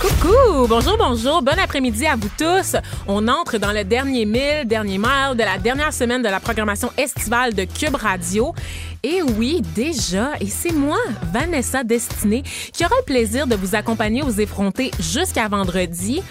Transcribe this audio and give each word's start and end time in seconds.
Coucou, 0.00 0.68
bonjour, 0.68 0.96
bonjour, 0.96 1.42
bon 1.42 1.58
après-midi 1.58 2.06
à 2.06 2.14
vous 2.14 2.30
tous. 2.38 2.76
On 3.08 3.26
entre 3.26 3.58
dans 3.58 3.72
le 3.72 3.82
dernier 3.82 4.26
mille, 4.26 4.62
dernier 4.64 4.96
mile 4.96 5.34
de 5.34 5.42
la 5.42 5.58
dernière 5.58 5.92
semaine 5.92 6.22
de 6.22 6.28
la 6.28 6.38
programmation 6.38 6.92
estivale 6.96 7.52
de 7.52 7.64
Cube 7.64 7.96
Radio. 7.96 8.54
Et 9.02 9.22
oui, 9.22 9.60
déjà, 9.74 10.30
et 10.40 10.46
c'est 10.46 10.72
moi, 10.72 10.98
Vanessa 11.32 11.82
Destinée, 11.82 12.44
qui 12.72 12.84
aura 12.84 12.94
le 12.96 13.04
plaisir 13.06 13.48
de 13.48 13.56
vous 13.56 13.74
accompagner 13.74 14.22
aux 14.22 14.30
effrontés 14.30 14.92
jusqu'à 15.00 15.48
vendredi. 15.48 16.22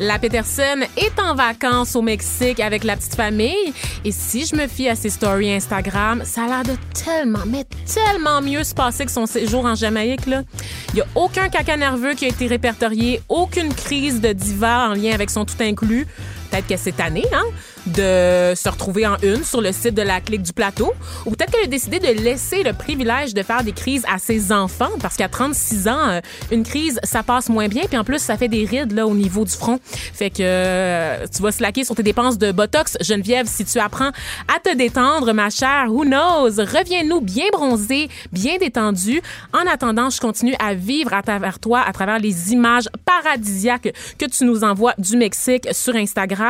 La 0.00 0.18
Peterson 0.18 0.80
est 0.96 1.20
en 1.20 1.34
vacances 1.34 1.94
au 1.94 2.02
Mexique 2.02 2.58
avec 2.58 2.82
la 2.82 2.96
petite 2.96 3.14
famille. 3.14 3.72
Et 4.04 4.10
si 4.10 4.44
je 4.44 4.56
me 4.56 4.66
fie 4.66 4.88
à 4.88 4.96
ses 4.96 5.10
stories 5.10 5.52
Instagram, 5.52 6.22
ça 6.24 6.44
a 6.44 6.48
l'air 6.48 6.62
de 6.64 6.76
tellement, 7.04 7.44
mais 7.46 7.64
tellement 7.86 8.42
mieux 8.42 8.64
se 8.64 8.74
passer 8.74 9.04
que 9.04 9.12
son 9.12 9.26
séjour 9.26 9.64
en 9.64 9.76
Jamaïque. 9.76 10.26
Là. 10.26 10.42
Il 10.90 10.96
n'y 10.96 11.00
a 11.02 11.06
aucun 11.14 11.48
caca 11.48 11.76
nerveux 11.76 12.14
qui 12.14 12.24
a 12.24 12.28
été 12.28 12.46
répertorié, 12.46 13.20
aucune 13.28 13.72
crise 13.72 14.20
de 14.20 14.32
diva 14.32 14.88
en 14.88 14.94
lien 14.94 15.12
avec 15.12 15.30
son 15.30 15.44
tout 15.44 15.60
inclus. 15.60 16.06
Peut-être 16.54 16.68
que 16.68 16.76
cette 16.76 17.00
année, 17.00 17.26
hein, 17.32 17.42
de 17.86 18.54
se 18.54 18.68
retrouver 18.68 19.06
en 19.06 19.16
une 19.22 19.44
sur 19.44 19.60
le 19.60 19.72
site 19.72 19.94
de 19.94 20.02
la 20.02 20.20
clique 20.20 20.42
du 20.42 20.52
plateau. 20.52 20.92
Ou 21.26 21.30
peut-être 21.30 21.50
qu'elle 21.50 21.64
a 21.64 21.66
décidé 21.66 21.98
de 21.98 22.06
laisser 22.22 22.62
le 22.62 22.72
privilège 22.72 23.34
de 23.34 23.42
faire 23.42 23.62
des 23.64 23.72
crises 23.72 24.04
à 24.10 24.18
ses 24.18 24.52
enfants 24.52 24.90
parce 25.00 25.16
qu'à 25.16 25.28
36 25.28 25.88
ans, 25.88 26.08
euh, 26.08 26.20
une 26.50 26.62
crise, 26.62 26.98
ça 27.02 27.22
passe 27.22 27.48
moins 27.48 27.68
bien. 27.68 27.82
Puis 27.86 27.98
en 27.98 28.04
plus, 28.04 28.20
ça 28.20 28.36
fait 28.36 28.48
des 28.48 28.64
rides 28.64 28.92
là 28.92 29.06
au 29.06 29.14
niveau 29.14 29.44
du 29.44 29.52
front. 29.52 29.80
Fait 29.82 30.30
que 30.30 30.36
euh, 30.40 31.26
tu 31.34 31.42
vas 31.42 31.52
slacker 31.52 31.84
sur 31.84 31.94
tes 31.94 32.02
dépenses 32.02 32.38
de 32.38 32.52
Botox. 32.52 32.96
Geneviève, 33.00 33.46
si 33.48 33.64
tu 33.64 33.78
apprends 33.78 34.10
à 34.54 34.60
te 34.62 34.74
détendre, 34.74 35.32
ma 35.32 35.50
chère, 35.50 35.86
who 35.88 36.04
knows? 36.04 36.56
Reviens-nous 36.56 37.20
bien 37.20 37.46
bronzé, 37.52 38.08
bien 38.32 38.56
détendu. 38.58 39.20
En 39.52 39.66
attendant, 39.70 40.08
je 40.08 40.20
continue 40.20 40.54
à 40.58 40.74
vivre 40.74 41.12
à 41.12 41.22
travers 41.22 41.58
toi, 41.58 41.80
à 41.80 41.92
travers 41.92 42.18
les 42.18 42.52
images 42.52 42.88
paradisiaques 43.04 43.92
que 44.18 44.26
tu 44.26 44.44
nous 44.44 44.64
envoies 44.64 44.94
du 44.98 45.16
Mexique 45.16 45.68
sur 45.72 45.94
Instagram. 45.94 46.43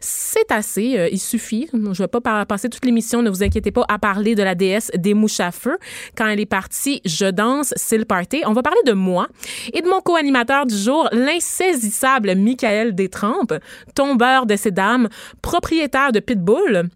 C'est 0.00 0.50
assez 0.50 0.98
euh, 0.98 1.08
il 1.10 1.18
suffit. 1.18 1.68
Je 1.72 2.02
vais 2.02 2.08
pas 2.08 2.46
passer 2.46 2.68
toute 2.68 2.84
l'émission, 2.84 3.22
ne 3.22 3.30
vous 3.30 3.42
inquiétez 3.42 3.70
pas, 3.70 3.84
à 3.88 3.98
parler 3.98 4.34
de 4.34 4.42
la 4.42 4.54
déesse 4.54 4.90
des 4.94 5.14
mouches 5.14 5.40
à 5.40 5.50
feu. 5.50 5.78
Quand 6.16 6.26
elle 6.26 6.40
est 6.40 6.46
partie, 6.46 7.00
je 7.04 7.26
danse, 7.26 7.72
c'est 7.76 7.98
le 7.98 8.04
party. 8.04 8.42
On 8.46 8.52
va 8.52 8.62
parler 8.62 8.80
de 8.86 8.92
moi 8.92 9.28
et 9.72 9.82
de 9.82 9.88
mon 9.88 10.00
co-animateur 10.00 10.66
du 10.66 10.76
jour, 10.76 11.08
l'insaisissable 11.12 12.34
Michael 12.34 12.94
Détrempe, 12.94 13.54
tombeur 13.94 14.46
de 14.46 14.56
ces 14.56 14.70
dames, 14.70 15.08
propriétaire 15.42 16.12
de 16.12 16.20
Pitbull. 16.20 16.88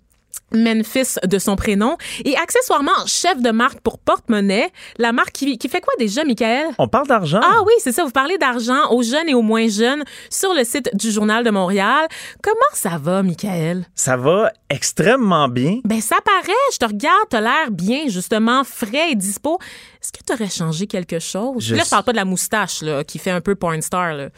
Memphis 0.54 1.16
de 1.24 1.38
son 1.38 1.56
prénom 1.56 1.96
et 2.24 2.36
accessoirement 2.36 2.92
chef 3.06 3.40
de 3.40 3.50
marque 3.50 3.80
pour 3.80 3.98
porte-monnaie. 3.98 4.70
La 4.98 5.12
marque 5.12 5.32
qui, 5.32 5.58
qui, 5.58 5.68
fait 5.68 5.80
quoi 5.80 5.92
déjà, 5.98 6.24
Michael? 6.24 6.66
On 6.78 6.88
parle 6.88 7.06
d'argent. 7.06 7.40
Ah 7.42 7.62
oui, 7.66 7.72
c'est 7.78 7.92
ça. 7.92 8.04
Vous 8.04 8.10
parlez 8.10 8.38
d'argent 8.38 8.90
aux 8.90 9.02
jeunes 9.02 9.28
et 9.28 9.34
aux 9.34 9.42
moins 9.42 9.68
jeunes 9.68 10.04
sur 10.30 10.54
le 10.54 10.64
site 10.64 10.90
du 10.94 11.10
Journal 11.10 11.44
de 11.44 11.50
Montréal. 11.50 12.06
Comment 12.42 12.60
ça 12.72 12.98
va, 12.98 13.22
Michael? 13.22 13.86
Ça 13.94 14.16
va 14.16 14.52
extrêmement 14.70 15.48
bien. 15.48 15.80
Ben, 15.84 16.00
ça 16.00 16.16
paraît. 16.24 16.52
Je 16.72 16.78
te 16.78 16.84
regarde, 16.84 17.28
t'as 17.30 17.40
l'air 17.40 17.70
bien, 17.70 18.08
justement, 18.08 18.64
frais 18.64 19.12
et 19.12 19.14
dispo. 19.14 19.58
Est-ce 20.00 20.12
que 20.12 20.18
tu 20.26 20.32
aurais 20.32 20.50
changé 20.50 20.86
quelque 20.86 21.18
chose? 21.18 21.62
Je... 21.64 21.74
Là, 21.74 21.82
je 21.84 21.90
parle 21.90 22.04
pas 22.04 22.12
de 22.12 22.16
la 22.16 22.24
moustache, 22.24 22.82
là, 22.82 23.04
qui 23.04 23.18
fait 23.18 23.30
un 23.30 23.40
peu 23.40 23.54
porn 23.54 23.80
star, 23.82 24.14
là. 24.14 24.28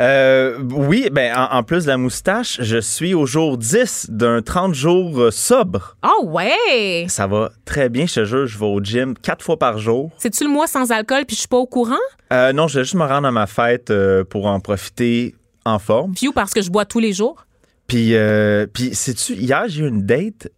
Euh, 0.00 0.58
oui, 0.72 1.08
ben 1.12 1.32
en, 1.36 1.62
plus 1.62 1.84
de 1.84 1.88
la 1.88 1.96
moustache, 1.96 2.58
je 2.60 2.78
suis 2.78 3.14
au 3.14 3.26
jour 3.26 3.56
10 3.56 4.10
d'un 4.10 4.42
30 4.42 4.74
jours 4.74 5.20
euh, 5.20 5.30
sobre. 5.30 5.96
Oh 6.04 6.26
ouais! 6.26 7.06
Ça 7.08 7.26
va 7.26 7.52
très 7.64 7.88
bien, 7.88 8.06
je 8.06 8.14
te 8.14 8.24
jure, 8.24 8.46
je 8.46 8.58
vais 8.58 8.66
au 8.66 8.80
gym 8.82 9.14
quatre 9.16 9.44
fois 9.44 9.58
par 9.58 9.78
jour. 9.78 10.10
C'est-tu 10.18 10.44
le 10.44 10.50
mois 10.50 10.66
sans 10.66 10.90
alcool 10.90 11.24
puis 11.26 11.36
je 11.36 11.40
suis 11.40 11.48
pas 11.48 11.58
au 11.58 11.66
courant? 11.66 11.94
Euh, 12.32 12.52
non, 12.52 12.66
je 12.66 12.80
vais 12.80 12.84
juste 12.84 12.96
me 12.96 13.04
rendre 13.04 13.28
à 13.28 13.30
ma 13.30 13.46
fête 13.46 13.90
euh, 13.90 14.24
pour 14.24 14.46
en 14.46 14.58
profiter 14.58 15.34
en 15.64 15.78
forme. 15.78 16.14
Puis 16.14 16.28
parce 16.34 16.52
que 16.52 16.62
je 16.62 16.70
bois 16.70 16.84
tous 16.84 17.00
les 17.00 17.12
jours? 17.12 17.46
Puis, 17.86 18.14
euh, 18.14 18.66
puis 18.72 18.94
sais-tu, 18.94 19.34
hier, 19.34 19.64
j'ai 19.68 19.84
eu 19.84 19.88
une 19.88 20.04
date 20.04 20.48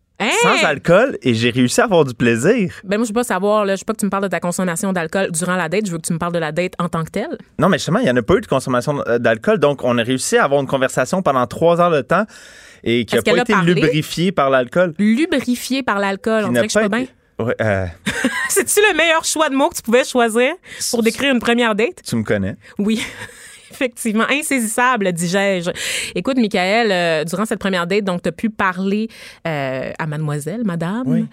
sans 0.43 0.65
alcool 0.65 1.19
et 1.23 1.35
j'ai 1.35 1.51
réussi 1.51 1.81
à 1.81 1.85
avoir 1.85 2.05
du 2.05 2.15
plaisir. 2.15 2.73
Ben 2.85 2.97
moi 2.97 3.05
je 3.05 3.11
veux 3.11 3.15
pas 3.15 3.25
savoir 3.25 3.65
là, 3.65 3.77
je 3.77 3.81
veux 3.83 3.85
pas 3.85 3.93
que 3.93 3.99
tu 3.99 4.07
me 4.07 4.11
parles 4.11 4.25
de 4.25 4.29
ta 4.29 4.41
consommation 4.41 4.93
d'alcool 4.93 5.31
durant 5.31 5.57
la 5.57 5.69
date, 5.69 5.87
je 5.87 5.93
veux 5.93 5.99
que 5.99 6.07
tu 6.07 6.13
me 6.13 6.19
parles 6.19 6.33
de 6.33 6.39
la 6.39 6.53
date 6.53 6.75
en 6.79 6.89
tant 6.89 7.05
que 7.05 7.11
telle. 7.11 7.39
Non 7.59 7.69
mais 7.69 7.79
justement, 7.79 7.99
il 7.99 8.07
y 8.07 8.11
en 8.11 8.17
a 8.17 8.23
pas 8.23 8.35
eu 8.35 8.41
de 8.41 8.47
consommation 8.47 9.03
euh, 9.07 9.19
d'alcool, 9.19 9.59
donc 9.59 9.85
on 9.85 9.99
a 9.99 10.03
réussi 10.03 10.37
à 10.37 10.45
avoir 10.45 10.61
une 10.61 10.67
conversation 10.67 11.23
pendant 11.23 11.47
trois 11.47 11.81
heures 11.81 11.91
de 11.91 12.01
temps 12.01 12.25
et 12.85 13.05
qui 13.05 13.17
a 13.17 13.23
pas 13.23 13.39
été 13.39 13.55
lubrifiée 13.65 14.33
par 14.33 14.51
l'alcool. 14.51 14.95
Lubrifiée 14.99 15.83
par 15.83 15.99
l'alcool, 15.99 16.45
on 16.47 16.53
dirait 16.53 16.67
que 16.67 16.73
je 16.73 16.79
suis 16.79 16.89
pas 16.89 16.97
bien. 16.97 17.07
Ouais, 17.39 17.55
euh... 17.61 17.87
C'est-tu 18.49 18.81
le 18.81 18.97
meilleur 18.97 19.25
choix 19.25 19.51
de 19.51 19.55
mots 19.55 19.69
que 19.69 19.77
tu 19.77 19.83
pouvais 19.83 20.05
choisir 20.05 20.55
pour 20.91 21.03
décrire 21.03 21.35
une 21.35 21.41
première 21.41 21.75
date? 21.75 22.03
Tu 22.07 22.17
me 22.17 22.23
connais. 22.23 22.57
Oui. 22.79 23.05
Effectivement, 23.77 24.25
insaisissable, 24.31 25.13
dis-je. 25.13 25.71
Écoute, 26.15 26.39
Michael, 26.39 26.91
euh, 26.91 27.25
durant 27.25 27.45
cette 27.45 27.59
première 27.59 27.87
date, 27.87 28.05
donc, 28.05 28.23
tu 28.23 28.29
as 28.29 28.33
pu 28.33 28.49
parler 28.49 29.09
euh, 29.47 29.93
à 29.99 30.07
mademoiselle, 30.07 30.63
madame. 30.65 31.05
Oui. 31.07 31.27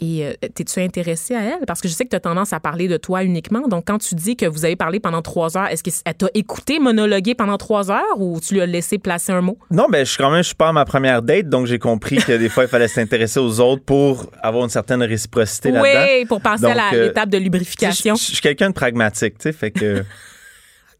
Et 0.00 0.24
euh, 0.24 0.32
t'es-tu 0.54 0.80
intéressé 0.80 1.36
à 1.36 1.42
elle? 1.42 1.66
Parce 1.68 1.80
que 1.80 1.86
je 1.86 1.92
sais 1.92 2.04
que 2.04 2.10
tu 2.10 2.16
as 2.16 2.20
tendance 2.20 2.52
à 2.52 2.58
parler 2.58 2.88
de 2.88 2.96
toi 2.96 3.22
uniquement. 3.22 3.68
Donc, 3.68 3.84
quand 3.86 3.98
tu 3.98 4.16
dis 4.16 4.36
que 4.36 4.44
vous 4.44 4.64
avez 4.64 4.74
parlé 4.74 4.98
pendant 4.98 5.22
trois 5.22 5.56
heures, 5.56 5.68
est-ce 5.68 5.84
qu'elle 5.84 6.14
t'a 6.14 6.26
écouté 6.34 6.80
monologuer 6.80 7.36
pendant 7.36 7.58
trois 7.58 7.92
heures 7.92 8.18
ou 8.18 8.40
tu 8.40 8.54
lui 8.54 8.60
as 8.60 8.66
laissé 8.66 8.98
placer 8.98 9.30
un 9.30 9.40
mot? 9.40 9.56
Non, 9.70 9.86
ben 9.88 10.04
je 10.04 10.10
suis 10.10 10.18
quand 10.18 10.32
même, 10.32 10.42
je 10.42 10.48
suis 10.48 10.56
pas 10.56 10.70
à 10.70 10.72
ma 10.72 10.84
première 10.84 11.22
date, 11.22 11.48
donc 11.48 11.66
j'ai 11.66 11.78
compris 11.78 12.16
que 12.16 12.36
des 12.36 12.48
fois, 12.48 12.64
il 12.64 12.68
fallait 12.68 12.88
s'intéresser 12.88 13.38
aux 13.38 13.60
autres 13.60 13.84
pour 13.84 14.30
avoir 14.42 14.64
une 14.64 14.70
certaine 14.70 15.02
réciprocité 15.02 15.70
là-dedans. 15.70 16.04
Oui, 16.04 16.24
pour 16.26 16.40
passer 16.40 16.66
à 16.66 16.92
l'étape 16.92 17.28
de 17.28 17.38
lubrification. 17.38 18.16
Je 18.16 18.22
suis 18.24 18.40
quelqu'un 18.40 18.70
de 18.70 18.74
pragmatique, 18.74 19.38
tu 19.38 19.44
sais, 19.44 19.52
fait 19.52 19.70
que... 19.70 20.04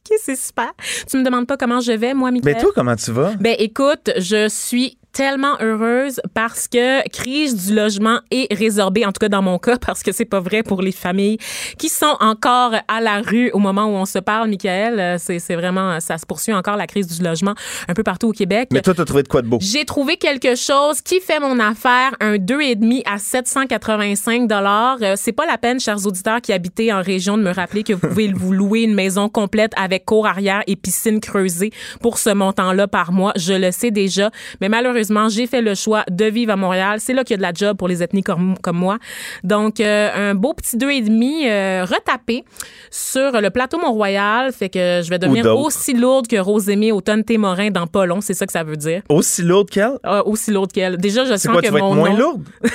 OK, 0.06 0.18
c'est 0.22 0.36
super. 0.36 0.70
Tu 1.08 1.16
me 1.16 1.24
demandes 1.24 1.46
pas 1.46 1.56
comment 1.56 1.80
je 1.80 1.92
vais, 1.92 2.12
moi, 2.12 2.30
Michael? 2.30 2.54
Mais 2.54 2.60
toi, 2.60 2.72
comment 2.74 2.94
tu 2.96 3.10
vas? 3.10 3.32
Ben, 3.40 3.56
écoute, 3.58 4.10
je 4.18 4.48
suis 4.48 4.98
tellement 5.14 5.56
heureuse 5.60 6.20
parce 6.34 6.66
que 6.66 7.08
crise 7.08 7.68
du 7.68 7.74
logement 7.74 8.18
est 8.32 8.52
résorbée, 8.52 9.06
en 9.06 9.12
tout 9.12 9.20
cas 9.20 9.28
dans 9.28 9.42
mon 9.42 9.58
cas, 9.58 9.78
parce 9.78 10.02
que 10.02 10.10
c'est 10.12 10.24
pas 10.24 10.40
vrai 10.40 10.64
pour 10.64 10.82
les 10.82 10.92
familles 10.92 11.38
qui 11.78 11.88
sont 11.88 12.16
encore 12.20 12.72
à 12.88 13.00
la 13.00 13.20
rue 13.20 13.50
au 13.52 13.60
moment 13.60 13.84
où 13.84 13.92
on 13.92 14.06
se 14.06 14.18
parle, 14.18 14.48
Michael. 14.48 14.98
Euh, 14.98 15.16
c'est, 15.18 15.54
vraiment, 15.54 16.00
ça 16.00 16.18
se 16.18 16.26
poursuit 16.26 16.52
encore 16.52 16.76
la 16.76 16.88
crise 16.88 17.06
du 17.06 17.22
logement 17.22 17.54
un 17.86 17.94
peu 17.94 18.02
partout 18.02 18.28
au 18.28 18.32
Québec. 18.32 18.70
Mais 18.72 18.82
toi, 18.82 18.92
t'as 18.92 19.04
trouvé 19.04 19.22
de 19.22 19.28
quoi 19.28 19.40
de 19.40 19.46
beau? 19.46 19.58
J'ai 19.60 19.84
trouvé 19.84 20.16
quelque 20.16 20.56
chose 20.56 21.00
qui 21.00 21.20
fait 21.20 21.38
mon 21.38 21.60
affaire, 21.60 22.16
un 22.18 22.36
2,5 22.36 23.02
à 23.06 23.18
785 23.18 24.48
dollars. 24.48 24.98
Euh, 25.00 25.14
c'est 25.16 25.32
pas 25.32 25.46
la 25.46 25.58
peine, 25.58 25.78
chers 25.78 26.04
auditeurs 26.06 26.40
qui 26.40 26.52
habitez 26.52 26.92
en 26.92 27.00
région, 27.00 27.38
de 27.38 27.42
me 27.42 27.52
rappeler 27.52 27.84
que 27.84 27.92
vous 27.92 28.08
pouvez 28.08 28.32
vous 28.32 28.52
louer 28.52 28.82
une 28.82 28.94
maison 28.94 29.28
complète 29.28 29.72
avec 29.76 30.04
cour 30.04 30.26
arrière 30.26 30.64
et 30.66 30.74
piscine 30.74 31.20
creusée 31.20 31.70
pour 32.00 32.18
ce 32.18 32.30
montant-là 32.30 32.88
par 32.88 33.12
mois. 33.12 33.32
Je 33.36 33.52
le 33.52 33.70
sais 33.70 33.92
déjà, 33.92 34.32
mais 34.60 34.68
malheureusement 34.68 35.03
j'ai 35.28 35.46
fait 35.46 35.60
le 35.60 35.74
choix 35.74 36.04
de 36.10 36.24
vivre 36.26 36.52
à 36.52 36.56
Montréal. 36.56 37.00
C'est 37.00 37.14
là 37.14 37.24
qu'il 37.24 37.34
y 37.34 37.34
a 37.34 37.38
de 37.38 37.42
la 37.42 37.52
job 37.52 37.76
pour 37.76 37.88
les 37.88 38.02
ethnies 38.02 38.22
comme, 38.22 38.54
comme 38.62 38.76
moi. 38.76 38.98
Donc, 39.42 39.80
euh, 39.80 40.30
un 40.30 40.34
beau 40.34 40.54
petit 40.54 40.76
deux 40.76 40.90
et 40.90 41.00
demi 41.00 41.48
euh, 41.48 41.84
retapé 41.84 42.44
sur 42.90 43.40
le 43.40 43.50
plateau 43.50 43.78
Mont-Royal. 43.78 44.52
Fait 44.52 44.68
que 44.68 45.00
je 45.02 45.10
vais 45.10 45.18
devenir 45.18 45.46
aussi 45.58 45.94
lourde 45.94 46.26
que 46.26 46.36
Rosémie 46.36 46.92
Automne 46.92 47.24
Témorin 47.24 47.70
dans 47.70 47.86
pas 47.86 48.06
long. 48.06 48.20
C'est 48.20 48.34
ça 48.34 48.46
que 48.46 48.52
ça 48.52 48.62
veut 48.62 48.76
dire. 48.76 49.02
Aussi 49.08 49.42
lourde 49.42 49.70
qu'elle? 49.70 49.98
Ah, 50.02 50.26
aussi 50.26 50.50
lourde 50.50 50.72
qu'elle. 50.72 50.96
Déjà, 50.96 51.24
je 51.24 51.36
sens 51.36 51.46
quoi, 51.46 51.60
que 51.60 51.66
tu 51.66 51.72
vas 51.72 51.80
mon 51.80 51.90
être 51.90 51.96
moins 51.96 52.10
nom... 52.10 52.18
lourde? 52.18 52.44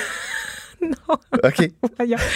non. 1.08 1.16
OK. 1.44 1.70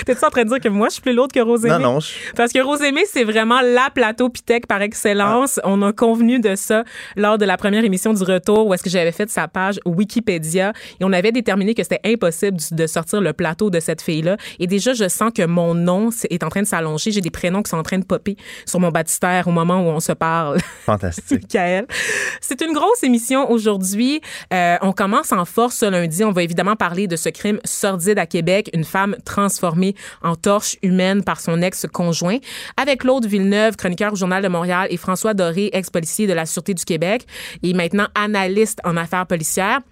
T'es-tu 0.06 0.24
en 0.24 0.30
train 0.30 0.44
de 0.44 0.48
dire 0.48 0.60
que 0.60 0.68
moi, 0.68 0.88
je 0.88 0.94
suis 0.94 1.02
plus 1.02 1.14
lourde 1.14 1.32
que 1.32 1.40
Rosémie? 1.40 1.72
Non, 1.74 1.94
non. 1.94 1.98
Parce 2.36 2.52
que 2.52 2.60
Rosémie, 2.60 3.04
c'est 3.06 3.24
vraiment 3.24 3.60
la 3.60 3.90
plateau 3.94 4.28
Pitec 4.28 4.66
par 4.66 4.82
excellence. 4.82 5.60
On 5.64 5.82
a 5.82 5.92
convenu 5.92 6.40
de 6.40 6.54
ça 6.54 6.84
lors 7.16 7.38
de 7.38 7.44
la 7.44 7.56
première 7.56 7.84
émission 7.84 8.12
du 8.12 8.22
retour 8.22 8.66
où 8.66 8.74
est-ce 8.74 8.82
que 8.82 8.90
j'avais 8.90 9.12
fait 9.12 9.30
sa 9.30 9.48
page 9.48 9.80
Wikipédia 9.84 10.72
et 11.00 11.04
on 11.04 11.12
avait 11.12 11.32
déterminé 11.32 11.74
que 11.74 11.82
c'était 11.82 12.00
impossible 12.04 12.58
de 12.70 12.86
sortir 12.86 13.20
le 13.20 13.32
plateau 13.32 13.70
de 13.70 13.80
cette 13.80 14.02
fille-là. 14.02 14.36
Et 14.58 14.66
déjà, 14.66 14.92
je 14.92 15.08
sens 15.08 15.30
que 15.34 15.44
mon 15.44 15.74
nom 15.74 16.10
est 16.30 16.42
en 16.42 16.48
train 16.48 16.62
de 16.62 16.66
s'allonger. 16.66 17.10
J'ai 17.10 17.20
des 17.20 17.30
prénoms 17.30 17.62
qui 17.62 17.70
sont 17.70 17.78
en 17.78 17.82
train 17.82 17.98
de 17.98 18.04
popper 18.04 18.36
sur 18.66 18.80
mon 18.80 18.90
baptistère 18.90 19.48
au 19.48 19.52
moment 19.52 19.80
où 19.80 19.88
on 19.88 20.00
se 20.00 20.12
parle. 20.12 20.58
Fantastique. 20.84 21.42
Michael. 21.54 21.86
C'est 22.40 22.60
une 22.60 22.72
grosse 22.72 23.02
émission 23.02 23.50
aujourd'hui. 23.50 24.20
Euh, 24.52 24.76
on 24.82 24.92
commence 24.92 25.32
en 25.32 25.44
force 25.44 25.76
ce 25.76 25.86
lundi. 25.86 26.24
On 26.24 26.32
va 26.32 26.42
évidemment 26.42 26.76
parler 26.76 27.06
de 27.06 27.16
ce 27.16 27.28
crime 27.28 27.58
sordide 27.64 28.18
à 28.18 28.26
Québec, 28.34 28.68
une 28.74 28.82
femme 28.82 29.14
transformée 29.24 29.94
en 30.20 30.34
torche 30.34 30.76
humaine 30.82 31.22
par 31.22 31.40
son 31.40 31.62
ex-conjoint, 31.62 32.38
avec 32.76 33.02
Claude 33.02 33.26
Villeneuve, 33.26 33.76
chroniqueur 33.76 34.12
au 34.12 34.16
Journal 34.16 34.42
de 34.42 34.48
Montréal, 34.48 34.88
et 34.90 34.96
François 34.96 35.34
Doré, 35.34 35.70
ex-policier 35.72 36.26
de 36.26 36.32
la 36.32 36.44
Sûreté 36.44 36.74
du 36.74 36.84
Québec, 36.84 37.26
et 37.62 37.74
maintenant 37.74 38.08
analyste 38.16 38.80
en 38.82 38.96
affaires 38.96 39.26
policières. 39.26 39.82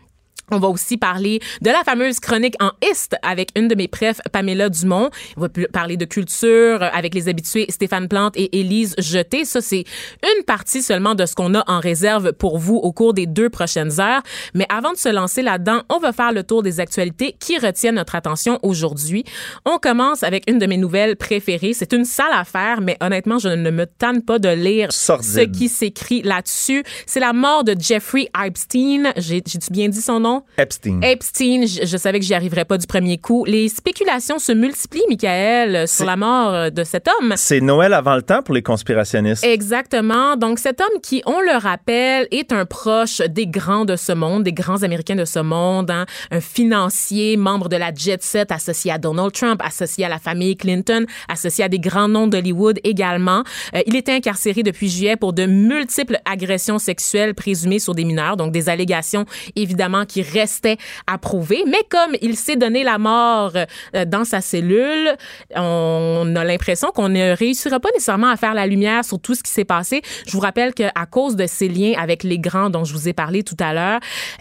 On 0.53 0.59
va 0.59 0.69
aussi 0.69 0.99
parler 0.99 1.41
de 1.63 1.71
la 1.71 1.83
fameuse 1.83 2.21
chronique 2.21 2.57
en 2.61 2.73
Est 2.83 3.17
avec 3.23 3.49
une 3.57 3.69
de 3.69 3.75
mes 3.75 3.89
prefs, 3.89 4.21
Pamela 4.33 4.69
Dumont. 4.69 5.09
On 5.39 5.41
va 5.41 5.49
parler 5.73 5.97
de 5.97 6.05
culture 6.05 6.83
avec 6.83 7.15
les 7.15 7.31
habitués 7.31 7.65
Stéphane 7.71 8.07
Plante 8.07 8.37
et 8.37 8.61
Élise 8.61 8.95
Jeté. 8.99 9.47
Ça, 9.47 9.63
c'est 9.63 9.85
une 10.23 10.45
partie 10.45 10.83
seulement 10.83 11.15
de 11.15 11.25
ce 11.25 11.35
qu'on 11.35 11.55
a 11.55 11.65
en 11.67 11.81
réserve 11.81 12.35
pour 12.35 12.59
vous 12.59 12.77
au 12.77 12.93
cours 12.93 13.15
des 13.15 13.25
deux 13.25 13.49
prochaines 13.49 13.99
heures. 13.99 14.21
Mais 14.53 14.67
avant 14.69 14.93
de 14.93 14.99
se 14.99 15.09
lancer 15.09 15.41
là-dedans, 15.41 15.85
on 15.89 15.99
va 15.99 16.13
faire 16.13 16.33
le 16.33 16.43
tour 16.43 16.63
des 16.63 16.81
actualités 16.81 17.35
qui 17.41 17.59
retiennent 17.59 17.95
notre 17.95 18.15
attention 18.15 18.59
aujourd'hui. 18.63 19.25
On 19.65 19.79
commence 19.79 20.23
avec 20.23 20.45
une 20.51 20.59
de 20.59 20.67
mes 20.67 20.77
nouvelles 20.77 21.17
préférées. 21.17 21.73
C'est 21.73 21.95
une 21.95 22.05
sale 22.05 22.27
affaire, 22.33 22.83
mais 22.83 22.99
honnêtement, 23.01 23.39
je 23.39 23.49
ne 23.49 23.71
me 23.71 23.87
tanne 23.87 24.21
pas 24.21 24.39
de 24.39 24.51
lire 24.51 24.93
ce 24.93 25.47
qui 25.47 25.71
s'écrit 25.71 26.21
là-dessus. 26.21 26.85
C'est 27.07 27.21
la 27.21 27.33
mort 27.33 27.65
de 27.65 27.75
Jeffrey 27.79 28.29
Epstein. 28.39 29.15
J'ai-tu 29.17 29.59
bien 29.71 29.89
dit 29.89 30.03
son 30.03 30.21
nom? 30.21 30.42
Epstein. 30.59 31.01
Epstein, 31.03 31.65
je, 31.67 31.97
savais 31.97 32.21
que 32.21 32.25
j'y 32.25 32.35
arriverais 32.35 32.65
pas 32.65 32.79
du 32.79 32.87
premier 32.87 33.19
coup. 33.19 33.45
Les 33.45 33.69
spéculations 33.69 34.39
se 34.39 34.53
multiplient, 34.53 35.05
Michael, 35.09 35.89
sur 35.89 36.05
la 36.05 36.17
mort 36.17 36.71
de 36.71 36.85
cet 36.85 37.09
homme. 37.09 37.35
C'est 37.37 37.61
Noël 37.61 37.93
avant 37.93 38.17
le 38.17 38.23
temps 38.23 38.43
pour 38.43 38.55
les 38.55 38.63
conspirationnistes. 38.63 39.45
Exactement. 39.45 40.37
Donc, 40.37 40.59
cet 40.59 40.81
homme 40.81 41.01
qui, 41.03 41.23
on 41.27 41.41
le 41.41 41.57
rappelle, 41.57 42.29
est 42.31 42.53
un 42.53 42.65
proche 42.65 43.19
des 43.29 43.47
grands 43.47 43.85
de 43.85 43.97
ce 43.97 44.13
monde, 44.13 44.43
des 44.45 44.53
grands 44.53 44.83
Américains 44.83 45.17
de 45.17 45.25
ce 45.25 45.39
monde, 45.39 45.91
hein. 45.91 46.07
un 46.31 46.41
financier, 46.41 47.37
membre 47.37 47.69
de 47.69 47.77
la 47.77 47.93
jet 47.95 48.23
set, 48.23 48.53
associé 48.53 48.93
à 48.93 48.99
Donald 48.99 49.33
Trump, 49.33 49.61
associé 49.65 50.05
à 50.05 50.09
la 50.09 50.19
famille 50.19 50.57
Clinton, 50.57 51.07
associé 51.29 51.65
à 51.65 51.69
des 51.69 51.79
grands 51.79 52.09
noms 52.09 52.27
d'Hollywood 52.27 52.81
également. 52.85 53.43
Euh, 53.75 53.81
il 53.87 53.97
était 53.97 54.13
incarcéré 54.13 54.63
depuis 54.63 54.89
juillet 54.89 55.17
pour 55.17 55.33
de 55.33 55.47
multiples 55.47 56.19
agressions 56.25 56.79
sexuelles 56.79 57.35
présumées 57.35 57.79
sur 57.79 57.95
des 57.95 58.05
mineurs, 58.05 58.37
donc 58.37 58.53
des 58.53 58.69
allégations 58.69 59.25
évidemment 59.57 60.05
qui 60.05 60.23
restait 60.33 60.77
à 61.07 61.19
prouver. 61.19 61.63
Mais 61.67 61.83
comme 61.89 62.17
il 62.21 62.37
s'est 62.37 62.57
donné 62.57 62.85
la 62.85 62.99
mort 62.99 63.53
euh, 63.95 64.05
dans 64.05 64.25
sa 64.25 64.41
cellule, 64.41 65.15
on 65.55 66.35
a 66.37 66.45
l'impression 66.45 66.91
qu'on 66.93 67.09
ne 67.09 67.37
réussira 67.37 67.81
pas 67.81 67.91
nécessairement 67.95 68.29
à 68.29 68.37
faire 68.37 68.55
la 68.55 68.67
lumière 68.67 69.05
sur 69.05 69.21
tout 69.21 69.35
ce 69.35 69.43
qui 69.43 69.51
s'est 69.51 69.65
passé. 69.65 70.03
Je 70.27 70.33
vous 70.33 70.41
rappelle 70.41 70.75
qu'à 70.75 71.07
cause 71.11 71.37
de 71.37 71.47
ces 71.47 71.69
liens 71.69 71.95
avec 71.99 72.23
les 72.23 72.39
grands 72.39 72.71
dont 72.71 72.85
je 72.85 72.93
vous 72.93 73.09
ai 73.09 73.13
parlé 73.13 73.43
tout 73.43 73.57
à 73.61 73.73
l'heure, 73.73 74.01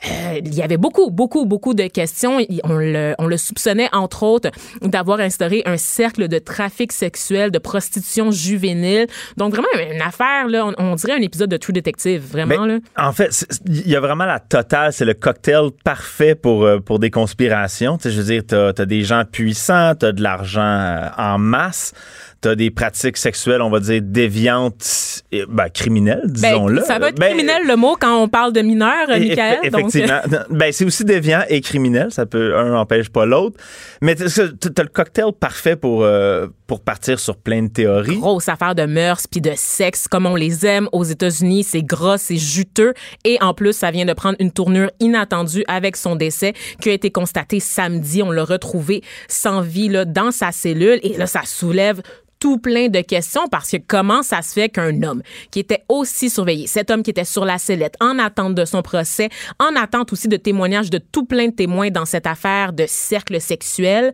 euh, 0.09 0.39
il 0.43 0.53
y 0.53 0.61
avait 0.61 0.77
beaucoup, 0.77 1.09
beaucoup, 1.09 1.45
beaucoup 1.45 1.73
de 1.73 1.87
questions. 1.87 2.39
On 2.63 2.73
le, 2.73 3.15
on 3.19 3.27
le 3.27 3.37
soupçonnait, 3.37 3.89
entre 3.93 4.23
autres, 4.23 4.49
d'avoir 4.81 5.19
instauré 5.19 5.63
un 5.65 5.77
cercle 5.77 6.27
de 6.27 6.39
trafic 6.39 6.91
sexuel, 6.91 7.51
de 7.51 7.59
prostitution 7.59 8.31
juvénile. 8.31 9.07
Donc, 9.37 9.53
vraiment, 9.53 9.67
une 9.93 10.01
affaire, 10.01 10.47
là, 10.47 10.71
on, 10.77 10.95
dirait 10.95 11.13
un 11.13 11.21
épisode 11.21 11.49
de 11.49 11.57
True 11.57 11.73
Detective, 11.73 12.23
vraiment. 12.31 12.65
là. 12.65 12.79
En 12.97 13.11
fait, 13.11 13.45
il 13.65 13.89
y 13.89 13.95
a 13.95 13.99
vraiment 13.99 14.25
la 14.25 14.39
totale, 14.39 14.93
c'est 14.93 15.05
le 15.05 15.13
cocktail 15.13 15.70
parfait 15.71 16.35
pour, 16.35 16.65
euh, 16.65 16.79
pour 16.79 16.99
des 16.99 17.09
conspirations. 17.09 17.97
Tu 17.97 18.11
je 18.11 18.21
veux 18.21 18.25
dire, 18.25 18.43
tu 18.47 18.55
as, 18.55 18.85
des 18.85 19.03
gens 19.03 19.23
puissants, 19.25 19.95
tu 19.95 20.05
as 20.05 20.11
de 20.11 20.21
l'argent 20.21 20.61
euh, 20.61 21.09
en 21.17 21.37
masse 21.37 21.93
t'as 22.41 22.55
des 22.55 22.71
pratiques 22.71 23.17
sexuelles, 23.17 23.61
on 23.61 23.69
va 23.69 23.79
dire, 23.79 24.01
déviantes, 24.03 25.21
ben, 25.47 25.69
criminelles, 25.69 26.23
ben, 26.25 26.31
disons-le. 26.31 26.81
ça 26.81 26.97
va 26.97 27.09
être 27.09 27.19
ben, 27.19 27.27
criminel 27.27 27.61
le 27.67 27.75
mot 27.75 27.95
quand 27.99 28.17
on 28.17 28.27
parle 28.27 28.51
de 28.51 28.61
mineurs, 28.61 29.07
Michael. 29.07 29.59
Effectivement. 29.63 30.21
ben, 30.49 30.71
c'est 30.73 30.83
aussi 30.83 31.05
déviant 31.05 31.43
et 31.49 31.61
criminel. 31.61 32.11
Ça 32.11 32.25
peut, 32.25 32.57
un 32.57 32.71
n'empêche 32.71 33.09
pas 33.09 33.27
l'autre. 33.27 33.57
Mais 34.01 34.15
t'as 34.15 34.83
le 34.83 34.89
cocktail 34.89 35.31
parfait 35.39 35.75
pour, 35.75 36.03
euh, 36.03 36.47
pour 36.65 36.81
partir 36.81 37.19
sur 37.19 37.37
plein 37.37 37.61
de 37.61 37.67
théories. 37.67 38.17
Grosse 38.17 38.49
affaire 38.49 38.73
de 38.73 38.85
mœurs 38.85 39.27
puis 39.29 39.39
de 39.39 39.51
sexe 39.55 40.07
comme 40.07 40.25
on 40.25 40.35
les 40.35 40.65
aime 40.65 40.89
aux 40.91 41.03
États-Unis. 41.03 41.63
C'est 41.63 41.83
gras, 41.83 42.17
c'est 42.17 42.37
juteux. 42.37 42.95
Et 43.23 43.37
en 43.41 43.53
plus, 43.53 43.73
ça 43.73 43.91
vient 43.91 44.05
de 44.05 44.13
prendre 44.13 44.35
une 44.39 44.51
tournure 44.51 44.89
inattendue 44.99 45.63
avec 45.67 45.95
son 45.95 46.15
décès 46.15 46.53
qui 46.81 46.89
a 46.89 46.93
été 46.93 47.11
constaté 47.11 47.59
samedi. 47.59 48.23
On 48.23 48.31
l'a 48.31 48.43
retrouvé 48.43 49.03
sans 49.27 49.61
vie 49.61 49.89
là, 49.89 50.05
dans 50.05 50.31
sa 50.31 50.51
cellule. 50.51 50.99
Et 51.03 51.15
là, 51.17 51.27
ça 51.27 51.41
soulève 51.45 52.01
tout 52.41 52.57
plein 52.57 52.89
de 52.89 52.99
questions 52.99 53.47
parce 53.49 53.71
que 53.71 53.77
comment 53.77 54.23
ça 54.23 54.41
se 54.41 54.53
fait 54.53 54.67
qu'un 54.67 55.03
homme 55.03 55.21
qui 55.51 55.59
était 55.59 55.85
aussi 55.87 56.29
surveillé, 56.29 56.67
cet 56.67 56.91
homme 56.91 57.03
qui 57.03 57.11
était 57.11 57.23
sur 57.23 57.45
la 57.45 57.57
sellette 57.57 57.95
en 58.01 58.19
attente 58.19 58.55
de 58.55 58.65
son 58.65 58.81
procès, 58.81 59.29
en 59.59 59.75
attente 59.77 60.11
aussi 60.11 60.27
de 60.27 60.37
témoignages 60.37 60.89
de 60.89 60.97
tout 60.97 61.23
plein 61.23 61.47
de 61.47 61.53
témoins 61.53 61.91
dans 61.91 62.05
cette 62.05 62.27
affaire 62.27 62.73
de 62.73 62.85
cercle 62.87 63.39
sexuel, 63.39 64.11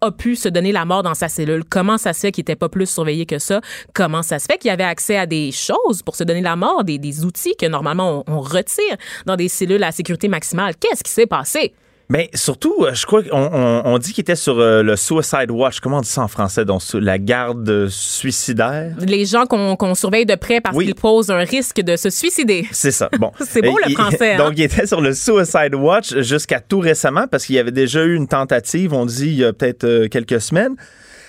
a 0.00 0.10
pu 0.10 0.36
se 0.36 0.48
donner 0.48 0.72
la 0.72 0.84
mort 0.84 1.02
dans 1.02 1.14
sa 1.14 1.28
cellule. 1.28 1.64
Comment 1.68 1.98
ça 1.98 2.12
se 2.12 2.20
fait 2.20 2.32
qu'il 2.32 2.42
n'était 2.42 2.56
pas 2.56 2.68
plus 2.68 2.88
surveillé 2.88 3.26
que 3.26 3.38
ça? 3.38 3.60
Comment 3.94 4.22
ça 4.22 4.38
se 4.38 4.46
fait 4.46 4.58
qu'il 4.58 4.70
avait 4.70 4.84
accès 4.84 5.16
à 5.16 5.26
des 5.26 5.52
choses 5.52 6.02
pour 6.02 6.16
se 6.16 6.24
donner 6.24 6.42
la 6.42 6.56
mort, 6.56 6.82
des, 6.84 7.24
outils 7.24 7.56
que 7.56 7.66
normalement 7.66 8.24
on 8.26 8.40
retire 8.40 8.96
dans 9.26 9.36
des 9.36 9.48
cellules 9.48 9.82
à 9.82 9.92
sécurité 9.92 10.28
maximale? 10.28 10.74
Qu'est-ce 10.76 11.02
qui 11.02 11.10
s'est 11.10 11.26
passé? 11.26 11.74
Mais 12.08 12.30
surtout, 12.34 12.74
euh, 12.80 12.94
je 12.94 13.04
crois 13.04 13.22
qu'on 13.24 13.82
on, 13.84 13.98
dit 13.98 14.12
qu'il 14.12 14.22
était 14.22 14.36
sur 14.36 14.58
euh, 14.60 14.82
le 14.82 14.94
Suicide 14.94 15.50
Watch. 15.50 15.80
Comment 15.80 15.98
on 15.98 16.02
dit 16.02 16.08
ça 16.08 16.22
en 16.22 16.28
français? 16.28 16.64
Donc, 16.64 16.80
la 16.94 17.18
garde 17.18 17.88
suicidaire? 17.88 18.94
Les 19.00 19.24
gens 19.24 19.46
qu'on 19.46 19.94
surveille 19.94 20.26
de 20.26 20.36
près 20.36 20.60
parce 20.60 20.76
qu'ils 20.76 20.94
posent 20.94 21.30
un 21.30 21.38
risque 21.38 21.80
de 21.80 21.96
se 21.96 22.10
suicider. 22.10 22.66
C'est 22.70 22.92
ça. 22.92 23.08
Bon. 23.18 23.32
C'est 23.40 23.62
beau 23.62 23.76
le 23.84 23.92
français. 23.92 24.34
Hein? 24.34 24.38
Donc, 24.46 24.52
il 24.56 24.62
était 24.62 24.86
sur 24.86 25.00
le 25.00 25.14
Suicide 25.14 25.74
Watch 25.74 26.16
jusqu'à 26.18 26.60
tout 26.60 26.78
récemment 26.78 27.26
parce 27.28 27.46
qu'il 27.46 27.56
y 27.56 27.58
avait 27.58 27.72
déjà 27.72 28.04
eu 28.04 28.14
une 28.14 28.28
tentative, 28.28 28.92
on 28.92 29.04
dit, 29.04 29.26
il 29.26 29.38
y 29.38 29.44
a 29.44 29.52
peut-être 29.52 29.84
euh, 29.84 30.08
quelques 30.08 30.40
semaines. 30.40 30.76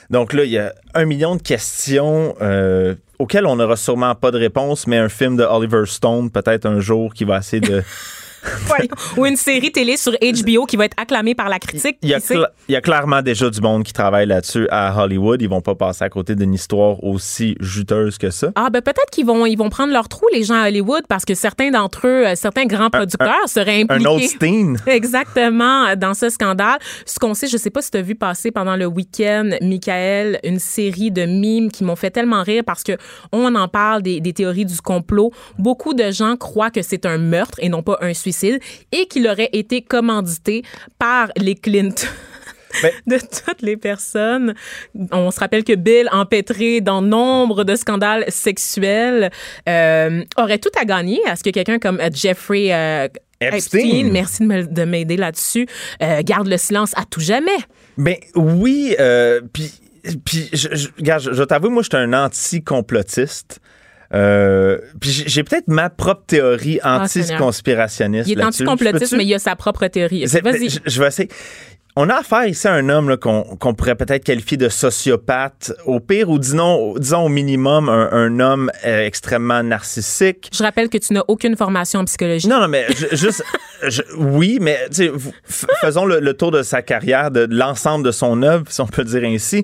Donc 0.09 0.31
là, 0.31 0.45
il 0.45 0.51
y 0.51 0.57
a 0.57 0.73
un 0.93 1.03
million 1.03 1.35
de 1.35 1.41
questions 1.41 2.33
auxquelles 3.19 3.45
on 3.45 3.57
n'aura 3.57 3.75
sûrement 3.75 4.15
pas 4.15 4.31
de 4.31 4.37
réponse, 4.37 4.87
mais 4.87 4.97
un 4.97 5.09
film 5.09 5.35
de 5.35 5.43
Oliver 5.43 5.83
Stone, 5.85 6.29
peut-être 6.29 6.65
un 6.65 6.79
jour, 6.79 7.13
qui 7.13 7.25
va 7.25 7.39
essayer 7.39 7.59
de... 7.59 7.83
Ou 9.17 9.25
une 9.25 9.35
série 9.35 9.71
télé 9.71 9.97
sur 9.97 10.13
HBO 10.13 10.65
qui 10.65 10.77
va 10.77 10.85
être 10.85 10.97
acclamée 10.97 11.35
par 11.35 11.49
la 11.49 11.59
critique. 11.59 11.97
Il 12.01 12.09
y, 12.09 12.75
a 12.75 12.81
clairement 12.81 13.21
déjà 13.21 13.49
du 13.49 13.61
monde 13.61 13.83
qui 13.83 13.93
travaille 13.93 14.25
là-dessus 14.25 14.67
à 14.69 15.03
Hollywood. 15.03 15.41
Ils 15.41 15.49
vont 15.49 15.61
pas 15.61 15.75
passer 15.75 16.03
à 16.03 16.09
côté 16.09 16.35
d'une 16.35 16.53
histoire 16.53 17.03
aussi 17.03 17.55
juteuse 17.59 18.17
que 18.17 18.29
ça. 18.29 18.51
Ah, 18.55 18.69
ben 18.69 18.81
peut-être 18.81 19.09
qu'ils 19.11 19.25
vont, 19.25 19.45
ils 19.45 19.57
vont 19.57 19.69
prendre 19.69 19.93
leur 19.93 20.07
trou, 20.07 20.25
les 20.33 20.43
gens 20.43 20.61
à 20.61 20.67
Hollywood, 20.67 21.03
parce 21.07 21.25
que 21.25 21.33
certains 21.33 21.71
d'entre 21.71 22.07
eux, 22.07 22.27
euh, 22.27 22.35
certains 22.35 22.65
grands 22.65 22.89
producteurs 22.89 23.47
seraient 23.47 23.81
impliqués. 23.81 24.35
Un 24.41 24.75
Exactement, 24.87 25.95
dans 25.95 26.13
ce 26.13 26.29
scandale. 26.29 26.79
Ce 27.05 27.19
qu'on 27.19 27.33
sait, 27.33 27.47
je 27.47 27.57
sais 27.57 27.69
pas 27.69 27.81
si 27.81 27.91
tu 27.91 27.97
as 27.97 28.01
vu 28.01 28.15
passer 28.15 28.51
pendant 28.51 28.75
le 28.75 28.85
week-end, 28.85 29.49
Michael, 29.61 30.39
une 30.43 30.59
série 30.59 31.11
de 31.11 31.25
mimes 31.25 31.71
qui 31.71 31.83
m'ont 31.83 31.95
fait 31.95 32.11
tellement 32.11 32.43
rire 32.43 32.63
parce 32.65 32.83
que 32.83 32.93
on 33.31 33.55
en 33.55 33.67
parle 33.67 34.01
des, 34.01 34.19
des 34.19 34.33
théories 34.33 34.65
du 34.65 34.79
complot. 34.81 35.31
Beaucoup 35.57 35.93
de 35.93 36.11
gens 36.11 36.35
croient 36.35 36.71
que 36.71 36.81
c'est 36.81 37.05
un 37.05 37.17
meurtre 37.17 37.57
et 37.61 37.69
non 37.69 37.81
pas 37.81 37.97
un 38.01 38.13
suicide 38.13 38.26
et 38.91 39.07
qu'il 39.07 39.27
aurait 39.27 39.49
été 39.53 39.81
commandité 39.81 40.63
par 40.99 41.29
les 41.37 41.55
Clinton. 41.55 42.07
de 43.07 43.17
toutes 43.17 43.61
les 43.61 43.77
personnes. 43.77 44.53
On 45.11 45.31
se 45.31 45.39
rappelle 45.39 45.63
que 45.63 45.73
Bill, 45.73 46.09
empêtré 46.11 46.81
dans 46.81 47.01
nombre 47.01 47.63
de 47.63 47.75
scandales 47.75 48.25
sexuels, 48.29 49.31
euh, 49.67 50.23
aurait 50.37 50.59
tout 50.59 50.71
à 50.79 50.85
gagner 50.85 51.19
à 51.27 51.35
ce 51.35 51.43
que 51.43 51.49
quelqu'un 51.49 51.79
comme 51.79 51.99
euh, 51.99 52.09
Jeffrey 52.13 52.73
euh, 52.73 53.07
Epstein. 53.39 54.09
merci 54.11 54.45
de 54.45 54.83
m'aider 54.83 55.17
là-dessus, 55.17 55.67
garde 56.21 56.47
le 56.47 56.57
silence 56.57 56.91
à 56.95 57.05
tout 57.05 57.21
jamais. 57.21 57.57
Ben 57.97 58.15
oui, 58.35 58.95
puis 59.53 59.71
puis 60.23 60.49
je, 60.53 60.69
je, 60.73 60.87
je, 60.97 61.33
je 61.33 61.43
t'avoue, 61.43 61.69
moi, 61.69 61.83
je 61.83 61.89
suis 61.89 62.03
un 62.03 62.13
anti-complotiste. 62.13 63.59
Euh, 64.13 64.79
puis 65.01 65.09
j'ai 65.25 65.43
peut-être 65.43 65.67
ma 65.67 65.89
propre 65.89 66.23
théorie 66.25 66.79
ah, 66.81 67.03
anti-conspirationniste. 67.03 68.29
il 68.29 68.39
est 68.39 68.43
anti-complotiste, 68.43 69.15
mais 69.17 69.25
il 69.25 69.33
a 69.33 69.39
sa 69.39 69.55
propre 69.55 69.87
théorie. 69.87 70.25
Vas-y. 70.25 70.69
Je, 70.69 70.79
je, 70.85 71.01
vais 71.01 71.07
essayer 71.07 71.29
on 71.99 72.09
a 72.09 72.17
affaire 72.17 72.45
ici 72.45 72.67
à 72.67 72.73
un 72.73 72.89
homme 72.89 73.17
qu'on 73.17 73.73
pourrait 73.73 73.95
peut-être 73.95 74.23
qualifier 74.23 74.55
de 74.55 74.69
sociopathe, 74.69 75.73
au 75.85 75.99
pire, 75.99 76.29
ou 76.29 76.37
disons, 76.37 76.93
disons 76.95 77.25
au 77.25 77.29
minimum 77.29 77.89
un, 77.89 78.39
homme 78.39 78.71
euh, 78.85 79.03
extrêmement 79.03 79.63
narcissique. 79.63 80.51
Je 80.53 80.61
rappelle 80.61 80.89
que 80.89 80.99
tu 80.99 81.13
n'as 81.13 81.23
aucune 81.27 81.57
formation 81.57 82.01
en 82.01 82.05
psychologie. 82.05 82.47
Non, 82.47 82.61
non, 82.61 82.67
mais 82.67 82.85
juste, 83.13 83.43
oui, 84.15 84.59
mais 84.61 84.77
faisons 85.81 86.05
le, 86.05 86.33
tour 86.33 86.51
de 86.51 86.61
sa 86.61 86.83
carrière, 86.83 87.31
de, 87.31 87.47
l'ensemble 87.49 88.05
de 88.05 88.11
son 88.11 88.43
œuvre, 88.43 88.65
si 88.69 88.79
on 88.79 88.85
peut 88.85 89.01
le 89.01 89.09
dire 89.09 89.23
ainsi, 89.23 89.63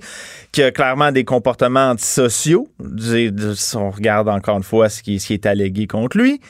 qui 0.52 0.64
a 0.64 0.72
clairement 0.72 1.12
des 1.12 1.26
comportements 1.26 1.92
antisociaux. 1.92 2.68
Si 2.98 3.78
on 3.78 3.92
regarde 3.92 4.28
encore 4.28 4.58
une 4.58 4.64
fois 4.64 4.90
ce 4.90 5.04
qui, 5.04 5.20
ce 5.20 5.28
qui 5.28 5.34
est 5.34 5.46
allégué 5.46 5.86
contre 5.86 6.18
lui. 6.18 6.42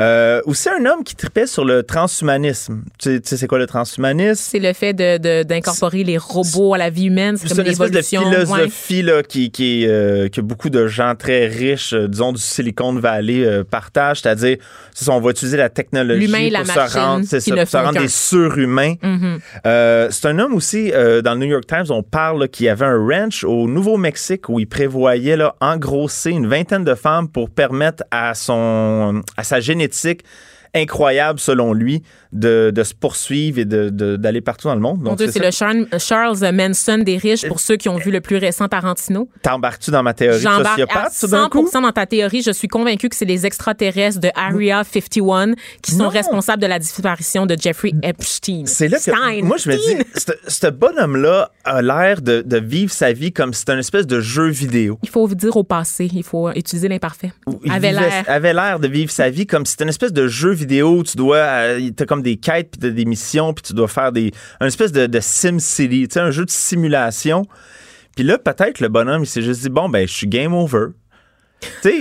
Euh, 0.00 0.40
aussi 0.44 0.68
un 0.68 0.86
homme 0.86 1.02
qui 1.02 1.16
tripait 1.16 1.48
sur 1.48 1.64
le 1.64 1.82
transhumanisme. 1.82 2.82
Tu 2.98 3.20
sais, 3.24 3.36
c'est 3.36 3.48
quoi 3.48 3.58
le 3.58 3.66
transhumanisme? 3.66 4.40
C'est 4.40 4.60
le 4.60 4.72
fait 4.72 4.92
d'incorporer 4.92 6.04
les 6.04 6.18
robots 6.18 6.74
à 6.74 6.78
la 6.78 6.88
vie 6.88 7.06
humaine. 7.06 7.36
C'est 7.36 7.48
comme 7.48 7.60
une 7.60 7.66
espèce 7.66 7.90
de 7.90 8.02
philosophie 8.02 9.02
là, 9.02 9.24
qui, 9.24 9.50
qui, 9.50 9.86
euh, 9.88 10.28
que 10.28 10.40
beaucoup 10.40 10.70
de 10.70 10.86
gens 10.86 11.16
très 11.16 11.48
riches, 11.48 11.94
euh, 11.94 12.06
disons 12.06 12.32
du 12.32 12.40
Silicon 12.40 12.92
Valley, 12.94 13.44
euh, 13.44 13.64
partagent. 13.64 14.20
C'est-à-dire, 14.20 14.58
on 15.08 15.20
va 15.20 15.30
utiliser 15.30 15.56
la 15.56 15.68
technologie 15.68 16.28
pour 16.28 16.52
la 16.52 16.64
se 16.64 16.96
rendre, 16.96 17.24
ça, 17.24 17.40
se 17.40 17.76
rendre 17.76 18.00
des 18.00 18.08
surhumains. 18.08 18.94
Mm-hmm. 19.02 20.10
c'est 20.10 20.28
un 20.28 20.38
homme 20.38 20.54
aussi, 20.54 20.90
dans 20.90 21.34
le 21.34 21.38
New 21.38 21.46
York 21.46 21.66
Times, 21.66 21.86
on 21.90 22.04
parle 22.04 22.48
qu'il 22.48 22.66
y 22.66 22.68
avait 22.68 22.86
un 22.86 22.98
ranch 22.98 23.42
au 23.42 23.66
Nouveau-Mexique 23.66 24.48
où 24.48 24.60
il 24.60 24.66
prévoyait 24.66 25.36
là, 25.36 25.56
engrosser 25.60 26.30
une 26.30 26.46
vingtaine 26.46 26.84
de 26.84 26.94
femmes 26.94 27.28
pour 27.28 27.50
permettre 27.50 28.04
à, 28.10 28.34
son, 28.34 29.22
à 29.36 29.42
sa 29.42 29.60
génétique 29.60 29.87
get 29.88 29.94
sick 29.94 30.24
incroyable, 30.74 31.38
selon 31.40 31.72
lui, 31.72 32.02
de, 32.32 32.70
de 32.74 32.82
se 32.82 32.94
poursuivre 32.94 33.58
et 33.58 33.64
de- 33.64 33.88
de- 33.88 34.16
d'aller 34.16 34.40
partout 34.40 34.68
dans 34.68 34.74
le 34.74 34.80
monde. 34.80 35.00
Mon 35.02 35.14
Dieu, 35.14 35.28
c'est 35.32 35.38
le 35.44 35.50
Charles, 35.50 35.86
Charles 35.98 36.38
Manson 36.52 36.98
des 36.98 37.16
riches 37.16 37.46
pour 37.48 37.60
ceux 37.60 37.76
qui 37.76 37.88
ont 37.88 37.96
vu 37.96 38.10
le 38.10 38.20
plus 38.20 38.36
récent 38.36 38.68
Tarantino. 38.68 39.28
T'embarques-tu 39.42 39.90
dans 39.90 40.02
ma 40.02 40.14
théorie 40.14 40.40
sociopathe, 40.42 41.12
tout 41.20 41.26
d'un 41.28 41.48
coup? 41.48 41.68
100 41.70 41.80
dans 41.82 41.92
ta 41.92 42.06
théorie. 42.06 42.42
Je 42.42 42.50
suis 42.50 42.68
convaincue 42.68 43.08
que 43.08 43.16
c'est 43.16 43.24
les 43.24 43.46
extraterrestres 43.46 44.20
de 44.20 44.28
Area 44.34 44.84
51 44.84 45.54
qui 45.82 45.92
sont 45.92 46.04
Non. 46.04 46.08
responsables 46.08 46.62
de 46.62 46.66
la 46.66 46.78
disparition 46.78 47.46
de 47.46 47.56
Jeffrey 47.58 47.92
Epstein. 48.02 48.62
C'est 48.66 48.88
là 48.88 48.98
que 48.98 49.02
Stein. 49.04 49.42
moi 49.42 49.56
je 49.56 49.68
me 49.70 49.76
dis, 49.76 50.04
ce- 50.46 50.66
bonhomme-là 50.70 51.50
a 51.64 51.82
l'air 51.82 52.20
de, 52.22 52.42
de 52.42 52.56
vivre 52.58 52.92
sa 52.92 53.12
vie 53.12 53.32
comme 53.32 53.52
si 53.52 53.60
c'était 53.60 53.72
une 53.72 53.78
espèce 53.80 54.06
de 54.06 54.20
jeu 54.20 54.48
vidéo. 54.48 54.98
Il 55.02 55.08
faut 55.08 55.26
dire 55.28 55.56
au 55.56 55.64
passé, 55.64 56.08
il 56.12 56.22
faut 56.22 56.50
utiliser 56.52 56.88
l'imparfait. 56.88 57.32
Il 57.64 57.72
Avait 57.72 57.92
l'air. 57.92 58.24
avait 58.26 58.54
l'air 58.54 58.78
de 58.80 58.88
vivre 58.88 59.10
sa 59.10 59.30
vie 59.30 59.46
comme 59.46 59.64
si 59.66 59.72
c'était 59.72 59.84
une 59.84 59.90
espèce 59.90 60.12
de 60.12 60.26
jeu 60.28 60.52
vidéo 60.58 60.98
où 60.98 61.02
tu 61.02 61.16
dois 61.16 61.36
euh, 61.36 61.90
t'as 61.96 62.04
comme 62.04 62.22
des 62.22 62.36
quêtes 62.36 62.72
puis 62.72 62.80
t'as 62.80 62.90
des 62.90 63.04
missions 63.04 63.54
puis 63.54 63.62
tu 63.62 63.72
dois 63.72 63.88
faire 63.88 64.12
des 64.12 64.32
une 64.60 64.66
espèce 64.66 64.92
de, 64.92 65.06
de 65.06 65.20
Sim 65.20 65.58
City, 65.58 66.08
tu 66.08 66.14
sais 66.14 66.20
un 66.20 66.30
jeu 66.30 66.44
de 66.44 66.50
simulation. 66.50 67.46
Puis 68.16 68.24
là 68.24 68.38
peut-être 68.38 68.80
le 68.80 68.88
bonhomme 68.88 69.22
il 69.22 69.26
s'est 69.26 69.42
juste 69.42 69.62
dit 69.62 69.70
bon 69.70 69.88
ben 69.88 70.06
je 70.06 70.12
suis 70.12 70.26
game 70.26 70.54
over. 70.54 70.88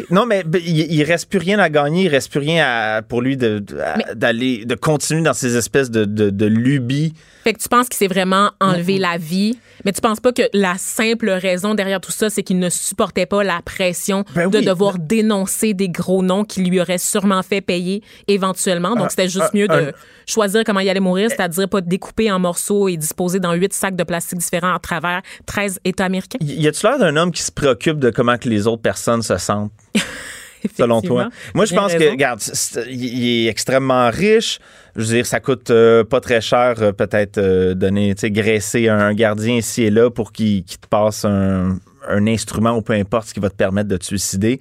Non, 0.09 0.25
mais 0.25 0.43
ben, 0.43 0.61
il, 0.65 0.91
il 0.91 1.03
reste 1.03 1.29
plus 1.29 1.39
rien 1.39 1.59
à 1.59 1.69
gagner, 1.69 2.03
il 2.05 2.09
reste 2.09 2.29
plus 2.31 2.39
rien 2.39 2.65
à- 2.65 3.01
pour 3.01 3.21
lui 3.21 3.37
de- 3.37 3.59
de- 3.59 4.13
d'aller, 4.13 4.65
de 4.65 4.75
continuer 4.75 5.21
dans 5.21 5.33
ces 5.33 5.55
espèces 5.57 5.89
de, 5.91 6.05
de, 6.05 6.29
de 6.29 6.45
lubies. 6.45 7.13
Fait 7.43 7.53
que 7.53 7.59
tu 7.59 7.69
penses 7.69 7.87
qu'il 7.87 7.97
s'est 7.97 8.07
vraiment 8.07 8.51
enlevé 8.59 8.97
la 8.97 9.17
vie, 9.17 9.57
mais 9.85 9.93
tu 9.93 10.01
penses 10.01 10.19
pas 10.19 10.33
que 10.33 10.41
la 10.53 10.75
simple 10.77 11.29
raison 11.29 11.75
derrière 11.75 12.01
tout 12.01 12.11
ça, 12.11 12.29
c'est 12.29 12.43
qu'il 12.43 12.59
ne 12.59 12.69
supportait 12.69 13.25
pas 13.25 13.43
la 13.43 13.61
pression 13.63 14.25
Ben 14.35 14.49
de 14.49 14.57
oui. 14.57 14.65
devoir 14.65 14.97
dénoncer 14.99 15.73
des 15.73 15.87
gros 15.89 16.21
noms 16.23 16.43
qui 16.43 16.61
lui 16.63 16.81
auraient 16.81 16.97
sûrement 16.97 17.41
fait 17.43 17.61
payer 17.61 18.03
éventuellement. 18.27 18.95
Donc, 18.95 19.11
c'était 19.11 19.29
juste 19.29 19.51
un- 19.53 19.57
mieux 19.57 19.67
de 19.67 19.93
choisir 20.25 20.63
comment 20.65 20.81
il 20.81 20.89
allait 20.89 20.99
mourir, 20.99 21.29
c'est-à-dire 21.29 21.69
pas 21.69 21.79
découper 21.81 22.29
en 22.31 22.39
morceaux 22.39 22.89
et 22.89 22.97
disposer 22.97 23.39
dans 23.39 23.53
huit 23.53 23.73
sacs 23.73 23.95
de 23.95 24.03
plastique 24.03 24.39
différents 24.39 24.75
à 24.75 24.79
travers 24.79 25.21
13 25.45 25.79
États 25.85 26.05
américains. 26.05 26.37
Y 26.41 26.63
y 26.63 26.67
a-tu 26.67 26.85
l'air 26.85 26.99
d'un 26.99 27.15
homme 27.15 27.31
qui 27.31 27.43
se 27.43 27.51
préoccupe 27.51 27.97
de 27.99 28.09
comment 28.09 28.37
que 28.37 28.49
les 28.49 28.67
autres 28.67 28.81
personnes 28.81 29.21
se 29.21 29.37
selon 30.77 31.01
toi? 31.01 31.29
Moi, 31.53 31.65
je 31.65 31.75
pense 31.75 31.93
que, 31.93 32.09
regarde, 32.09 32.41
il 32.89 33.45
est 33.45 33.47
extrêmement 33.47 34.09
riche. 34.09 34.59
Je 34.95 35.01
veux 35.01 35.15
dire, 35.15 35.25
ça 35.25 35.39
coûte 35.39 35.69
euh, 35.69 36.03
pas 36.03 36.19
très 36.19 36.41
cher, 36.41 36.75
euh, 36.79 36.91
peut-être, 36.91 37.37
euh, 37.37 37.75
donner, 37.75 38.15
tu 38.15 38.21
sais, 38.21 38.31
graisser 38.31 38.89
un 38.89 39.13
gardien 39.13 39.57
ici 39.57 39.83
et 39.83 39.91
là 39.91 40.09
pour 40.09 40.31
qu'il 40.31 40.63
te 40.63 40.87
passe 40.89 41.23
un, 41.23 41.77
un 42.09 42.27
instrument 42.27 42.75
ou 42.75 42.81
peu 42.81 42.93
importe 42.93 43.27
ce 43.27 43.33
qui 43.33 43.39
va 43.39 43.49
te 43.49 43.55
permettre 43.55 43.89
de 43.89 43.97
te 43.97 44.05
suicider. 44.05 44.59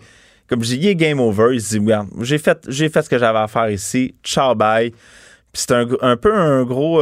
Comme 0.49 0.63
je 0.63 0.75
dis, 0.75 0.77
il 0.77 0.87
est 0.89 0.95
game 0.95 1.21
over. 1.21 1.55
Il 1.55 1.61
se 1.61 1.71
dit, 1.71 1.79
regarde, 1.79 2.09
j'ai 2.21 2.39
fait, 2.39 2.59
fait 2.71 3.03
ce 3.03 3.09
que 3.09 3.19
j'avais 3.19 3.39
à 3.39 3.49
faire 3.49 3.71
ici. 3.71 4.15
Ciao, 4.23 4.55
bye. 4.55 4.91
Puis 4.91 5.65
c'est 5.67 5.73
un, 5.73 5.87
un 6.03 6.17
peu 6.19 6.35
un 6.35 6.65
gros 6.65 7.01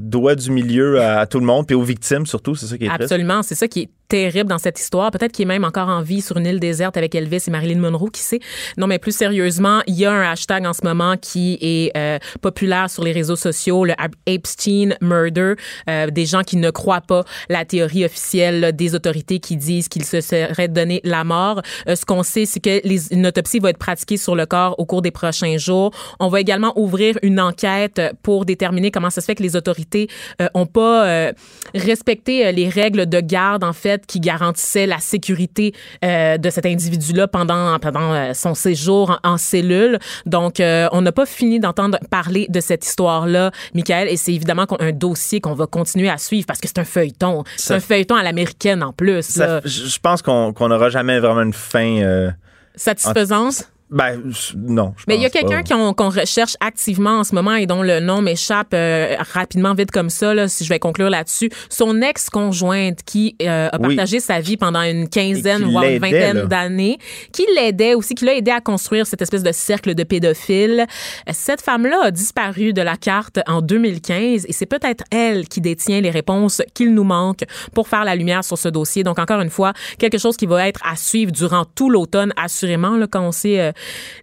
doigt 0.00 0.34
du 0.34 0.50
milieu 0.50 1.00
à, 1.00 1.20
à 1.20 1.26
tout 1.26 1.38
le 1.38 1.46
monde, 1.46 1.68
puis 1.68 1.76
aux 1.76 1.82
victimes 1.82 2.26
surtout, 2.26 2.56
c'est 2.56 2.66
ça 2.66 2.76
qui 2.76 2.86
est. 2.86 2.90
Absolument, 2.90 3.44
c'est 3.44 3.54
ça 3.54 3.68
qui 3.68 3.82
est 3.82 3.90
terrible 4.12 4.50
dans 4.50 4.58
cette 4.58 4.78
histoire. 4.78 5.10
Peut-être 5.10 5.32
qu'il 5.32 5.44
est 5.44 5.46
même 5.46 5.64
encore 5.64 5.88
en 5.88 6.02
vie 6.02 6.20
sur 6.20 6.36
une 6.36 6.44
île 6.44 6.60
déserte 6.60 6.98
avec 6.98 7.14
Elvis 7.14 7.44
et 7.46 7.50
Marilyn 7.50 7.80
Monroe, 7.80 8.10
qui 8.10 8.20
sait? 8.20 8.40
Non, 8.76 8.86
mais 8.86 8.98
plus 8.98 9.16
sérieusement, 9.16 9.80
il 9.86 9.94
y 9.94 10.04
a 10.04 10.12
un 10.12 10.30
hashtag 10.30 10.66
en 10.66 10.74
ce 10.74 10.84
moment 10.84 11.16
qui 11.16 11.56
est 11.62 11.96
euh, 11.96 12.18
populaire 12.42 12.90
sur 12.90 13.04
les 13.04 13.12
réseaux 13.12 13.36
sociaux, 13.36 13.86
le 13.86 13.94
Epstein 14.26 14.96
Murder. 15.00 15.54
Euh, 15.88 16.08
des 16.10 16.26
gens 16.26 16.42
qui 16.42 16.58
ne 16.58 16.70
croient 16.70 17.00
pas 17.00 17.24
la 17.48 17.64
théorie 17.64 18.04
officielle 18.04 18.76
des 18.76 18.94
autorités 18.94 19.38
qui 19.38 19.56
disent 19.56 19.88
qu'il 19.88 20.04
se 20.04 20.20
serait 20.20 20.68
donné 20.68 21.00
la 21.04 21.24
mort. 21.24 21.62
Euh, 21.88 21.96
ce 21.96 22.04
qu'on 22.04 22.22
sait, 22.22 22.44
c'est 22.44 22.60
que 22.60 22.86
les, 22.86 23.14
une 23.14 23.26
autopsie 23.26 23.60
va 23.60 23.70
être 23.70 23.78
pratiquée 23.78 24.18
sur 24.18 24.36
le 24.36 24.44
corps 24.44 24.74
au 24.78 24.84
cours 24.84 25.00
des 25.00 25.10
prochains 25.10 25.56
jours. 25.56 25.90
On 26.20 26.28
va 26.28 26.38
également 26.38 26.78
ouvrir 26.78 27.18
une 27.22 27.40
enquête 27.40 27.98
pour 28.22 28.44
déterminer 28.44 28.90
comment 28.90 29.08
ça 29.08 29.22
se 29.22 29.26
fait 29.26 29.36
que 29.36 29.42
les 29.42 29.56
autorités 29.56 30.08
euh, 30.42 30.48
ont 30.52 30.66
pas 30.66 31.06
euh, 31.06 31.32
respecté 31.74 32.46
euh, 32.46 32.52
les 32.52 32.68
règles 32.68 33.06
de 33.06 33.20
garde, 33.20 33.64
en 33.64 33.72
fait, 33.72 34.01
qui 34.06 34.20
garantissaient 34.20 34.86
la 34.86 34.98
sécurité 34.98 35.74
euh, 36.04 36.38
de 36.38 36.50
cet 36.50 36.66
individu-là 36.66 37.28
pendant, 37.28 37.78
pendant 37.78 38.12
euh, 38.12 38.34
son 38.34 38.54
séjour 38.54 39.18
en, 39.24 39.32
en 39.32 39.36
cellule. 39.38 39.98
Donc, 40.26 40.60
euh, 40.60 40.88
on 40.92 41.02
n'a 41.02 41.12
pas 41.12 41.26
fini 41.26 41.60
d'entendre 41.60 41.98
parler 42.10 42.46
de 42.48 42.60
cette 42.60 42.84
histoire-là, 42.86 43.50
Michael, 43.74 44.08
et 44.08 44.16
c'est 44.16 44.32
évidemment 44.34 44.66
un 44.80 44.92
dossier 44.92 45.40
qu'on 45.40 45.54
va 45.54 45.66
continuer 45.66 46.08
à 46.08 46.18
suivre 46.18 46.46
parce 46.46 46.60
que 46.60 46.68
c'est 46.68 46.78
un 46.78 46.84
feuilleton. 46.84 47.44
C'est 47.56 47.74
un 47.74 47.80
feuilleton 47.80 48.14
à 48.16 48.22
l'américaine 48.22 48.82
en 48.82 48.92
plus. 48.92 49.22
Ça- 49.22 49.60
je 49.64 49.98
pense 50.00 50.22
qu'on 50.22 50.52
n'aura 50.68 50.88
jamais 50.90 51.18
vraiment 51.20 51.42
une 51.42 51.52
fin. 51.52 51.98
euh, 52.02 52.30
Satisfaisante? 52.74 53.68
Ben, 53.92 54.22
non. 54.56 54.94
je 54.96 55.04
Mais 55.06 55.16
il 55.16 55.22
y 55.22 55.26
a 55.26 55.30
quelqu'un 55.30 55.62
qu'on 55.62 55.92
qu'on 55.92 56.08
recherche 56.08 56.56
activement 56.60 57.18
en 57.18 57.24
ce 57.24 57.34
moment 57.34 57.54
et 57.54 57.66
dont 57.66 57.82
le 57.82 58.00
nom 58.00 58.22
m'échappe 58.22 58.72
euh, 58.72 59.16
rapidement, 59.34 59.74
vite 59.74 59.90
comme 59.90 60.08
ça, 60.10 60.32
là, 60.32 60.48
si 60.48 60.64
je 60.64 60.68
vais 60.70 60.78
conclure 60.78 61.10
là-dessus. 61.10 61.50
Son 61.68 62.00
ex-conjointe 62.00 63.00
qui 63.04 63.36
euh, 63.42 63.68
a 63.70 63.78
Oui. 63.80 63.94
partagé 63.94 64.20
sa 64.20 64.40
vie 64.40 64.56
pendant 64.56 64.80
une 64.82 65.08
quinzaine, 65.08 65.64
voire 65.70 65.84
une 65.84 65.98
vingtaine 65.98 66.44
d'années, 66.44 66.98
qui 67.32 67.44
l'aidait 67.54 67.94
aussi, 67.94 68.14
qui 68.14 68.24
l'a 68.24 68.34
aidé 68.34 68.50
à 68.50 68.60
construire 68.60 69.06
cette 69.06 69.20
espèce 69.20 69.42
de 69.42 69.52
cercle 69.52 69.94
de 69.94 70.02
pédophiles. 70.04 70.86
Cette 71.30 71.60
femme-là 71.60 72.04
a 72.04 72.10
disparu 72.10 72.72
de 72.72 72.80
la 72.82 72.96
carte 72.96 73.40
en 73.46 73.60
2015 73.60 74.46
et 74.48 74.52
c'est 74.52 74.66
peut-être 74.66 75.04
elle 75.10 75.48
qui 75.48 75.60
détient 75.60 76.00
les 76.00 76.10
réponses 76.10 76.62
qu'il 76.74 76.94
nous 76.94 77.04
manque 77.04 77.44
pour 77.74 77.88
faire 77.88 78.04
la 78.04 78.14
lumière 78.16 78.42
sur 78.42 78.56
ce 78.56 78.68
dossier. 78.68 79.04
Donc, 79.04 79.18
encore 79.18 79.40
une 79.40 79.50
fois, 79.50 79.74
quelque 79.98 80.18
chose 80.18 80.36
qui 80.36 80.46
va 80.46 80.66
être 80.66 80.80
à 80.90 80.96
suivre 80.96 81.30
durant 81.30 81.64
tout 81.66 81.90
l'automne, 81.90 82.32
assurément, 82.42 82.96
là, 82.96 83.06
quand 83.06 83.20
on 83.22 83.32
sait 83.32 83.60
euh, 83.60 83.72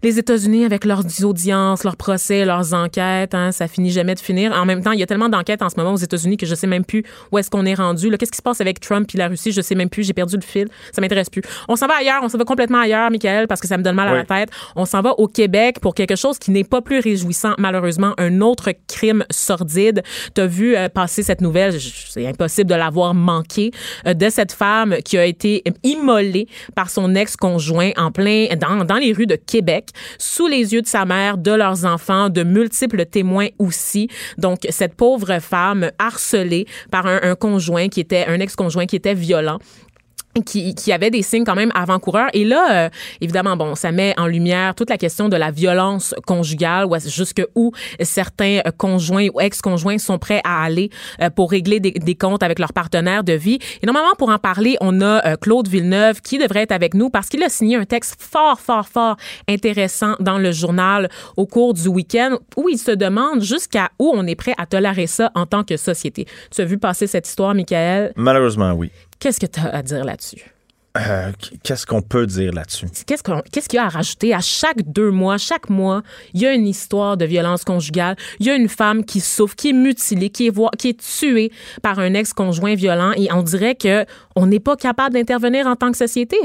les 0.03 0.19
États-Unis 0.19 0.65
avec 0.65 0.85
leurs 0.85 1.03
audiences, 1.23 1.83
leurs 1.83 1.97
procès, 1.97 2.45
leurs 2.45 2.73
enquêtes, 2.73 3.33
hein, 3.33 3.51
ça 3.51 3.67
finit 3.67 3.91
jamais 3.91 4.15
de 4.15 4.19
finir. 4.19 4.53
En 4.53 4.65
même 4.65 4.81
temps, 4.83 4.91
il 4.91 4.99
y 4.99 5.03
a 5.03 5.05
tellement 5.05 5.29
d'enquêtes 5.29 5.61
en 5.61 5.69
ce 5.69 5.75
moment 5.77 5.93
aux 5.93 5.97
États-Unis 5.97 6.37
que 6.37 6.45
je 6.45 6.55
sais 6.55 6.67
même 6.67 6.85
plus 6.85 7.03
où 7.31 7.37
est-ce 7.37 7.49
qu'on 7.49 7.65
est 7.65 7.73
rendu. 7.73 8.09
Qu'est-ce 8.17 8.31
qui 8.31 8.37
se 8.37 8.41
passe 8.41 8.61
avec 8.61 8.79
Trump 8.79 9.09
et 9.13 9.17
la 9.17 9.27
Russie? 9.27 9.51
Je 9.51 9.61
sais 9.61 9.75
même 9.75 9.89
plus. 9.89 10.03
J'ai 10.03 10.13
perdu 10.13 10.35
le 10.35 10.41
fil. 10.41 10.67
Ça 10.91 11.01
m'intéresse 11.01 11.29
plus. 11.29 11.41
On 11.67 11.75
s'en 11.75 11.87
va 11.87 11.95
ailleurs. 11.95 12.21
On 12.23 12.29
s'en 12.29 12.37
va 12.37 12.45
complètement 12.45 12.79
ailleurs, 12.79 13.11
Michael, 13.11 13.47
parce 13.47 13.61
que 13.61 13.67
ça 13.67 13.77
me 13.77 13.83
donne 13.83 13.95
mal 13.95 14.07
à 14.07 14.13
la 14.13 14.23
tête. 14.23 14.49
On 14.75 14.85
s'en 14.85 15.01
va 15.01 15.11
au 15.19 15.27
Québec 15.27 15.79
pour 15.81 15.95
quelque 15.95 16.15
chose 16.15 16.39
qui 16.39 16.51
n'est 16.51 16.63
pas 16.63 16.81
plus 16.81 16.99
réjouissant, 16.99 17.53
malheureusement. 17.57 18.13
Un 18.17 18.41
autre 18.41 18.71
crime 18.87 19.25
sordide. 19.29 20.03
Tu 20.35 20.41
as 20.41 20.47
vu 20.47 20.75
euh, 20.75 20.89
passer 20.89 21.23
cette 21.23 21.41
nouvelle. 21.41 21.79
C'est 21.79 22.25
impossible 22.27 22.69
de 22.69 22.75
l'avoir 22.75 23.13
manqué. 23.13 23.71
euh, 24.05 24.13
de 24.13 24.29
cette 24.29 24.51
femme 24.51 24.95
qui 25.03 25.17
a 25.17 25.25
été 25.25 25.63
immolée 25.83 26.47
par 26.75 26.89
son 26.89 27.15
ex-conjoint 27.15 27.91
en 27.97 28.11
plein 28.11 28.47
dans, 28.59 28.83
dans 28.85 28.95
les 28.97 29.13
rues 29.13 29.27
de 29.27 29.35
Québec, 29.45 29.89
sous 30.17 30.47
les 30.47 30.73
yeux 30.73 30.81
de 30.81 30.87
sa 30.87 31.05
mère, 31.05 31.37
de 31.37 31.51
leurs 31.51 31.85
enfants, 31.85 32.29
de 32.29 32.43
multiples 32.43 33.05
témoins 33.05 33.47
aussi. 33.57 34.09
Donc, 34.37 34.59
cette 34.69 34.95
pauvre 34.95 35.39
femme 35.39 35.91
harcelée 35.99 36.67
par 36.91 37.05
un, 37.05 37.35
conjoint 37.35 37.87
qui 37.87 37.99
était, 37.99 38.25
un 38.25 38.39
ex-conjoint 38.39 38.85
qui 38.85 38.95
était 38.95 39.13
violent 39.13 39.59
qui, 40.45 40.75
qui 40.75 40.91
avait 40.91 41.09
des 41.09 41.21
signes 41.21 41.43
quand 41.43 41.55
même 41.55 41.71
avant-coureurs. 41.75 42.29
Et 42.33 42.45
là, 42.45 42.85
euh, 42.85 42.89
évidemment, 43.21 43.57
bon, 43.57 43.75
ça 43.75 43.91
met 43.91 44.13
en 44.17 44.27
lumière 44.27 44.75
toute 44.75 44.89
la 44.89 44.97
question 44.97 45.29
de 45.29 45.35
la 45.35 45.51
violence 45.51 46.13
conjugale, 46.25 46.85
où 46.85 46.95
jusque 46.99 47.41
où 47.55 47.71
certains 48.01 48.59
euh, 48.65 48.71
conjoints 48.77 49.27
ou 49.33 49.41
ex-conjoints 49.41 49.97
sont 49.97 50.19
prêts 50.19 50.41
à 50.43 50.63
aller 50.63 50.89
euh, 51.21 51.29
pour 51.29 51.51
régler 51.51 51.79
des, 51.79 51.91
des 51.91 52.15
comptes 52.15 52.43
avec 52.43 52.59
leur 52.59 52.73
partenaire 52.73 53.23
de 53.23 53.33
vie. 53.33 53.59
Et 53.81 53.85
normalement, 53.85 54.13
pour 54.17 54.29
en 54.29 54.37
parler, 54.37 54.77
on 54.81 55.01
a 55.01 55.25
euh, 55.25 55.35
Claude 55.35 55.67
Villeneuve 55.67 56.21
qui 56.21 56.37
devrait 56.37 56.61
être 56.61 56.71
avec 56.71 56.93
nous 56.93 57.09
parce 57.09 57.27
qu'il 57.27 57.43
a 57.43 57.49
signé 57.49 57.75
un 57.75 57.85
texte 57.85 58.15
fort, 58.19 58.59
fort, 58.59 58.87
fort 58.87 59.17
intéressant 59.47 60.15
dans 60.19 60.37
le 60.37 60.51
journal 60.51 61.09
au 61.37 61.45
cours 61.45 61.73
du 61.73 61.87
week-end 61.87 62.37
où 62.55 62.69
il 62.69 62.77
se 62.77 62.91
demande 62.91 63.41
jusqu'à 63.41 63.89
où 63.99 64.11
on 64.13 64.25
est 64.27 64.35
prêt 64.35 64.53
à 64.57 64.65
tolérer 64.65 65.07
ça 65.07 65.31
en 65.35 65.45
tant 65.45 65.63
que 65.63 65.77
société. 65.77 66.25
Tu 66.51 66.61
as 66.61 66.65
vu 66.65 66.77
passer 66.77 67.07
cette 67.07 67.27
histoire, 67.27 67.55
Michael? 67.55 68.13
Malheureusement, 68.15 68.73
oui. 68.73 68.91
Qu'est-ce 69.19 69.39
que 69.39 69.45
tu 69.45 69.59
as 69.59 69.69
à 69.75 69.81
dire 69.81 70.03
là-dessus? 70.05 70.43
Euh, 70.97 71.31
Qu'est-ce 71.63 71.85
qu'on 71.85 72.01
peut 72.01 72.25
dire 72.25 72.51
là-dessus? 72.51 72.87
Qu'est-ce 73.05 73.21
qu'on- 73.21 73.43
qu'est-ce 73.51 73.69
qu'il 73.69 73.77
y 73.77 73.79
a 73.79 73.85
à 73.85 73.89
rajouter? 73.89 74.33
À 74.33 74.39
chaque 74.41 74.81
deux 74.91 75.11
mois, 75.11 75.37
chaque 75.37 75.69
mois, 75.69 76.01
il 76.33 76.41
y 76.41 76.47
a 76.47 76.53
une 76.53 76.65
histoire 76.67 77.15
de 77.15 77.25
violence 77.25 77.63
conjugale. 77.63 78.15
Il 78.39 78.47
y 78.47 78.49
a 78.49 78.55
une 78.55 78.67
femme 78.69 79.05
qui 79.05 79.19
souffre, 79.19 79.55
qui 79.55 79.69
est 79.69 79.73
mutilée, 79.73 80.29
qui 80.31 80.47
est, 80.47 80.49
voi- 80.49 80.71
qui 80.77 80.89
est 80.89 80.99
tuée 80.99 81.51
par 81.83 81.99
un 81.99 82.13
ex-conjoint 82.15 82.73
violent. 82.75 83.11
Et 83.17 83.31
on 83.31 83.43
dirait 83.43 83.75
que 83.75 84.05
on 84.35 84.47
n'est 84.47 84.59
pas 84.59 84.75
capable 84.75 85.13
d'intervenir 85.13 85.67
en 85.67 85.75
tant 85.75 85.91
que 85.91 85.97
société. 85.97 86.37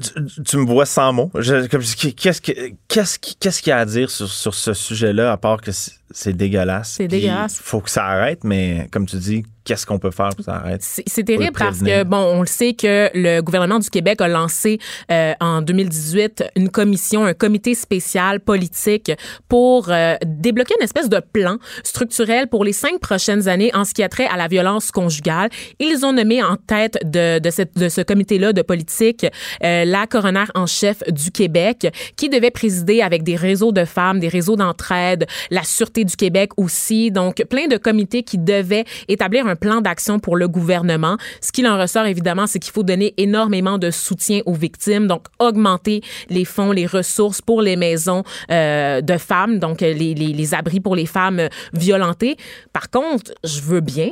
Tu, 0.00 0.42
tu 0.42 0.56
me 0.56 0.64
vois 0.64 0.86
sans 0.86 1.12
mots. 1.12 1.30
Je- 1.34 1.66
comme 1.66 1.82
je- 1.82 1.94
Qu'est-ce 2.12 2.40
que- 2.40 2.70
qu'est-ce 2.88 3.18
qui- 3.18 3.36
qu'est-ce 3.36 3.60
qu'il 3.60 3.68
y 3.70 3.74
a 3.74 3.78
à 3.78 3.84
dire 3.84 4.10
sur, 4.10 4.26
sur 4.26 4.54
ce 4.54 4.72
sujet-là, 4.72 5.30
à 5.32 5.36
part 5.36 5.60
que 5.60 5.70
c'est- 5.70 5.92
c'est 6.12 6.32
dégueulasse. 6.32 6.94
C'est 6.96 7.08
dégueulasse. 7.08 7.56
Il 7.58 7.62
faut 7.62 7.80
que 7.80 7.90
ça 7.90 8.04
arrête, 8.04 8.44
mais 8.44 8.88
comme 8.90 9.06
tu 9.06 9.16
dis, 9.16 9.44
qu'est-ce 9.64 9.86
qu'on 9.86 9.98
peut 9.98 10.10
faire 10.10 10.30
pour 10.30 10.38
que 10.38 10.42
ça 10.44 10.56
arrête? 10.56 10.82
C'est 10.82 11.24
terrible 11.24 11.52
parce 11.56 11.80
que, 11.80 12.04
bon, 12.04 12.16
on 12.16 12.40
le 12.40 12.46
sait 12.46 12.74
que 12.74 13.10
le 13.14 13.40
gouvernement 13.40 13.78
du 13.78 13.90
Québec 13.90 14.20
a 14.20 14.28
lancé 14.28 14.78
euh, 15.10 15.34
en 15.40 15.62
2018 15.62 16.44
une 16.56 16.68
commission, 16.68 17.24
un 17.24 17.34
comité 17.34 17.74
spécial 17.74 18.40
politique 18.40 19.12
pour 19.48 19.90
euh, 19.90 20.16
débloquer 20.24 20.74
une 20.78 20.84
espèce 20.84 21.08
de 21.08 21.20
plan 21.20 21.58
structurel 21.84 22.48
pour 22.48 22.64
les 22.64 22.72
cinq 22.72 22.98
prochaines 23.00 23.48
années 23.48 23.70
en 23.74 23.84
ce 23.84 23.94
qui 23.94 24.02
a 24.02 24.08
trait 24.08 24.26
à 24.26 24.36
la 24.36 24.48
violence 24.48 24.90
conjugale. 24.90 25.50
Ils 25.78 26.04
ont 26.04 26.12
nommé 26.12 26.42
en 26.42 26.56
tête 26.56 26.98
de, 27.04 27.38
de, 27.38 27.50
cette, 27.50 27.76
de 27.76 27.88
ce 27.88 28.00
comité-là 28.00 28.52
de 28.52 28.62
politique 28.62 29.26
euh, 29.62 29.84
la 29.84 30.06
coroner 30.06 30.44
en 30.54 30.66
chef 30.66 31.02
du 31.08 31.30
Québec 31.30 31.86
qui 32.16 32.28
devait 32.28 32.50
présider 32.50 33.02
avec 33.02 33.22
des 33.22 33.36
réseaux 33.36 33.72
de 33.72 33.84
femmes, 33.84 34.18
des 34.18 34.28
réseaux 34.28 34.56
d'entraide, 34.56 35.26
la 35.50 35.62
Sûreté 35.62 36.01
du 36.04 36.16
Québec 36.16 36.50
aussi. 36.56 37.10
Donc, 37.10 37.44
plein 37.48 37.66
de 37.66 37.76
comités 37.76 38.22
qui 38.22 38.38
devaient 38.38 38.84
établir 39.08 39.46
un 39.46 39.56
plan 39.56 39.80
d'action 39.80 40.18
pour 40.18 40.36
le 40.36 40.48
gouvernement. 40.48 41.16
Ce 41.40 41.52
qu'il 41.52 41.66
en 41.66 41.78
ressort, 41.78 42.06
évidemment, 42.06 42.46
c'est 42.46 42.58
qu'il 42.58 42.72
faut 42.72 42.82
donner 42.82 43.14
énormément 43.16 43.78
de 43.78 43.90
soutien 43.90 44.40
aux 44.46 44.54
victimes, 44.54 45.06
donc 45.06 45.26
augmenter 45.38 46.02
les 46.28 46.44
fonds, 46.44 46.72
les 46.72 46.86
ressources 46.86 47.40
pour 47.40 47.62
les 47.62 47.76
maisons 47.76 48.22
euh, 48.50 49.00
de 49.00 49.16
femmes, 49.16 49.58
donc 49.58 49.80
les, 49.80 49.94
les, 49.94 50.14
les 50.14 50.54
abris 50.54 50.80
pour 50.80 50.96
les 50.96 51.06
femmes 51.06 51.48
violentées. 51.72 52.36
Par 52.72 52.90
contre, 52.90 53.32
je 53.44 53.60
veux 53.60 53.80
bien 53.80 54.10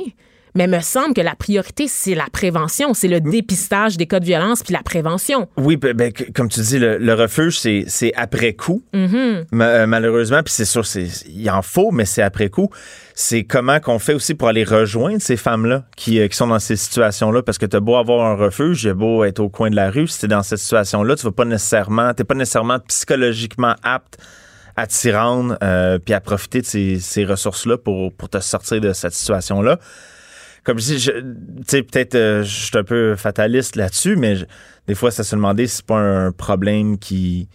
mais 0.55 0.67
me 0.67 0.79
semble 0.79 1.13
que 1.13 1.21
la 1.21 1.35
priorité, 1.35 1.87
c'est 1.87 2.15
la 2.15 2.27
prévention, 2.31 2.93
c'est 2.93 3.07
le 3.07 3.21
dépistage 3.21 3.97
des 3.97 4.05
cas 4.05 4.19
de 4.19 4.25
violence 4.25 4.63
puis 4.63 4.73
la 4.73 4.83
prévention. 4.83 5.47
Oui, 5.57 5.77
ben, 5.77 5.93
ben 5.95 6.11
comme 6.33 6.49
tu 6.49 6.59
dis, 6.61 6.79
le, 6.79 7.13
refuge, 7.13 7.59
c'est 7.59 8.13
après 8.15 8.53
coup, 8.53 8.83
mm-hmm. 8.93 9.45
euh, 9.53 9.85
malheureusement. 9.87 10.41
Puis 10.43 10.53
c'est 10.53 10.65
sûr, 10.65 10.83
il 11.27 11.49
en 11.49 11.61
faut, 11.61 11.91
mais 11.91 12.05
c'est 12.05 12.21
après 12.21 12.49
coup. 12.49 12.69
C'est 13.13 13.43
comment 13.43 13.79
qu'on 13.79 13.99
fait 13.99 14.13
aussi 14.13 14.33
pour 14.33 14.47
aller 14.47 14.63
rejoindre 14.63 15.21
ces 15.21 15.37
femmes-là 15.37 15.85
qui, 15.95 16.19
euh, 16.19 16.27
qui, 16.27 16.37
sont 16.37 16.47
dans 16.47 16.59
ces 16.59 16.75
situations-là? 16.75 17.43
Parce 17.43 17.57
que 17.57 17.65
tu 17.65 17.75
as 17.75 17.79
beau 17.79 17.95
avoir 17.95 18.25
un 18.25 18.35
refuge, 18.35 18.87
as 18.87 18.93
beau 18.93 19.23
être 19.23 19.39
au 19.39 19.49
coin 19.49 19.69
de 19.69 19.75
la 19.75 19.91
rue, 19.91 20.07
si 20.07 20.19
tu 20.19 20.27
dans 20.27 20.43
cette 20.43 20.59
situation-là, 20.59 21.15
tu 21.15 21.23
vas 21.23 21.31
pas 21.31 21.45
nécessairement, 21.45 22.13
t'es 22.13 22.23
pas 22.23 22.35
nécessairement 22.35 22.79
psychologiquement 22.87 23.75
apte 23.83 24.17
à 24.77 24.87
t'y 24.87 25.11
rendre 25.11 25.57
euh, 25.63 25.99
puis 25.99 26.13
à 26.13 26.21
profiter 26.21 26.61
de 26.61 26.65
ces, 26.65 26.99
ces 26.99 27.25
ressources-là 27.25 27.77
pour, 27.77 28.13
pour 28.13 28.29
te 28.29 28.39
sortir 28.39 28.79
de 28.79 28.93
cette 28.93 29.13
situation-là 29.13 29.77
comme 30.63 30.79
je 30.79 30.95
dis, 30.95 31.05
tu 31.05 31.11
sais, 31.67 31.83
peut-être 31.83 32.15
euh, 32.15 32.43
je 32.43 32.65
suis 32.65 32.77
un 32.77 32.83
peu 32.83 33.15
fataliste 33.15 33.75
là-dessus, 33.75 34.15
mais 34.15 34.35
des 34.87 34.95
fois, 34.95 35.11
ça 35.11 35.23
se 35.23 35.35
demandait 35.35 35.67
si 35.67 35.77
c'est 35.77 35.85
pas 35.85 35.99
un 35.99 36.31
problème 36.31 36.97
qui 36.97 37.47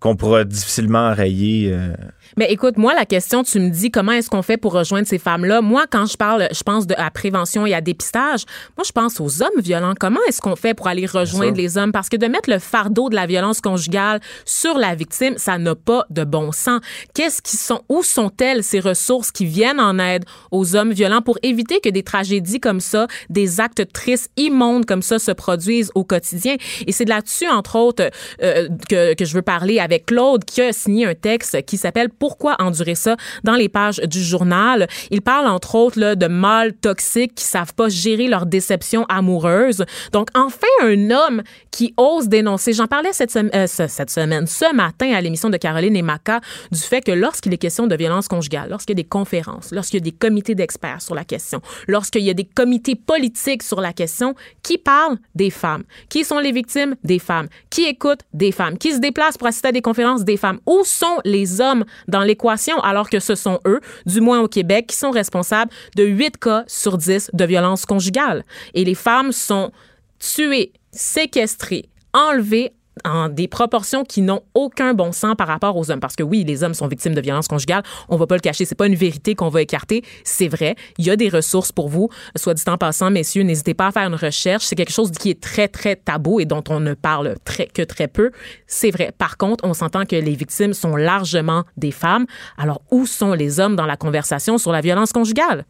qu'on 0.00 0.16
pourra 0.16 0.44
difficilement 0.44 1.10
enrayer. 1.10 1.72
Euh, 1.72 1.94
mais 2.36 2.50
écoute, 2.50 2.76
moi, 2.76 2.94
la 2.94 3.04
question, 3.04 3.42
tu 3.42 3.60
me 3.60 3.70
dis 3.70 3.90
comment 3.90 4.12
est-ce 4.12 4.30
qu'on 4.30 4.42
fait 4.42 4.56
pour 4.56 4.72
rejoindre 4.72 5.06
ces 5.06 5.18
femmes-là? 5.18 5.60
Moi, 5.60 5.84
quand 5.90 6.06
je 6.06 6.16
parle, 6.16 6.48
je 6.52 6.62
pense 6.62 6.86
de, 6.86 6.94
à 6.96 7.10
prévention 7.10 7.66
et 7.66 7.74
à 7.74 7.80
dépistage. 7.80 8.44
Moi, 8.76 8.84
je 8.86 8.92
pense 8.92 9.20
aux 9.20 9.42
hommes 9.42 9.60
violents. 9.60 9.94
Comment 9.98 10.20
est-ce 10.28 10.40
qu'on 10.40 10.56
fait 10.56 10.74
pour 10.74 10.88
aller 10.88 11.06
rejoindre 11.06 11.56
les 11.56 11.76
hommes? 11.78 11.92
Parce 11.92 12.08
que 12.08 12.16
de 12.16 12.26
mettre 12.26 12.50
le 12.50 12.58
fardeau 12.58 13.08
de 13.08 13.14
la 13.14 13.26
violence 13.26 13.60
conjugale 13.60 14.20
sur 14.44 14.78
la 14.78 14.94
victime, 14.94 15.34
ça 15.36 15.58
n'a 15.58 15.74
pas 15.74 16.06
de 16.10 16.24
bon 16.24 16.52
sens. 16.52 16.80
Qu'est-ce 17.14 17.42
qui 17.42 17.56
sont, 17.56 17.82
où 17.88 18.02
sont-elles 18.02 18.64
ces 18.64 18.80
ressources 18.80 19.30
qui 19.30 19.44
viennent 19.44 19.80
en 19.80 19.98
aide 19.98 20.24
aux 20.50 20.76
hommes 20.76 20.92
violents 20.92 21.22
pour 21.22 21.38
éviter 21.42 21.80
que 21.80 21.88
des 21.88 22.02
tragédies 22.02 22.60
comme 22.60 22.80
ça, 22.80 23.06
des 23.28 23.60
actes 23.60 23.92
tristes, 23.92 24.30
immondes 24.36 24.86
comme 24.86 25.02
ça 25.02 25.18
se 25.18 25.32
produisent 25.32 25.90
au 25.94 26.04
quotidien? 26.04 26.56
Et 26.86 26.92
c'est 26.92 27.04
là-dessus, 27.04 27.48
entre 27.48 27.76
autres, 27.76 28.10
euh, 28.42 28.68
que, 28.88 29.14
que 29.14 29.24
je 29.24 29.34
veux 29.34 29.42
parler 29.42 29.78
avec 29.78 30.06
Claude, 30.06 30.44
qui 30.44 30.62
a 30.62 30.72
signé 30.72 31.06
un 31.06 31.14
texte 31.14 31.62
qui 31.64 31.76
s'appelle 31.76 32.08
pourquoi 32.22 32.54
endurer 32.60 32.94
ça 32.94 33.16
dans 33.42 33.56
les 33.56 33.68
pages 33.68 33.96
du 33.96 34.22
journal. 34.22 34.86
Il 35.10 35.22
parle 35.22 35.48
entre 35.48 35.74
autres 35.74 35.98
là, 35.98 36.14
de 36.14 36.28
mâles 36.28 36.72
toxiques 36.72 37.34
qui 37.34 37.42
savent 37.42 37.74
pas 37.74 37.88
gérer 37.88 38.28
leur 38.28 38.46
déception 38.46 39.04
amoureuse. 39.08 39.84
Donc 40.12 40.28
enfin 40.36 40.68
un 40.84 41.10
homme 41.10 41.42
qui 41.72 41.94
ose 41.96 42.28
dénoncer. 42.28 42.74
J'en 42.74 42.86
parlais 42.86 43.12
cette, 43.12 43.34
euh, 43.34 43.66
cette 43.66 44.10
semaine, 44.10 44.46
ce 44.46 44.72
matin 44.72 45.12
à 45.12 45.20
l'émission 45.20 45.50
de 45.50 45.56
Caroline 45.56 45.96
et 45.96 46.02
Maca 46.02 46.40
du 46.70 46.78
fait 46.78 47.00
que 47.00 47.10
lorsqu'il 47.10 47.52
est 47.54 47.58
question 47.58 47.88
de 47.88 47.96
violence 47.96 48.28
conjugale, 48.28 48.70
lorsqu'il 48.70 48.96
y 48.96 49.00
a 49.00 49.02
des 49.02 49.08
conférences, 49.08 49.72
lorsqu'il 49.72 49.98
y 49.98 50.02
a 50.02 50.04
des 50.04 50.12
comités 50.12 50.54
d'experts 50.54 51.02
sur 51.02 51.16
la 51.16 51.24
question, 51.24 51.60
lorsqu'il 51.88 52.22
y 52.22 52.30
a 52.30 52.34
des 52.34 52.44
comités 52.44 52.94
politiques 52.94 53.64
sur 53.64 53.80
la 53.80 53.92
question, 53.92 54.36
qui 54.62 54.78
parle 54.78 55.16
des 55.34 55.50
femmes, 55.50 55.82
qui 56.08 56.22
sont 56.22 56.38
les 56.38 56.52
victimes 56.52 56.94
des 57.02 57.18
femmes, 57.18 57.48
qui 57.68 57.82
écoutent 57.82 58.22
des 58.32 58.52
femmes, 58.52 58.78
qui 58.78 58.92
se 58.92 58.98
déplacent 58.98 59.38
pour 59.38 59.48
assister 59.48 59.68
à 59.68 59.72
des 59.72 59.82
conférences 59.82 60.22
des 60.22 60.36
femmes? 60.36 60.60
Où 60.66 60.84
sont 60.84 61.18
les 61.24 61.60
hommes 61.60 61.84
dans 62.12 62.22
l'équation 62.22 62.78
alors 62.80 63.10
que 63.10 63.18
ce 63.18 63.34
sont 63.34 63.58
eux, 63.66 63.80
du 64.06 64.20
moins 64.20 64.40
au 64.40 64.48
Québec, 64.48 64.86
qui 64.86 64.96
sont 64.96 65.10
responsables 65.10 65.72
de 65.96 66.04
8 66.04 66.38
cas 66.38 66.64
sur 66.68 66.96
10 66.98 67.30
de 67.32 67.44
violences 67.44 67.86
conjugales. 67.86 68.44
Et 68.74 68.84
les 68.84 68.94
femmes 68.94 69.32
sont 69.32 69.72
tuées, 70.20 70.72
séquestrées, 70.92 71.88
enlevées 72.12 72.72
en 73.04 73.28
des 73.28 73.48
proportions 73.48 74.04
qui 74.04 74.22
n'ont 74.22 74.42
aucun 74.54 74.94
bon 74.94 75.12
sens 75.12 75.34
par 75.36 75.48
rapport 75.48 75.76
aux 75.76 75.90
hommes. 75.90 76.00
Parce 76.00 76.16
que 76.16 76.22
oui, 76.22 76.44
les 76.44 76.62
hommes 76.62 76.74
sont 76.74 76.88
victimes 76.88 77.14
de 77.14 77.20
violences 77.20 77.48
conjugales. 77.48 77.82
On 78.08 78.16
va 78.16 78.26
pas 78.26 78.34
le 78.34 78.40
cacher. 78.40 78.64
C'est 78.64 78.74
pas 78.74 78.86
une 78.86 78.94
vérité 78.94 79.34
qu'on 79.34 79.48
va 79.48 79.62
écarter. 79.62 80.02
C'est 80.24 80.48
vrai. 80.48 80.76
Il 80.98 81.06
y 81.06 81.10
a 81.10 81.16
des 81.16 81.28
ressources 81.28 81.72
pour 81.72 81.88
vous. 81.88 82.08
Soit 82.36 82.54
dit 82.54 82.62
en 82.66 82.78
passant, 82.78 83.10
messieurs, 83.10 83.42
n'hésitez 83.42 83.74
pas 83.74 83.88
à 83.88 83.92
faire 83.92 84.06
une 84.06 84.14
recherche. 84.14 84.64
C'est 84.64 84.76
quelque 84.76 84.92
chose 84.92 85.10
qui 85.10 85.30
est 85.30 85.40
très, 85.40 85.68
très 85.68 85.96
tabou 85.96 86.40
et 86.40 86.44
dont 86.44 86.64
on 86.68 86.80
ne 86.80 86.94
parle 86.94 87.36
très, 87.44 87.66
que 87.66 87.82
très 87.82 88.08
peu. 88.08 88.30
C'est 88.66 88.90
vrai. 88.90 89.12
Par 89.16 89.36
contre, 89.36 89.64
on 89.64 89.74
s'entend 89.74 90.04
que 90.04 90.16
les 90.16 90.34
victimes 90.34 90.74
sont 90.74 90.96
largement 90.96 91.64
des 91.76 91.90
femmes. 91.90 92.26
Alors, 92.58 92.82
où 92.90 93.06
sont 93.06 93.32
les 93.32 93.60
hommes 93.60 93.76
dans 93.76 93.86
la 93.86 93.96
conversation 93.96 94.58
sur 94.58 94.72
la 94.72 94.80
violence 94.80 95.12
conjugale? 95.12 95.64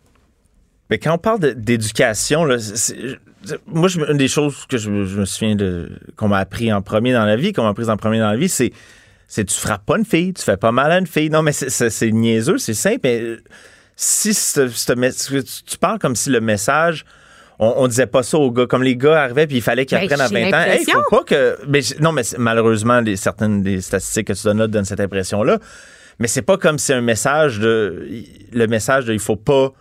Mais 0.92 0.98
quand 0.98 1.14
on 1.14 1.18
parle 1.18 1.55
d'éducation, 1.55 2.46
moi, 3.66 3.88
une 4.11 4.18
des 4.18 4.28
choses 4.28 4.66
que 4.68 4.76
je, 4.76 4.90
me 4.90 5.24
souviens 5.24 5.57
de 5.57 5.88
qu'on 6.16 6.28
m'a 6.28 6.37
appris 6.37 6.70
en 6.70 6.83
premier 6.83 7.14
dans 7.14 7.24
la 7.24 7.37
vie, 7.37 7.55
qu'on 7.55 7.62
m'a 7.62 7.70
appris 7.70 7.88
en 7.88 7.96
premier 7.96 8.18
dans 8.18 8.31
la 8.31 8.37
vie, 8.37 8.50
c'est 8.50 8.72
c'est 9.26 9.46
tu 9.46 9.59
frappes 9.59 9.87
pas 9.87 9.96
une 9.96 10.05
fille, 10.05 10.35
tu 10.35 10.42
fais 10.42 10.59
pas 10.59 10.70
mal 10.70 10.92
à 10.92 10.98
une 10.98 11.07
fille. 11.07 11.31
Non, 11.31 11.40
mais 11.40 11.52
c'est 11.52 12.11
niaiseux, 12.11 12.59
c'est 12.59 12.74
simple. 12.74 13.00
Mais 13.05 13.38
si 13.96 14.35
tu 15.64 15.78
parles 15.78 15.98
comme 15.98 16.14
si 16.14 16.28
le 16.28 16.42
message 16.42 17.07
on, 17.59 17.88
disait 17.88 18.07
pas 18.07 18.22
ça 18.22 18.37
aux 18.37 18.50
gars. 18.50 18.66
Comme 18.66 18.83
les 18.83 18.96
gars 18.96 19.22
arrivaient 19.22 19.46
puis 19.46 19.57
il 19.57 19.62
fallait 19.62 19.87
qu'ils 19.87 19.96
ben, 19.96 20.20
apprennent 20.20 20.20
à 20.20 20.50
20 20.50 20.72
ans. 20.74 20.78
Il 20.78 20.92
faut 20.92 21.11
pas 21.11 21.24
que. 21.24 21.57
Mais, 21.68 21.81
non, 22.00 22.12
mais 22.12 22.22
malheureusement, 22.37 23.00
les, 23.00 23.16
certaines 23.16 23.62
des 23.62 23.81
statistiques 23.81 24.26
que 24.26 24.35
tu 24.35 24.42
donnes 24.42 24.59
là 24.59 24.66
donnent 24.66 24.85
cette 24.85 25.00
impression-là. 25.00 25.59
Mais 26.18 26.28
c'est 26.28 26.42
pas 26.42 26.59
comme 26.59 26.78
si 26.78 26.92
un 26.92 27.00
message 27.00 27.61
de. 27.61 28.07
Le 28.52 28.66
message 28.66 29.07
de 29.07 29.14
il 29.14 29.20
faut 29.20 29.37
pas 29.37 29.72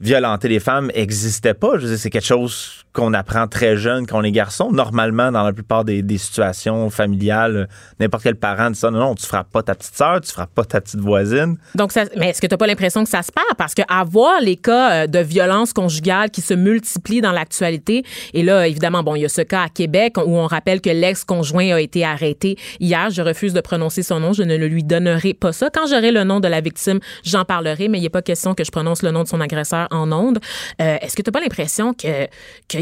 violenter 0.00 0.48
les 0.48 0.60
femmes 0.60 0.90
n'existait 0.94 1.54
pas. 1.54 1.78
Je 1.78 1.86
veux 1.86 1.96
c'est 1.96 2.10
quelque 2.10 2.26
chose 2.26 2.84
qu'on 2.96 3.12
apprend 3.12 3.46
très 3.46 3.76
jeune 3.76 4.06
quand 4.06 4.18
on 4.18 4.22
est 4.22 4.32
garçon. 4.32 4.72
Normalement, 4.72 5.30
dans 5.30 5.44
la 5.44 5.52
plupart 5.52 5.84
des, 5.84 6.02
situations 6.16 6.88
familiales, 6.88 7.68
n'importe 8.00 8.22
quel 8.22 8.36
parent 8.36 8.70
dit 8.70 8.78
ça. 8.78 8.90
Non, 8.90 9.00
non, 9.00 9.14
tu 9.14 9.26
frappes 9.26 9.50
pas 9.52 9.62
ta 9.62 9.74
petite 9.74 9.94
sœur, 9.94 10.22
tu 10.22 10.32
frappes 10.32 10.54
pas 10.54 10.64
ta 10.64 10.80
petite 10.80 11.00
voisine. 11.00 11.58
Donc, 11.74 11.92
mais 12.16 12.30
est-ce 12.30 12.40
que 12.40 12.46
tu 12.46 12.54
n'as 12.54 12.56
pas 12.56 12.66
l'impression 12.66 13.04
que 13.04 13.10
ça 13.10 13.22
se 13.22 13.30
perd? 13.30 13.54
Parce 13.58 13.74
que 13.74 13.82
avoir 13.88 14.40
les 14.40 14.56
cas 14.56 14.92
euh, 14.92 15.06
de 15.06 15.18
violence 15.18 15.74
conjugale 15.74 16.30
qui 16.30 16.40
se 16.40 16.54
multiplient 16.54 17.20
dans 17.20 17.32
l'actualité, 17.32 18.02
et 18.32 18.42
là, 18.42 18.66
évidemment, 18.66 19.02
bon, 19.02 19.14
il 19.14 19.22
y 19.22 19.24
a 19.26 19.28
ce 19.28 19.42
cas 19.42 19.64
à 19.64 19.68
Québec 19.68 20.16
où 20.16 20.38
on 20.38 20.46
rappelle 20.46 20.80
que 20.80 20.88
l'ex-conjoint 20.88 21.74
a 21.74 21.80
été 21.80 22.02
arrêté 22.02 22.56
hier. 22.80 23.10
Je 23.10 23.20
refuse 23.20 23.52
de 23.52 23.60
prononcer 23.60 24.02
son 24.02 24.20
nom. 24.20 24.32
Je 24.32 24.42
ne 24.42 24.56
lui 24.56 24.84
donnerai 24.84 25.34
pas 25.34 25.52
ça. 25.52 25.68
Quand 25.68 25.86
j'aurai 25.86 26.12
le 26.12 26.24
nom 26.24 26.40
de 26.40 26.48
la 26.48 26.62
victime, 26.62 27.00
j'en 27.24 27.44
parlerai, 27.44 27.88
mais 27.88 27.98
il 27.98 28.06
a 28.06 28.10
pas 28.10 28.22
question 28.22 28.54
que 28.54 28.64
je 28.64 28.70
prononce 28.70 29.02
le 29.02 29.10
nom 29.10 29.22
de 29.22 29.28
son 29.28 29.42
agresseur 29.42 29.86
en 29.90 30.10
ondes. 30.12 30.38
Euh, 30.80 30.96
est-ce 31.02 31.14
que 31.14 31.20
tu 31.20 31.28
n'as 31.28 31.32
pas 31.32 31.40
l'impression 31.40 31.92
que, 31.92 32.26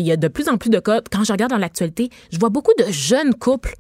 qu'il 0.05 0.11
y 0.11 0.13
a 0.13 0.17
de 0.17 0.29
plus 0.29 0.49
en 0.49 0.59
plus 0.59 0.71
de 0.71 0.79
cas? 0.79 1.01
Quand 1.11 1.25
je 1.25 1.33
regarde 1.33 1.51
dans 1.51 1.59
l'actualité, 1.59 2.11
je 2.31 2.39
vois 2.39 2.51
beaucoup 2.51 2.73
de 2.79 2.85
jeunes 2.91 3.35
couples 3.35 3.75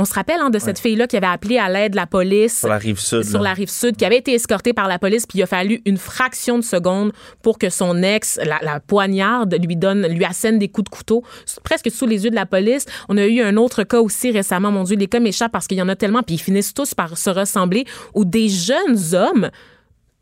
on 0.00 0.06
se 0.06 0.14
rappelle 0.14 0.40
hein, 0.40 0.48
de 0.48 0.58
cette 0.58 0.78
fille-là 0.78 1.06
qui 1.06 1.18
avait 1.18 1.26
appelé 1.26 1.58
à 1.58 1.68
l'aide 1.68 1.94
la 1.94 2.06
police. 2.06 2.60
Sur 2.60 2.68
la 2.68 2.78
rive 2.78 2.98
sud. 2.98 3.22
Sur 3.22 3.40
la 3.40 3.52
rive 3.52 3.68
sud, 3.68 3.98
qui 3.98 4.06
avait 4.06 4.16
été 4.16 4.32
escortée 4.32 4.72
par 4.72 4.88
la 4.88 4.98
police, 4.98 5.26
puis 5.26 5.40
il 5.40 5.42
a 5.42 5.46
fallu 5.46 5.82
une 5.84 5.98
fraction 5.98 6.56
de 6.56 6.64
seconde 6.64 7.12
pour 7.42 7.58
que 7.58 7.68
son 7.68 8.02
ex, 8.02 8.40
la, 8.42 8.80
poignarde, 8.80 9.54
lui 9.62 9.76
donne, 9.76 10.06
lui 10.06 10.24
assène 10.24 10.58
des 10.58 10.68
coups 10.68 10.90
de 10.90 10.96
couteau, 10.96 11.22
presque 11.64 11.90
sous 11.90 12.06
les 12.06 12.24
yeux 12.24 12.30
de 12.30 12.34
la 12.34 12.46
police. 12.46 12.86
On 13.10 13.18
a 13.18 13.26
eu 13.26 13.42
un 13.42 13.58
autre 13.58 13.82
cas 13.82 14.00
aussi 14.00 14.30
récemment, 14.30 14.70
mon 14.70 14.84
Dieu, 14.84 14.96
les 14.96 15.06
cas 15.06 15.20
m'échappent 15.20 15.52
parce 15.52 15.66
qu'il 15.66 15.76
y 15.76 15.82
en 15.82 15.88
a 15.90 15.96
tellement, 15.96 16.22
puis 16.22 16.36
ils 16.36 16.40
finissent 16.40 16.72
tous 16.72 16.94
par 16.94 17.18
se 17.18 17.28
ressembler, 17.28 17.84
où 18.14 18.24
des 18.24 18.48
jeunes 18.48 19.14
hommes 19.14 19.50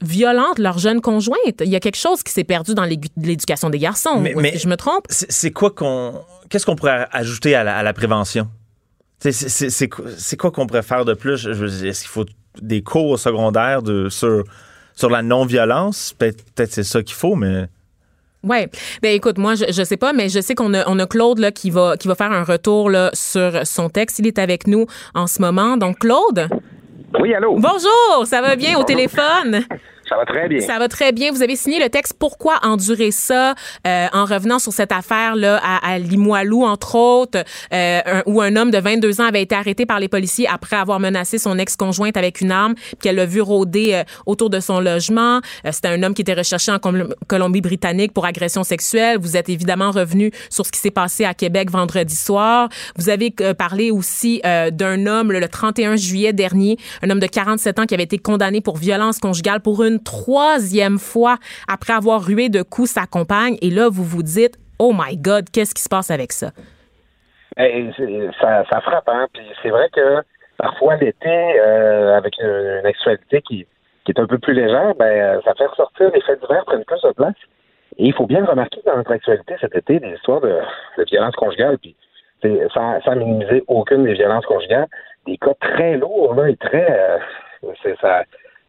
violentent 0.00 0.58
leur 0.58 0.78
jeune 0.78 1.00
conjointe. 1.00 1.60
Il 1.60 1.68
y 1.68 1.76
a 1.76 1.80
quelque 1.80 1.96
chose 1.96 2.22
qui 2.22 2.32
s'est 2.32 2.44
perdu 2.44 2.74
dans 2.74 2.84
l'éducation 2.84 3.70
des 3.70 3.78
garçons. 3.78 4.20
Mais, 4.20 4.56
je 4.56 4.68
me 4.68 4.76
trompe? 4.76 5.04
C'est 5.08 5.50
quoi 5.50 5.70
qu'on. 5.70 6.20
Qu'est-ce 6.48 6.64
qu'on 6.64 6.76
pourrait 6.76 7.06
ajouter 7.12 7.54
à 7.54 7.82
la, 7.82 7.92
prévention? 7.92 8.48
C'est 9.20 10.36
quoi 10.36 10.50
qu'on 10.50 10.66
pourrait 10.66 10.82
faire 10.82 11.04
de 11.04 11.14
plus? 11.14 11.46
Est-ce 11.46 12.00
qu'il 12.00 12.10
faut 12.10 12.24
des 12.60 12.82
cours 12.82 13.18
secondaires 13.18 13.82
de, 13.82 14.08
sur, 14.08 14.44
sur 14.94 15.10
la 15.10 15.22
non-violence? 15.22 16.14
Peut-être 16.18 16.72
c'est 16.72 16.84
ça 16.84 17.02
qu'il 17.02 17.16
faut, 17.16 17.34
mais. 17.34 17.68
Oui. 18.44 18.66
Ben 19.02 19.12
écoute, 19.14 19.36
moi 19.36 19.56
je, 19.56 19.64
je 19.68 19.82
sais 19.82 19.96
pas, 19.96 20.12
mais 20.12 20.28
je 20.28 20.40
sais 20.40 20.54
qu'on 20.54 20.72
a, 20.72 20.88
on 20.88 20.96
a 21.00 21.06
Claude 21.06 21.40
là, 21.40 21.50
qui 21.50 21.70
va 21.70 21.96
qui 21.96 22.06
va 22.06 22.14
faire 22.14 22.30
un 22.30 22.44
retour 22.44 22.88
là, 22.88 23.10
sur 23.12 23.66
son 23.66 23.88
texte. 23.90 24.20
Il 24.20 24.28
est 24.28 24.38
avec 24.38 24.68
nous 24.68 24.86
en 25.14 25.26
ce 25.26 25.42
moment. 25.42 25.76
Donc 25.76 25.98
Claude? 25.98 26.48
Oui, 27.14 27.34
allô? 27.34 27.56
Bonjour, 27.58 28.26
ça 28.26 28.42
va 28.42 28.54
bien 28.54 28.78
au 28.78 28.84
téléphone? 28.84 29.64
Ça 30.08 30.16
va 30.16 30.24
très 30.24 30.48
bien. 30.48 30.60
Ça 30.60 30.78
va 30.78 30.88
très 30.88 31.12
bien. 31.12 31.30
Vous 31.32 31.42
avez 31.42 31.56
signé 31.56 31.78
le 31.78 31.88
texte 31.88 32.14
Pourquoi 32.18 32.58
endurer 32.62 33.10
ça 33.10 33.54
euh, 33.86 34.06
en 34.12 34.24
revenant 34.24 34.58
sur 34.58 34.72
cette 34.72 34.92
affaire-là 34.92 35.60
à, 35.62 35.92
à, 35.92 35.98
Limoilou, 35.98 36.64
entre 36.64 36.94
autres, 36.94 37.44
euh, 37.72 38.22
où 38.26 38.40
un 38.40 38.56
homme 38.56 38.70
de 38.70 38.78
22 38.78 39.20
ans 39.20 39.24
avait 39.24 39.42
été 39.42 39.54
arrêté 39.54 39.86
par 39.86 40.00
les 40.00 40.08
policiers 40.08 40.48
après 40.48 40.76
avoir 40.76 41.00
menacé 41.00 41.38
son 41.38 41.58
ex-conjointe 41.58 42.16
avec 42.16 42.40
une 42.40 42.50
arme, 42.50 42.74
puis 42.74 42.96
qu'elle 43.02 43.16
l'a 43.16 43.26
vu 43.26 43.40
rôder 43.40 43.94
euh, 43.94 44.04
autour 44.26 44.50
de 44.50 44.60
son 44.60 44.80
logement. 44.80 45.40
Euh, 45.66 45.70
C'était 45.72 45.88
un 45.88 46.02
homme 46.02 46.14
qui 46.14 46.22
était 46.22 46.34
recherché 46.34 46.72
en 46.72 46.78
Colombie-Britannique 47.26 48.12
pour 48.12 48.24
agression 48.24 48.64
sexuelle. 48.64 49.18
Vous 49.20 49.36
êtes 49.36 49.48
évidemment 49.48 49.90
revenu 49.90 50.30
sur 50.50 50.64
ce 50.64 50.72
qui 50.72 50.78
s'est 50.78 50.90
passé 50.90 51.24
à 51.24 51.34
Québec 51.34 51.70
vendredi 51.70 52.16
soir. 52.16 52.68
Vous 52.96 53.08
avez 53.10 53.34
euh, 53.40 53.54
parlé 53.54 53.90
aussi 53.90 54.40
d'un 54.72 55.06
homme 55.06 55.32
le 55.32 55.48
31 55.48 55.96
juillet 55.96 56.32
dernier, 56.32 56.76
un 57.02 57.10
homme 57.10 57.20
de 57.20 57.26
47 57.26 57.78
ans 57.78 57.86
qui 57.86 57.94
avait 57.94 58.04
été 58.04 58.18
condamné 58.18 58.60
pour 58.60 58.76
violence 58.76 59.18
conjugale 59.18 59.60
pour 59.60 59.82
une 59.82 59.97
troisième 59.98 60.98
fois 60.98 61.36
après 61.68 61.92
avoir 61.92 62.24
rué 62.24 62.48
de 62.48 62.62
coups 62.62 62.90
sa 62.90 63.06
compagne. 63.06 63.56
Et 63.62 63.70
là, 63.70 63.88
vous 63.90 64.04
vous 64.04 64.22
dites, 64.22 64.58
oh 64.78 64.92
my 64.94 65.16
God, 65.16 65.50
qu'est-ce 65.50 65.74
qui 65.74 65.82
se 65.82 65.88
passe 65.88 66.10
avec 66.10 66.32
ça? 66.32 66.50
Ben, 67.56 67.92
ça, 68.40 68.80
frappe, 68.80 69.08
hein? 69.08 69.26
Puis 69.32 69.42
c'est 69.62 69.70
vrai 69.70 69.88
que 69.92 70.22
parfois 70.56 70.96
l'été, 70.96 71.28
euh, 71.28 72.16
avec 72.16 72.34
une, 72.38 72.86
actualité 72.86 73.42
qui, 73.42 73.66
qui, 74.04 74.12
est 74.12 74.20
un 74.20 74.26
peu 74.26 74.38
plus 74.38 74.54
légère, 74.54 74.94
ben, 74.94 75.40
ça 75.44 75.54
fait 75.54 75.66
ressortir 75.66 76.10
les 76.14 76.20
faits 76.20 76.40
divers 76.40 76.64
prennent 76.64 76.84
plus 76.84 77.02
de 77.02 77.12
place. 77.12 77.34
Et 77.98 78.06
il 78.06 78.14
faut 78.14 78.26
bien 78.26 78.44
remarquer 78.44 78.80
dans 78.86 78.96
notre 78.96 79.10
actualité 79.10 79.56
cet 79.60 79.74
été 79.74 79.98
des 79.98 80.14
histoires 80.14 80.40
de, 80.40 80.60
de 80.98 81.04
violence 81.04 81.34
conjugale, 81.34 81.78
puis 81.78 81.96
sans, 82.74 83.16
minimiser 83.16 83.64
aucune 83.66 84.04
des 84.04 84.14
violences 84.14 84.46
conjugales, 84.46 84.86
des 85.26 85.36
cas 85.38 85.54
très 85.60 85.96
lourds 85.96 86.46
et 86.46 86.56
très 86.56 86.86
euh, 86.90 87.72
ça 88.00 88.22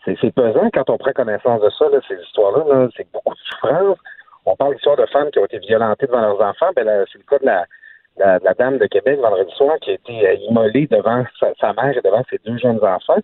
c'est 0.05 0.33
pesant 0.33 0.69
quand 0.73 0.89
on 0.89 0.97
prend 0.97 1.12
connaissance 1.12 1.62
de 1.62 1.69
ça, 1.69 1.85
là, 1.89 1.99
ces 2.07 2.15
histoires-là. 2.15 2.88
c'est 2.95 3.07
beaucoup 3.12 3.33
de 3.33 3.39
souffrance. 3.39 3.97
On 4.45 4.55
parle 4.55 4.73
d'histoires 4.73 4.97
de 4.97 5.05
femmes 5.07 5.29
qui 5.31 5.39
ont 5.39 5.45
été 5.45 5.59
violentées 5.59 6.07
devant 6.07 6.21
leurs 6.21 6.41
enfants. 6.41 6.69
Ben, 6.75 7.05
c'est 7.12 7.19
le 7.19 7.25
cas 7.29 7.39
de 7.39 7.45
la, 7.45 7.65
la, 8.39 8.53
dame 8.53 8.77
de 8.77 8.85
Québec 8.88 9.19
vendredi 9.19 9.51
soir 9.55 9.77
qui 9.81 9.91
a 9.91 9.93
été 9.93 10.27
euh, 10.27 10.33
immolée 10.49 10.88
devant 10.88 11.23
sa, 11.39 11.73
mère 11.73 11.97
et 11.97 12.01
devant 12.01 12.23
ses 12.29 12.39
deux 12.45 12.57
jeunes 12.57 12.83
enfants. 12.83 13.19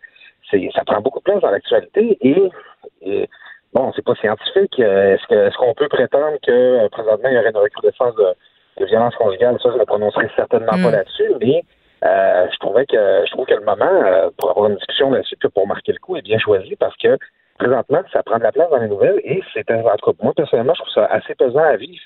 C'est, 0.49 0.69
ça 0.73 0.83
prend 0.85 1.01
beaucoup 1.01 1.19
de 1.19 1.23
place 1.23 1.41
dans 1.41 1.49
l'actualité 1.49 2.17
et, 2.21 3.29
bon, 3.73 3.91
c'est 3.95 4.05
pas 4.05 4.15
scientifique. 4.15 4.79
Euh, 4.79 5.15
est-ce, 5.15 5.27
que, 5.27 5.47
est-ce 5.47 5.57
qu'on 5.57 5.73
peut 5.73 5.87
prétendre 5.87 6.37
que 6.45 6.51
euh, 6.51 6.89
présentement 6.89 7.29
il 7.29 7.35
y 7.35 7.39
aurait 7.39 7.49
une 7.49 7.57
recrudescence 7.57 8.15
de, 8.15 8.35
de 8.79 8.85
violence 8.85 9.15
conjugale? 9.15 9.57
Ça, 9.61 9.69
je 9.73 9.79
ne 9.79 9.83
prononcerai 9.83 10.29
certainement 10.35 10.71
pas 10.71 10.77
mm. 10.77 10.91
là-dessus, 10.91 11.31
mais 11.39 11.63
euh, 12.05 12.47
je 12.51 12.57
trouvais 12.59 12.85
que 12.85 13.23
je 13.25 13.31
trouve 13.31 13.45
que 13.45 13.53
le 13.53 13.65
moment 13.65 13.85
euh, 13.85 14.29
pour 14.37 14.51
avoir 14.51 14.69
une 14.69 14.75
discussion 14.75 15.11
là-dessus 15.11 15.37
que 15.37 15.47
pour 15.47 15.67
marquer 15.67 15.93
le 15.93 15.99
coup 15.99 16.15
est 16.15 16.21
bien 16.21 16.37
choisi 16.37 16.75
parce 16.75 16.95
que 16.97 17.17
présentement, 17.57 18.01
ça 18.11 18.21
prend 18.23 18.37
de 18.37 18.43
la 18.43 18.51
place 18.51 18.69
dans 18.69 18.77
les 18.77 18.87
nouvelles 18.87 19.21
et 19.23 19.41
c'est 19.53 19.69
en 19.71 19.95
tout 19.97 20.11
cas 20.11 20.23
moi 20.23 20.33
personnellement, 20.35 20.73
je 20.75 20.81
trouve 20.81 20.93
ça 20.93 21.05
assez 21.05 21.35
pesant 21.35 21.63
à 21.63 21.77
vivre 21.77 22.01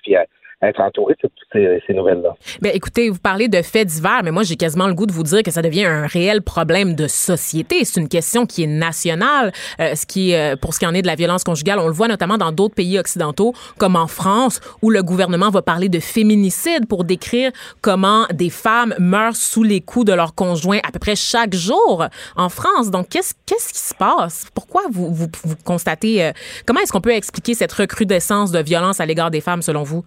être 0.62 0.82
entouré 0.82 1.16
de 1.24 1.30
toutes 1.30 1.82
ces, 1.88 1.94
nouvelles-là. 1.94 2.36
Bien, 2.62 2.72
écoutez, 2.74 3.10
vous 3.10 3.20
parlez 3.20 3.48
de 3.48 3.62
faits 3.62 3.88
divers, 3.88 4.22
mais 4.24 4.32
moi, 4.32 4.44
j'ai 4.44 4.58
quasiment 4.58 4.88
le 4.88 4.94
goût 4.94 5.06
de 5.06 5.14
vous 5.14 5.24
dire 5.24 5.42
que 5.42 5.52
ça 5.52 5.62
devient 5.62 5.86
un 5.86 6.06
réel 6.06 6.42
problème 6.42 6.96
de 6.96 7.08
société. 7.08 7.86
C'est 7.86 8.00
une 8.00 8.10
question 8.10 8.46
qui 8.46 8.64
est 8.64 8.68
nationale. 8.68 9.54
Euh, 9.80 9.96
ce 9.96 10.06
qui, 10.06 10.36
euh, 10.36 10.56
pour 10.56 10.74
ce 10.74 10.80
qui 10.80 10.86
en 10.86 10.94
est 10.94 11.02
de 11.02 11.08
la 11.08 11.16
violence 11.16 11.44
conjugale, 11.44 11.80
on 11.80 11.88
le 11.88 11.94
voit 11.94 12.08
notamment 12.08 12.38
dans 12.38 12.52
d'autres 12.52 12.76
pays 12.76 13.00
occidentaux, 13.00 13.54
comme 13.78 13.96
en 13.96 14.08
France, 14.08 14.60
où 14.82 14.90
le 14.90 15.02
gouvernement 15.02 15.50
va 15.50 15.62
parler 15.62 15.88
de 15.88 16.00
féminicide 16.00 16.88
pour 16.88 17.06
décrire 17.06 17.52
comment 17.82 18.26
des 18.34 18.50
femmes 18.50 18.94
meurent 19.00 19.36
sous 19.36 19.64
les 19.64 19.80
coups 19.80 20.06
de 20.06 20.14
leur 20.14 20.36
conjoint 20.36 20.80
à 20.84 20.92
peu 20.92 21.00
près 21.00 21.16
chaque 21.16 21.56
jour 21.56 22.06
en 22.36 22.50
France. 22.50 22.92
Donc, 22.92 23.10
qu'est-ce 23.10 23.34
qu'est-ce 23.46 23.70
qui 23.74 23.80
se 23.80 23.96
passe? 23.96 24.48
Pourquoi 24.54 24.84
vous, 24.92 25.14
vous, 25.14 25.28
vous 25.44 25.56
constatez... 25.64 26.24
Euh, 26.24 26.32
comment 26.66 26.82
est-ce 26.82 26.92
qu'on 26.92 27.02
peut 27.02 27.14
expliquer 27.14 27.54
cette 27.54 27.72
recrudescence 27.72 28.52
de 28.52 28.60
violence 28.60 29.00
à 29.00 29.06
l'égard 29.06 29.32
des 29.32 29.42
femmes, 29.42 29.62
selon 29.62 29.84
vous? 29.84 30.04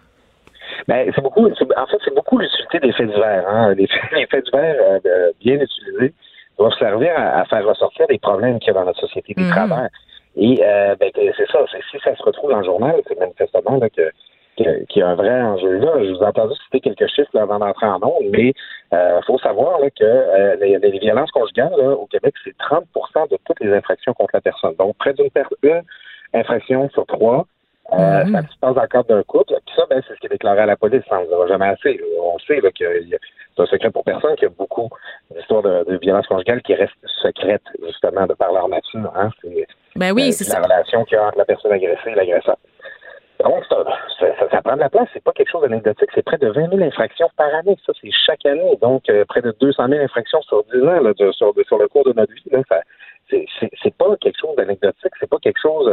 Ben, 0.89 1.11
c'est 1.15 1.23
beaucoup, 1.23 1.47
en 1.47 1.87
fait, 1.87 1.99
c'est 2.05 2.15
beaucoup 2.15 2.39
l'utilité 2.39 2.81
des 2.81 2.93
faits 2.93 3.09
divers. 3.09 3.45
Hein. 3.49 3.75
Les, 3.75 3.87
faits 3.87 4.45
divers 4.45 4.77
euh, 4.81 5.33
bien 5.41 5.55
utilisés 5.55 6.15
doivent 6.59 6.77
servir 6.79 7.13
à, 7.17 7.45
faire 7.47 7.67
ressortir 7.67 8.07
des 8.09 8.19
problèmes 8.19 8.59
qu'il 8.59 8.69
y 8.69 8.71
a 8.71 8.75
dans 8.75 8.85
notre 8.85 9.01
société, 9.01 9.35
des 9.35 9.43
mm 9.43 9.51
travers. 9.51 9.89
Et 10.37 10.61
euh, 10.63 10.95
ben, 10.99 11.11
c'est 11.15 11.51
ça, 11.51 11.59
si 11.91 11.99
ça 12.03 12.17
se 12.17 12.23
retrouve 12.23 12.51
dans 12.51 12.59
le 12.59 12.65
journal, 12.65 13.01
c'est 13.07 13.19
manifestement 13.19 13.77
là, 13.79 13.89
que 13.91 14.11
qu'il 14.57 14.87
y 14.97 15.03
a 15.03 15.09
un 15.09 15.15
vrai 15.15 15.43
enjeu 15.43 15.79
là. 15.79 15.93
Je 15.99 16.11
vous 16.11 16.23
ai 16.23 16.27
entendu 16.27 16.55
citer 16.65 16.81
quelques 16.81 17.09
chiffres 17.09 17.37
avant 17.39 17.59
d'entrer 17.59 17.87
en 17.87 17.99
nombre, 17.99 18.23
mais 18.31 18.49
il 18.49 18.55
euh, 18.95 19.21
faut 19.23 19.39
savoir 19.39 19.81
là, 19.81 19.89
que 19.91 20.05
euh, 20.05 20.57
les, 20.57 20.79
les, 20.79 20.99
violences 20.99 21.31
conjugales 21.31 21.73
là, 21.79 21.93
au 21.93 22.07
Québec, 22.07 22.35
c'est 22.45 22.55
30% 22.59 23.31
de 23.31 23.39
toutes 23.47 23.61
les 23.61 23.73
infractions 23.73 24.13
contre 24.13 24.33
la 24.35 24.41
personne. 24.41 24.75
Donc, 24.79 24.97
près 24.99 25.15
d'une 25.15 25.31
une 25.63 25.83
infraction 26.35 26.89
sur 26.91 27.07
trois 27.07 27.47
euh. 27.93 28.25
Ça 28.33 28.43
se 28.43 28.59
passe 28.61 28.75
dans 28.75 28.83
le 28.83 28.89
cadre 28.89 29.09
d'un 29.09 29.23
couple. 29.25 29.55
Puis 29.67 29.75
ça, 29.77 29.85
ben, 29.91 30.03
c'est 30.07 30.15
ce 30.15 30.21
qui 30.21 30.27
est 30.27 30.31
déclaré 30.31 30.61
à 30.61 30.67
la 30.67 30.77
police. 30.77 31.03
Ça 31.09 31.21
n'en 31.31 31.47
jamais 31.47 31.67
assez. 31.67 32.01
On 32.21 32.39
sait 32.39 32.61
que 32.61 32.85
c'est 33.55 33.63
un 33.63 33.67
secret 33.67 33.91
pour 33.91 34.05
personne 34.05 34.35
qu'il 34.37 34.45
y 34.45 34.51
a 34.51 34.55
beaucoup 34.57 34.89
d'histoires 35.31 35.63
de, 35.63 35.85
de 35.85 35.99
violence 35.99 36.27
conjugale 36.27 36.63
qui 36.63 36.75
restent 36.75 36.95
secrètes, 37.23 37.63
justement, 37.85 38.27
de 38.27 38.35
par 38.35 38.53
leur 38.53 38.69
nature. 38.69 39.13
Hein. 39.15 39.31
C'est, 39.43 39.67
ben 39.97 40.13
oui, 40.13 40.29
euh, 40.29 40.33
c'est 40.33 40.53
la 40.53 40.63
relation 40.63 41.05
qu'il 41.05 41.17
y 41.17 41.21
a 41.21 41.27
entre 41.27 41.39
la 41.39 41.45
personne 41.45 41.73
agressée 41.73 42.11
et 42.11 42.15
l'agresseur. 42.15 42.57
Donc, 43.43 43.65
ça, 43.69 43.85
ça, 44.51 44.63
prend 44.63 44.77
de 44.77 44.81
la 44.81 44.89
place. 44.89 45.09
C'est 45.13 45.23
pas 45.23 45.33
quelque 45.33 45.51
chose 45.51 45.63
d'anecdotique. 45.63 46.09
C'est 46.15 46.25
près 46.25 46.39
de 46.39 46.49
20 46.49 46.71
000 46.71 46.83
infractions 46.83 47.29
par 47.37 47.53
année. 47.53 47.77
Ça, 47.85 47.93
c'est 48.01 48.11
chaque 48.25 48.47
année. 48.47 48.79
Donc, 48.81 49.09
euh, 49.11 49.25
près 49.25 49.43
de 49.43 49.53
200 49.61 49.89
000 49.89 50.01
infractions 50.01 50.41
sur 50.43 50.63
10 50.73 50.83
ans 50.83 51.01
là, 51.01 51.13
sur, 51.17 51.35
sur, 51.35 51.79
le 51.79 51.89
cours 51.89 52.05
de 52.05 52.13
notre 52.13 52.33
vie. 52.33 52.43
Là, 52.53 52.61
ça, 52.69 52.81
c'est, 53.29 53.47
c'est, 53.83 53.95
pas 53.95 54.17
quelque 54.21 54.39
chose 54.41 54.55
d'anecdotique. 54.57 55.13
C'est 55.19 55.29
pas 55.29 55.39
quelque 55.39 55.61
chose 55.61 55.91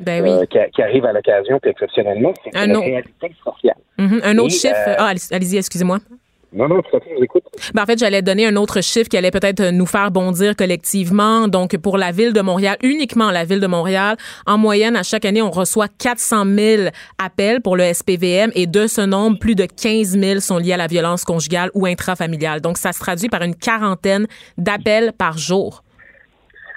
ben 0.00 0.22
oui. 0.22 0.30
Euh, 0.30 0.46
qui, 0.46 0.82
arrive 0.82 1.04
à 1.04 1.12
l'occasion, 1.12 1.58
puis 1.60 1.70
exceptionnellement, 1.70 2.34
c'est 2.44 2.64
une 2.64 2.76
réalité 2.76 3.32
sociale. 3.42 3.76
Mm-hmm. 3.98 4.20
Un 4.24 4.38
autre 4.38 4.54
chiffre. 4.54 4.88
Euh, 4.88 4.94
ah, 4.98 5.12
allez-y, 5.30 5.56
excusez-moi. 5.56 5.98
Non, 6.52 6.68
non, 6.68 6.80
tout 6.80 6.96
à 6.96 7.00
fait, 7.00 7.10
je 7.10 7.16
vous 7.16 7.24
écoute. 7.24 7.42
Ben, 7.74 7.82
en 7.82 7.86
fait, 7.86 7.98
j'allais 7.98 8.22
donner 8.22 8.46
un 8.46 8.56
autre 8.56 8.80
chiffre 8.80 9.08
qui 9.08 9.16
allait 9.16 9.30
peut-être 9.30 9.62
nous 9.70 9.84
faire 9.84 10.10
bondir 10.10 10.54
collectivement. 10.56 11.48
Donc, 11.48 11.76
pour 11.76 11.98
la 11.98 12.12
ville 12.12 12.32
de 12.32 12.40
Montréal, 12.40 12.76
uniquement 12.82 13.30
la 13.30 13.44
ville 13.44 13.60
de 13.60 13.66
Montréal, 13.66 14.16
en 14.46 14.56
moyenne, 14.56 14.96
à 14.96 15.02
chaque 15.02 15.24
année, 15.24 15.42
on 15.42 15.50
reçoit 15.50 15.88
400 15.88 16.44
000 16.46 16.82
appels 17.18 17.60
pour 17.60 17.76
le 17.76 17.92
SPVM 17.92 18.52
et 18.54 18.66
de 18.66 18.86
ce 18.86 19.02
nombre, 19.02 19.38
plus 19.38 19.54
de 19.54 19.66
15 19.66 20.18
000 20.18 20.40
sont 20.40 20.58
liés 20.58 20.72
à 20.72 20.78
la 20.78 20.86
violence 20.86 21.24
conjugale 21.24 21.70
ou 21.74 21.84
intrafamiliale. 21.84 22.60
Donc, 22.60 22.78
ça 22.78 22.92
se 22.92 23.00
traduit 23.00 23.28
par 23.28 23.42
une 23.42 23.54
quarantaine 23.54 24.26
d'appels 24.56 25.12
par 25.12 25.36
jour. 25.36 25.82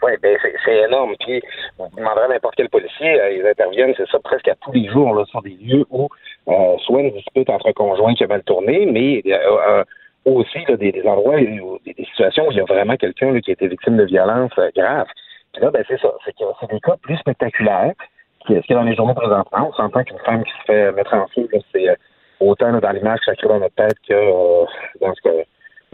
Oui, 0.02 0.12
ben 0.22 0.38
c'est 0.64 0.78
énorme. 0.78 1.16
Puis, 1.20 1.42
on 1.78 1.90
demanderait 1.90 2.26
à 2.26 2.28
n'importe 2.30 2.56
quel 2.56 2.70
policier, 2.70 3.20
euh, 3.20 3.32
ils 3.32 3.46
interviennent, 3.46 3.94
c'est 3.98 4.08
ça, 4.10 4.20
presque 4.20 4.48
à 4.48 4.56
tous 4.56 4.72
les 4.72 4.88
jours. 4.88 5.14
Là, 5.14 5.24
ce 5.26 5.32
sont 5.32 5.42
des 5.42 5.58
lieux 5.62 5.86
où 5.90 6.08
euh, 6.48 6.78
soit 6.86 7.02
une 7.02 7.12
dispute 7.12 7.50
entre 7.50 7.72
conjoints 7.74 8.14
qui 8.14 8.24
a 8.24 8.28
mal 8.28 8.44
tourné, 8.44 8.86
mais 8.86 9.22
euh, 9.28 9.84
aussi 10.26 10.60
là, 10.68 10.78
des, 10.78 11.02
endroits, 11.06 11.36
où, 11.36 11.80
des, 11.86 11.96
situations 12.06 12.48
où 12.48 12.52
il 12.52 12.58
y 12.58 12.62
a 12.62 12.66
vraiment 12.66 12.96
quelqu'un 12.96 13.40
qui 13.42 13.52
a 13.52 13.54
été 13.54 13.68
victime 13.68 13.98
de 13.98 14.06
violences 14.06 14.58
graves. 14.76 15.08
Puis 15.54 15.62
là, 15.62 15.72
ben 15.72 15.84
c'est 15.88 16.00
ça, 16.00 16.14
c'est 16.24 16.36
des 16.72 16.80
cas 16.80 16.96
plus 17.02 17.18
spectaculaires. 17.18 17.94
Ce 18.42 18.54
qu'il 18.54 18.56
y 18.70 18.74
a 18.74 18.76
dans 18.76 18.84
les 18.84 18.96
journaux 18.96 19.14
présentement, 19.14 19.70
on 19.70 19.74
s'entend 19.74 20.04
qu'une 20.04 20.20
femme 20.20 20.44
qui 20.44 20.52
se 20.52 20.66
fait 20.66 20.92
mettre 20.94 21.14
en 21.14 21.28
feu, 21.28 21.48
c'est 21.74 21.98
autant 22.40 22.72
dans 22.72 22.92
l'image 22.92 23.20
que 23.20 23.26
ça 23.26 23.36
crée 23.36 23.50
dans 23.50 23.60
notre 23.60 23.76
tête 23.76 23.98
que 24.08 24.66
dans 25.02 25.14
ce 25.14 25.22
que 25.22 25.46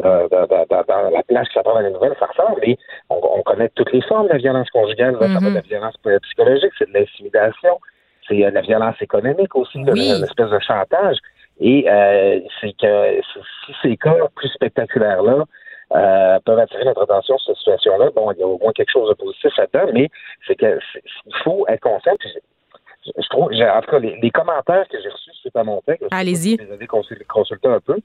dans, 0.02 1.10
la 1.12 1.24
place 1.24 1.48
que 1.48 1.54
ça 1.54 1.64
prend 1.64 1.76
dans 1.76 1.80
les 1.80 1.92
nouvelles, 1.92 2.16
ça 2.20 2.28
ressemble. 2.28 2.60
Et 2.64 2.78
on, 3.10 3.42
connaît 3.44 3.70
toutes 3.76 3.92
les 3.92 4.02
formes 4.02 4.28
de 4.28 4.34
la 4.34 4.38
violence 4.38 4.70
conjugale. 4.70 5.18
Ça 5.20 5.28
va 5.28 5.28
de 5.28 5.34
la 5.34 5.62
mm-hmm. 5.62 5.64
violence 5.64 5.96
psychologique, 6.24 6.72
c'est 6.78 6.90
de 6.90 6.94
l'intimidation, 6.94 7.80
c'est 8.28 8.44
euh, 8.44 8.50
de 8.50 8.56
la 8.56 8.62
violence 8.62 9.02
économique 9.02 9.56
aussi, 9.56 9.82
de, 9.84 9.92
une 9.92 10.24
espèce 10.24 10.50
de 10.50 10.60
chantage. 10.60 11.18
Et 11.60 11.90
euh, 11.90 12.40
c'est 12.60 12.76
que 12.78 13.22
si 13.66 13.74
ces 13.82 13.98
cas 13.98 14.16
plus 14.36 14.50
spectaculaires-là 14.50 15.46
euh, 15.96 16.40
peuvent 16.44 16.60
attirer 16.60 16.84
notre 16.84 17.04
attention 17.04 17.38
sur 17.38 17.54
cette 17.54 17.58
situation-là, 17.58 18.10
bon, 18.14 18.32
il 18.32 18.40
y 18.40 18.44
a 18.44 18.48
au 18.48 18.58
moins 18.58 18.74
quelque 18.74 18.92
chose 18.92 19.10
de 19.10 19.14
positif 19.14 19.56
là-dedans, 19.58 19.92
mais 19.94 20.10
c'est 20.48 20.56
que 20.56 20.80
il 21.26 21.36
faut 21.44 21.66
être 21.70 21.82
conscient. 21.82 22.14
je 23.06 23.30
trouve, 23.30 23.52
en 23.54 23.82
tout 23.82 23.92
cas, 23.92 24.00
les, 24.00 24.32
commentaires 24.32 24.86
que 24.90 25.02
j'ai 25.02 25.10
reçus 25.10 25.32
suite 25.40 25.56
à 25.56 25.64
mon 25.64 25.80
texte, 25.82 26.08
allez-y, 26.12 26.58
vous 26.58 26.74
avez 26.74 26.88
consulté 26.88 27.68
un 27.70 27.80
peu 27.80 28.00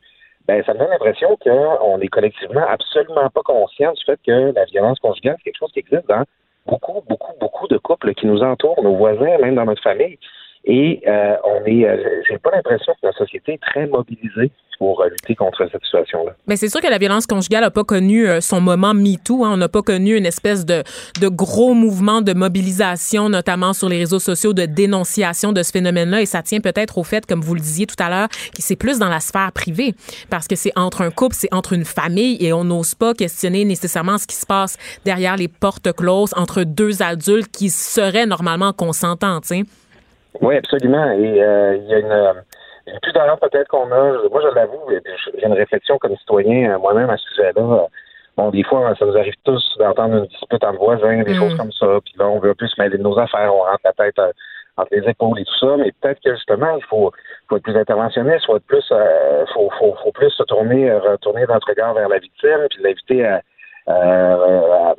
ben, 0.47 0.63
ça 0.65 0.75
me 0.75 0.79
donne 0.79 0.91
l'impression 0.91 1.37
qu'on 1.37 2.01
est 2.01 2.09
collectivement 2.09 2.67
absolument 2.69 3.29
pas 3.31 3.43
conscient 3.43 3.93
du 3.93 4.05
fait 4.05 4.19
que 4.27 4.53
la 4.55 4.65
violence 4.65 4.99
conjugale, 4.99 5.37
c'est 5.39 5.45
quelque 5.45 5.59
chose 5.59 5.73
qui 5.73 5.81
existe 5.81 6.09
dans 6.09 6.25
beaucoup, 6.67 7.03
beaucoup, 7.09 7.33
beaucoup 7.39 7.69
de 7.69 7.79
couples 7.79 8.15
qui 8.15 8.27
nous 8.27 8.43
entourent, 8.43 8.83
nos 8.83 8.97
voisins, 8.97 9.39
même 9.39 9.55
dans 9.55 9.65
notre 9.65 9.83
famille. 9.83 10.19
Et 10.65 11.03
euh, 11.07 11.37
on 11.45 11.65
est, 11.65 11.87
euh, 11.87 12.23
j'ai 12.29 12.39
pas 12.39 12.51
l'impression 12.51 12.93
que 12.95 13.07
la 13.07 13.13
société 13.13 13.55
est 13.55 13.63
très 13.63 13.87
mobilisée 13.87 14.51
pour 14.81 15.03
euh, 15.03 15.09
lutter 15.11 15.37
contre 15.37 15.69
cette 15.71 15.85
situation-là. 15.85 16.33
Mais 16.47 16.57
c'est 16.57 16.71
sûr 16.71 16.81
que 16.81 16.89
la 16.89 16.97
violence 16.97 17.27
conjugale 17.27 17.61
n'a 17.61 17.71
pas 17.71 17.85
connu 17.85 18.27
euh, 18.27 18.41
son 18.41 18.63
moment 18.63 18.95
MeToo. 18.95 19.45
Hein. 19.45 19.51
On 19.53 19.57
n'a 19.59 19.69
pas 19.69 19.83
connu 19.83 20.17
une 20.17 20.25
espèce 20.25 20.65
de, 20.65 20.83
de 21.21 21.29
gros 21.29 21.75
mouvement 21.75 22.23
de 22.23 22.33
mobilisation, 22.33 23.29
notamment 23.29 23.75
sur 23.75 23.91
les 23.91 23.99
réseaux 23.99 24.19
sociaux, 24.19 24.55
de 24.55 24.65
dénonciation 24.65 25.53
de 25.53 25.63
ce 25.63 25.71
phénomène-là. 25.71 26.23
Et 26.23 26.27
ça 26.27 26.43
tient 26.43 26.61
peut-être 26.61 26.97
au 26.97 27.05
fait, 27.05 27.27
comme 27.27 27.43
vous 27.43 27.55
le 27.55 27.61
disiez 27.61 27.87
tout 27.87 28.03
à 28.03 28.09
l'heure, 28.09 28.29
que 28.29 28.63
c'est 28.63 28.75
plus 28.75 28.99
dans 28.99 29.11
la 29.11 29.21
sphère 29.21 29.53
privée. 29.53 29.95
Parce 30.31 30.49
que 30.49 30.57
c'est 30.57 30.73
entre 30.77 31.03
un 31.03 31.11
couple, 31.11 31.37
c'est 31.39 31.53
entre 31.53 31.75
une 31.75 31.85
famille 31.85 32.39
et 32.41 32.55
on 32.55 32.65
n'ose 32.65 32.95
pas 32.95 33.13
questionner 33.13 33.67
nécessairement 33.67 34.17
ce 34.17 34.27
qui 34.27 34.37
se 34.37 34.47
passe 34.47 34.79
derrière 35.05 35.37
les 35.37 35.49
portes 35.49 35.93
closes 35.93 36.33
entre 36.39 36.63
deux 36.63 37.03
adultes 37.03 37.53
qui 37.53 37.69
seraient 37.69 38.25
normalement 38.25 38.73
consentants, 38.73 39.43
tu 39.43 39.49
sais. 39.49 39.65
Oui, 40.41 40.57
absolument. 40.57 41.11
Et 41.13 41.43
euh, 41.43 41.77
il 41.77 41.87
y 41.87 41.95
a 41.95 41.99
une 41.99 42.35
plus 43.03 43.13
peut-être 43.13 43.69
qu'on 43.69 43.91
a. 43.91 44.29
Moi, 44.31 44.41
je 44.43 44.55
l'avoue, 44.55 44.81
j'ai 45.35 45.47
une 45.47 45.53
réflexion 45.53 45.99
comme 45.99 46.17
citoyen 46.17 46.73
euh, 46.73 46.79
moi-même 46.79 47.11
à 47.11 47.17
ce 47.17 47.29
sujet-là. 47.31 47.87
Bon, 48.37 48.51
des 48.51 48.63
fois, 48.63 48.95
ça 48.99 49.05
nous 49.05 49.17
arrive 49.17 49.35
tous 49.45 49.77
d'entendre 49.79 50.17
une 50.17 50.27
dispute 50.27 50.65
entre 50.65 50.79
voisins, 50.79 51.23
des 51.23 51.35
choses 51.35 51.55
mm. 51.55 51.57
comme 51.57 51.73
ça. 51.73 51.99
Puis 52.05 52.15
là, 52.19 52.29
on 52.29 52.39
veut 52.39 52.55
plus 52.55 52.73
mêler 52.79 52.97
de 52.97 53.03
nos 53.03 53.19
affaires, 53.19 53.55
on 53.55 53.63
rentre 53.63 53.81
la 53.85 53.93
tête 53.93 54.19
euh, 54.19 54.33
entre 54.77 54.89
les 54.93 55.09
épaules 55.09 55.39
et 55.41 55.45
tout 55.45 55.59
ça. 55.59 55.77
Mais 55.77 55.93
peut-être 56.01 56.21
que 56.25 56.35
justement, 56.35 56.77
il 56.77 56.85
faut, 56.85 57.13
faut 57.49 57.57
être 57.57 57.63
plus 57.63 57.77
interventionniste, 57.77 58.47
faut 58.47 58.57
être 58.57 58.67
plus, 58.67 58.87
euh, 58.93 59.45
faut, 59.53 59.71
faut, 59.79 59.95
faut, 60.03 60.13
plus 60.13 60.31
se 60.31 60.43
tourner, 60.45 60.93
retourner 60.93 61.45
notre 61.49 61.69
regard 61.69 61.95
vers 61.95 62.09
la 62.09 62.19
victime, 62.19 62.67
puis 62.71 62.83
l'inviter 62.83 63.27
à 63.27 63.43
euh, 63.89 64.93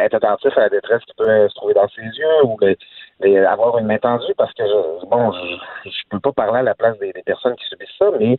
être 0.00 0.14
attentif 0.14 0.56
à 0.56 0.62
la 0.62 0.68
détresse 0.68 1.02
qui 1.04 1.14
peut 1.16 1.48
se 1.48 1.54
trouver 1.54 1.74
dans 1.74 1.88
ses 1.88 2.02
yeux 2.02 2.44
ou 2.44 2.56
avoir 3.20 3.78
une 3.78 3.86
main 3.86 3.98
tendue 3.98 4.34
parce 4.36 4.52
que 4.54 4.62
bon, 5.06 5.32
je, 5.32 5.90
je 5.90 6.02
peux 6.10 6.20
pas 6.20 6.32
parler 6.32 6.60
à 6.60 6.62
la 6.62 6.74
place 6.74 6.98
des, 6.98 7.12
personnes 7.24 7.56
qui 7.56 7.66
subissent 7.66 7.88
ça, 7.98 8.10
mais 8.18 8.38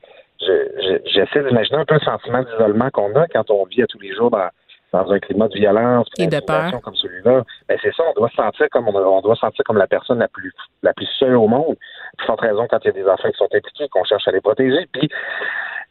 j'essaie 1.05 1.43
d'imaginer 1.43 1.79
un 1.79 1.85
peu 1.85 1.95
le 1.95 1.99
sentiment 1.99 2.43
d'isolement 2.43 2.89
qu'on 2.91 3.13
a 3.15 3.27
quand 3.27 3.49
on 3.51 3.65
vit 3.65 3.83
à 3.83 3.87
tous 3.87 3.99
les 3.99 4.15
jours 4.15 4.31
dans, 4.31 4.49
dans 4.91 5.11
un 5.11 5.19
climat 5.19 5.47
de 5.47 5.55
violence 5.55 6.07
et 6.17 6.27
de 6.27 6.39
peur 6.39 6.81
comme 6.81 6.95
celui-là. 6.95 7.43
Ben 7.67 7.77
c'est 7.81 7.93
ça, 7.93 8.03
on 8.09 8.13
doit 8.13 8.29
se 8.29 8.35
sentir 8.35 8.67
comme 8.71 8.87
on, 8.87 9.21
doit 9.21 9.35
se 9.35 9.41
sentir 9.41 9.63
comme 9.65 9.77
la 9.77 9.87
personne 9.87 10.19
la 10.19 10.27
plus 10.27 10.53
la 10.83 10.93
plus 10.93 11.07
seule 11.19 11.35
au 11.35 11.47
monde. 11.47 11.75
Pour 12.17 12.27
cette 12.27 12.41
raison, 12.41 12.67
quand 12.69 12.79
il 12.83 12.87
y 12.87 12.89
a 12.89 12.93
des 12.93 13.07
enfants 13.07 13.29
qui 13.29 13.37
sont 13.37 13.49
impliqués, 13.53 13.87
qu'on 13.89 14.03
cherche 14.03 14.27
à 14.27 14.31
les 14.31 14.41
protéger, 14.41 14.87
puis 14.91 15.09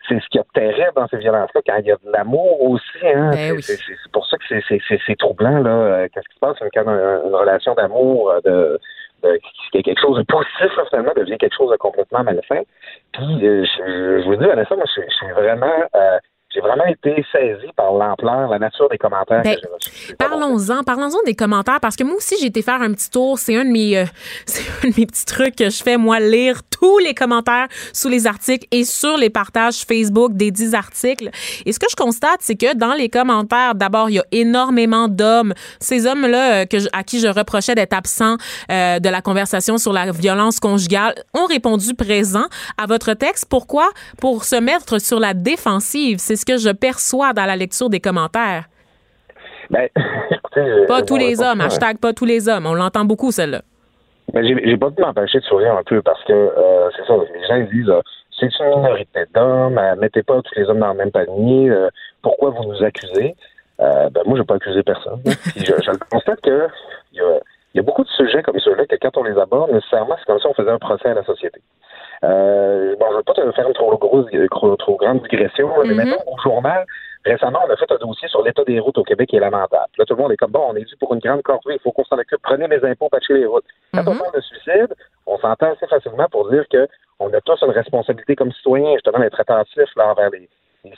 c'est 0.08 0.20
ce 0.20 0.28
qui 0.30 0.38
est 0.38 0.52
terrible 0.54 0.92
dans 0.96 1.06
ces 1.08 1.18
violences-là, 1.18 1.60
quand 1.66 1.76
il 1.80 1.86
y 1.86 1.92
a 1.92 1.96
de 1.96 2.10
l'amour 2.12 2.62
aussi. 2.62 2.82
Hein, 3.04 3.30
ben 3.32 3.60
c'est 3.60 3.78
pour 4.12 4.26
ça 4.26 4.36
que 4.36 4.60
c'est 5.06 5.18
troublant. 5.18 5.58
là. 5.60 5.70
Euh, 5.70 6.08
qu'est-ce 6.12 6.28
qui 6.28 6.34
se 6.34 6.40
passe 6.40 6.56
quand 6.72 6.82
une, 6.82 7.28
une 7.28 7.34
relation 7.34 7.74
d'amour, 7.74 8.30
euh, 8.30 8.40
de, 8.44 8.80
de, 9.22 9.38
qui 9.70 9.78
est 9.78 9.82
quelque 9.82 10.00
chose 10.00 10.18
de 10.18 10.24
positif, 10.24 10.70
finalement, 10.90 11.12
devient 11.16 11.38
quelque 11.38 11.56
chose 11.56 11.70
de 11.70 11.76
complètement 11.76 12.24
malsain. 12.24 12.62
Puis, 13.12 13.46
euh, 13.46 13.64
je, 13.64 14.22
je, 14.22 14.24
vous 14.26 14.36
dis, 14.36 14.46
Vanessa, 14.46 14.74
moi, 14.74 14.84
je, 14.94 15.02
je 15.02 15.14
suis 15.14 15.32
vraiment 15.32 15.88
j'ai 16.54 16.60
vraiment 16.60 16.86
été 16.86 17.24
saisi 17.30 17.66
par 17.76 17.92
l'ampleur, 17.92 18.48
la 18.48 18.58
nature 18.58 18.88
des 18.88 18.96
commentaires 18.96 19.42
que 19.42 19.48
ben, 19.48 19.56
j'ai 19.62 19.68
reçus. 19.68 20.16
Parlons-en, 20.16 20.82
parlons-en 20.82 21.22
des 21.26 21.34
commentaires, 21.34 21.80
parce 21.80 21.94
que 21.94 22.04
moi 22.04 22.16
aussi, 22.16 22.36
j'ai 22.40 22.46
été 22.46 22.62
faire 22.62 22.80
un 22.80 22.92
petit 22.92 23.10
tour. 23.10 23.38
C'est 23.38 23.56
un 23.56 23.64
de 23.64 23.70
mes, 23.70 23.98
euh, 23.98 24.04
c'est 24.46 24.86
un 24.86 24.90
de 24.90 24.94
mes 24.98 25.06
petits 25.06 25.26
trucs 25.26 25.56
que 25.56 25.68
je 25.68 25.82
fais, 25.82 25.98
moi, 25.98 26.20
lire 26.20 26.62
tous 26.78 26.98
les 26.98 27.14
commentaires 27.14 27.68
sous 27.92 28.08
les 28.08 28.26
articles 28.26 28.66
et 28.70 28.84
sur 28.84 29.16
les 29.16 29.30
partages 29.30 29.84
Facebook 29.84 30.34
des 30.34 30.50
10 30.50 30.74
articles. 30.74 31.30
Et 31.66 31.72
ce 31.72 31.78
que 31.78 31.86
je 31.90 31.96
constate, 31.96 32.38
c'est 32.40 32.56
que 32.56 32.76
dans 32.76 32.94
les 32.94 33.08
commentaires, 33.08 33.74
d'abord, 33.74 34.10
il 34.10 34.14
y 34.14 34.18
a 34.18 34.24
énormément 34.32 35.08
d'hommes. 35.08 35.54
Ces 35.80 36.06
hommes-là, 36.06 36.62
euh, 36.62 36.86
à 36.92 37.02
qui 37.02 37.20
je 37.20 37.28
reprochais 37.28 37.74
d'être 37.74 37.92
absents 37.92 38.36
euh, 38.70 38.98
de 38.98 39.08
la 39.08 39.20
conversation 39.20 39.78
sur 39.78 39.92
la 39.92 40.12
violence 40.12 40.60
conjugale, 40.60 41.14
ont 41.34 41.46
répondu 41.46 41.94
présent 41.94 42.46
à 42.76 42.86
votre 42.86 43.14
texte. 43.14 43.46
Pourquoi? 43.48 43.88
Pour 44.20 44.44
se 44.44 44.56
mettre 44.56 45.00
sur 45.00 45.20
la 45.20 45.34
défensive. 45.34 46.18
C'est 46.18 46.36
ce 46.36 46.44
que 46.44 46.56
je 46.56 46.70
perçois 46.70 47.32
dans 47.32 47.46
la 47.46 47.56
lecture 47.56 47.90
des 47.90 48.00
commentaires. 48.00 48.68
Ben, 49.70 49.88
pas 50.88 51.02
tous 51.02 51.16
les 51.16 51.40
hommes. 51.40 51.60
Hashtag 51.60 51.98
pas 51.98 52.12
tous 52.12 52.24
les 52.24 52.48
hommes. 52.48 52.66
On 52.66 52.74
l'entend 52.74 53.04
beaucoup, 53.04 53.32
celle-là. 53.32 53.62
Ben, 54.32 54.44
j'ai 54.44 54.76
pas 54.76 54.90
pu 54.90 55.02
m'empêcher 55.02 55.38
de 55.38 55.44
sourire 55.44 55.74
un 55.76 55.82
peu 55.82 56.02
parce 56.02 56.22
que 56.24 56.32
euh, 56.32 56.90
c'est 56.96 57.06
ça, 57.06 57.14
les 57.34 57.46
gens 57.46 57.70
disent 57.72 57.88
euh, 57.88 58.02
c'est 58.38 58.46
une 58.60 58.76
minorité 58.76 59.20
d'hommes, 59.34 59.78
euh, 59.78 59.96
mettez 59.96 60.22
pas 60.22 60.40
tous 60.42 60.54
les 60.54 60.68
hommes 60.68 60.80
dans 60.80 60.92
le 60.92 60.98
même 60.98 61.10
panier, 61.10 61.72
pourquoi 62.22 62.50
vous 62.50 62.64
nous 62.64 62.84
accusez? 62.84 63.34
ben 63.78 64.10
moi, 64.26 64.36
je 64.36 64.40
n'ai 64.40 64.46
pas 64.46 64.56
accusé 64.56 64.82
personne. 64.82 65.20
je, 65.56 65.64
je 65.64 65.90
constate 66.10 66.40
que 66.40 66.68
il 67.14 67.20
y 67.74 67.78
a, 67.78 67.82
beaucoup 67.82 68.02
de 68.02 68.08
sujets 68.08 68.42
comme 68.42 68.58
ceux-là 68.58 68.86
que 68.86 68.96
quand 69.00 69.16
on 69.16 69.22
les 69.22 69.38
aborde, 69.38 69.72
nécessairement, 69.72 70.16
c'est 70.18 70.24
comme 70.26 70.40
si 70.40 70.46
on 70.46 70.54
faisait 70.54 70.70
un 70.70 70.78
procès 70.78 71.08
à 71.08 71.14
la 71.14 71.24
société. 71.24 71.60
Euh, 72.24 72.96
bon, 72.98 73.06
je 73.08 73.12
ne 73.12 73.16
veux 73.18 73.22
pas 73.22 73.34
te 73.34 73.52
faire 73.52 73.66
une 73.66 73.74
trop, 73.74 73.96
grosse, 73.96 74.26
trop, 74.78 74.96
grande 74.96 75.22
digression, 75.22 75.70
mais 75.82 75.90
mm-hmm. 75.90 75.94
maintenant, 75.94 76.22
au 76.26 76.38
journal, 76.42 76.84
récemment, 77.24 77.60
on 77.66 77.70
a 77.70 77.76
fait 77.76 77.90
un 77.90 77.96
dossier 77.96 78.28
sur 78.28 78.42
l'état 78.42 78.64
des 78.64 78.80
routes 78.80 78.98
au 78.98 79.04
Québec 79.04 79.28
qui 79.30 79.36
est 79.36 79.40
lamentable. 79.40 79.90
Là, 79.98 80.04
tout 80.04 80.14
le 80.14 80.22
monde 80.22 80.32
est 80.32 80.36
comme, 80.36 80.50
bon, 80.50 80.66
on 80.70 80.76
est 80.76 80.84
dû 80.84 80.96
pour 80.96 81.12
une 81.14 81.20
grande 81.20 81.42
corvée, 81.42 81.74
il 81.74 81.80
faut 81.80 81.92
qu'on 81.92 82.04
s'en 82.04 82.18
occupe, 82.18 82.40
prenez 82.42 82.68
mes 82.68 82.82
impôts, 82.84 83.08
patchez 83.08 83.34
les 83.34 83.46
routes. 83.46 83.64
Quand 83.94 84.02
on 84.06 84.14
mm-hmm. 84.14 84.18
parle 84.18 84.34
de 84.34 84.40
suicide, 84.40 84.94
on 85.26 85.38
s'entend 85.38 85.72
assez 85.72 85.86
facilement 85.86 86.26
pour 86.30 86.50
dire 86.50 86.64
que 86.70 86.88
on 87.20 87.32
a 87.32 87.40
tous 87.40 87.60
une 87.62 87.72
responsabilité 87.72 88.36
comme 88.36 88.52
citoyens, 88.52 88.94
justement, 88.94 89.18
d'être 89.18 89.40
attentifs 89.40 89.94
là, 89.96 90.10
envers 90.10 90.30
les, 90.30 90.48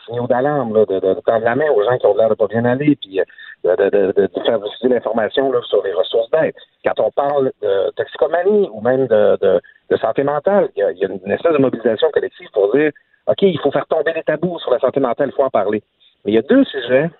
signaux 0.06 0.26
d'alarme, 0.28 0.72
de, 0.72 1.00
de, 1.00 1.20
tendre 1.26 1.44
la 1.44 1.56
main 1.56 1.68
aux 1.70 1.82
gens 1.82 1.98
qui 1.98 2.06
ont 2.06 2.14
l'air 2.14 2.28
de 2.28 2.34
pas 2.34 2.46
bien 2.46 2.64
aller, 2.64 2.96
puis 2.96 3.18
euh, 3.18 3.76
de, 3.76 3.90
de, 3.90 4.12
de, 4.12 4.42
faire 4.44 4.60
diffuser 4.60 4.88
l'information 4.88 5.50
sur 5.62 5.82
les 5.82 5.92
ressources 5.92 6.30
d'aide. 6.30 6.54
Quand 6.84 7.00
on 7.00 7.10
parle 7.10 7.50
de 7.60 7.90
toxicomanie 7.96 8.68
ou 8.72 8.82
même 8.82 9.08
de, 9.08 9.60
de 9.90 9.96
santé 9.96 10.22
mentale. 10.22 10.68
Il 10.76 10.80
y, 10.80 11.04
a, 11.04 11.08
une 11.08 11.32
espèce 11.32 11.52
de 11.52 11.58
mobilisation 11.58 12.10
collective 12.12 12.48
pour 12.52 12.72
dire 12.74 12.92
OK, 13.26 13.42
il 13.42 13.58
faut 13.60 13.70
faire 13.70 13.86
tomber 13.86 14.12
les 14.14 14.22
tabous 14.22 14.58
sur 14.60 14.70
la 14.70 14.78
santé 14.78 15.00
mentale, 15.00 15.30
il 15.32 15.36
faut 15.36 15.44
en 15.44 15.50
parler. 15.50 15.82
Mais 16.24 16.32
il 16.32 16.34
y 16.34 16.38
a 16.38 16.42
deux 16.42 16.64
sujets 16.64 17.10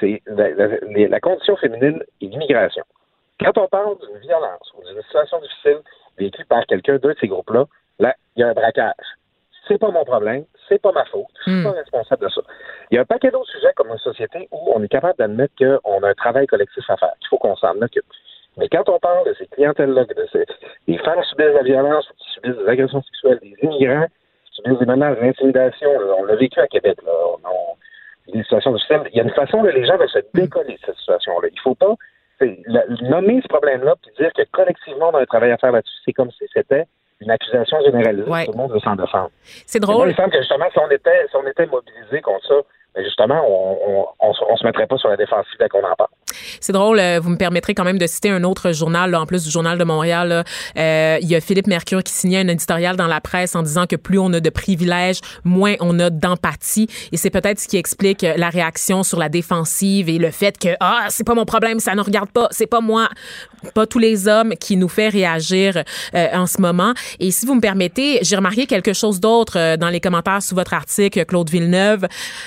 c'est 0.00 0.22
la, 0.26 1.20
condition 1.20 1.56
féminine 1.56 2.02
et 2.20 2.26
l'immigration. 2.26 2.84
Quand 3.40 3.56
on 3.58 3.68
parle 3.68 3.96
d'une 3.98 4.18
violence 4.18 4.72
ou 4.76 4.84
d'une 4.86 5.02
situation 5.02 5.40
difficile 5.40 5.78
vécue 6.18 6.44
par 6.46 6.64
quelqu'un 6.66 6.96
d'un 6.98 7.10
de 7.10 7.16
ces 7.20 7.28
groupes-là, 7.28 7.64
là, 7.98 8.14
il 8.34 8.40
y 8.40 8.42
a 8.42 8.48
un 8.48 8.54
braquage. 8.54 8.94
C'est 9.68 9.78
pas 9.78 9.90
mon 9.90 10.04
problème, 10.04 10.44
c'est 10.68 10.80
pas 10.80 10.92
ma 10.92 11.04
faute, 11.06 11.26
je 11.44 11.50
suis 11.50 11.60
hmm. 11.60 11.64
pas 11.64 11.72
responsable 11.72 12.24
de 12.24 12.28
ça. 12.30 12.40
Il 12.90 12.94
y 12.94 12.98
a 12.98 13.00
un 13.02 13.04
paquet 13.04 13.30
d'autres 13.30 13.50
sujets 13.50 13.72
comme 13.74 13.88
une 13.88 13.98
société 13.98 14.48
où 14.52 14.72
on 14.74 14.82
est 14.82 14.88
capable 14.88 15.18
d'admettre 15.18 15.54
qu'on 15.58 16.02
a 16.02 16.08
un 16.08 16.14
travail 16.14 16.46
collectif 16.46 16.88
à 16.88 16.96
faire, 16.96 17.12
qu'il 17.18 17.28
faut 17.28 17.38
qu'on 17.38 17.56
s'en 17.56 17.74
occupe. 17.82 18.04
Mais 18.56 18.68
quand 18.68 18.88
on 18.88 18.98
parle 18.98 19.26
de 19.26 19.34
ces 19.34 19.46
clientèles-là, 19.48 20.04
de 20.04 20.28
ces, 20.32 20.46
des 20.86 20.98
femmes 20.98 21.20
qui 21.20 21.28
subissent 21.30 21.54
la 21.54 21.62
violence, 21.62 22.08
qui 22.16 22.30
subissent 22.34 22.56
des 22.56 22.68
agressions 22.68 23.02
sexuelles, 23.02 23.40
des 23.42 23.56
immigrants 23.62 24.06
qui 24.46 24.62
subissent 24.62 24.78
des 24.78 24.86
menaces 24.86 25.18
d'intimidation, 25.18 25.90
on 26.18 26.24
l'a 26.24 26.36
vécu 26.36 26.60
à 26.60 26.68
Québec, 26.68 26.98
là, 27.04 27.12
on, 27.44 27.76
des 28.32 28.42
situations 28.42 28.72
difficiles. 28.72 29.02
Il 29.12 29.16
y 29.16 29.20
a 29.20 29.24
une 29.24 29.30
façon 29.30 29.62
que 29.62 29.68
les 29.68 29.84
gens 29.86 29.96
veulent 29.96 30.08
se 30.08 30.18
décoller 30.34 30.74
de 30.74 30.80
cette 30.84 30.96
situation-là. 30.96 31.48
Il 31.48 31.54
ne 31.54 31.60
faut 31.60 31.74
pas 31.74 31.94
nommer 33.02 33.40
ce 33.42 33.48
problème-là 33.48 33.94
puis 34.02 34.12
dire 34.18 34.32
que 34.32 34.42
collectivement, 34.52 35.10
on 35.12 35.16
a 35.16 35.22
un 35.22 35.26
travail 35.26 35.52
à 35.52 35.56
faire 35.56 35.72
là-dessus. 35.72 35.96
C'est 36.04 36.12
comme 36.12 36.30
si 36.30 36.44
c'était 36.52 36.84
une 37.20 37.30
accusation 37.30 37.78
généralisée. 37.84 38.44
Tout 38.44 38.52
le 38.52 38.58
monde 38.58 38.72
veut 38.72 38.80
s'en 38.80 38.96
défendre. 38.96 39.30
C'est 39.42 39.80
drôle. 39.80 40.08
il 40.08 40.10
me 40.10 40.14
semble 40.14 40.30
que 40.30 40.38
justement, 40.38 40.66
si 40.70 40.78
on 40.78 40.90
était, 40.90 41.26
si 41.30 41.36
on 41.36 41.46
était 41.46 41.66
mobilisé 41.66 42.20
contre 42.20 42.46
ça, 42.46 42.54
ben, 42.96 43.04
justement, 43.04 43.42
on, 43.46 44.06
on, 44.20 44.56
se 44.56 44.64
mettrait 44.64 44.86
pas 44.86 44.96
sur 44.96 45.10
la 45.10 45.16
défensive 45.16 45.52
dès 45.60 45.68
qu'on 45.68 45.84
en 45.84 45.94
parle. 45.96 46.08
C'est 46.60 46.72
drôle, 46.72 46.98
euh, 46.98 47.20
vous 47.22 47.28
me 47.28 47.36
permettrez 47.36 47.74
quand 47.74 47.84
même 47.84 47.98
de 47.98 48.06
citer 48.06 48.30
un 48.30 48.42
autre 48.42 48.72
journal, 48.72 49.14
en 49.14 49.26
plus 49.26 49.44
du 49.44 49.50
Journal 49.50 49.76
de 49.76 49.84
Montréal. 49.84 50.44
Euh, 50.78 51.18
il 51.20 51.28
y 51.28 51.34
a 51.34 51.40
Philippe 51.40 51.66
Mercure 51.66 52.02
qui 52.02 52.12
signait 52.12 52.40
un 52.40 52.48
éditorial 52.48 52.96
dans 52.96 53.06
la 53.06 53.20
presse 53.20 53.54
en 53.54 53.62
disant 53.62 53.86
que 53.86 53.96
plus 53.96 54.18
on 54.18 54.32
a 54.32 54.40
de 54.40 54.50
privilèges, 54.50 55.20
moins 55.44 55.74
on 55.80 55.98
a 55.98 56.08
d'empathie. 56.08 56.88
Et 57.12 57.18
c'est 57.18 57.30
peut-être 57.30 57.60
ce 57.60 57.68
qui 57.68 57.76
explique 57.76 58.22
la 58.22 58.48
réaction 58.48 59.02
sur 59.02 59.18
la 59.18 59.28
défensive 59.28 60.08
et 60.08 60.16
le 60.16 60.30
fait 60.30 60.58
que 60.58 60.70
ah 60.80 61.06
c'est 61.10 61.26
pas 61.26 61.34
mon 61.34 61.44
problème, 61.44 61.80
ça 61.80 61.94
ne 61.94 62.00
regarde 62.00 62.30
pas, 62.30 62.48
c'est 62.50 62.66
pas 62.66 62.80
moi, 62.80 63.08
pas 63.74 63.86
tous 63.86 63.98
les 63.98 64.26
hommes 64.26 64.54
qui 64.58 64.76
nous 64.76 64.88
fait 64.88 65.08
réagir 65.08 65.82
euh, 66.14 66.28
en 66.32 66.46
ce 66.46 66.62
moment. 66.62 66.94
Et 67.20 67.30
si 67.30 67.44
vous 67.44 67.54
me 67.54 67.60
permettez, 67.60 68.20
j'ai 68.22 68.36
remarqué 68.36 68.66
quelque 68.66 68.94
chose 68.94 69.20
d'autre 69.20 69.76
dans 69.76 69.90
les 69.90 70.00
commentaires 70.00 70.42
sous 70.42 70.54
votre 70.54 70.72
article, 70.72 71.24
Claude 71.26 71.50
Villeneuve. 71.50 72.06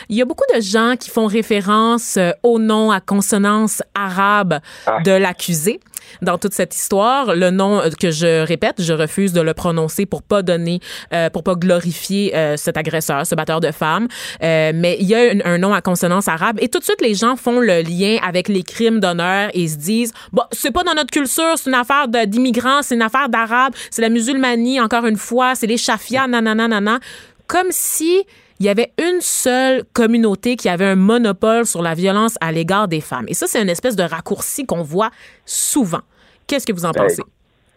Il 0.10 0.16
y 0.16 0.22
a 0.22 0.26
de 0.56 0.62
gens 0.62 0.96
qui 1.00 1.10
font 1.10 1.28
référence 1.28 2.18
au 2.44 2.60
nom 2.60 2.92
à 2.92 3.00
consonance 3.00 3.82
arabe 3.94 4.60
ah. 4.86 5.02
de 5.04 5.12
l'accusé 5.12 5.80
dans 6.22 6.38
toute 6.38 6.54
cette 6.54 6.76
histoire. 6.76 7.36
Le 7.36 7.52
nom 7.52 7.80
euh, 7.80 7.90
que 7.90 8.12
je 8.12 8.46
répète, 8.46 8.82
je 8.82 8.94
refuse 8.94 9.34
de 9.34 9.42
le 9.42 9.54
prononcer 9.54 10.06
pour 10.06 10.24
pas 10.24 10.42
donner, 10.42 10.80
euh, 11.14 11.30
pour 11.30 11.44
pas 11.44 11.56
glorifier 11.56 12.36
euh, 12.36 12.58
cet 12.58 12.78
agresseur, 12.78 13.26
ce 13.26 13.36
batteur 13.36 13.60
de 13.60 13.72
femmes. 13.72 14.08
mais 14.42 14.98
il 15.00 15.08
y 15.08 15.16
a 15.16 15.34
un, 15.46 15.58
nom 15.58 15.74
à 15.74 15.82
consonance 15.82 16.28
arabe 16.28 16.58
et 16.62 16.70
tout 16.70 16.80
de 16.80 16.84
suite 16.84 17.02
les 17.02 17.14
gens 17.14 17.36
font 17.36 17.60
le 17.60 17.82
lien 17.82 18.18
avec 18.26 18.48
les 18.48 18.64
crimes 18.64 19.00
d'honneur 19.00 19.50
et 19.54 19.68
se 19.68 19.76
disent 19.76 20.14
bon 20.32 20.44
c'est 20.52 20.72
pas 20.72 20.84
dans 20.84 20.94
notre 20.94 21.12
culture, 21.12 21.54
c'est 21.58 21.70
une 21.70 21.76
affaire 21.76 22.08
d'immigrants, 22.08 22.82
c'est 22.82 22.96
une 22.96 23.02
affaire 23.02 23.28
d'arabes, 23.28 23.74
c'est 23.92 24.02
la 24.02 24.10
musulmanie 24.10 24.80
encore 24.80 25.06
une 25.06 25.18
fois, 25.18 25.56
c'est 25.56 25.68
les 25.68 25.78
chafias, 25.78 26.28
nanana, 26.28 26.68
nanana. 26.68 27.00
Comme 27.48 27.68
si 27.72 28.26
il 28.60 28.66
y 28.66 28.70
avait 28.70 28.92
une 29.00 29.22
seule 29.22 29.84
communauté 29.94 30.56
qui 30.56 30.68
avait 30.70 30.86
un 30.86 30.96
monopole 30.96 31.66
sur 31.66 31.82
la 31.82 31.94
violence 31.94 32.36
à 32.42 32.52
l'égard 32.52 32.88
des 32.88 33.02
femmes. 33.02 33.26
Et 33.28 33.34
ça, 33.34 33.48
c'est 33.48 33.62
une 33.62 33.70
espèce 33.70 33.96
de 33.96 34.04
raccourci 34.04 34.66
qu'on 34.66 34.84
voit 34.84 35.10
souvent. 35.46 36.02
Qu'est-ce 36.48 36.68
que 36.68 36.74
vous 36.74 36.86
en 36.86 36.92
ben, 36.92 37.04
pensez? 37.04 37.24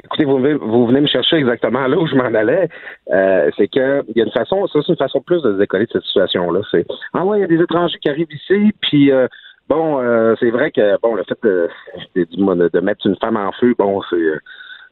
Écoutez, 0.04 0.24
vous, 0.24 0.38
vous, 0.38 0.86
venez 0.86 1.00
me 1.00 1.06
chercher 1.06 1.36
exactement 1.36 1.86
là 1.86 1.96
où 1.96 2.06
je 2.06 2.16
m'en 2.16 2.24
allais. 2.24 2.68
Euh, 3.12 3.50
c'est 3.56 3.68
que 3.68 4.02
il 4.08 4.16
y 4.16 4.20
a 4.20 4.24
une 4.24 4.32
façon, 4.32 4.66
ça 4.66 4.80
c'est 4.84 4.92
une 4.92 4.98
façon 4.98 5.20
plus 5.20 5.40
de 5.42 5.52
se 5.52 5.58
décoller 5.58 5.86
de 5.86 5.92
cette 5.92 6.02
situation-là. 6.02 6.60
C'est 6.70 6.84
ah 7.14 7.24
ouais, 7.24 7.38
il 7.38 7.40
y 7.42 7.44
a 7.44 7.46
des 7.46 7.62
étrangers 7.62 7.98
qui 8.00 8.08
arrivent 8.08 8.32
ici, 8.32 8.72
puis 8.80 9.12
euh, 9.12 9.28
bon, 9.68 10.00
euh, 10.00 10.34
c'est 10.40 10.50
vrai 10.50 10.72
que 10.72 10.98
bon, 11.00 11.14
le 11.14 11.22
fait 11.22 11.38
de, 11.44 11.68
de, 12.16 12.68
de, 12.68 12.80
mettre 12.80 13.06
une 13.06 13.16
femme 13.16 13.36
en 13.36 13.52
feu, 13.52 13.74
bon, 13.78 14.02
c'est 14.10 14.16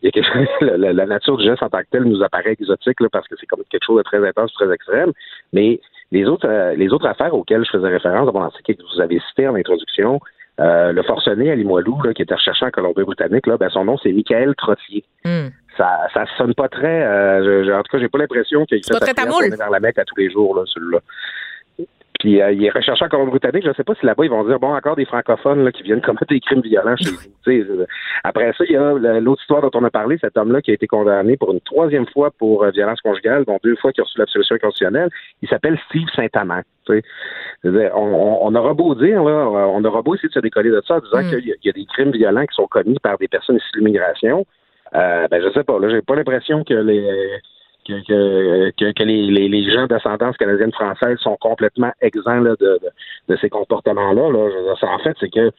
il 0.03 0.07
y 0.07 0.09
a 0.09 0.11
quelque 0.11 0.65
la, 0.79 0.93
la, 0.93 1.07
nature 1.07 1.37
du 1.37 1.45
geste 1.45 1.63
en 1.63 1.69
tant 1.69 1.81
que 1.81 1.91
tel 1.91 2.05
nous 2.05 2.23
apparaît 2.23 2.53
exotique 2.53 3.01
là, 3.01 3.09
parce 3.11 3.29
que 3.29 3.35
c'est 3.39 3.47
comme 3.47 3.63
quelque 3.71 3.85
chose 3.85 3.99
de 3.99 4.03
très 4.03 4.27
intense, 4.27 4.53
très 4.55 4.73
extrême. 4.73 5.13
Mais 5.53 5.81
les 6.11 6.27
autres, 6.27 6.49
les 6.77 6.93
autres 6.93 7.07
affaires 7.07 7.35
auxquelles 7.35 7.65
je 7.65 7.71
faisais 7.71 7.89
référence, 7.89 8.33
bon, 8.33 8.49
c'est 8.57 8.75
que 8.75 8.83
vous 8.95 9.01
avez 9.01 9.21
cité 9.29 9.47
en 9.47 9.55
introduction, 9.55 10.21
euh, 10.61 10.93
le 10.93 11.03
forcené 11.03 11.51
à 11.51 11.55
Limoilou, 11.55 11.99
qui 12.15 12.23
était 12.23 12.35
recherché 12.35 12.67
en 12.67 12.71
Colombie-Britannique, 12.71 13.47
là, 13.47 13.57
ben, 13.57 13.71
son 13.71 13.85
nom, 13.85 13.97
c'est 13.97 14.13
Michael 14.13 14.55
Trottier. 14.57 15.05
Hmm. 15.25 15.49
Ça, 15.79 16.01
ça 16.13 16.25
sonne 16.37 16.55
pas 16.55 16.69
très. 16.69 17.03
Euh, 17.03 17.79
en 17.79 17.83
tout 17.83 17.93
cas, 17.93 17.99
j'ai 17.99 18.09
pas 18.09 18.19
l'impression 18.19 18.67
qu'il 18.67 18.81
très 18.81 19.15
vers 19.57 19.71
la 19.71 19.81
Mecque 19.81 19.99
à 19.99 20.05
tous 20.05 20.17
les 20.17 20.31
jours, 20.31 20.55
là, 20.55 20.63
celui-là. 20.67 20.99
Puis 22.21 22.41
euh, 22.41 22.53
il 22.53 22.63
est 22.63 22.71
recherché 22.71 23.03
en 23.03 23.09
Colombie-Britannique. 23.09 23.65
Je 23.65 23.71
ne 23.71 23.75
sais 23.75 23.83
pas 23.83 23.95
si 23.95 24.05
là-bas, 24.05 24.25
ils 24.25 24.31
vont 24.31 24.45
dire, 24.45 24.61
bon, 24.61 24.75
encore 24.75 24.95
des 24.95 25.07
francophones 25.07 25.65
là, 25.65 25.73
qui 25.73 25.83
viennent 25.83 26.03
commettre 26.03 26.27
des 26.29 26.41
crimes 26.41 26.61
violents 26.61 26.95
chez 26.97 27.11
vous. 27.11 27.51
Euh, 27.51 27.87
après 28.25 28.53
ça, 28.59 28.65
il 28.69 28.73
y 28.73 28.77
a 28.77 28.93
l'autre 29.21 29.41
histoire 29.41 29.63
dont 29.63 29.71
on 29.73 29.85
a 29.85 29.91
parlé, 29.91 30.19
cet 30.21 30.37
homme-là 30.37 30.61
qui 30.61 30.71
a 30.71 30.75
été 30.75 30.87
condamné 30.87 31.39
pour 31.39 31.51
une 31.51 31.63
troisième 31.63 32.07
fois 32.07 32.31
pour 32.39 32.63
euh, 32.63 32.71
violence 32.71 33.01
conjugale, 33.01 33.47
dont 33.47 33.59
deux 33.65 33.75
fois 33.77 33.91
qu'il 33.93 34.03
a 34.03 34.05
reçu 34.05 34.19
l'absolution 34.19 34.57
constitutionnelle. 34.59 35.09
Il 35.41 35.49
s'appelle 35.49 35.81
Steve 35.89 36.09
Saint-Amand. 36.15 36.61
On, 37.65 38.39
on, 38.43 38.55
aura 38.55 38.75
beau 38.75 38.95
dire, 38.95 39.23
là, 39.25 39.49
on 39.49 39.83
aura 39.85 40.03
beau 40.03 40.15
essayer 40.15 40.29
de 40.29 40.35
se 40.35 40.41
décoller 40.41 40.71
de 40.71 40.83
ça 40.87 40.97
en 40.97 41.01
disant 41.01 41.23
mm. 41.23 41.31
qu'il 41.31 41.55
y, 41.63 41.69
a 41.69 41.73
des 41.73 41.87
crimes 41.87 42.11
violents 42.11 42.45
qui 42.45 42.55
sont 42.55 42.67
commis 42.67 42.99
par 43.03 43.17
des 43.17 43.29
personnes 43.29 43.57
issues 43.57 43.71
de 43.75 43.79
l'immigration. 43.79 44.45
Euh, 44.95 45.27
ben, 45.29 45.43
je 45.43 45.51
sais 45.53 45.65
pas. 45.65 45.79
Là, 45.79 45.89
j'ai 45.89 46.03
pas 46.03 46.17
l'impression 46.17 46.65
que 46.65 46.75
les 46.75 47.07
que, 47.87 48.93
que, 48.93 49.03
les, 49.03 49.27
les, 49.27 49.49
les, 49.49 49.71
gens 49.71 49.87
d'ascendance 49.87 50.37
canadienne-française 50.37 51.19
sont 51.19 51.37
complètement 51.41 51.93
exempts 52.01 52.41
de, 52.41 52.57
de, 52.61 52.79
de, 53.29 53.37
ces 53.37 53.49
comportements-là. 53.49 54.31
Là. 54.31 54.75
En 54.83 54.99
fait, 54.99 55.17
c'est 55.21 55.31
que 55.31 55.51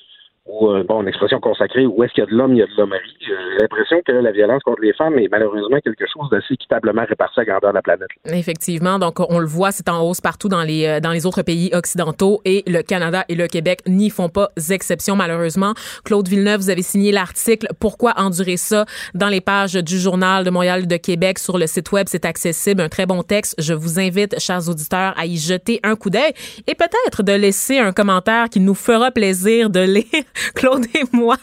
ou 0.48 0.70
euh, 0.70 0.84
bon, 0.84 1.02
une 1.02 1.08
expression 1.08 1.40
consacrée, 1.40 1.86
où 1.86 2.04
est-ce 2.04 2.14
qu'il 2.14 2.24
y 2.24 2.28
a 2.28 2.30
de 2.30 2.36
l'homme, 2.36 2.54
il 2.54 2.60
y 2.60 2.62
a 2.64 2.66
de 2.66 2.76
l'hommerie. 2.76 3.16
J'ai 3.20 3.62
l'impression 3.62 4.02
que 4.06 4.12
la 4.12 4.32
violence 4.32 4.64
contre 4.64 4.82
les 4.82 4.94
femmes 4.94 5.18
est 5.20 5.28
malheureusement 5.30 5.78
quelque 5.84 6.06
chose 6.12 6.30
d'assez 6.32 6.56
équitablement 6.56 7.06
réparti 7.08 7.40
à 7.42 7.46
grandeur 7.46 7.72
de 7.72 7.76
la 7.76 7.82
planète. 7.84 8.08
Effectivement, 8.26 8.98
donc 8.98 9.20
on 9.20 9.38
le 9.38 9.46
voit, 9.46 9.72
c'est 9.72 9.88
en 9.88 10.02
hausse 10.02 10.20
partout 10.20 10.50
dans 10.50 10.64
les 10.64 10.88
euh, 10.88 11.00
dans 11.00 11.12
les 11.12 11.28
autres 11.28 11.44
pays 11.44 11.70
occidentaux 11.74 12.42
et 12.44 12.64
le 12.66 12.82
Canada 12.82 13.24
et 13.30 13.36
le 13.36 13.48
Québec 13.48 13.82
n'y 13.88 14.10
font 14.10 14.30
pas 14.30 14.50
exception 14.72 15.16
malheureusement. 15.16 15.74
Claude 16.06 16.28
Villeneuve, 16.28 16.62
vous 16.62 16.70
avez 16.72 16.82
signé 16.82 17.12
l'article 17.12 17.68
Pourquoi 17.80 18.14
endurer 18.18 18.58
ça 18.58 18.86
dans 19.14 19.30
les 19.30 19.42
pages 19.42 19.74
du 19.74 20.00
journal 20.00 20.44
de 20.44 20.50
Montréal 20.50 20.88
de 20.88 20.98
Québec 20.98 21.38
sur 21.38 21.60
le 21.60 21.68
site 21.68 21.92
web, 21.92 22.08
c'est 22.10 22.26
accessible, 22.26 22.82
un 22.82 22.90
très 22.90 23.06
bon 23.06 23.22
texte. 23.22 23.56
Je 23.60 23.74
vous 23.74 24.00
invite, 24.00 24.40
chers 24.40 24.68
auditeurs, 24.70 25.14
à 25.18 25.26
y 25.28 25.38
jeter 25.38 25.80
un 25.84 25.96
coup 25.96 26.10
d'œil 26.10 26.34
et 26.66 26.74
peut-être 26.74 27.22
de 27.22 27.34
laisser 27.34 27.78
un 27.78 27.92
commentaire 27.92 28.50
qui 28.50 28.60
nous 28.60 28.76
fera 28.76 29.12
plaisir 29.12 29.70
de 29.70 29.82
lire 29.82 30.24
Claude 30.56 30.86
et 30.94 31.04
moi, 31.12 31.38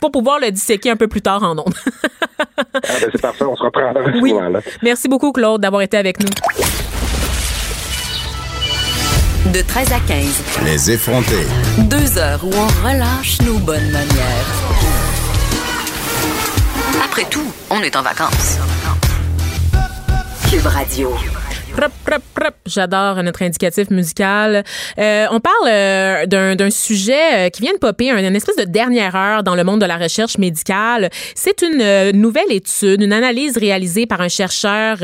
pour 0.00 0.10
pouvoir 0.10 0.38
le 0.40 0.50
disséquer 0.50 0.90
un 0.90 0.96
peu 0.96 1.08
plus 1.08 1.22
tard 1.22 1.42
en 1.42 1.58
ondes. 1.58 1.74
ah 2.58 2.62
ben 2.74 3.08
c'est 3.12 3.20
parfait, 3.20 3.44
on 3.44 3.56
se 3.56 3.62
reprend 3.62 3.92
oui. 4.20 4.32
là. 4.32 4.60
Merci 4.82 5.08
beaucoup, 5.08 5.32
Claude, 5.32 5.60
d'avoir 5.60 5.82
été 5.82 5.96
avec 5.96 6.20
nous. 6.20 6.28
De 9.52 9.60
13 9.60 9.92
à 9.92 10.00
15. 10.00 10.42
Les 10.64 10.90
effrontés. 10.90 11.46
Deux 11.78 12.18
heures 12.18 12.44
où 12.44 12.50
on 12.52 12.88
relâche 12.88 13.40
nos 13.42 13.58
bonnes 13.58 13.90
manières. 13.90 14.46
Après 17.04 17.24
tout, 17.30 17.52
on 17.70 17.80
est 17.82 17.94
en 17.94 18.02
vacances. 18.02 18.58
Cube 20.50 20.66
Radio. 20.66 21.10
J'adore 22.66 23.22
notre 23.22 23.42
indicatif 23.42 23.90
musical. 23.90 24.64
Euh, 24.98 25.26
on 25.30 25.40
parle 25.40 25.68
euh, 25.68 26.26
d'un 26.26 26.70
sujet 26.70 27.46
euh, 27.46 27.48
qui 27.50 27.62
vient 27.62 27.72
de 27.72 27.78
popper, 27.78 28.10
une 28.10 28.36
espèce 28.36 28.56
de 28.56 28.64
dernière 28.64 29.16
heure 29.16 29.42
dans 29.42 29.54
le 29.54 29.64
monde 29.64 29.80
de 29.80 29.86
la 29.86 29.96
recherche 29.96 30.38
médicale. 30.38 31.10
C'est 31.34 31.62
une 31.62 32.12
nouvelle 32.12 32.50
étude, 32.50 33.02
une 33.02 33.12
analyse 33.12 33.58
réalisée 33.58 34.06
par 34.06 34.20
un 34.20 34.28
chercheur 34.28 34.98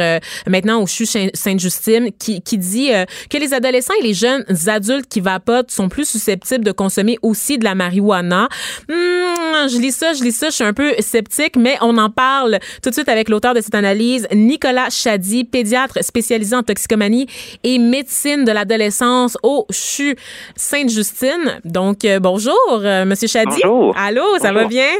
maintenant 0.46 0.82
au 0.82 0.86
CHU 0.86 1.06
Sainte-Justine 1.34 2.10
qui, 2.18 2.40
qui 2.40 2.58
dit 2.58 2.90
que 3.28 3.38
les 3.38 3.52
adolescents 3.52 3.94
et 4.00 4.02
les 4.02 4.14
jeunes 4.14 4.44
adultes 4.66 5.08
qui 5.08 5.20
vapotent 5.20 5.70
sont 5.70 5.88
plus 5.88 6.08
susceptibles 6.08 6.64
de 6.64 6.72
consommer 6.72 7.18
aussi 7.22 7.58
de 7.58 7.64
la 7.64 7.74
marijuana. 7.74 8.48
Hmm, 8.88 9.68
je 9.68 9.78
lis 9.78 9.92
ça, 9.92 10.12
je 10.14 10.22
lis 10.22 10.32
ça, 10.32 10.50
je 10.50 10.54
suis 10.54 10.64
un 10.64 10.72
peu 10.72 10.94
sceptique, 11.00 11.56
mais 11.56 11.76
on 11.80 11.98
en 11.98 12.10
parle 12.10 12.58
tout 12.82 12.90
de 12.90 12.94
suite 12.94 13.08
avec 13.08 13.28
l'auteur 13.28 13.54
de 13.54 13.60
cette 13.60 13.74
analyse, 13.74 14.26
Nicolas 14.32 14.88
Chady, 14.90 15.44
pédiatre 15.44 16.02
spécialisé 16.02 16.54
toxicomanie 16.62 17.26
et 17.64 17.78
médecine 17.78 18.44
de 18.44 18.52
l'adolescence 18.52 19.36
au 19.42 19.66
CHU 19.70 20.14
Sainte-Justine. 20.56 21.60
Donc, 21.64 22.04
euh, 22.04 22.20
bonjour, 22.20 22.54
euh, 22.70 23.04
Monsieur 23.04 23.28
Chadi. 23.28 23.60
Bonjour. 23.62 23.94
Allô, 23.96 24.38
ça 24.38 24.52
va 24.52 24.66
bien? 24.66 24.90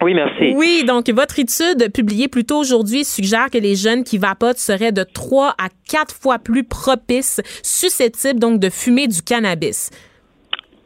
Oui, 0.00 0.14
merci. 0.14 0.54
Oui, 0.54 0.84
donc 0.86 1.08
votre 1.10 1.38
étude 1.40 1.92
publiée 1.92 2.28
plus 2.28 2.44
tôt 2.44 2.58
aujourd'hui 2.58 3.04
suggère 3.04 3.50
que 3.50 3.58
les 3.58 3.74
jeunes 3.74 4.04
qui 4.04 4.16
vapotent 4.16 4.58
seraient 4.58 4.92
de 4.92 5.02
3 5.02 5.54
à 5.58 5.68
4 5.90 6.14
fois 6.14 6.38
plus 6.38 6.62
propices, 6.62 7.40
susceptibles 7.62 8.38
donc 8.38 8.60
de 8.60 8.70
fumer 8.70 9.08
du 9.08 9.22
cannabis. 9.22 9.90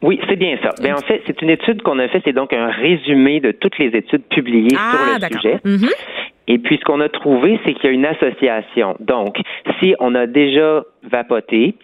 Oui, 0.03 0.19
c'est 0.29 0.37
bien 0.37 0.57
ça. 0.63 0.71
Mais 0.81 0.89
ben, 0.89 0.97
en 0.97 1.03
fait, 1.03 1.23
c'est 1.27 1.41
une 1.43 1.51
étude 1.51 1.83
qu'on 1.83 1.99
a 1.99 2.09
fait, 2.09 2.21
c'est 2.25 2.33
donc 2.33 2.53
un 2.53 2.69
résumé 2.71 3.41
de 3.41 3.53
toutes 3.53 3.79
les 3.79 3.89
études 3.97 4.25
publiées 4.31 4.77
ah, 4.77 5.19
sur 5.19 5.29
le 5.29 5.37
sujet. 5.37 5.61
Mm-hmm. 5.65 5.91
Et 6.53 6.59
puis, 6.59 6.77
ce 6.77 6.85
qu'on 6.85 7.01
a 7.01 7.09
trouvé, 7.09 7.59
c'est 7.65 7.73
qu'il 7.73 7.85
y 7.85 7.89
a 7.89 7.93
une 7.93 8.05
association. 8.05 8.95
Donc, 9.01 9.39
si 9.81 9.95
on 10.01 10.15
a 10.15 10.27
déjà 10.27 10.85
vapoté, 11.03 11.77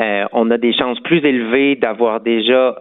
euh, 0.00 0.24
on 0.32 0.50
a 0.50 0.58
des 0.58 0.72
chances 0.72 0.98
plus 0.98 1.24
élevées 1.24 1.76
d'avoir 1.76 2.20
déjà 2.20 2.74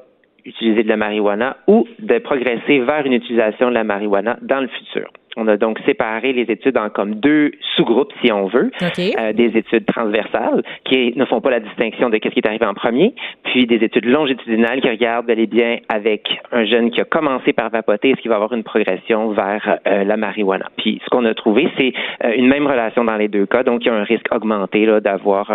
utilisé 0.44 0.82
de 0.82 0.90
la 0.90 0.98
marijuana 0.98 1.58
ou 1.68 1.88
de 2.00 2.18
progresser 2.18 2.80
vers 2.80 3.06
une 3.06 3.14
utilisation 3.14 3.70
de 3.70 3.76
la 3.76 3.84
marijuana 3.84 4.40
dans 4.42 4.60
le 4.60 4.68
futur. 4.70 5.12
On 5.38 5.48
a 5.48 5.58
donc 5.58 5.80
séparé 5.86 6.34
les 6.34 6.44
études 6.44 6.78
en 6.78 6.90
comme 6.90 7.16
deux 7.16 7.52
sous-groupes, 7.76 8.14
si 8.24 8.32
on 8.32 8.48
veut, 8.48 8.72
euh, 8.82 9.34
des 9.34 9.58
études 9.58 9.86
transversales 9.86 10.64
qui 10.86 11.14
ne 11.16 11.26
font 11.26 11.42
pas 11.42 11.52
la 11.52 11.60
distinction 11.60 12.10
de 12.10 12.20
ce 12.24 12.30
qui 12.30 12.40
est 12.40 12.48
arrivé 12.48 12.66
en 12.66 12.74
premier, 12.74 13.14
puis 13.44 13.66
des 13.68 13.84
études 13.84 14.06
longitudinales 14.06 14.82
qui 14.82 14.90
regardent 14.90 15.26
bel 15.26 15.40
et 15.40 15.48
bien 15.48 15.80
avec 15.90 16.28
un 16.52 16.66
jeune 16.66 16.90
qui 16.92 17.02
a 17.02 17.06
commencé 17.06 17.54
par 17.54 17.70
vapoter, 17.70 18.12
est-ce 18.12 18.22
qu'il 18.22 18.30
va 18.30 18.36
avoir 18.36 18.54
une 18.54 18.64
progression 18.64 19.32
vers 19.32 19.80
euh, 19.88 20.04
la 20.04 20.18
marijuana. 20.18 20.70
Puis 20.78 21.02
ce 21.04 21.10
qu'on 21.10 21.26
a 21.26 21.34
trouvé, 21.34 21.68
c'est 21.78 21.94
euh, 22.24 22.34
une 22.36 22.48
même 22.48 22.68
relation 22.68 23.04
dans 23.04 23.18
les 23.18 23.28
deux 23.28 23.46
cas, 23.46 23.64
donc 23.64 23.84
il 23.84 23.88
y 23.88 23.90
a 23.90 23.96
un 23.96 24.04
risque 24.04 24.28
augmenté 24.34 24.86
d'avoir 25.02 25.52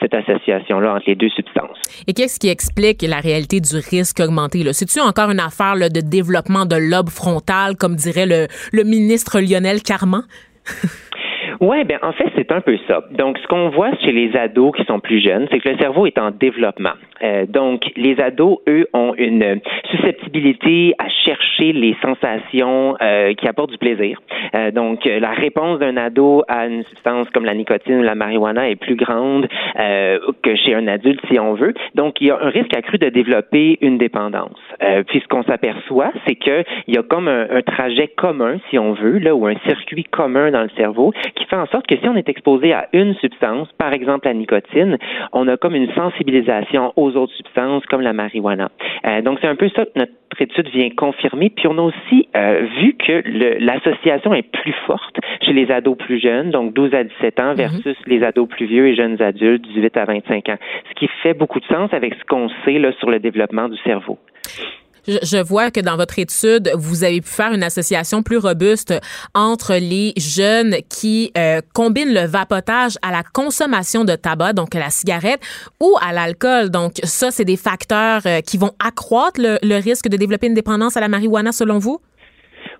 cette 0.00 0.14
association-là 0.14 0.94
entre 0.94 1.04
les 1.06 1.14
deux 1.14 1.28
substances. 1.30 1.76
Et 2.06 2.12
qu'est-ce 2.12 2.38
qui 2.38 2.48
explique 2.48 3.02
la 3.02 3.18
réalité 3.18 3.60
du 3.60 3.76
risque 3.76 4.20
augmenté? 4.20 4.62
C'est-tu 4.72 5.00
encore 5.00 5.30
une 5.30 5.40
affaire 5.40 5.74
de 5.74 6.00
développement 6.00 6.64
de 6.64 6.76
lobe 6.76 7.08
frontal, 7.08 7.76
comme 7.76 7.96
dirait 7.96 8.26
le, 8.26 8.46
le 8.72 8.84
ministre 8.86 9.40
Lionel 9.40 9.82
Carman? 9.82 10.24
Oui, 11.60 11.84
ben 11.84 11.98
en 12.02 12.12
fait, 12.12 12.30
c'est 12.36 12.52
un 12.52 12.60
peu 12.60 12.76
ça. 12.86 13.02
Donc, 13.12 13.38
ce 13.38 13.46
qu'on 13.46 13.70
voit 13.70 13.92
chez 14.04 14.12
les 14.12 14.36
ados 14.36 14.74
qui 14.76 14.84
sont 14.84 15.00
plus 15.00 15.20
jeunes, 15.20 15.46
c'est 15.50 15.58
que 15.58 15.68
le 15.68 15.78
cerveau 15.78 16.06
est 16.06 16.18
en 16.18 16.30
développement. 16.30 16.92
Euh, 17.22 17.46
donc, 17.46 17.90
les 17.96 18.20
ados, 18.20 18.58
eux, 18.68 18.86
ont 18.92 19.14
une 19.16 19.60
susceptibilité 19.90 20.94
à 20.98 21.08
chercher 21.08 21.72
les 21.72 21.96
sensations 22.02 22.96
euh, 23.00 23.32
qui 23.34 23.48
apportent 23.48 23.70
du 23.70 23.78
plaisir. 23.78 24.20
Euh, 24.54 24.70
donc, 24.70 25.04
la 25.04 25.30
réponse 25.30 25.78
d'un 25.78 25.96
ado 25.96 26.42
à 26.48 26.66
une 26.66 26.84
substance 26.84 27.28
comme 27.30 27.44
la 27.44 27.54
nicotine 27.54 28.00
ou 28.00 28.02
la 28.02 28.14
marijuana 28.14 28.68
est 28.68 28.76
plus 28.76 28.96
grande 28.96 29.48
que 30.42 30.56
chez 30.56 30.74
un 30.74 30.86
adulte, 30.88 31.20
si 31.30 31.38
on 31.38 31.54
veut. 31.54 31.74
Donc, 31.94 32.20
il 32.20 32.28
y 32.28 32.30
a 32.30 32.38
un 32.40 32.48
risque 32.48 32.74
accru 32.76 32.98
de 32.98 33.08
développer 33.08 33.78
une 33.80 33.98
dépendance. 33.98 34.58
puis, 35.06 35.20
ce 35.20 35.28
qu'on 35.28 35.42
s'aperçoit, 35.42 36.12
c'est 36.26 36.34
qu'il 36.36 36.64
y 36.88 36.98
a 36.98 37.02
comme 37.02 37.28
un, 37.28 37.46
un, 37.50 37.62
trajet 37.62 38.08
commun, 38.08 38.58
si 38.70 38.78
on 38.78 38.92
veut, 38.92 39.18
là, 39.18 39.34
ou 39.34 39.46
un 39.46 39.54
circuit 39.66 40.04
commun 40.04 40.50
dans 40.50 40.62
le 40.62 40.70
cerveau 40.76 41.12
qui 41.34 41.45
fait 41.48 41.56
en 41.56 41.66
sorte 41.66 41.86
que 41.86 41.96
si 41.96 42.08
on 42.08 42.16
est 42.16 42.28
exposé 42.28 42.72
à 42.72 42.88
une 42.92 43.14
substance, 43.16 43.68
par 43.78 43.92
exemple 43.92 44.26
la 44.26 44.34
nicotine, 44.34 44.98
on 45.32 45.48
a 45.48 45.56
comme 45.56 45.74
une 45.74 45.92
sensibilisation 45.94 46.92
aux 46.96 47.16
autres 47.16 47.34
substances 47.34 47.84
comme 47.86 48.00
la 48.00 48.12
marijuana. 48.12 48.70
Euh, 49.06 49.22
donc 49.22 49.38
c'est 49.40 49.48
un 49.48 49.56
peu 49.56 49.68
ça 49.70 49.84
que 49.84 49.90
notre 49.96 50.12
étude 50.40 50.68
vient 50.68 50.90
confirmer. 50.90 51.50
Puis 51.50 51.66
on 51.68 51.78
a 51.78 51.82
aussi 51.82 52.28
euh, 52.36 52.66
vu 52.80 52.94
que 52.94 53.22
l'association 53.64 54.34
est 54.34 54.50
plus 54.50 54.74
forte 54.86 55.16
chez 55.42 55.52
les 55.52 55.70
ados 55.70 55.96
plus 55.96 56.20
jeunes, 56.20 56.50
donc 56.50 56.74
12 56.74 56.94
à 56.94 57.04
17 57.04 57.40
ans, 57.40 57.50
mhm. 57.50 57.56
versus 57.56 57.96
les 58.06 58.22
ados 58.22 58.48
plus 58.48 58.66
vieux 58.66 58.88
et 58.88 58.94
jeunes 58.94 59.20
adultes, 59.22 59.62
18 59.62 59.96
à 59.96 60.04
25 60.04 60.48
ans. 60.48 60.58
Ce 60.88 60.94
qui 60.94 61.08
fait 61.22 61.34
beaucoup 61.34 61.60
de 61.60 61.66
sens 61.66 61.92
avec 61.92 62.14
ce 62.14 62.24
qu'on 62.24 62.48
sait 62.64 62.78
là, 62.78 62.92
sur 62.98 63.10
le 63.10 63.18
développement 63.18 63.68
du 63.68 63.76
cerveau. 63.78 64.18
Je, 65.06 65.42
vois 65.42 65.70
que 65.70 65.80
dans 65.80 65.96
votre 65.96 66.18
étude, 66.18 66.70
vous 66.74 67.04
avez 67.04 67.20
pu 67.20 67.28
faire 67.28 67.52
une 67.52 67.62
association 67.62 68.22
plus 68.22 68.38
robuste 68.38 68.94
entre 69.34 69.74
les 69.74 70.12
jeunes 70.16 70.76
qui 70.88 71.32
euh, 71.36 71.60
combinent 71.74 72.12
le 72.12 72.26
vapotage 72.26 72.98
à 73.02 73.12
la 73.12 73.22
consommation 73.22 74.04
de 74.04 74.14
tabac, 74.14 74.52
donc 74.52 74.74
la 74.74 74.90
cigarette, 74.90 75.40
ou 75.80 75.96
à 76.00 76.12
l'alcool. 76.12 76.70
Donc 76.70 76.94
ça, 77.04 77.30
c'est 77.30 77.44
des 77.44 77.56
facteurs 77.56 78.22
euh, 78.26 78.40
qui 78.40 78.58
vont 78.58 78.72
accroître 78.84 79.40
le 79.40 79.80
risque 79.80 80.08
de 80.08 80.16
développer 80.16 80.46
une 80.46 80.54
dépendance 80.54 80.96
à 80.96 81.00
la 81.00 81.08
marijuana 81.08 81.52
selon 81.52 81.78
vous? 81.78 82.00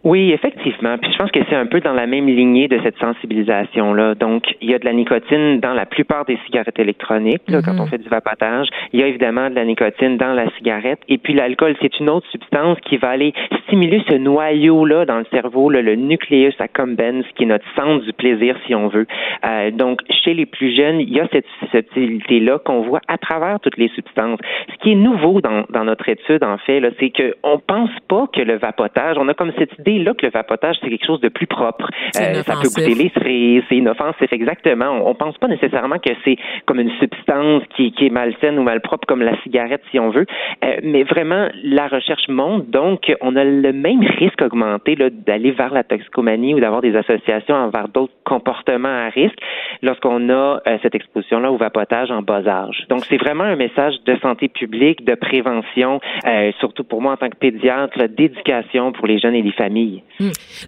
Oui, 0.04 0.30
effectivement. 0.32 0.98
Puis 0.98 1.10
je 1.12 1.18
pense 1.18 1.30
que 1.30 1.40
c'est 1.48 1.56
un 1.56 1.66
peu 1.66 1.80
dans 1.80 1.92
la 1.92 2.06
même 2.06 2.26
lignée 2.26 2.68
de 2.68 2.78
cette 2.82 2.98
sensibilisation-là. 2.98 4.14
Donc, 4.14 4.44
il 4.60 4.70
y 4.70 4.74
a 4.74 4.78
de 4.78 4.84
la 4.84 4.92
nicotine 4.92 5.60
dans 5.60 5.74
la 5.74 5.86
plupart 5.86 6.24
des 6.24 6.38
cigarettes 6.46 6.78
électroniques, 6.78 7.42
là, 7.48 7.60
quand 7.64 7.72
Mhm. 7.74 7.80
on 7.80 7.86
fait 7.86 7.98
du 7.98 8.08
vapotage. 8.08 8.68
Il 8.92 9.00
y 9.00 9.02
a 9.02 9.06
évidemment 9.06 9.50
de 9.50 9.54
la 9.54 9.64
nicotine 9.64 10.16
dans 10.16 10.32
la 10.32 10.48
cigarette. 10.56 11.00
Et 11.08 11.18
puis 11.18 11.34
l'alcool, 11.34 11.74
c'est 11.80 11.98
une 11.98 12.08
autre 12.08 12.26
substance 12.30 12.78
qui 12.84 12.96
va 12.96 13.08
aller 13.10 13.32
stimuler 13.66 14.02
ce 14.08 14.14
noyau-là 14.14 15.04
dans 15.06 15.18
le 15.18 15.26
cerveau, 15.32 15.70
là, 15.70 15.82
le 15.82 15.94
nucleus 15.96 16.52
accumbens, 16.58 17.22
qui 17.34 17.44
est 17.44 17.46
notre 17.46 17.64
centre 17.74 18.04
du 18.04 18.12
plaisir, 18.12 18.56
si 18.66 18.74
on 18.74 18.88
veut. 18.88 19.06
Euh, 19.44 19.70
donc, 19.70 20.00
chez 20.10 20.34
les 20.34 20.46
plus 20.46 20.74
jeunes, 20.76 21.00
il 21.00 21.10
y 21.12 21.20
a 21.20 21.26
cette 21.32 21.46
susceptibilité-là 21.60 22.58
qu'on 22.64 22.82
voit 22.82 23.00
à 23.08 23.18
travers 23.18 23.60
toutes 23.60 23.76
les 23.76 23.88
substances. 23.88 24.38
Ce 24.72 24.76
qui 24.82 24.92
est 24.92 24.96
nouveau 24.96 25.40
dans, 25.40 25.64
dans 25.70 25.84
notre 25.84 26.08
étude, 26.08 26.42
en 26.44 26.58
fait, 26.58 26.80
c'est 27.00 27.10
qu'on 27.10 27.58
pense 27.66 27.90
pas 28.08 28.26
que 28.32 28.40
le 28.40 28.56
vapotage, 28.56 29.16
on 29.18 29.28
a 29.28 29.34
comme 29.34 29.52
cette 29.58 29.76
idée 29.78 29.85
là 29.86 30.14
que 30.14 30.26
le 30.26 30.32
vapotage, 30.32 30.76
c'est 30.80 30.88
quelque 30.88 31.06
chose 31.06 31.20
de 31.20 31.28
plus 31.28 31.46
propre. 31.46 31.88
Euh, 32.16 32.42
ça 32.42 32.54
peut 32.62 32.68
goûter 32.68 32.94
les 32.94 33.10
cerises, 33.10 33.62
c'est 33.68 33.76
inoffensif, 33.76 34.32
exactement. 34.32 34.86
On, 34.86 35.10
on 35.10 35.14
pense 35.14 35.38
pas 35.38 35.48
nécessairement 35.48 35.98
que 35.98 36.12
c'est 36.24 36.36
comme 36.66 36.80
une 36.80 36.92
substance 36.98 37.62
qui, 37.76 37.92
qui 37.92 38.06
est 38.06 38.10
malsaine 38.10 38.58
ou 38.58 38.62
malpropre 38.62 39.06
comme 39.06 39.22
la 39.22 39.36
cigarette, 39.42 39.82
si 39.90 39.98
on 39.98 40.10
veut. 40.10 40.26
Euh, 40.64 40.76
mais 40.82 41.02
vraiment, 41.02 41.48
la 41.62 41.88
recherche 41.88 42.28
montre 42.28 42.66
donc 42.66 43.12
on 43.20 43.36
a 43.36 43.44
le 43.44 43.72
même 43.72 44.00
risque 44.18 44.42
augmenté 44.42 44.94
là, 44.96 45.10
d'aller 45.10 45.50
vers 45.50 45.72
la 45.72 45.84
toxicomanie 45.84 46.54
ou 46.54 46.60
d'avoir 46.60 46.82
des 46.82 46.96
associations 46.96 47.54
envers 47.54 47.88
d'autres 47.88 48.12
comportements 48.24 48.88
à 48.88 49.08
risque 49.08 49.38
lorsqu'on 49.82 50.28
a 50.30 50.60
euh, 50.66 50.78
cette 50.82 50.94
exposition-là 50.94 51.50
au 51.50 51.56
vapotage 51.56 52.10
en 52.10 52.22
bas 52.22 52.46
âge. 52.46 52.86
Donc, 52.88 53.04
c'est 53.04 53.16
vraiment 53.16 53.44
un 53.44 53.56
message 53.56 53.94
de 54.04 54.16
santé 54.16 54.48
publique, 54.48 55.04
de 55.04 55.14
prévention, 55.14 56.00
euh, 56.26 56.52
surtout 56.58 56.84
pour 56.84 57.02
moi 57.02 57.12
en 57.12 57.16
tant 57.16 57.28
que 57.28 57.36
pédiatre, 57.36 57.98
là, 57.98 58.08
d'éducation 58.08 58.92
pour 58.92 59.06
les 59.06 59.18
jeunes 59.18 59.34
et 59.34 59.42
les 59.42 59.52
familles. 59.52 59.75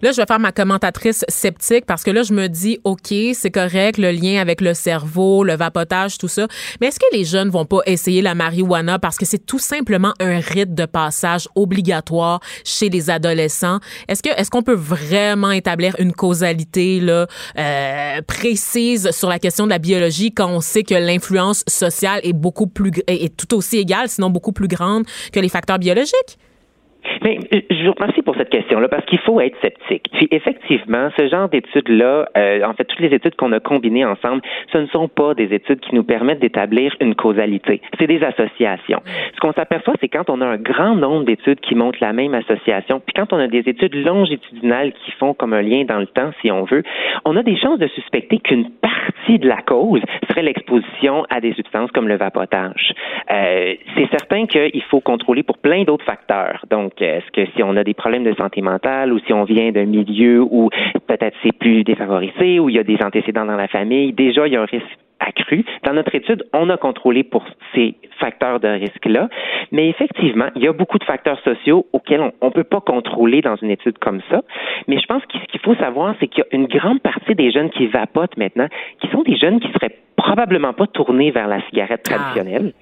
Là, 0.01 0.11
je 0.11 0.17
vais 0.17 0.25
faire 0.25 0.39
ma 0.39 0.51
commentatrice 0.51 1.25
sceptique 1.27 1.85
parce 1.85 2.03
que 2.03 2.11
là, 2.11 2.23
je 2.23 2.33
me 2.33 2.47
dis, 2.47 2.79
OK, 2.83 3.13
c'est 3.33 3.51
correct, 3.51 3.97
le 3.97 4.11
lien 4.11 4.39
avec 4.39 4.61
le 4.61 4.73
cerveau, 4.73 5.43
le 5.43 5.55
vapotage, 5.55 6.17
tout 6.17 6.27
ça. 6.27 6.47
Mais 6.79 6.87
est-ce 6.87 6.99
que 6.99 7.05
les 7.11 7.25
jeunes 7.25 7.49
vont 7.49 7.65
pas 7.65 7.79
essayer 7.85 8.21
la 8.21 8.35
marijuana 8.35 8.99
parce 8.99 9.17
que 9.17 9.25
c'est 9.25 9.45
tout 9.45 9.59
simplement 9.59 10.13
un 10.19 10.39
rite 10.39 10.73
de 10.73 10.85
passage 10.85 11.47
obligatoire 11.55 12.39
chez 12.63 12.89
les 12.89 13.09
adolescents? 13.09 13.79
Est-ce 14.07 14.21
que, 14.21 14.29
est-ce 14.29 14.49
qu'on 14.49 14.63
peut 14.63 14.73
vraiment 14.73 15.51
établir 15.51 15.95
une 15.99 16.13
causalité, 16.13 16.99
là, 16.99 17.27
euh, 17.57 18.21
précise 18.27 19.11
sur 19.11 19.29
la 19.29 19.39
question 19.39 19.65
de 19.65 19.71
la 19.71 19.79
biologie 19.79 20.31
quand 20.31 20.49
on 20.49 20.61
sait 20.61 20.83
que 20.83 20.95
l'influence 20.95 21.63
sociale 21.67 22.19
est 22.23 22.33
beaucoup 22.33 22.67
plus, 22.67 22.91
est 23.07 23.35
tout 23.35 23.55
aussi 23.55 23.77
égale, 23.77 24.09
sinon 24.09 24.29
beaucoup 24.29 24.51
plus 24.51 24.67
grande 24.67 25.05
que 25.31 25.39
les 25.39 25.49
facteurs 25.49 25.79
biologiques? 25.79 26.37
Mais 27.23 27.39
euh, 27.53 27.61
je 27.69 27.85
vous 27.85 27.93
remercie 27.93 28.21
pour 28.21 28.35
cette 28.35 28.49
question-là 28.49 28.87
parce 28.87 29.05
qu'il 29.05 29.19
faut 29.19 29.39
être 29.41 29.55
sceptique. 29.61 30.07
Puis 30.13 30.27
effectivement, 30.31 31.09
ce 31.17 31.27
genre 31.27 31.49
d'études-là, 31.49 32.29
euh, 32.37 32.63
en 32.63 32.73
fait, 32.73 32.85
toutes 32.85 32.99
les 32.99 33.13
études 33.13 33.35
qu'on 33.35 33.51
a 33.51 33.59
combinées 33.59 34.05
ensemble, 34.05 34.41
ce 34.71 34.77
ne 34.77 34.87
sont 34.87 35.07
pas 35.07 35.33
des 35.33 35.53
études 35.53 35.79
qui 35.79 35.95
nous 35.95 36.03
permettent 36.03 36.39
d'établir 36.39 36.95
une 36.99 37.15
causalité. 37.15 37.81
C'est 37.99 38.07
des 38.07 38.23
associations. 38.23 39.01
Ce 39.33 39.39
qu'on 39.39 39.53
s'aperçoit, 39.53 39.93
c'est 39.99 40.07
quand 40.07 40.29
on 40.29 40.41
a 40.41 40.45
un 40.45 40.57
grand 40.57 40.95
nombre 40.95 41.25
d'études 41.25 41.59
qui 41.59 41.75
montrent 41.75 41.99
la 42.01 42.13
même 42.13 42.33
association, 42.33 43.01
puis 43.05 43.13
quand 43.15 43.33
on 43.33 43.39
a 43.39 43.47
des 43.47 43.63
études 43.67 43.95
longitudinales 43.95 44.93
qui 44.93 45.11
font 45.11 45.33
comme 45.33 45.53
un 45.53 45.61
lien 45.61 45.83
dans 45.85 45.99
le 45.99 46.07
temps, 46.07 46.31
si 46.41 46.51
on 46.51 46.63
veut, 46.63 46.83
on 47.25 47.35
a 47.35 47.43
des 47.43 47.57
chances 47.57 47.79
de 47.79 47.87
suspecter 47.87 48.39
qu'une 48.39 48.69
partie 48.71 49.39
de 49.39 49.47
la 49.47 49.61
cause 49.61 50.01
serait 50.29 50.43
l'exposition 50.43 51.25
à 51.29 51.41
des 51.41 51.53
substances 51.53 51.91
comme 51.91 52.07
le 52.07 52.17
vapotage. 52.17 52.93
Euh, 53.31 53.75
c'est 53.95 54.09
certain 54.09 54.45
qu'il 54.47 54.83
faut 54.89 55.01
contrôler 55.01 55.43
pour 55.43 55.57
plein 55.57 55.83
d'autres 55.83 56.05
facteurs. 56.05 56.65
Donc, 56.69 56.88
est-ce 56.99 57.31
que 57.31 57.45
si 57.55 57.63
on 57.63 57.75
a 57.75 57.83
des 57.83 57.93
problèmes 57.93 58.23
de 58.23 58.33
santé 58.35 58.61
mentale 58.61 59.13
ou 59.13 59.19
si 59.19 59.33
on 59.33 59.43
vient 59.43 59.71
d'un 59.71 59.85
milieu 59.85 60.41
où 60.41 60.69
peut-être 61.07 61.35
c'est 61.43 61.57
plus 61.57 61.83
défavorisé, 61.83 62.59
où 62.59 62.69
il 62.69 62.75
y 62.75 62.79
a 62.79 62.83
des 62.83 62.97
antécédents 63.03 63.45
dans 63.45 63.55
la 63.55 63.67
famille, 63.67 64.13
déjà 64.13 64.47
il 64.47 64.53
y 64.53 64.55
a 64.55 64.61
un 64.61 64.65
risque 64.65 64.97
Dans 65.83 65.93
notre 65.93 66.13
étude, 66.15 66.45
on 66.53 66.69
a 66.69 66.77
contrôlé 66.77 67.23
pour 67.23 67.45
ces 67.73 67.95
facteurs 68.19 68.59
de 68.59 68.67
risque-là, 68.67 69.29
mais 69.71 69.89
effectivement, 69.89 70.47
il 70.55 70.63
y 70.63 70.67
a 70.67 70.73
beaucoup 70.73 70.97
de 70.97 71.03
facteurs 71.03 71.39
sociaux 71.41 71.87
auxquels 71.93 72.31
on 72.41 72.45
ne 72.47 72.51
peut 72.51 72.63
pas 72.63 72.81
contrôler 72.81 73.41
dans 73.41 73.55
une 73.55 73.71
étude 73.71 73.97
comme 73.97 74.21
ça. 74.29 74.41
Mais 74.87 74.99
je 74.99 75.05
pense 75.05 75.25
que 75.25 75.37
ce 75.37 75.45
qu'il 75.45 75.59
faut 75.61 75.75
savoir, 75.75 76.15
c'est 76.19 76.27
qu'il 76.27 76.43
y 76.43 76.55
a 76.55 76.55
une 76.55 76.67
grande 76.67 77.01
partie 77.01 77.35
des 77.35 77.51
jeunes 77.51 77.69
qui 77.69 77.87
vapotent 77.87 78.37
maintenant, 78.37 78.67
qui 79.01 79.07
sont 79.09 79.23
des 79.23 79.37
jeunes 79.37 79.59
qui 79.59 79.71
seraient 79.71 79.95
probablement 80.19 80.73
pas 80.73 80.85
tournés 80.87 81.31
vers 81.31 81.47
la 81.47 81.61
cigarette 81.69 82.01
Ah. 82.09 82.15
traditionnelle, 82.15 82.73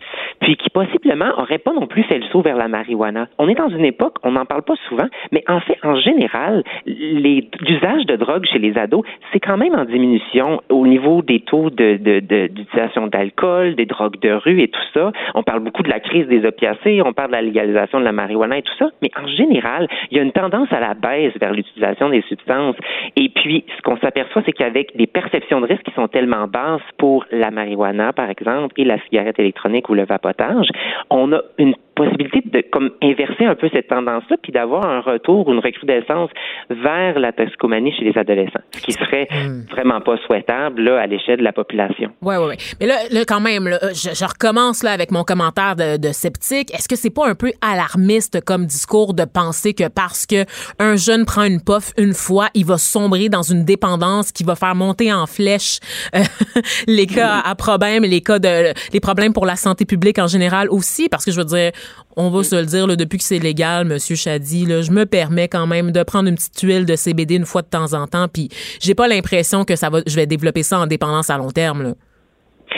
puis 0.41 0.57
qui 0.57 0.69
possiblement 0.69 1.27
n'auraient 1.37 1.59
pas 1.59 1.71
non 1.71 1.85
plus 1.85 2.03
fait 2.03 2.17
le 2.17 2.25
saut 2.25 2.41
vers 2.41 2.57
la 2.57 2.67
marijuana. 2.67 3.27
On 3.37 3.47
est 3.47 3.53
dans 3.53 3.69
une 3.69 3.85
époque, 3.85 4.15
on 4.23 4.31
n'en 4.31 4.45
parle 4.45 4.63
pas 4.63 4.75
souvent, 4.89 5.07
mais 5.31 5.43
en 5.47 5.59
fait, 5.59 5.77
en 5.83 5.95
général, 5.95 6.63
l'usage 6.87 8.05
de 8.05 8.15
drogue 8.15 8.45
chez 8.51 8.59
les 8.59 8.77
ados, 8.77 9.05
c'est 9.31 9.39
quand 9.39 9.57
même 9.57 9.75
en 9.75 9.85
diminution 9.85 10.61
au 10.69 10.87
niveau 10.87 11.21
des 11.21 11.41
taux 11.41 11.69
de, 11.69 11.97
de, 11.97 12.19
d'utilisation 12.27 13.07
d'alcool, 13.07 13.75
des 13.75 13.85
drogues 13.85 14.19
de 14.19 14.31
rue 14.31 14.61
et 14.61 14.67
tout 14.67 14.87
ça. 14.93 15.11
On 15.35 15.43
parle 15.43 15.61
beaucoup 15.61 15.83
de 15.83 15.89
la 15.89 15.99
crise 15.99 16.27
des 16.27 16.45
opiacés, 16.45 17.01
on 17.03 17.13
parle 17.13 17.29
de 17.29 17.35
la 17.35 17.41
légalisation 17.41 17.99
de 17.99 18.05
la 18.05 18.11
marijuana 18.11 18.57
et 18.57 18.61
tout 18.61 18.75
ça, 18.77 18.89
mais 19.01 19.11
en 19.21 19.27
général, 19.27 19.87
il 20.11 20.17
y 20.17 20.19
a 20.19 20.23
une 20.23 20.31
tendance 20.31 20.71
à 20.71 20.79
la 20.79 20.93
baisse 20.93 21.33
vers 21.39 21.53
l'utilisation 21.53 22.09
des 22.09 22.21
substances. 22.23 22.75
Et 23.15 23.29
puis, 23.29 23.65
ce 23.77 23.81
qu'on 23.81 23.97
s'aperçoit, 23.97 24.43
c'est 24.45 24.53
qu'avec 24.53 24.95
des 24.95 25.07
perceptions 25.07 25.61
de 25.61 25.67
risque 25.67 25.83
qui 25.83 25.93
sont 25.93 26.07
tellement 26.07 26.47
basses 26.47 26.81
pour 26.97 27.25
la 27.31 27.51
marijuana, 27.51 28.13
par 28.13 28.29
exemple, 28.29 28.73
et 28.77 28.83
la 28.83 28.99
cigarette 29.05 29.39
électronique 29.39 29.89
ou 29.89 29.93
le 29.93 30.05
vapotage, 30.05 30.67
on 31.09 31.31
a 31.33 31.41
une 31.57 31.75
possibilité 31.97 32.41
de 32.45 32.63
comme 32.71 32.91
inverser 33.01 33.45
un 33.45 33.55
peu 33.55 33.69
cette 33.73 33.87
tendance-là, 33.87 34.37
puis 34.41 34.51
d'avoir 34.51 34.85
un 34.85 35.01
retour, 35.01 35.51
une 35.51 35.59
recrudescence 35.59 36.29
vers 36.69 37.19
la 37.19 37.31
toxicomanie 37.31 37.91
chez 37.97 38.05
les 38.05 38.17
adolescents, 38.17 38.61
ce 38.71 38.81
qui 38.81 38.91
serait 38.93 39.27
vraiment 39.71 39.99
pas 40.01 40.17
souhaitable 40.25 40.81
là, 40.81 41.01
à 41.01 41.07
l'échelle 41.07 41.39
de 41.39 41.43
la 41.43 41.53
population. 41.53 42.11
Ouais, 42.21 42.37
ouais, 42.37 42.47
ouais. 42.47 42.57
Mais 42.79 42.85
là, 42.85 42.95
là 43.11 43.21
quand 43.27 43.41
même, 43.41 43.67
là, 43.67 43.79
je, 43.89 44.13
je 44.13 44.25
recommence 44.25 44.83
là 44.83 44.91
avec 44.91 45.11
mon 45.11 45.23
commentaire 45.23 45.75
de, 45.75 45.97
de 45.97 46.11
sceptique. 46.11 46.73
Est-ce 46.73 46.87
que 46.87 46.95
c'est 46.95 47.13
pas 47.13 47.27
un 47.27 47.35
peu 47.35 47.51
alarmiste 47.61 48.43
comme 48.45 48.65
discours 48.65 49.13
de 49.13 49.25
penser 49.25 49.73
que 49.73 49.87
parce 49.87 50.25
que 50.25 50.45
un 50.79 50.95
jeune 50.95 51.25
prend 51.25 51.43
une 51.43 51.61
puff 51.61 51.91
une 51.97 52.13
fois, 52.13 52.49
il 52.53 52.65
va 52.65 52.77
sombrer 52.77 53.29
dans 53.29 53.41
une 53.41 53.65
dépendance 53.65 54.31
qui 54.31 54.43
va 54.43 54.55
faire 54.55 54.75
monter 54.75 55.11
en 55.11 55.25
flèche 55.25 55.79
euh, 56.15 56.19
les 56.87 57.07
cas 57.07 57.41
à 57.43 57.55
problème, 57.55 58.03
les 58.03 58.21
cas 58.21 58.39
de 58.39 58.73
les 58.93 58.99
problèmes 58.99 59.33
pour 59.33 59.45
la 59.45 59.55
santé 59.55 59.85
publique 59.85 60.19
en 60.19 60.27
général 60.27 60.69
aussi, 60.69 61.09
parce 61.09 61.25
que 61.25 61.31
je 61.31 61.37
veux 61.37 61.45
dire, 61.45 61.71
on 62.15 62.29
va 62.29 62.43
se 62.43 62.55
le 62.55 62.65
dire 62.65 62.87
là, 62.87 62.95
depuis 62.95 63.17
que 63.17 63.23
c'est 63.23 63.39
légal, 63.39 63.85
Monsieur 63.85 64.15
Chadi, 64.15 64.65
là, 64.65 64.81
je 64.81 64.91
me 64.91 65.05
permets 65.05 65.47
quand 65.47 65.67
même 65.67 65.91
de 65.91 66.01
prendre 66.03 66.27
une 66.27 66.35
petite 66.35 66.59
huile 66.61 66.85
de 66.85 66.95
CBD 66.95 67.35
une 67.35 67.45
fois 67.45 67.61
de 67.61 67.67
temps 67.67 67.93
en 67.93 68.07
temps, 68.07 68.27
puis 68.27 68.49
j'ai 68.79 68.95
pas 68.95 69.07
l'impression 69.07 69.65
que 69.65 69.75
ça 69.75 69.89
va, 69.89 70.01
je 70.05 70.15
vais 70.15 70.25
développer 70.25 70.63
ça 70.63 70.79
en 70.79 70.87
dépendance 70.87 71.29
à 71.29 71.37
long 71.37 71.51
terme. 71.51 71.83
Là. 71.83 71.93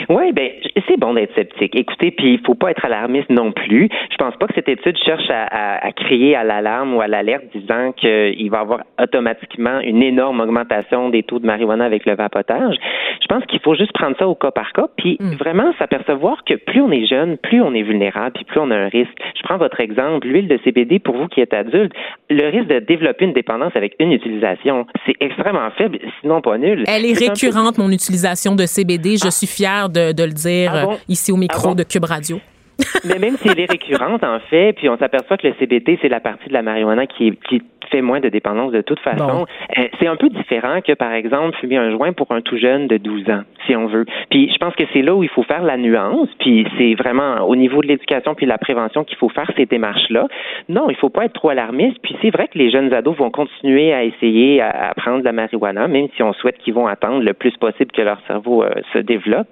Oui, 0.08 0.32
ben 0.32 0.50
c'est 0.88 0.98
bon 0.98 1.14
d'être 1.14 1.34
sceptique. 1.34 1.74
Écoutez, 1.76 2.10
puis 2.10 2.34
il 2.34 2.40
faut 2.46 2.54
pas 2.54 2.70
être 2.70 2.84
alarmiste 2.84 3.30
non 3.30 3.52
plus. 3.52 3.88
Je 4.10 4.16
pense 4.16 4.34
pas 4.36 4.46
que 4.46 4.54
cette 4.54 4.68
étude 4.68 4.96
cherche 5.04 5.28
à, 5.30 5.44
à, 5.44 5.86
à 5.86 5.92
crier 5.92 6.34
à 6.36 6.44
l'alarme 6.44 6.94
ou 6.94 7.00
à 7.00 7.06
l'alerte 7.08 7.44
disant 7.54 7.92
qu'il 7.92 8.50
va 8.50 8.58
y 8.58 8.60
avoir 8.60 8.80
automatiquement 9.00 9.80
une 9.80 10.02
énorme 10.02 10.40
augmentation 10.40 11.10
des 11.10 11.22
taux 11.22 11.38
de 11.38 11.46
marijuana 11.46 11.84
avec 11.84 12.06
le 12.06 12.14
vapotage. 12.14 12.76
Je 13.20 13.26
pense 13.26 13.44
qu'il 13.46 13.60
faut 13.60 13.74
juste 13.74 13.92
prendre 13.92 14.16
ça 14.18 14.26
au 14.28 14.34
cas 14.34 14.50
par 14.50 14.72
cas, 14.72 14.86
puis 14.96 15.18
vraiment 15.38 15.72
s'apercevoir 15.78 16.42
que 16.44 16.54
plus 16.54 16.80
on 16.80 16.90
est 16.90 17.06
jeune, 17.06 17.36
plus 17.38 17.60
on 17.60 17.74
est 17.74 17.82
vulnérable, 17.82 18.32
puis 18.34 18.44
plus 18.44 18.60
on 18.60 18.70
a 18.70 18.76
un 18.76 18.88
risque. 18.88 19.12
Je 19.36 19.42
prends 19.42 19.58
votre 19.58 19.80
exemple, 19.80 20.26
l'huile 20.26 20.48
de 20.48 20.58
CBD 20.64 20.98
pour 20.98 21.16
vous 21.16 21.28
qui 21.28 21.40
êtes 21.40 21.52
adulte, 21.54 21.92
le 22.28 22.48
risque 22.48 22.68
de 22.68 22.78
développer 22.80 23.24
une 23.26 23.32
dépendance 23.32 23.72
avec 23.74 23.94
une 24.00 24.12
utilisation, 24.12 24.86
c'est 25.06 25.14
extrêmement 25.20 25.70
faible, 25.76 25.98
sinon 26.20 26.40
pas 26.40 26.58
nul. 26.58 26.84
Elle 26.88 27.04
est 27.04 27.14
peu- 27.18 27.26
récurrente, 27.30 27.78
mon 27.78 27.90
utilisation 27.90 28.54
de 28.54 28.64
CBD. 28.66 29.16
Je 29.22 29.30
suis 29.30 29.46
fière 29.46 29.79
de, 29.88 30.12
de 30.12 30.22
le 30.24 30.32
dire 30.32 30.72
Ah 30.74 30.84
bon? 30.84 30.92
euh, 30.92 30.96
ici 31.08 31.32
au 31.32 31.36
micro 31.36 31.60
Ah 31.60 31.68
bon? 31.68 31.74
de 31.74 31.82
Cube 31.84 32.04
Radio. 32.04 32.40
Mais 33.04 33.18
même 33.18 33.36
si 33.36 33.48
elle 33.48 33.60
est 33.60 33.70
récurrente, 33.70 34.24
en 34.24 34.38
fait, 34.50 34.74
puis 34.74 34.88
on 34.88 34.96
s'aperçoit 34.96 35.36
que 35.36 35.46
le 35.46 35.54
CBD, 35.58 35.98
c'est 36.02 36.08
la 36.08 36.20
partie 36.20 36.48
de 36.48 36.52
la 36.54 36.62
marijuana 36.62 37.06
qui, 37.06 37.28
est- 37.28 37.44
qui 37.48 37.62
fait 37.90 38.02
moins 38.02 38.20
de 38.20 38.28
dépendance 38.28 38.72
de 38.72 38.82
toute 38.82 39.00
façon. 39.00 39.26
Bon. 39.26 39.46
Euh, 39.78 39.88
c'est 39.98 40.06
un 40.06 40.16
peu 40.16 40.28
différent 40.28 40.80
que, 40.80 40.92
par 40.92 41.12
exemple, 41.12 41.56
fumer 41.58 41.76
un 41.76 41.90
joint 41.90 42.12
pour 42.12 42.30
un 42.30 42.40
tout 42.40 42.56
jeune 42.56 42.86
de 42.86 42.96
12 42.98 43.28
ans, 43.30 43.42
si 43.66 43.74
on 43.74 43.86
veut. 43.86 44.04
Puis 44.30 44.50
je 44.52 44.58
pense 44.58 44.74
que 44.76 44.84
c'est 44.92 45.02
là 45.02 45.14
où 45.14 45.22
il 45.22 45.28
faut 45.28 45.42
faire 45.42 45.62
la 45.62 45.76
nuance, 45.76 46.28
puis 46.38 46.66
c'est 46.78 46.94
vraiment 46.94 47.38
au 47.48 47.56
niveau 47.56 47.82
de 47.82 47.88
l'éducation 47.88 48.34
puis 48.34 48.46
de 48.46 48.50
la 48.50 48.58
prévention 48.58 49.02
qu'il 49.04 49.16
faut 49.18 49.28
faire 49.28 49.50
ces 49.56 49.66
démarches-là. 49.66 50.26
Non, 50.68 50.88
il 50.88 50.96
faut 50.96 51.08
pas 51.08 51.24
être 51.24 51.32
trop 51.32 51.48
alarmiste, 51.50 51.98
puis 52.02 52.16
c'est 52.22 52.30
vrai 52.30 52.46
que 52.48 52.58
les 52.58 52.70
jeunes 52.70 52.92
ados 52.94 53.16
vont 53.16 53.30
continuer 53.30 53.92
à 53.92 54.04
essayer 54.04 54.60
à, 54.62 54.92
prendre 54.96 55.20
de 55.20 55.24
la 55.24 55.32
marijuana, 55.32 55.88
même 55.88 56.06
si 56.14 56.22
on 56.22 56.32
souhaite 56.32 56.58
qu'ils 56.58 56.74
vont 56.74 56.86
attendre 56.86 57.22
le 57.24 57.32
plus 57.32 57.56
possible 57.56 57.90
que 57.92 58.02
leur 58.02 58.20
cerveau 58.26 58.62
euh, 58.62 58.70
se 58.92 58.98
développe. 58.98 59.48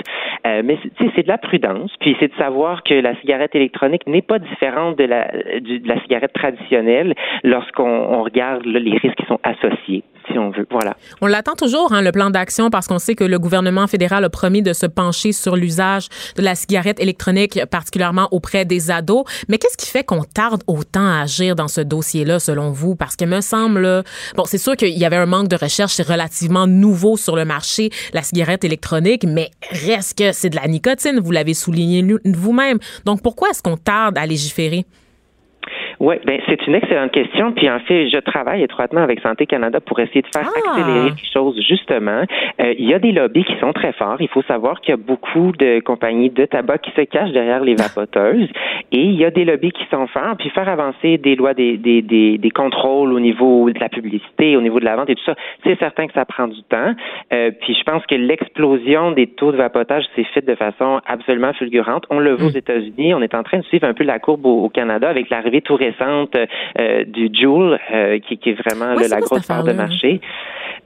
Euh, 0.47 0.62
mais 0.64 0.79
c'est 1.14 1.22
de 1.22 1.29
la 1.29 1.39
prudence, 1.39 1.91
puis 2.01 2.16
c'est 2.20 2.29
de 2.29 2.37
savoir 2.39 2.83
que 2.85 2.95
la 2.95 3.14
cigarette 3.21 3.55
électronique 3.55 4.07
n'est 4.07 4.23
pas 4.23 4.39
différente 4.39 4.97
de 4.97 5.05
la, 5.05 5.31
cigarette 6.03 6.33
traditionnelle 6.33 7.14
lorsqu'on 7.45 7.89
on 7.89 8.23
regarde 8.23 8.64
les 8.64 8.97
risques 8.99 9.16
qui 9.16 9.27
sont 9.27 9.41
associés. 9.43 10.03
On 11.20 11.26
l'attend 11.26 11.55
toujours, 11.55 11.93
hein, 11.93 12.03
le 12.03 12.12
plan 12.12 12.31
d'action, 12.31 12.70
parce 12.70 12.87
qu'on 12.87 12.99
sait 12.99 13.14
que 13.14 13.24
le 13.24 13.39
gouvernement 13.39 13.87
fédéral 13.87 14.24
a 14.24 14.31
promis 14.31 14.62
de 14.62 14.72
se 14.72 14.87
pencher 14.87 15.33
sur 15.33 15.57
l'usage 15.57 16.09
de 16.37 16.43
la 16.43 16.55
cigarette 16.55 17.01
électronique, 17.01 17.61
particulièrement 17.70 18.29
auprès 18.31 18.64
des 18.64 18.91
ados. 18.91 19.24
Mais 19.49 19.59
qu'est-ce 19.59 19.76
qui 19.76 19.91
fait 19.91 20.05
qu'on 20.05 20.24
tarde 20.24 20.62
autant 20.66 21.07
à 21.07 21.22
agir 21.22 21.57
dans 21.57 21.68
ce 21.68 21.81
dossier-là, 21.81 22.39
selon 22.39 22.70
vous? 22.70 22.95
Parce 22.95 23.16
que 23.16 23.24
me 23.24 23.41
semble, 23.41 24.05
bon, 24.37 24.45
c'est 24.45 24.59
sûr 24.59 24.76
qu'il 24.76 24.97
y 24.99 25.05
avait 25.05 25.16
un 25.16 25.26
manque 25.26 25.49
de 25.49 25.57
recherche, 25.57 25.95
c'est 25.95 26.07
relativement 26.07 26.66
nouveau 26.66 27.16
sur 27.16 27.37
le 27.37 27.45
marché, 27.45 27.91
la 28.12 28.22
cigarette 28.22 28.64
électronique, 28.64 29.24
mais 29.24 29.51
reste 29.70 30.18
que 30.18 30.33
c'est 30.33 30.51
de 30.51 30.57
la 30.57 30.66
nicotine, 30.68 31.20
vous 31.20 31.31
l'avez 31.31 31.55
souligné 31.55 32.05
vous-même. 32.24 32.79
Donc, 33.05 33.22
pourquoi 33.22 33.51
est-ce 33.51 33.62
qu'on 33.62 33.76
tarde 33.76 34.18
à 34.18 34.26
légiférer? 34.26 34.87
Oui, 36.01 36.15
ben 36.25 36.41
c'est 36.47 36.65
une 36.67 36.75
excellente 36.75 37.11
question. 37.11 37.53
Puis 37.53 37.69
en 37.69 37.81
fait, 37.81 38.09
je 38.09 38.19
travaille 38.19 38.63
étroitement 38.63 39.01
avec 39.01 39.21
Santé 39.21 39.47
Canada 39.47 39.81
pour 39.81 39.99
essayer 39.99 40.23
de 40.23 40.29
faire 40.33 40.49
ah! 40.49 40.71
accélérer 40.71 41.11
les 41.11 41.33
choses. 41.33 41.61
Justement, 41.67 42.23
euh, 42.61 42.75
il 42.79 42.89
y 42.89 42.95
a 42.95 43.01
des 43.01 43.11
lobbies 43.11 43.45
qui 43.45 43.57
sont 43.59 43.73
très 43.73 43.93
forts. 43.93 44.17
Il 44.21 44.29
faut 44.29 44.43
savoir 44.43 44.81
qu'il 44.81 44.91
y 44.91 44.95
a 44.95 44.97
beaucoup 44.97 45.53
de 45.59 45.81
compagnies 45.81 46.31
de 46.31 46.45
tabac 46.45 46.79
qui 46.79 46.93
se 46.93 47.01
cachent 47.03 47.33
derrière 47.33 47.65
les 47.65 47.75
vapoteuses, 47.75 48.49
et 48.93 49.03
il 49.03 49.17
y 49.17 49.25
a 49.25 49.31
des 49.31 49.45
lobbies 49.45 49.73
qui 49.73 49.85
sont 49.91 50.07
forts. 50.07 50.37
Puis 50.39 50.51
faire 50.51 50.69
avancer 50.69 51.19
des 51.19 51.35
lois, 51.35 51.55
des 51.55 51.77
des, 51.77 52.03
des, 52.03 52.39
des 52.39 52.51
contrôles 52.51 53.13
au 53.13 53.21
niveau 53.21 53.69
de 53.69 53.81
la 53.81 53.89
publicité, 53.89 54.57
au 54.57 54.61
niveau 54.61 54.79
de 54.79 54.85
la 54.85 54.97
vente 54.97 55.11
et 55.11 55.17
tout 55.17 55.25
ça, 55.25 55.35
c'est 55.65 55.79
certain 55.79 56.07
que 56.07 56.13
ça 56.13 56.25
prend 56.25 56.47
du 56.47 56.63
temps. 56.63 56.95
Euh, 57.33 57.51
puis 57.61 57.75
je 57.75 57.83
pense 57.83 58.07
que 58.07 58.15
l'explosion 58.15 59.11
des 59.13 59.27
taux 59.27 59.51
de 59.51 59.57
vapotage 59.57 60.05
s'est 60.15 60.25
faite 60.35 60.47
de 60.47 60.55
façon 60.55 61.01
absolument 61.07 61.53
fulgurante. 61.55 62.05
On 62.11 62.21
le 62.21 62.35
voit 62.35 62.49
aux 62.49 62.53
mm. 62.53 62.57
États-Unis. 62.57 63.15
On 63.15 63.23
est 63.23 63.35
en 63.35 63.43
train 63.43 63.59
de 63.59 63.65
suivre 63.65 63.87
un 63.87 63.95
peu 63.95 64.05
la 64.05 64.19
courbe 64.19 64.47
au, 64.47 64.69
Canada 64.69 65.09
avec 65.09 65.31
l'arrivée 65.31 65.63
tout 65.63 65.75
récente 65.75 65.88
euh, 66.01 67.05
du 67.05 67.28
Joule, 67.32 67.78
euh, 67.93 68.18
qui, 68.20 68.39
qui, 68.39 68.51
est 68.51 68.62
vraiment 68.62 68.95
la 68.95 69.20
grosse 69.20 69.47
part 69.47 69.64
de 69.64 69.72
marché. 69.72 70.20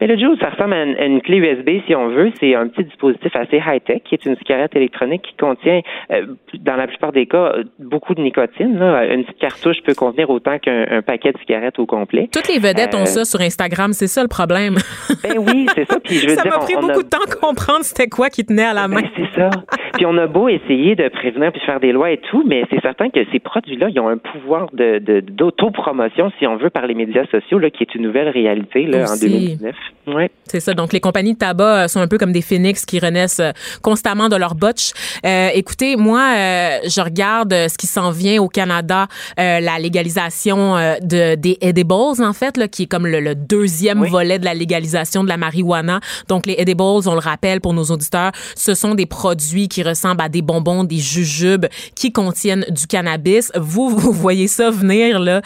Mais 0.00 0.08
le 0.08 0.18
Joule, 0.18 0.36
ça 0.40 0.50
ressemble 0.50 0.72
à 0.72 1.04
une, 1.04 1.20
clé 1.20 1.36
USB, 1.36 1.84
si 1.86 1.94
on 1.94 2.08
veut. 2.08 2.32
C'est 2.40 2.56
un 2.56 2.66
petit 2.66 2.84
dispositif 2.84 3.34
assez 3.36 3.58
high-tech, 3.64 4.02
qui 4.04 4.14
est 4.14 4.26
une 4.26 4.36
cigarette 4.36 4.74
électronique 4.74 5.22
qui 5.22 5.36
contient, 5.36 5.80
euh, 6.10 6.26
dans 6.58 6.74
la 6.74 6.88
plupart 6.88 7.12
des 7.12 7.26
cas, 7.26 7.54
beaucoup 7.78 8.14
de 8.14 8.20
nicotine. 8.20 8.78
Là. 8.78 9.04
Une 9.06 9.24
petite 9.24 9.38
cartouche 9.38 9.76
peut 9.84 9.94
contenir 9.94 10.28
autant 10.30 10.58
qu'un 10.58 11.02
paquet 11.02 11.32
de 11.32 11.38
cigarettes 11.38 11.78
au 11.78 11.86
complet. 11.86 12.28
Toutes 12.32 12.48
les 12.48 12.58
vedettes 12.58 12.94
ont 12.94 13.06
ça 13.06 13.24
sur 13.24 13.40
Instagram, 13.40 13.92
c'est 13.92 14.08
ça 14.08 14.22
le 14.22 14.28
problème. 14.28 14.74
ben 15.22 15.38
oui, 15.38 15.66
c'est 15.74 15.84
ça. 15.84 16.00
Puis 16.00 16.16
je 16.16 16.28
veux 16.28 16.34
ça 16.34 16.48
m'a 16.48 16.58
pris 16.58 16.74
beaucoup 16.74 17.02
de 17.02 17.08
temps 17.08 17.22
à 17.24 17.34
comprendre 17.34 17.82
c'était 17.82 18.08
quoi 18.08 18.28
qui 18.28 18.44
tenait 18.44 18.64
à 18.64 18.74
la 18.74 18.88
ben, 18.88 19.02
main. 19.02 19.08
c'est 19.16 19.40
ça. 19.40 19.50
puis 19.94 20.04
on 20.06 20.16
a 20.18 20.26
beau 20.26 20.48
essayer 20.48 20.96
de 20.96 21.08
prévenir 21.08 21.52
puis 21.52 21.60
faire 21.64 21.78
des 21.78 21.92
lois 21.92 22.10
et 22.10 22.18
tout, 22.18 22.42
mais 22.46 22.64
c'est 22.70 22.80
certain 22.80 23.08
que 23.10 23.20
ces 23.30 23.38
produits-là, 23.38 23.88
ils 23.90 24.00
ont 24.00 24.08
un 24.08 24.18
pouvoir 24.18 24.66
de, 24.72 24.91
d'autopromotion, 25.00 26.32
si 26.38 26.46
on 26.46 26.56
veut, 26.56 26.70
par 26.70 26.86
les 26.86 26.94
médias 26.94 27.26
sociaux, 27.26 27.58
là, 27.58 27.70
qui 27.70 27.82
est 27.82 27.94
une 27.94 28.02
nouvelle 28.02 28.28
réalité 28.28 28.86
là, 28.86 29.10
en 29.10 29.16
2019. 29.16 29.74
Ouais. 30.08 30.30
C'est 30.44 30.60
ça. 30.60 30.74
Donc, 30.74 30.92
les 30.92 31.00
compagnies 31.00 31.34
de 31.34 31.38
tabac 31.38 31.84
euh, 31.84 31.88
sont 31.88 32.00
un 32.00 32.08
peu 32.08 32.18
comme 32.18 32.32
des 32.32 32.42
phénix 32.42 32.84
qui 32.84 32.98
renaissent 32.98 33.40
euh, 33.40 33.52
constamment 33.82 34.28
de 34.28 34.36
leur 34.36 34.54
botch. 34.54 34.92
Euh, 35.24 35.50
écoutez, 35.54 35.96
moi, 35.96 36.20
euh, 36.36 36.78
je 36.84 37.00
regarde 37.00 37.52
ce 37.52 37.76
qui 37.76 37.86
s'en 37.86 38.10
vient 38.10 38.42
au 38.42 38.48
Canada, 38.48 39.06
euh, 39.38 39.60
la 39.60 39.78
légalisation 39.78 40.76
de, 41.02 41.34
des 41.36 41.58
edibles, 41.60 41.92
en 41.92 42.32
fait, 42.32 42.56
là, 42.56 42.68
qui 42.68 42.84
est 42.84 42.86
comme 42.86 43.06
le, 43.06 43.34
deuxième 43.34 44.04
volet 44.04 44.38
de 44.38 44.44
la 44.44 44.54
légalisation 44.54 45.24
de 45.24 45.28
la 45.28 45.36
marijuana. 45.36 46.00
Donc, 46.28 46.46
les 46.46 46.54
edibles, 46.58 46.82
on 46.82 47.14
le 47.14 47.20
rappelle 47.20 47.60
pour 47.60 47.72
nos 47.72 47.84
auditeurs, 47.84 48.32
ce 48.56 48.74
sont 48.74 48.94
des 48.94 49.06
produits 49.06 49.68
qui 49.68 49.82
ressemblent 49.82 50.22
à 50.22 50.28
des 50.28 50.42
bonbons, 50.42 50.84
des 50.84 50.98
jujubes 50.98 51.66
qui 51.94 52.12
contiennent 52.12 52.64
du 52.70 52.86
cannabis. 52.86 53.52
Vous, 53.56 53.88
vous 53.96 54.12
voyez 54.12 54.48
ça 54.48 54.70
là. 54.82 55.40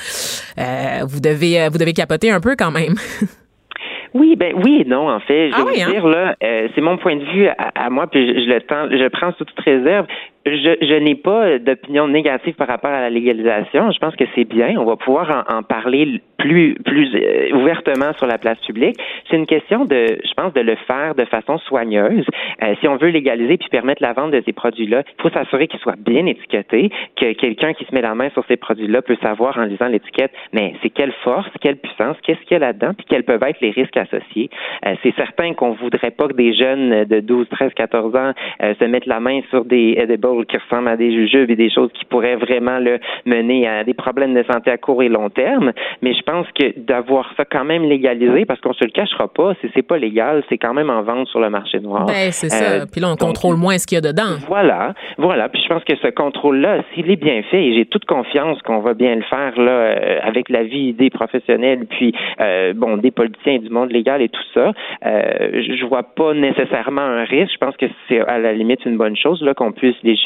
vous 1.05 1.21
devez, 1.21 1.69
vous 1.71 1.79
devez 1.79 1.93
capoter 1.93 2.31
un 2.31 2.41
peu 2.41 2.57
quand 2.57 2.71
même. 2.71 2.95
Oui, 4.17 4.35
ben 4.35 4.55
oui 4.65 4.81
et 4.81 4.89
non, 4.89 5.11
en 5.11 5.21
fait. 5.21 5.51
Je 5.51 5.55
ah 5.55 5.65
veux 5.65 5.79
hein? 5.79 5.91
dire, 5.91 6.07
là, 6.07 6.37
euh, 6.43 6.69
c'est 6.75 6.81
mon 6.81 6.97
point 6.97 7.17
de 7.17 7.25
vue 7.25 7.49
à, 7.49 7.91
moi, 7.91 8.07
puis 8.07 8.27
je, 8.27 8.49
le 8.49 8.61
tends, 8.63 8.89
je 8.91 9.09
prends 9.09 9.33
sous 9.35 9.45
toute 9.45 9.61
réserve 9.61 10.07
je, 10.47 10.77
je 10.81 10.95
n'ai 10.95 11.17
pas 11.17 11.59
d'opinion 11.59 12.07
négative 12.07 12.55
par 12.55 12.69
rapport 12.69 12.91
à 12.91 13.01
la 13.01 13.11
légalisation. 13.11 13.91
Je 13.91 13.99
pense 13.99 14.15
que 14.15 14.25
c'est 14.35 14.45
bien. 14.45 14.77
On 14.79 14.85
va 14.85 14.97
pouvoir 14.97 15.45
en, 15.49 15.63
parler 15.63 16.21
plus 16.39 16.75
plus 16.85 17.15
euh, 17.15 17.53
ouvertement 17.57 18.13
sur 18.17 18.27
la 18.27 18.39
place 18.39 18.59
publique. 18.61 18.97
C'est 19.29 19.37
une 19.37 19.47
question 19.47 19.85
de, 19.85 20.19
je 20.25 20.35
pense, 20.37 20.53
de 20.53 20.61
le 20.61 20.77
faire 20.87 21.15
de 21.15 21.25
façon 21.25 21.59
soigneuse. 21.59 22.25
Euh, 22.63 22.75
si 22.81 22.87
on 22.87 22.97
veut 22.97 23.09
légaliser 23.09 23.57
puis 23.57 23.69
permettre 23.69 24.03
la 24.03 24.13
vente 24.13 24.31
de 24.31 24.43
ces 24.47 24.53
produits-là, 24.53 25.03
il 25.19 25.23
faut 25.23 25.31
s'assurer 25.31 25.67
qu'ils 25.67 25.81
soient 25.81 25.97
bien 25.99 26.27
étiquetés, 26.27 26.91
que 27.17 27.33
quelqu'un 27.33 27.73
qui 27.73 27.85
se 27.85 27.95
met 27.95 28.03
la 28.03 28.15
main 28.15 28.31
sur 28.31 28.45
ces 28.47 28.57
produits-là 28.57 29.03
peut 29.03 29.17
savoir 29.23 29.59
en 29.59 29.65
lisant 29.65 29.89
l'étiquette, 29.89 30.33
mais 30.53 30.75
c'est 30.83 30.91
quelle 30.91 31.13
force, 31.25 31.49
quelle 31.61 31.77
puissance, 31.77 32.17
qu'est-ce 32.23 32.41
qu'il 32.43 32.53
y 32.53 32.57
a 32.57 32.61
là-dedans, 32.61 32.93
puis 32.95 33.07
quels 33.09 33.25
peuvent 33.25 33.43
être 33.43 33.61
les 33.61 33.71
risques 33.71 33.97
associés. 33.97 34.51
Euh, 34.87 34.95
c'est 35.03 35.15
certain 35.17 35.55
qu'on 35.55 35.73
voudrait 35.73 36.13
pas 36.13 36.29
que 36.29 36.35
des 36.35 36.55
jeunes 36.55 37.05
de 37.05 37.21
12, 37.21 37.49
13, 37.49 37.73
14 37.75 38.15
ans 38.15 38.33
se 38.61 38.85
mettent 38.85 39.07
la 39.07 39.21
main 39.21 39.41
sur 39.51 39.65
des 39.65 39.97
edibles 39.99 40.36
qui 40.45 40.57
ressemblent 40.57 40.89
à 40.89 40.97
des 40.97 41.13
jujubes 41.13 41.51
et 41.51 41.57
des 41.57 41.71
choses 41.71 41.91
qui 41.95 42.05
pourraient 42.05 42.37
vraiment 42.37 42.79
le 42.79 42.99
mener 43.25 43.67
à 43.67 43.85
des 43.85 43.95
problèmes 43.95 44.35
de 44.35 44.45
santé 44.51 44.71
à 44.71 44.79
court 44.79 45.03
et 45.03 45.09
long 45.09 45.31
terme. 45.31 45.73
Mais 46.03 46.15
je 46.15 46.23
pense 46.23 46.47
que 46.55 46.79
d'avoir 46.79 47.33
ça 47.37 47.45
quand 47.45 47.65
même 47.65 47.85
légalisé, 47.85 48.45
parce 48.45 48.61
qu'on 48.61 48.73
se 48.73 48.85
le 48.85 48.91
cachera 48.91 49.29
pas, 49.29 49.55
si 49.61 49.71
c'est 49.75 49.87
pas 49.87 49.99
légal, 49.99 50.43
c'est 50.49 50.59
quand 50.59 50.75
même 50.75 50.91
en 50.91 51.03
vente 51.03 51.29
sur 51.29 51.41
le 51.41 51.51
marché 51.51 51.81
noir. 51.81 52.07
Ben, 52.07 52.31
c'est 52.31 52.49
ça. 52.49 52.83
Euh, 52.83 52.87
Puis 52.91 53.01
là, 53.01 53.09
on 53.11 53.17
contrôle 53.17 53.57
moins 53.57 53.79
ce 53.79 53.87
qu'il 53.87 53.97
y 53.97 53.99
a 53.99 54.01
dedans. 54.01 54.37
Voilà. 54.47 54.95
Voilà. 55.19 55.49
Puis 55.49 55.61
je 55.63 55.69
pense 55.69 55.85
que 55.85 55.97
ce 55.97 56.09
contrôle-là, 56.09 56.83
s'il 56.95 57.11
est 57.11 57.17
bien 57.17 57.43
fait, 57.51 57.65
et 57.65 57.75
j'ai 57.75 57.87
toute 57.87 58.05
confiance 58.05 58.61
qu'on 58.63 58.81
va 58.81 58.95
bien 58.95 59.15
le 59.15 59.23
faire 59.23 59.59
là, 59.59 59.71
euh, 59.71 60.19
avec 60.23 60.49
la 60.49 60.63
vie 60.63 60.93
des 60.93 61.11
professionnels, 61.11 61.87
puis 61.89 62.15
euh, 62.41 62.73
bon, 62.75 62.97
des 62.97 63.11
politiciens 63.11 63.59
du 63.59 63.71
monde 63.71 63.91
légal 63.91 64.23
et 64.23 64.29
tout 64.29 64.43
ça, 64.55 64.73
euh, 65.05 65.63
je 65.63 65.85
vois 65.87 66.03
pas 66.03 66.35
nécessairement 66.35 67.03
un 67.03 67.25
risque. 67.25 67.53
Je 67.53 67.59
pense 67.59 67.77
que 67.77 67.87
c'est 68.09 68.21
à 68.21 68.39
la 68.39 68.53
limite 68.53 68.85
une 68.85 68.97
bonne 68.97 69.17
chose 69.17 69.43
là 69.43 69.55
qu'on 69.55 69.73
puisse 69.73 69.97
légiférer 70.03 70.26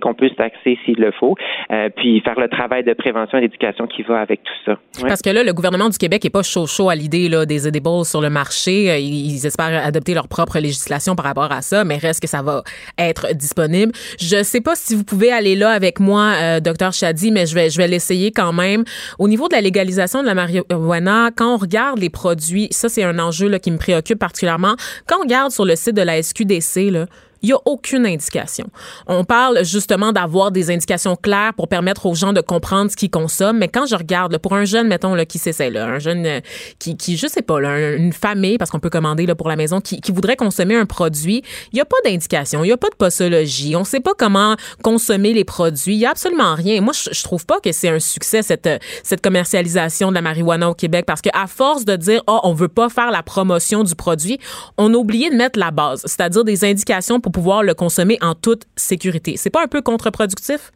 qu'on 0.00 0.14
puisse 0.14 0.34
taxer 0.36 0.78
s'il 0.84 0.96
le 0.96 1.12
faut, 1.12 1.34
euh, 1.70 1.88
puis 1.96 2.20
faire 2.20 2.38
le 2.38 2.48
travail 2.48 2.84
de 2.84 2.92
prévention 2.92 3.38
et 3.38 3.42
d'éducation 3.42 3.86
qui 3.86 4.02
va 4.02 4.20
avec 4.20 4.42
tout 4.42 4.52
ça. 4.64 4.78
Parce 5.06 5.22
que 5.22 5.30
là, 5.30 5.42
le 5.42 5.52
gouvernement 5.52 5.88
du 5.88 5.98
Québec 5.98 6.24
est 6.24 6.30
pas 6.30 6.42
chaud 6.42 6.66
chaud 6.66 6.88
à 6.88 6.94
l'idée 6.94 7.28
des 7.46 7.68
edibles 7.68 8.04
sur 8.04 8.20
le 8.20 8.30
marché. 8.30 8.90
Euh, 8.90 8.98
ils 8.98 9.46
espèrent 9.46 9.84
adopter 9.84 10.14
leur 10.14 10.28
propre 10.28 10.58
législation 10.58 11.14
par 11.16 11.24
rapport 11.24 11.52
à 11.52 11.62
ça, 11.62 11.84
mais 11.84 11.96
reste 11.96 12.20
que 12.20 12.28
ça 12.28 12.42
va 12.42 12.62
être 12.98 13.34
disponible. 13.34 13.92
Je 14.20 14.42
sais 14.42 14.60
pas 14.60 14.74
si 14.74 14.94
vous 14.94 15.04
pouvez 15.04 15.32
aller 15.32 15.56
là 15.56 15.70
avec 15.70 16.00
moi, 16.00 16.32
euh, 16.40 16.60
docteur 16.60 16.92
Chadi, 16.92 17.30
mais 17.30 17.46
je 17.46 17.54
vais 17.54 17.70
je 17.70 17.78
vais 17.78 17.88
l'essayer 17.88 18.32
quand 18.32 18.52
même. 18.52 18.84
Au 19.18 19.28
niveau 19.28 19.48
de 19.48 19.54
la 19.54 19.60
légalisation 19.60 20.22
de 20.22 20.26
la 20.26 20.34
marijuana, 20.34 21.30
quand 21.36 21.54
on 21.54 21.56
regarde 21.56 21.98
les 21.98 22.10
produits, 22.10 22.68
ça 22.70 22.88
c'est 22.88 23.04
un 23.04 23.18
enjeu 23.18 23.48
là, 23.48 23.58
qui 23.58 23.70
me 23.70 23.78
préoccupe 23.78 24.18
particulièrement. 24.18 24.74
Quand 25.06 25.16
on 25.18 25.22
regarde 25.22 25.50
sur 25.50 25.64
le 25.64 25.76
site 25.76 25.96
de 25.96 26.02
la 26.02 26.22
SQDC 26.22 26.90
là, 26.90 27.06
il 27.42 27.48
n'y 27.48 27.52
a 27.52 27.58
aucune 27.64 28.06
indication. 28.06 28.66
On 29.06 29.24
parle 29.24 29.64
justement 29.64 30.12
d'avoir 30.12 30.50
des 30.50 30.70
indications 30.70 31.16
claires 31.16 31.54
pour 31.54 31.68
permettre 31.68 32.06
aux 32.06 32.14
gens 32.14 32.32
de 32.32 32.40
comprendre 32.40 32.90
ce 32.90 32.96
qu'ils 32.96 33.10
consomment, 33.10 33.58
mais 33.58 33.68
quand 33.68 33.86
je 33.86 33.94
regarde, 33.94 34.38
pour 34.38 34.54
un 34.54 34.64
jeune, 34.64 34.88
mettons, 34.88 35.14
là, 35.14 35.26
qui 35.26 35.38
s'essaie, 35.38 35.70
là, 35.70 35.86
un 35.86 35.98
jeune 35.98 36.26
euh, 36.26 36.40
qui, 36.78 36.96
qui, 36.96 37.16
je 37.16 37.26
sais 37.26 37.42
pas, 37.42 37.58
une 37.60 38.12
famille, 38.12 38.58
parce 38.58 38.70
qu'on 38.70 38.80
peut 38.80 38.90
commander 38.90 39.26
là, 39.26 39.34
pour 39.34 39.48
la 39.48 39.56
maison, 39.56 39.80
qui, 39.80 40.00
voudrait 40.10 40.36
consommer 40.36 40.74
un 40.74 40.86
produit, 40.86 41.42
il 41.72 41.76
n'y 41.76 41.80
a 41.80 41.84
pas 41.84 41.96
d'indication, 42.04 42.64
il 42.64 42.68
n'y 42.68 42.72
a 42.72 42.76
pas 42.76 42.88
de 42.88 42.96
posologie, 42.96 43.76
on 43.76 43.80
ne 43.80 43.84
sait 43.84 44.00
pas 44.00 44.12
comment 44.18 44.56
consommer 44.82 45.32
les 45.32 45.44
produits, 45.44 45.94
il 45.94 45.98
n'y 45.98 46.06
a 46.06 46.10
absolument 46.10 46.54
rien. 46.54 46.80
Moi, 46.80 46.92
je, 46.92 47.10
je 47.12 47.22
trouve 47.22 47.46
pas 47.46 47.60
que 47.60 47.70
c'est 47.72 47.88
un 47.88 48.00
succès, 48.00 48.42
cette, 48.42 48.68
cette 49.04 49.22
commercialisation 49.22 50.10
de 50.10 50.14
la 50.14 50.22
marijuana 50.22 50.68
au 50.68 50.74
Québec, 50.74 51.04
parce 51.06 51.20
qu'à 51.20 51.46
force 51.46 51.84
de 51.84 51.96
dire, 51.96 52.22
oh, 52.26 52.40
on 52.42 52.54
veut 52.54 52.68
pas 52.68 52.88
faire 52.88 53.10
la 53.10 53.22
promotion 53.22 53.84
du 53.84 53.94
produit, 53.94 54.38
on 54.78 54.92
a 54.94 54.96
oublié 54.96 55.30
de 55.30 55.36
mettre 55.36 55.58
la 55.58 55.70
base, 55.70 56.02
c'est-à-dire 56.04 56.44
des 56.44 56.64
indications 56.64 57.20
pour 57.20 57.29
pouvoir 57.30 57.62
le 57.62 57.74
consommer 57.74 58.18
en 58.20 58.34
toute 58.34 58.64
sécurité. 58.76 59.36
C'est 59.36 59.50
pas 59.50 59.62
un 59.62 59.68
peu 59.68 59.82
contre-productif? 59.82 60.72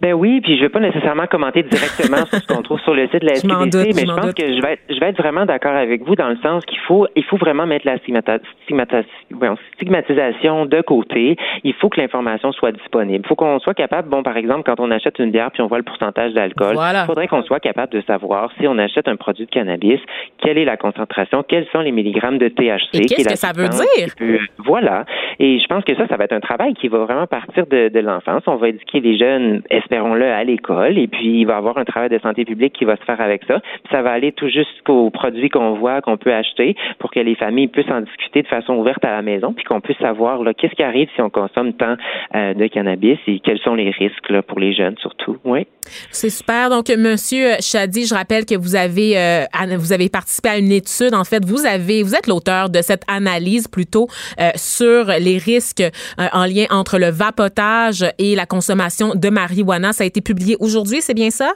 Ben 0.00 0.12
oui, 0.12 0.40
puis 0.42 0.56
je 0.56 0.60
vais 0.62 0.68
pas 0.68 0.78
nécessairement 0.80 1.26
commenter 1.26 1.62
directement 1.62 2.18
sur 2.26 2.38
ce 2.38 2.46
qu'on 2.46 2.60
trouve 2.62 2.78
sur 2.80 2.92
le 2.94 3.08
site 3.08 3.22
de 3.22 3.26
la 3.26 3.34
SQDC, 3.36 3.94
mais 3.96 4.04
je 4.06 4.12
pense 4.14 4.34
que 4.34 4.46
je 4.46 4.60
vais 4.60 4.72
être, 4.74 4.82
je 4.90 5.00
vais 5.00 5.06
être 5.06 5.16
vraiment 5.16 5.46
d'accord 5.46 5.74
avec 5.74 6.02
vous 6.02 6.14
dans 6.16 6.28
le 6.28 6.36
sens 6.36 6.64
qu'il 6.66 6.78
faut, 6.80 7.06
il 7.16 7.24
faut 7.24 7.38
vraiment 7.38 7.66
mettre 7.66 7.86
la 7.86 7.96
stigmatisation 7.98 10.66
de 10.66 10.80
côté. 10.82 11.36
Il 11.64 11.72
faut 11.74 11.88
que 11.88 11.98
l'information 12.00 12.52
soit 12.52 12.72
disponible. 12.72 13.24
Il 13.24 13.28
faut 13.28 13.36
qu'on 13.36 13.58
soit 13.58 13.72
capable, 13.74 14.08
bon, 14.10 14.22
par 14.22 14.36
exemple, 14.36 14.64
quand 14.64 14.78
on 14.80 14.90
achète 14.90 15.18
une 15.18 15.30
bière 15.30 15.50
puis 15.50 15.62
on 15.62 15.66
voit 15.66 15.78
le 15.78 15.84
pourcentage 15.84 16.34
d'alcool, 16.34 16.76
il 16.76 17.06
faudrait 17.06 17.28
qu'on 17.28 17.42
soit 17.42 17.60
capable 17.60 17.92
de 17.92 18.02
savoir 18.02 18.50
si 18.60 18.68
on 18.68 18.76
achète 18.78 19.08
un 19.08 19.16
produit 19.16 19.46
de 19.46 19.50
cannabis, 19.50 20.00
quelle 20.42 20.58
est 20.58 20.64
la 20.66 20.76
concentration, 20.76 21.42
quels 21.42 21.66
sont 21.72 21.80
les 21.80 21.92
milligrammes 21.92 22.36
de 22.38 22.48
THC. 22.48 23.06
qu'est-ce 23.06 23.28
que 23.28 23.36
ça 23.36 23.52
veut 23.56 23.68
dire? 23.68 24.08
voilà. 24.58 25.04
Et 25.38 25.58
je 25.58 25.66
pense 25.66 25.84
que 25.84 25.94
ça, 25.96 26.06
ça 26.06 26.16
va 26.16 26.24
être 26.24 26.32
un 26.32 26.40
travail 26.40 26.74
qui 26.74 26.88
va 26.88 26.98
vraiment 26.98 27.26
partir 27.26 27.66
de, 27.66 27.88
de 27.88 28.00
l'enfance. 28.00 28.42
On 28.46 28.56
va 28.56 28.68
éduquer 28.68 29.00
les 29.00 29.16
jeunes 29.18 29.62
espérons-le, 29.86 30.26
à 30.26 30.42
l'école. 30.44 30.98
Et 30.98 31.06
puis, 31.06 31.40
il 31.40 31.46
va 31.46 31.54
y 31.54 31.56
avoir 31.56 31.78
un 31.78 31.84
travail 31.84 32.10
de 32.10 32.18
santé 32.18 32.44
publique 32.44 32.72
qui 32.72 32.84
va 32.84 32.96
se 32.96 33.04
faire 33.04 33.20
avec 33.20 33.42
ça. 33.46 33.60
Puis 33.60 33.92
ça 33.92 34.02
va 34.02 34.10
aller 34.10 34.32
tout 34.32 34.48
jusqu'aux 34.48 35.10
produits 35.10 35.48
qu'on 35.48 35.74
voit, 35.74 36.00
qu'on 36.00 36.16
peut 36.16 36.32
acheter, 36.32 36.76
pour 36.98 37.10
que 37.10 37.20
les 37.20 37.36
familles 37.36 37.68
puissent 37.68 37.90
en 37.90 38.00
discuter 38.00 38.42
de 38.42 38.48
façon 38.48 38.74
ouverte 38.74 39.04
à 39.04 39.12
la 39.12 39.22
maison, 39.22 39.52
puis 39.52 39.64
qu'on 39.64 39.80
puisse 39.80 39.98
savoir 39.98 40.40
qu'est-ce 40.58 40.74
qui 40.74 40.82
arrive 40.82 41.08
si 41.14 41.22
on 41.22 41.30
consomme 41.30 41.72
tant 41.74 41.96
euh, 42.34 42.54
de 42.54 42.66
cannabis 42.66 43.18
et 43.26 43.40
quels 43.40 43.58
sont 43.60 43.74
les 43.74 43.90
risques 43.90 44.28
là, 44.28 44.42
pour 44.42 44.58
les 44.58 44.74
jeunes 44.74 44.96
surtout. 44.98 45.36
Oui. 45.44 45.66
C'est 46.10 46.30
super. 46.30 46.68
Donc, 46.68 46.88
Monsieur 46.88 47.52
Chadi, 47.60 48.06
je 48.06 48.14
rappelle 48.14 48.44
que 48.44 48.56
vous 48.56 48.74
avez 48.74 49.16
euh, 49.16 49.44
vous 49.78 49.92
avez 49.92 50.08
participé 50.08 50.48
à 50.48 50.58
une 50.58 50.72
étude. 50.72 51.14
En 51.14 51.24
fait, 51.24 51.44
vous 51.44 51.64
avez 51.64 52.02
vous 52.02 52.14
êtes 52.14 52.26
l'auteur 52.26 52.70
de 52.70 52.82
cette 52.82 53.02
analyse 53.08 53.68
plutôt 53.68 54.08
euh, 54.40 54.50
sur 54.56 55.06
les 55.06 55.38
risques 55.38 55.84
en 56.18 56.44
lien 56.44 56.64
entre 56.70 56.98
le 56.98 57.10
vapotage 57.10 58.04
et 58.18 58.34
la 58.34 58.46
consommation 58.46 59.14
de 59.14 59.28
marijuana. 59.28 59.75
Ça 59.92 60.04
a 60.04 60.06
été 60.06 60.20
publié 60.20 60.56
aujourd'hui, 60.60 61.00
c'est 61.00 61.14
bien 61.14 61.30
ça? 61.30 61.52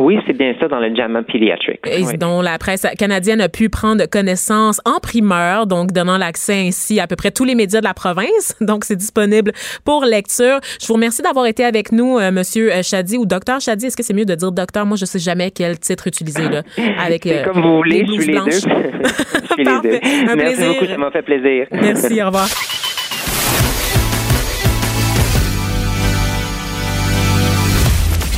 Oui, 0.00 0.18
c'est 0.26 0.32
bien 0.32 0.54
ça 0.58 0.66
dans 0.66 0.80
le 0.80 0.94
JAMA 0.94 1.24
Pediatric. 1.24 1.80
Et 1.86 2.16
dont 2.16 2.40
la 2.40 2.56
presse 2.56 2.86
canadienne 2.98 3.42
a 3.42 3.50
pu 3.50 3.68
prendre 3.68 4.06
connaissance 4.06 4.80
en 4.86 4.98
primeur, 4.98 5.66
donc 5.66 5.92
donnant 5.92 6.16
l'accès 6.16 6.54
ainsi 6.68 6.98
à 7.00 7.06
peu 7.06 7.16
près 7.16 7.30
tous 7.30 7.44
les 7.44 7.54
médias 7.54 7.80
de 7.80 7.84
la 7.84 7.92
province. 7.92 8.56
Donc, 8.62 8.84
c'est 8.84 8.96
disponible 8.96 9.52
pour 9.84 10.06
lecture. 10.06 10.58
Je 10.80 10.86
vous 10.86 10.94
remercie 10.94 11.20
d'avoir 11.20 11.44
été 11.44 11.64
avec 11.64 11.92
nous, 11.92 12.18
euh, 12.18 12.30
Monsieur 12.30 12.70
Chadi 12.82 13.18
ou 13.18 13.26
Docteur 13.26 13.60
Chadi. 13.60 13.86
Est-ce 13.86 13.96
que 13.96 14.02
c'est 14.02 14.14
mieux 14.14 14.24
de 14.24 14.34
dire 14.34 14.52
docteur? 14.52 14.86
Moi, 14.86 14.96
je 14.96 15.04
sais 15.04 15.18
jamais 15.18 15.50
quel 15.50 15.78
titre 15.78 16.06
utiliser 16.06 16.48
là. 16.48 16.62
Avec 16.98 17.26
euh, 17.26 17.44
comme 17.44 17.60
vous 17.60 17.76
voulez, 17.76 18.06
je 18.06 18.22
suis 18.22 18.32
les 18.32 18.38
deux. 18.38 18.50
je 18.50 18.58
suis 18.58 18.68
les 19.58 19.64
deux. 19.64 19.98
Un 20.30 20.36
Merci 20.36 20.54
plaisir. 20.54 20.72
beaucoup, 20.72 20.86
ça 20.86 20.96
m'a 20.96 21.10
fait 21.10 21.22
plaisir. 21.22 21.66
Merci, 21.72 22.22
au 22.22 22.26
revoir. 22.26 22.48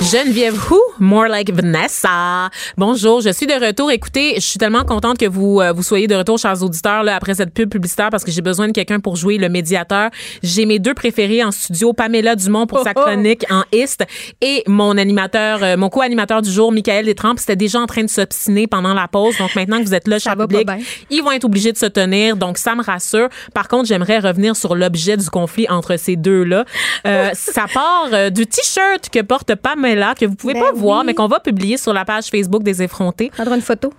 Geneviève 0.00 0.54
Who, 0.70 0.80
more 1.00 1.26
like 1.26 1.52
Vanessa. 1.52 2.50
Bonjour, 2.76 3.20
je 3.20 3.30
suis 3.30 3.46
de 3.46 3.52
retour. 3.52 3.90
Écoutez, 3.90 4.34
je 4.36 4.40
suis 4.40 4.58
tellement 4.58 4.84
contente 4.84 5.18
que 5.18 5.26
vous 5.26 5.60
euh, 5.60 5.72
vous 5.72 5.82
soyez 5.82 6.06
de 6.06 6.14
retour, 6.14 6.38
chers 6.38 6.62
auditeurs, 6.62 7.02
là, 7.02 7.16
après 7.16 7.34
cette 7.34 7.52
pub 7.52 7.68
publicitaire, 7.68 8.08
parce 8.08 8.22
que 8.22 8.30
j'ai 8.30 8.40
besoin 8.40 8.68
de 8.68 8.72
quelqu'un 8.72 9.00
pour 9.00 9.16
jouer 9.16 9.38
le 9.38 9.48
médiateur. 9.48 10.10
J'ai 10.42 10.66
mes 10.66 10.78
deux 10.78 10.94
préférés 10.94 11.42
en 11.42 11.50
studio, 11.50 11.92
Pamela 11.92 12.36
Dumont 12.36 12.66
pour 12.66 12.78
sa 12.84 12.90
oh, 12.90 13.00
oh. 13.00 13.00
chronique 13.02 13.44
en 13.50 13.64
East 13.72 14.04
et 14.40 14.62
mon 14.68 14.96
animateur, 14.96 15.64
euh, 15.64 15.76
mon 15.76 15.88
co-animateur 15.88 16.42
du 16.42 16.50
jour, 16.50 16.70
Michael 16.70 17.04
Détrempe, 17.04 17.40
c'était 17.40 17.56
déjà 17.56 17.80
en 17.80 17.86
train 17.86 18.04
de 18.04 18.08
s'obstiner 18.08 18.68
pendant 18.68 18.94
la 18.94 19.08
pause. 19.08 19.36
Donc 19.38 19.56
maintenant 19.56 19.78
que 19.78 19.84
vous 19.84 19.94
êtes 19.94 20.06
là, 20.06 20.20
cher 20.20 20.36
public, 20.36 20.68
ils 21.10 21.22
vont 21.22 21.32
être 21.32 21.44
obligés 21.44 21.72
de 21.72 21.78
se 21.78 21.86
tenir. 21.86 22.36
Donc 22.36 22.56
ça 22.58 22.76
me 22.76 22.84
rassure. 22.84 23.28
Par 23.52 23.66
contre, 23.66 23.88
j'aimerais 23.88 24.20
revenir 24.20 24.54
sur 24.54 24.76
l'objet 24.76 25.16
du 25.16 25.28
conflit 25.28 25.66
entre 25.68 25.96
ces 25.96 26.14
deux-là. 26.14 26.64
Euh, 27.04 27.30
ça 27.34 27.66
part 27.74 28.30
du 28.30 28.46
t-shirt 28.46 29.10
que 29.10 29.22
porte 29.22 29.56
Pamela 29.56 29.87
là, 29.94 30.14
que 30.14 30.26
vous 30.26 30.34
pouvez 30.34 30.54
ben 30.54 30.62
pas 30.62 30.72
voir, 30.72 31.04
mais 31.04 31.14
qu'on 31.14 31.28
va 31.28 31.40
publier 31.40 31.76
sur 31.76 31.92
la 31.92 32.04
page 32.04 32.26
Facebook 32.26 32.62
des 32.62 32.82
effrontés. 32.82 33.30
Prendre 33.30 33.52
une 33.52 33.62
photo. 33.62 33.92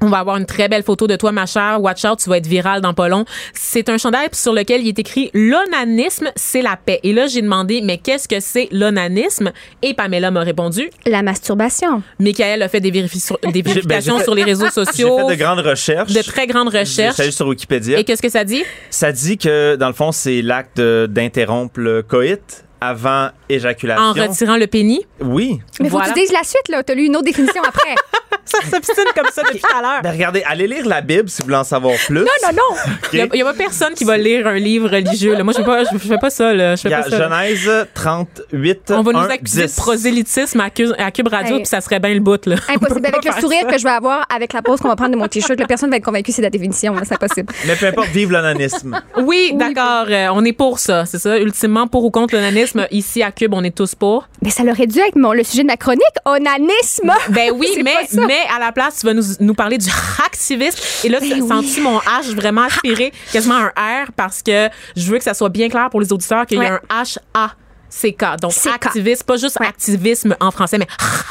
On 0.00 0.06
va 0.06 0.18
avoir 0.18 0.36
une 0.36 0.46
très 0.46 0.68
belle 0.68 0.84
photo 0.84 1.08
de 1.08 1.16
toi, 1.16 1.32
ma 1.32 1.46
chère. 1.46 1.80
Watch 1.80 2.04
out, 2.04 2.18
tu 2.22 2.30
vas 2.30 2.36
être 2.36 2.46
viral 2.46 2.80
dans 2.80 2.94
pas 2.94 3.08
long. 3.08 3.24
C'est 3.52 3.88
un 3.88 3.98
chandail 3.98 4.28
sur 4.32 4.52
lequel 4.52 4.82
il 4.82 4.88
est 4.88 4.98
écrit 4.98 5.30
L'onanisme, 5.34 6.30
c'est 6.36 6.62
la 6.62 6.76
paix. 6.76 7.00
Et 7.02 7.12
là, 7.12 7.26
j'ai 7.26 7.42
demandé, 7.42 7.80
mais 7.82 7.98
qu'est-ce 7.98 8.28
que 8.28 8.38
c'est 8.38 8.68
l'onanisme? 8.70 9.50
Et 9.82 9.94
Pamela 9.94 10.30
m'a 10.30 10.42
répondu 10.42 10.88
La 11.04 11.22
masturbation. 11.22 12.02
Michael 12.20 12.62
a 12.62 12.68
fait 12.68 12.80
des, 12.80 12.92
des 12.92 13.02
ben, 13.42 13.62
vérifications 13.62 14.20
sur 14.20 14.36
les 14.36 14.44
réseaux 14.44 14.70
sociaux. 14.70 15.16
J'ai 15.18 15.26
fait 15.26 15.36
de 15.36 15.42
grandes 15.42 15.66
recherches. 15.66 16.12
De 16.12 16.22
très 16.22 16.46
grandes 16.46 16.68
recherches. 16.68 17.16
J'ai 17.16 17.32
sur 17.32 17.48
Wikipédia. 17.48 17.98
Et 17.98 18.04
qu'est-ce 18.04 18.22
que 18.22 18.28
ça 18.28 18.44
dit? 18.44 18.62
Ça 18.90 19.10
dit 19.10 19.36
que, 19.36 19.74
dans 19.74 19.88
le 19.88 19.94
fond, 19.94 20.12
c'est 20.12 20.42
l'acte 20.42 20.80
d'interrompre 20.80 21.80
le 21.80 22.02
coït 22.02 22.64
avant 22.80 23.30
éjaculation. 23.48 24.04
En 24.04 24.12
retirant 24.12 24.56
le 24.56 24.66
pénis? 24.66 25.00
Oui. 25.20 25.60
Mais 25.80 25.88
faut 25.88 25.98
que 25.98 26.08
tu 26.08 26.20
dises 26.20 26.32
la 26.32 26.44
suite, 26.44 26.68
là. 26.68 26.82
Tu 26.82 26.92
as 26.92 26.94
lu 26.94 27.06
une 27.06 27.16
autre 27.16 27.26
définition 27.26 27.62
après. 27.62 27.94
ça 28.48 28.58
s'obstine 28.62 29.04
comme 29.14 29.28
ça 29.32 29.42
depuis 29.42 29.60
tout 29.60 29.76
à 29.76 29.82
l'heure. 29.82 30.02
Ben 30.02 30.10
regardez, 30.10 30.42
allez 30.46 30.66
lire 30.66 30.86
la 30.86 31.00
Bible 31.00 31.28
si 31.28 31.42
vous 31.42 31.46
voulez 31.46 31.58
en 31.58 31.64
savoir 31.64 31.94
plus. 32.06 32.20
Non, 32.20 32.26
non, 32.44 32.52
non. 32.52 32.92
Il 33.12 33.30
n'y 33.32 33.42
a, 33.42 33.44
pas 33.44 33.54
personne 33.54 33.94
qui 33.94 34.04
va 34.04 34.16
lire 34.16 34.46
un 34.46 34.58
livre 34.58 34.88
religieux. 34.88 35.34
Là. 35.34 35.44
Moi, 35.44 35.52
je 35.52 35.60
ne 35.60 35.98
fais, 35.98 36.18
pas 36.18 36.30
ça. 36.30 36.52
Là. 36.54 36.76
Je 36.76 36.82
fais 36.82 36.90
pas 36.90 37.02
ça. 37.02 37.28
Genèse 37.28 37.70
38. 37.94 38.80
On 38.90 39.02
va 39.02 39.12
nous 39.12 39.30
accuser 39.30 39.66
de 39.66 39.76
prosélytisme 39.76 40.60
à, 40.60 40.70
Cube 40.70 41.28
Radio, 41.28 41.56
puis 41.56 41.66
ça 41.66 41.80
serait 41.80 42.00
bien 42.00 42.14
le 42.14 42.20
bout. 42.20 42.44
Là. 42.46 42.56
Impossible. 42.68 43.06
Avec 43.06 43.24
le 43.24 43.40
sourire 43.40 43.66
que 43.66 43.78
je 43.78 43.84
vais 43.84 43.90
avoir 43.90 44.26
avec 44.34 44.52
la 44.52 44.62
pause 44.62 44.80
qu'on 44.80 44.88
va 44.88 44.96
prendre 44.96 45.12
de 45.12 45.16
mon 45.16 45.28
t-shirt, 45.28 45.58
personne 45.66 45.90
va 45.90 45.96
être 45.96 46.04
convaincu 46.04 46.32
c'est 46.32 46.42
la 46.42 46.50
définition. 46.50 46.94
C'est 47.04 47.14
impossible. 47.14 47.52
Mais 47.66 47.76
peu 47.76 47.86
importe, 47.86 48.08
vive 48.08 48.32
l'onanisme. 48.32 49.00
Oui, 49.18 49.52
d'accord. 49.54 50.06
Euh, 50.08 50.28
on 50.32 50.44
est 50.44 50.52
pour 50.52 50.78
ça. 50.78 51.06
C'est 51.06 51.18
ça? 51.18 51.38
Ultimement, 51.38 51.86
pour 51.86 52.04
ou 52.04 52.10
contre 52.10 52.34
l'onanisme, 52.34 52.67
ici 52.90 53.22
à 53.22 53.32
Cube, 53.32 53.54
on 53.54 53.62
est 53.62 53.74
tous 53.74 53.94
pour. 53.94 54.28
Mais 54.42 54.50
ça 54.50 54.64
l'aurait 54.64 54.86
dû 54.86 54.98
être 54.98 55.16
mon, 55.16 55.32
le 55.32 55.44
sujet 55.44 55.62
de 55.62 55.68
ma 55.68 55.76
chronique, 55.76 56.02
onanisme. 56.24 57.12
Ben 57.30 57.52
oui, 57.54 57.68
mais, 57.84 57.94
mais 58.26 58.40
à 58.54 58.58
la 58.58 58.72
place, 58.72 59.00
tu 59.00 59.06
vas 59.06 59.14
nous, 59.14 59.22
nous 59.40 59.54
parler 59.54 59.78
du 59.78 59.88
activisme. 60.24 60.78
Et 61.04 61.08
là, 61.08 61.20
tu 61.20 61.32
as 61.32 61.46
senti 61.46 61.80
mon 61.80 61.98
H 61.98 62.34
vraiment 62.34 62.62
aspirer 62.62 63.12
quasiment 63.32 63.56
un 63.56 64.04
R 64.04 64.12
parce 64.16 64.42
que 64.42 64.68
je 64.96 65.10
veux 65.10 65.18
que 65.18 65.24
ça 65.24 65.34
soit 65.34 65.48
bien 65.48 65.68
clair 65.68 65.88
pour 65.90 66.00
les 66.00 66.12
auditeurs 66.12 66.46
qu'il 66.46 66.58
y 66.58 66.64
a 66.64 66.74
un 66.74 67.02
H-A 67.02 67.52
CK. 67.90 68.40
Donc, 68.40 68.52
activisme, 68.72 69.24
pas 69.24 69.36
juste 69.36 69.60
activisme 69.60 70.36
en 70.40 70.50
français, 70.50 70.78
mais 70.78 70.86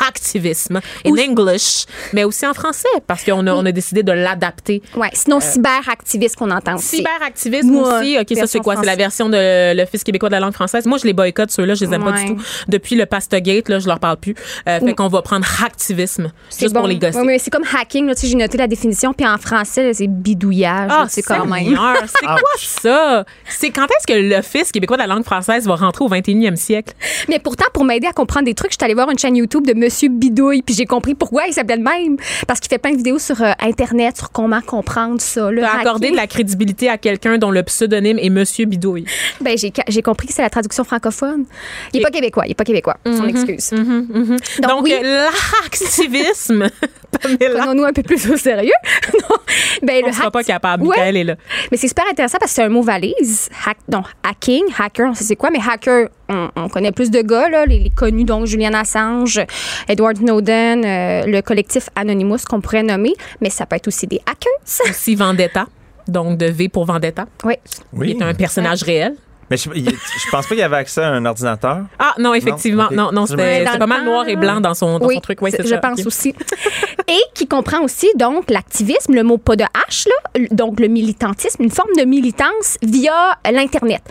activisme 0.08 0.80
in 1.06 1.14
English, 1.18 1.86
mais 2.14 2.24
aussi 2.24 2.46
en 2.46 2.54
français, 2.54 2.88
parce 3.06 3.24
qu'on 3.24 3.46
a, 3.48 3.54
on 3.54 3.66
a 3.66 3.72
décidé 3.72 4.04
de 4.04 4.12
l'adapter. 4.12 4.82
Ouais, 4.96 5.10
sinon, 5.14 5.38
euh, 5.38 5.42
cyberactivisme 5.42 6.36
qu'on 6.36 6.52
entend 6.52 6.76
aussi. 6.76 6.98
Cyberactivisme 6.98 7.76
aussi. 7.76 8.18
OK, 8.20 8.38
ça, 8.38 8.48
c'est 8.48 8.60
quoi? 8.60 8.76
C'est 8.78 8.86
la 8.86 8.96
version 8.96 9.30
de 9.30 9.76
l'Office 9.76 10.04
québécois 10.04 10.30
de 10.30 10.34
la 10.34 10.40
langue 10.40 10.54
française. 10.54 10.86
Moi, 10.86 10.98
je 10.98 11.06
les 11.06 11.14
boycotte, 11.14 11.52
ceux-là, 11.52 11.76
je 11.76 11.86
les 11.86 11.94
aime 11.94 12.04
pas 12.04 12.12
du 12.14 12.26
tout. 12.26 12.42
Depuis 12.68 12.96
le 12.96 13.06
Pastogate, 13.06 13.70
là, 13.70 13.80
je 13.80 13.88
leur 13.88 14.00
parle 14.00 14.18
plus. 14.18 14.36
Euh, 14.68 14.80
fait 14.80 14.94
qu'on 14.94 15.08
va 15.08 15.22
prendre 15.22 15.46
activisme, 15.64 16.32
juste 16.58 16.74
pour 16.74 16.88
les 16.88 16.98
gosser. 16.98 17.20
Oui, 17.20 17.26
mais 17.26 17.40
c'est 17.40 17.52
comme 17.52 17.66
hacking, 17.74 18.10
tu 18.10 18.16
sais, 18.16 18.28
j'ai 18.28 18.36
noté 18.36 18.58
la 18.58 18.68
définition, 18.68 19.14
puis 19.14 19.28
en 19.28 19.38
français, 19.38 19.94
c'est 19.94 20.08
bidouillage. 20.08 20.90
Ah, 20.92 21.06
c'est 21.10 21.22
quand 21.22 21.46
même. 21.46 21.78
C'est 22.08 22.26
quoi 22.26 22.42
ça? 22.58 23.26
C'est 23.50 23.70
quand 23.70 23.86
est-ce 23.86 24.08
que 24.08 24.36
l'Office 24.36 24.72
québécois 24.72 24.98
de 24.98 25.02
la 25.02 25.08
langue 25.08 25.24
française 25.24 25.66
va 25.68 25.76
rentrer 25.76 26.04
au 26.04 26.10
21e 26.10 26.47
siècle. 26.56 26.94
Mais 27.30 27.40
pourtant, 27.40 27.66
pour 27.74 27.84
m'aider 27.84 28.08
à 28.08 28.14
comprendre 28.14 28.46
des 28.46 28.54
trucs, 28.54 28.72
je 28.72 28.78
suis 28.80 28.86
allée 28.86 28.94
voir 28.94 29.10
une 29.10 29.20
chaîne 29.20 29.36
YouTube 29.36 29.66
de 29.66 29.74
Monsieur 29.74 30.10
Bidouille, 30.10 30.62
puis 30.62 30.76
j'ai 30.76 30.86
compris 30.86 31.16
pourquoi 31.16 31.48
il 31.48 31.54
s'appelait 31.54 31.78
le 31.78 31.84
même. 31.84 32.18
Parce 32.48 32.60
qu'il 32.60 32.70
fait 32.70 32.78
plein 32.78 32.92
de 32.92 32.98
vidéos 32.98 33.20
sur 33.20 33.42
euh, 33.42 33.52
Internet 33.60 34.18
sur 34.18 34.32
comment 34.32 34.62
comprendre 34.62 35.22
ça. 35.22 35.50
Accordé 35.80 36.12
de 36.12 36.16
la 36.16 36.28
crédibilité 36.28 36.90
à 36.90 36.98
quelqu'un 36.98 37.38
dont 37.38 37.52
le 37.52 37.64
pseudonyme 37.64 38.20
est 38.20 38.30
Monsieur 38.30 38.66
Bidouille. 38.66 39.06
Ben, 39.42 39.58
j'ai 39.58 40.02
compris 40.02 40.28
que 40.28 40.34
c'est 40.34 40.42
la 40.42 40.50
traduction 40.50 40.84
francophone. 40.84 41.46
Il 41.94 41.98
n'est 41.98 42.04
pas 42.04 42.12
québécois, 42.12 42.44
il 42.46 42.50
n'est 42.50 42.56
pas 42.56 42.64
québécois. 42.64 42.98
Son 43.06 43.24
mhm, 43.24 43.30
excuse. 43.30 43.72
Mhm, 43.72 44.08
mhm. 44.10 44.38
Donc, 44.62 44.70
Donc 44.70 44.90
l'activisme. 44.90 46.68
Prenons-nous 47.12 47.86
un 47.86 47.94
peu 47.94 48.04
plus 48.04 48.30
au 48.30 48.38
sérieux. 48.38 48.74
non. 49.14 49.38
Ben, 49.82 50.02
on 50.04 50.10
ne 50.10 50.14
sera 50.14 50.32
pas 50.32 50.44
capable. 50.44 50.86
Ouais. 50.86 51.16
est 51.16 51.24
là. 51.24 51.36
Mais 51.72 51.78
c'est 51.78 51.88
super 51.88 52.06
intéressant 52.10 52.38
parce 52.40 52.52
que 52.52 52.56
c'est 52.56 52.64
un 52.64 52.70
mot 52.70 52.82
valise. 52.82 53.50
Hack, 53.66 53.78
non, 53.92 54.04
hacking, 54.24 54.64
hacker, 54.78 55.10
on 55.10 55.14
sait 55.14 55.24
c'est 55.24 55.36
quoi, 55.36 55.50
mais 55.50 55.60
hacker, 55.60 56.10
on, 56.30 56.37
connaît 56.72 56.92
plus 56.92 57.12
de 57.12 57.22
gars, 57.22 57.50
là, 57.50 57.66
les, 57.66 57.90
connus, 57.90 58.24
donc 58.24 58.46
Julian 58.46 58.74
Assange, 58.74 59.42
Edward 59.88 60.18
Snowden, 60.18 60.86
euh, 60.86 61.26
le 61.26 61.42
collectif 61.42 61.90
Anonymous 61.96 62.40
qu'on 62.50 62.62
pourrait 62.62 62.84
nommer, 62.84 63.14
mais 63.42 63.50
ça 63.50 63.66
peut 63.66 63.76
être 63.76 63.88
aussi 63.88 64.08
des 64.08 64.20
hackers. 64.26 64.90
Aussi 64.90 65.16
Vendetta, 65.16 65.68
donc 66.08 66.38
de 66.38 66.46
V 66.46 66.70
pour 66.70 66.86
Vendetta. 66.86 67.26
Oui. 67.44 67.56
oui. 67.94 68.12
Il 68.12 68.22
est 68.22 68.24
un 68.24 68.34
personnage 68.34 68.84
réel. 68.84 69.16
Mais 69.50 69.58
je, 69.58 69.70
je 69.70 70.30
pense 70.30 70.46
pas 70.46 70.50
qu'il 70.50 70.60
y 70.60 70.64
avait 70.64 70.78
accès 70.78 71.02
à 71.02 71.10
un 71.10 71.26
ordinateur. 71.26 71.86
Ah 72.00 72.14
non, 72.20 72.34
effectivement. 72.34 72.90
Non, 72.92 73.12
non, 73.12 73.26
c'était 73.26 73.66
pas 73.78 73.88
mal 73.88 74.06
noir 74.06 74.28
et 74.28 74.36
blanc 74.36 74.62
dans 74.62 74.74
son, 74.74 75.00
dans 75.00 75.10
son 75.10 75.20
truc. 75.20 75.42
Oui, 75.42 75.52
je 75.58 75.76
pense 75.76 76.06
aussi. 76.06 76.34
et 77.08 77.22
qui 77.34 77.48
comprend 77.48 77.82
aussi 77.82 78.08
donc 78.16 78.50
l'activisme, 78.50 79.14
le 79.14 79.24
mot 79.24 79.38
pas 79.38 79.56
de 79.56 79.64
H, 79.64 80.08
là, 80.08 80.48
donc 80.52 80.80
le 80.80 80.88
militantisme, 80.88 81.64
une 81.64 81.72
forme 81.72 81.94
de 81.98 82.04
militance 82.04 82.78
via 82.82 83.38
l'Internet. 83.50 84.02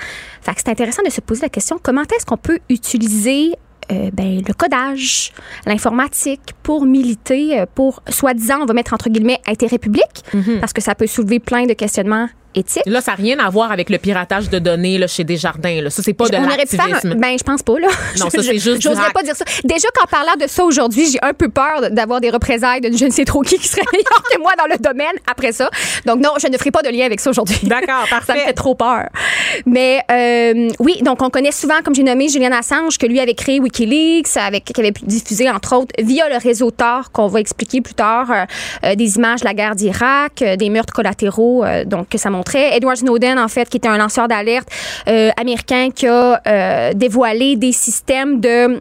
Fait 0.41 0.55
que 0.55 0.61
c'est 0.65 0.71
intéressant 0.71 1.03
de 1.05 1.11
se 1.11 1.21
poser 1.21 1.43
la 1.43 1.49
question 1.49 1.79
comment 1.83 2.03
est-ce 2.03 2.25
qu'on 2.25 2.37
peut 2.37 2.59
utiliser 2.69 3.53
euh, 3.93 4.11
ben, 4.13 4.43
le 4.47 4.53
codage, 4.53 5.33
l'informatique 5.65 6.55
pour 6.63 6.85
militer, 6.87 7.61
euh, 7.61 7.67
pour 7.73 8.03
soi-disant, 8.09 8.61
on 8.63 8.67
va 8.67 8.75
mettre 8.75 8.93
entre 8.95 9.09
guillemets 9.09 9.41
intérêt 9.47 9.79
public, 9.79 10.25
mm-hmm. 10.35 10.59
parce 10.59 10.73
que 10.73 10.83
ça 10.83 10.97
peut 10.97 11.07
soulever 11.07 11.39
plein 11.39 11.67
de 11.67 11.73
questionnements 11.73 12.29
éthique. 12.57 12.83
Là, 12.87 13.01
ça 13.01 13.13
n'a 13.13 13.17
rien 13.17 13.39
à 13.39 13.49
voir 13.51 13.71
avec 13.73 13.91
le 13.91 13.99
piratage 13.99 14.49
de 14.51 14.59
données 14.59 14.99
là, 14.99 15.07
chez 15.07 15.25
Desjardins. 15.25 15.81
Là. 15.83 15.91
Ça, 15.91 16.03
c'est 16.03 16.13
pas 16.15 16.29
de 16.29 16.37
On 16.37 16.45
aurait 16.45 16.57
pu 16.67 16.77
faire 16.77 16.85
un- 16.87 16.89
l'activisme. 16.89 17.15
Ben, 17.21 17.37
je 17.39 17.45
pense 17.45 17.63
pas, 17.63 17.79
là. 17.79 17.89
Non, 18.19 18.31
ça, 18.31 18.43
c'est 18.43 18.59
juste 18.59 18.81
J'oserais 18.83 19.13
pas 19.13 19.23
dire 19.23 19.37
ça. 19.37 19.45
Déjà 19.65 19.89
qu'en 19.95 20.07
parlant 20.07 20.35
de 20.41 20.47
ça 20.49 20.65
aujourd'hui, 20.65 21.07
j'ai 21.11 21.19
un 21.23 21.33
peu 21.33 21.49
peur 21.49 21.91
d'avoir 21.91 22.21
des 22.21 22.31
représailles 22.31 22.81
de 22.81 22.97
je 22.97 23.05
ne 23.05 23.11
sais 23.11 23.25
trop 23.25 23.43
qui 23.43 23.59
qui 23.59 23.69
serait 23.69 23.83
meilleur 23.93 24.23
que 24.33 24.39
moi 24.41 24.53
dans 24.59 24.67
le 24.67 24.79
domaine 24.79 25.15
après 25.31 25.53
ça. 25.53 25.71
Donc, 26.07 26.21
non, 26.21 26.31
je 26.41 26.49
ne 26.49 26.57
ferai 26.57 26.71
pas 26.71 26.83
de 26.83 26.89
lien 26.89 27.05
avec 27.07 27.21
ça 27.21 27.31
aujourd'hui. 27.31 27.59
D'accord, 27.63 28.07
Ça 28.09 28.17
me 28.17 28.21
parfait. 28.27 28.39
fait 28.47 28.53
trop 28.55 28.75
peur. 28.75 29.09
Mais 29.67 30.01
euh, 30.11 30.69
oui, 30.79 31.01
donc 31.03 31.23
on 31.23 31.31
connaît 31.31 31.53
souvent, 31.53 31.81
comme 31.85 31.95
j'ai 31.95 32.03
nommé, 32.03 32.29
Julian 32.29 32.53
Assange, 32.53 32.99
que 32.99 33.07
lui 33.07 33.21
avait 33.21 33.35
créé 33.35 33.61
Wikileaks, 33.61 34.37
avec, 34.37 34.65
qui 34.65 34.81
avait 34.81 34.93
pu 34.93 35.05
diffuser, 35.05 35.51
entre 35.51 35.77
autres, 35.77 35.93
via 35.99 36.29
le 36.29 36.37
réseau 36.39 36.71
Tor, 36.71 37.11
qu'on 37.13 37.27
va 37.29 37.41
expliquer 37.41 37.81
plus 37.81 37.95
tard, 37.95 38.31
euh, 38.31 38.45
euh, 38.85 38.95
des 38.95 39.17
images 39.17 39.41
de 39.41 39.45
la 39.47 39.55
guerre 39.55 39.75
d'Irak, 39.77 40.43
euh, 40.43 40.57
des 40.57 40.71
meurtres 40.71 40.93
collatéraux, 40.93 41.65
donc 41.87 42.09
que 42.09 42.19
ça 42.19 42.31
Edward 42.55 42.97
Snowden, 42.97 43.39
en 43.39 43.49
fait, 43.49 43.69
qui 43.69 43.79
était 43.79 43.89
un 43.89 43.99
lanceur 43.99 44.29
d'alerte 44.29 44.69
euh, 45.09 45.31
américain 45.37 45.89
qui 45.95 46.07
a 46.07 46.41
euh, 46.47 46.93
dévoilé 46.95 47.57
des 47.57 47.73
systèmes 47.73 48.41
de 48.41 48.81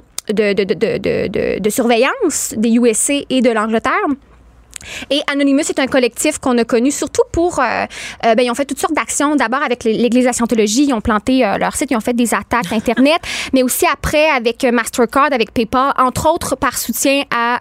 surveillance 1.69 2.53
des 2.57 2.75
USA 2.75 3.15
et 3.29 3.41
de 3.41 3.51
l'Angleterre. 3.51 3.91
Et 5.09 5.21
Anonymous 5.31 5.61
est 5.69 5.79
un 5.79 5.87
collectif 5.87 6.37
qu'on 6.39 6.57
a 6.57 6.63
connu 6.65 6.91
surtout 6.91 7.23
pour. 7.31 7.59
euh, 7.59 7.63
euh, 8.25 8.35
ben, 8.35 8.43
ils 8.45 8.51
ont 8.51 8.55
fait 8.55 8.65
toutes 8.65 8.79
sortes 8.79 8.93
d'actions. 8.93 9.35
D'abord 9.35 9.61
avec 9.63 9.83
l'Église 9.83 10.23
de 10.23 10.27
la 10.27 10.33
Scientologie, 10.33 10.85
ils 10.87 10.93
ont 10.93 11.01
planté 11.01 11.45
euh, 11.45 11.57
leur 11.57 11.75
site, 11.75 11.91
ils 11.91 11.95
ont 11.97 12.01
fait 12.01 12.13
des 12.13 12.33
attaques 12.33 12.71
Internet, 12.71 13.19
mais 13.53 13.63
aussi 13.63 13.85
après 13.91 14.27
avec 14.29 14.63
euh, 14.63 14.71
Mastercard, 14.71 15.29
avec 15.31 15.51
PayPal, 15.53 15.93
entre 15.97 16.29
autres 16.31 16.55
par 16.55 16.77
soutien 16.77 17.23
à, 17.33 17.59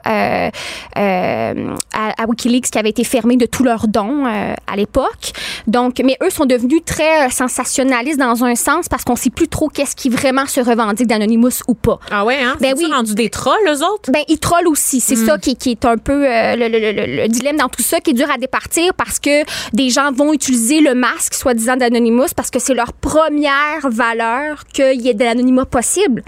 à, 0.94 2.22
à 2.22 2.26
Wikileaks 2.26 2.70
qui 2.70 2.78
avait 2.78 2.90
été 2.90 3.04
fermé 3.04 3.36
de 3.36 3.46
tous 3.46 3.62
leurs 3.64 3.88
dons 3.88 4.24
à 4.26 4.76
l'époque. 4.76 5.32
Donc, 5.66 6.00
mais 6.04 6.16
eux 6.22 6.30
sont 6.30 6.46
devenus 6.46 6.80
très 6.84 7.30
sensationnalistes 7.30 8.18
dans 8.18 8.44
un 8.44 8.54
sens 8.54 8.88
parce 8.88 9.04
qu'on 9.04 9.16
sait 9.16 9.30
plus 9.30 9.48
trop 9.48 9.68
qu'est-ce 9.68 9.96
qui 9.96 10.08
vraiment 10.08 10.46
se 10.46 10.60
revendique 10.60 11.06
d'Anonymous 11.06 11.62
ou 11.68 11.74
pas. 11.74 11.98
Ah 12.10 12.24
ouais, 12.24 12.42
hein? 12.42 12.56
Ben 12.60 12.74
oui. 12.76 12.86
rendu 12.92 13.14
des 13.14 13.30
trolls, 13.30 13.54
eux 13.68 13.82
autres? 13.84 14.10
Ben, 14.12 14.22
ils 14.28 14.38
trollent 14.38 14.68
aussi. 14.68 15.00
C'est 15.00 15.16
ça 15.16 15.38
qui, 15.38 15.56
qui 15.56 15.70
est 15.72 15.84
un 15.84 15.96
peu 15.96 16.26
euh, 16.26 16.56
le, 16.56 16.68
le- 16.68 16.78
le- 16.92 17.13
le 17.14 17.28
dilemme 17.28 17.56
dans 17.56 17.68
tout 17.68 17.82
ça, 17.82 18.00
qui 18.00 18.10
est 18.10 18.14
dur 18.14 18.30
à 18.30 18.38
départir 18.38 18.94
parce 18.94 19.18
que 19.18 19.44
des 19.72 19.90
gens 19.90 20.12
vont 20.12 20.32
utiliser 20.32 20.80
le 20.80 20.94
masque, 20.94 21.34
soi-disant 21.34 21.76
d'Anonymous, 21.76 22.34
parce 22.36 22.50
que 22.50 22.58
c'est 22.58 22.74
leur 22.74 22.92
première 22.92 23.88
valeur 23.88 24.64
qu'il 24.72 25.00
y 25.00 25.08
ait 25.08 25.14
de 25.14 25.24
l'anonymat 25.24 25.66
possible 25.66 26.22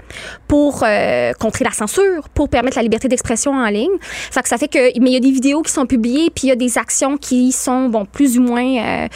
pour 0.47 0.83
euh, 0.83 1.33
contrer 1.33 1.65
la 1.65 1.71
censure, 1.71 2.29
pour 2.29 2.49
permettre 2.49 2.77
la 2.77 2.83
liberté 2.83 3.07
d'expression 3.07 3.51
en 3.51 3.67
ligne. 3.67 3.97
Fait 4.01 4.41
que 4.41 4.49
ça 4.49 4.57
fait 4.57 4.67
que, 4.67 4.99
mais 4.99 5.09
il 5.09 5.13
y 5.13 5.17
a 5.17 5.19
des 5.19 5.31
vidéos 5.31 5.61
qui 5.61 5.71
sont 5.71 5.85
publiées, 5.85 6.29
puis 6.29 6.45
il 6.45 6.49
y 6.49 6.51
a 6.51 6.55
des 6.55 6.77
actions 6.77 7.17
qui 7.17 7.51
sont, 7.51 7.89
bon, 7.89 8.05
plus 8.05 8.37
ou 8.37 8.41
moins 8.41 8.77
euh, 8.77 9.07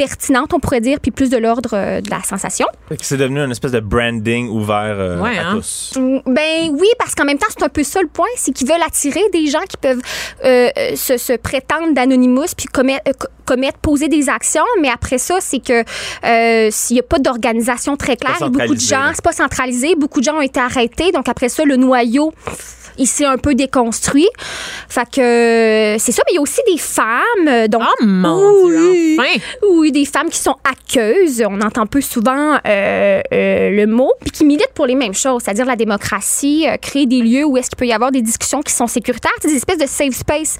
pertinentes, 0.00 0.54
on 0.54 0.60
pourrait 0.60 0.80
dire, 0.80 0.98
puis 0.98 1.10
plus 1.10 1.28
de 1.28 1.36
l'ordre 1.36 1.70
euh, 1.74 2.00
de 2.00 2.08
la 2.08 2.22
sensation. 2.22 2.66
C'est 3.02 3.18
devenu 3.18 3.40
une 3.40 3.50
espèce 3.50 3.72
de 3.72 3.80
branding 3.80 4.48
ouvert 4.48 4.96
euh, 4.98 5.20
Ouais, 5.20 5.36
à 5.36 5.50
hein? 5.50 5.56
tous. 5.56 5.92
Ben 6.24 6.70
oui, 6.70 6.88
parce 6.98 7.14
qu'en 7.14 7.26
même 7.26 7.36
temps, 7.36 7.48
c'est 7.50 7.62
un 7.62 7.68
peu 7.68 7.82
ça 7.82 8.00
le 8.00 8.08
point, 8.08 8.32
c'est 8.36 8.52
qu'ils 8.52 8.66
veulent 8.66 8.80
attirer 8.80 9.20
des 9.30 9.48
gens 9.48 9.60
qui 9.68 9.76
peuvent 9.76 10.00
euh, 10.42 10.70
se, 10.96 11.18
se 11.20 11.34
prétendre 11.34 11.94
d'anonymous 11.94 12.54
puis 12.56 12.66
commettre, 12.66 13.02
euh, 13.08 13.26
commettre, 13.44 13.78
poser 13.78 14.08
des 14.08 14.28
actions, 14.28 14.64
mais 14.80 14.88
après 14.88 15.18
ça, 15.18 15.36
c'est 15.40 15.60
que 15.60 15.84
euh, 16.24 16.68
s'il 16.70 16.94
n'y 16.94 17.00
a 17.00 17.04
pas 17.04 17.18
d'organisation 17.18 17.96
très 17.96 18.16
claire, 18.16 18.50
beaucoup 18.50 18.74
de 18.74 18.80
gens, 18.80 19.10
c'est 19.14 19.24
pas 19.24 19.32
centralisé, 19.32 19.94
beaucoup 19.94 20.20
de 20.20 20.24
gens 20.24 20.38
ont 20.38 20.42
été 20.42 20.60
arrêtés, 20.60 21.12
donc 21.12 21.28
après 21.28 21.48
ça, 21.48 21.64
le 21.64 21.76
noyau 21.76 22.32
il 22.98 23.06
s'est 23.06 23.24
un 23.24 23.38
peu 23.38 23.54
déconstruit. 23.54 24.28
Fait 24.88 25.08
que 25.10 25.20
euh, 25.20 25.98
c'est 25.98 26.12
ça, 26.12 26.22
mais 26.26 26.32
il 26.32 26.36
y 26.36 26.38
a 26.38 26.42
aussi 26.42 26.60
des 26.66 26.78
femmes. 26.78 27.48
euh, 27.48 27.68
Donc, 27.68 27.82
Oh 28.02 28.04
mon 28.04 28.64
oui, 28.64 29.16
Dieu, 29.16 29.16
enfin! 29.18 29.40
oui, 29.70 29.92
des 29.92 30.04
femmes 30.04 30.28
qui 30.28 30.38
sont 30.38 30.56
aqueuses. 30.64 31.42
On 31.48 31.60
entend 31.60 31.86
peu 31.86 32.00
souvent 32.00 32.58
euh, 32.66 33.20
euh, 33.32 33.70
le 33.70 33.86
mot, 33.86 34.12
puis 34.20 34.30
qui 34.30 34.44
militent 34.44 34.72
pour 34.74 34.86
les 34.86 34.94
mêmes 34.94 35.14
choses, 35.14 35.42
c'est-à-dire 35.44 35.66
la 35.66 35.76
démocratie, 35.76 36.66
euh, 36.68 36.76
créer 36.76 37.06
des 37.06 37.20
lieux 37.20 37.44
où 37.44 37.56
est-ce 37.56 37.68
qu'il 37.70 37.76
peut 37.76 37.86
y 37.86 37.92
avoir 37.92 38.10
des 38.12 38.22
discussions 38.22 38.62
qui 38.62 38.72
sont 38.72 38.86
sécuritaires, 38.86 39.30
des 39.42 39.54
espèces 39.54 39.78
de 39.78 39.86
safe 39.86 40.14
space 40.14 40.56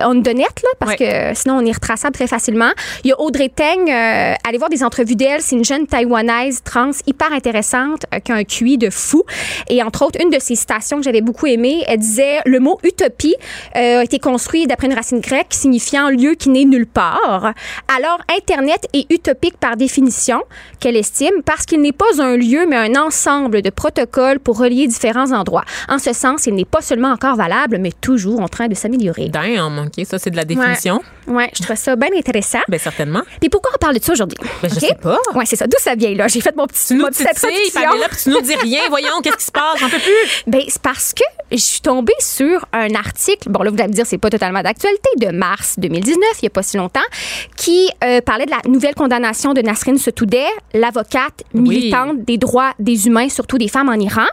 on 0.00 0.20
the 0.22 0.28
net, 0.34 0.48
là, 0.62 0.68
parce 0.78 0.96
que 0.96 1.04
sinon 1.34 1.56
on 1.58 1.66
est 1.66 1.72
retraçable 1.72 2.14
très 2.14 2.26
facilement. 2.26 2.70
Il 3.04 3.08
y 3.08 3.12
a 3.12 3.20
Audrey 3.20 3.48
Teng, 3.48 3.90
allez 3.90 4.58
voir 4.58 4.70
des 4.70 4.82
entrevues 4.84 5.16
d'elle, 5.16 5.40
c'est 5.42 5.56
une 5.56 5.64
jeune 5.64 5.86
taïwanaise 5.86 6.60
trans 6.64 6.90
hyper 7.06 7.32
intéressante, 7.32 8.04
qui 8.24 8.32
a 8.32 8.36
un 8.36 8.44
QI 8.44 8.78
de 8.78 8.90
fou. 8.90 9.22
Et 9.68 9.82
entre 9.82 10.02
autres, 10.04 10.18
une 10.22 10.30
de 10.30 10.38
ses 10.38 10.54
citations 10.54 10.98
que 10.98 11.02
j'avais 11.04 11.20
beaucoup 11.20 11.46
aimée, 11.46 11.81
elle 11.86 11.98
disait 11.98 12.38
le 12.44 12.60
mot 12.60 12.78
utopie 12.82 13.34
euh, 13.76 14.00
a 14.00 14.04
été 14.04 14.18
construit 14.18 14.66
d'après 14.66 14.86
une 14.86 14.94
racine 14.94 15.20
grecque 15.20 15.48
signifiant 15.50 16.08
lieu 16.08 16.34
qui 16.34 16.48
n'est 16.48 16.64
nulle 16.64 16.86
part. 16.86 17.52
Alors, 17.96 18.18
Internet 18.36 18.86
est 18.92 19.10
utopique 19.12 19.56
par 19.58 19.76
définition, 19.76 20.42
qu'elle 20.80 20.96
estime, 20.96 21.42
parce 21.44 21.66
qu'il 21.66 21.80
n'est 21.80 21.92
pas 21.92 22.20
un 22.20 22.36
lieu, 22.36 22.66
mais 22.68 22.76
un 22.76 22.96
ensemble 23.00 23.62
de 23.62 23.70
protocoles 23.70 24.38
pour 24.40 24.58
relier 24.58 24.86
différents 24.86 25.32
endroits. 25.32 25.64
En 25.88 25.98
ce 25.98 26.12
sens, 26.12 26.46
il 26.46 26.54
n'est 26.54 26.64
pas 26.64 26.80
seulement 26.80 27.10
encore 27.10 27.36
valable, 27.36 27.78
mais 27.78 27.92
toujours 28.00 28.40
en 28.40 28.48
train 28.48 28.68
de 28.68 28.74
s'améliorer. 28.74 29.28
Damn, 29.28 29.78
OK, 29.86 30.04
ça, 30.06 30.18
c'est 30.18 30.30
de 30.30 30.36
la 30.36 30.44
définition. 30.44 31.00
Ouais, 31.26 31.50
je 31.56 31.62
trouve 31.62 31.76
ça 31.76 31.94
bien 31.96 32.08
intéressant. 32.16 32.58
Ben, 32.68 32.78
certainement. 32.80 33.22
Puis 33.40 33.48
pourquoi 33.48 33.70
on 33.74 33.78
parle 33.78 33.98
de 33.98 34.02
ça 34.02 34.12
aujourd'hui? 34.12 34.38
Ben, 34.62 34.68
je 34.68 34.74
OK? 34.74 34.80
sais 34.80 34.94
pas. 35.00 35.18
Ouais, 35.34 35.44
c'est 35.46 35.56
ça. 35.56 35.66
D'où 35.66 35.78
ça 35.78 35.94
vient, 35.94 36.14
là? 36.14 36.26
J'ai 36.28 36.40
fait 36.40 36.54
mon 36.56 36.66
petit 36.66 36.88
Tu 36.88 36.94
nous 36.94 37.06
introduction. 37.06 37.48
Pamela, 37.74 38.08
puis 38.08 38.18
tu 38.24 38.30
nous 38.30 38.40
dis 38.40 38.56
rien. 38.56 38.80
Voyons, 38.88 39.20
qu'est-ce 39.22 39.36
qui 39.36 39.44
se 39.44 39.52
passe? 39.52 39.78
J'en 39.78 39.88
peux 39.88 39.98
plus. 39.98 40.42
Ben, 40.46 40.62
c'est 40.66 40.82
parce 40.82 41.12
que 41.14 41.22
je 41.62 41.68
suis 41.68 41.80
tombée 41.80 42.12
sur 42.18 42.66
un 42.72 42.94
article, 42.94 43.48
bon 43.48 43.62
là, 43.62 43.70
vous 43.70 43.78
allez 43.78 43.88
me 43.88 43.94
dire, 43.94 44.06
c'est 44.06 44.18
pas 44.18 44.30
totalement 44.30 44.62
d'actualité, 44.62 45.08
de 45.18 45.28
mars 45.28 45.76
2019, 45.78 46.18
il 46.40 46.44
y 46.44 46.46
a 46.46 46.50
pas 46.50 46.62
si 46.62 46.76
longtemps, 46.76 47.00
qui 47.56 47.88
euh, 48.04 48.20
parlait 48.20 48.46
de 48.46 48.50
la 48.50 48.60
nouvelle 48.68 48.94
condamnation 48.94 49.54
de 49.54 49.62
Nasrin 49.62 49.96
Sotoudeh, 49.96 50.46
l'avocate 50.74 51.44
militante 51.54 52.24
des 52.24 52.38
droits 52.38 52.72
des 52.78 53.06
humains, 53.06 53.28
surtout 53.28 53.58
des 53.58 53.68
femmes 53.68 53.88
en 53.88 53.94
Iran, 53.94 54.26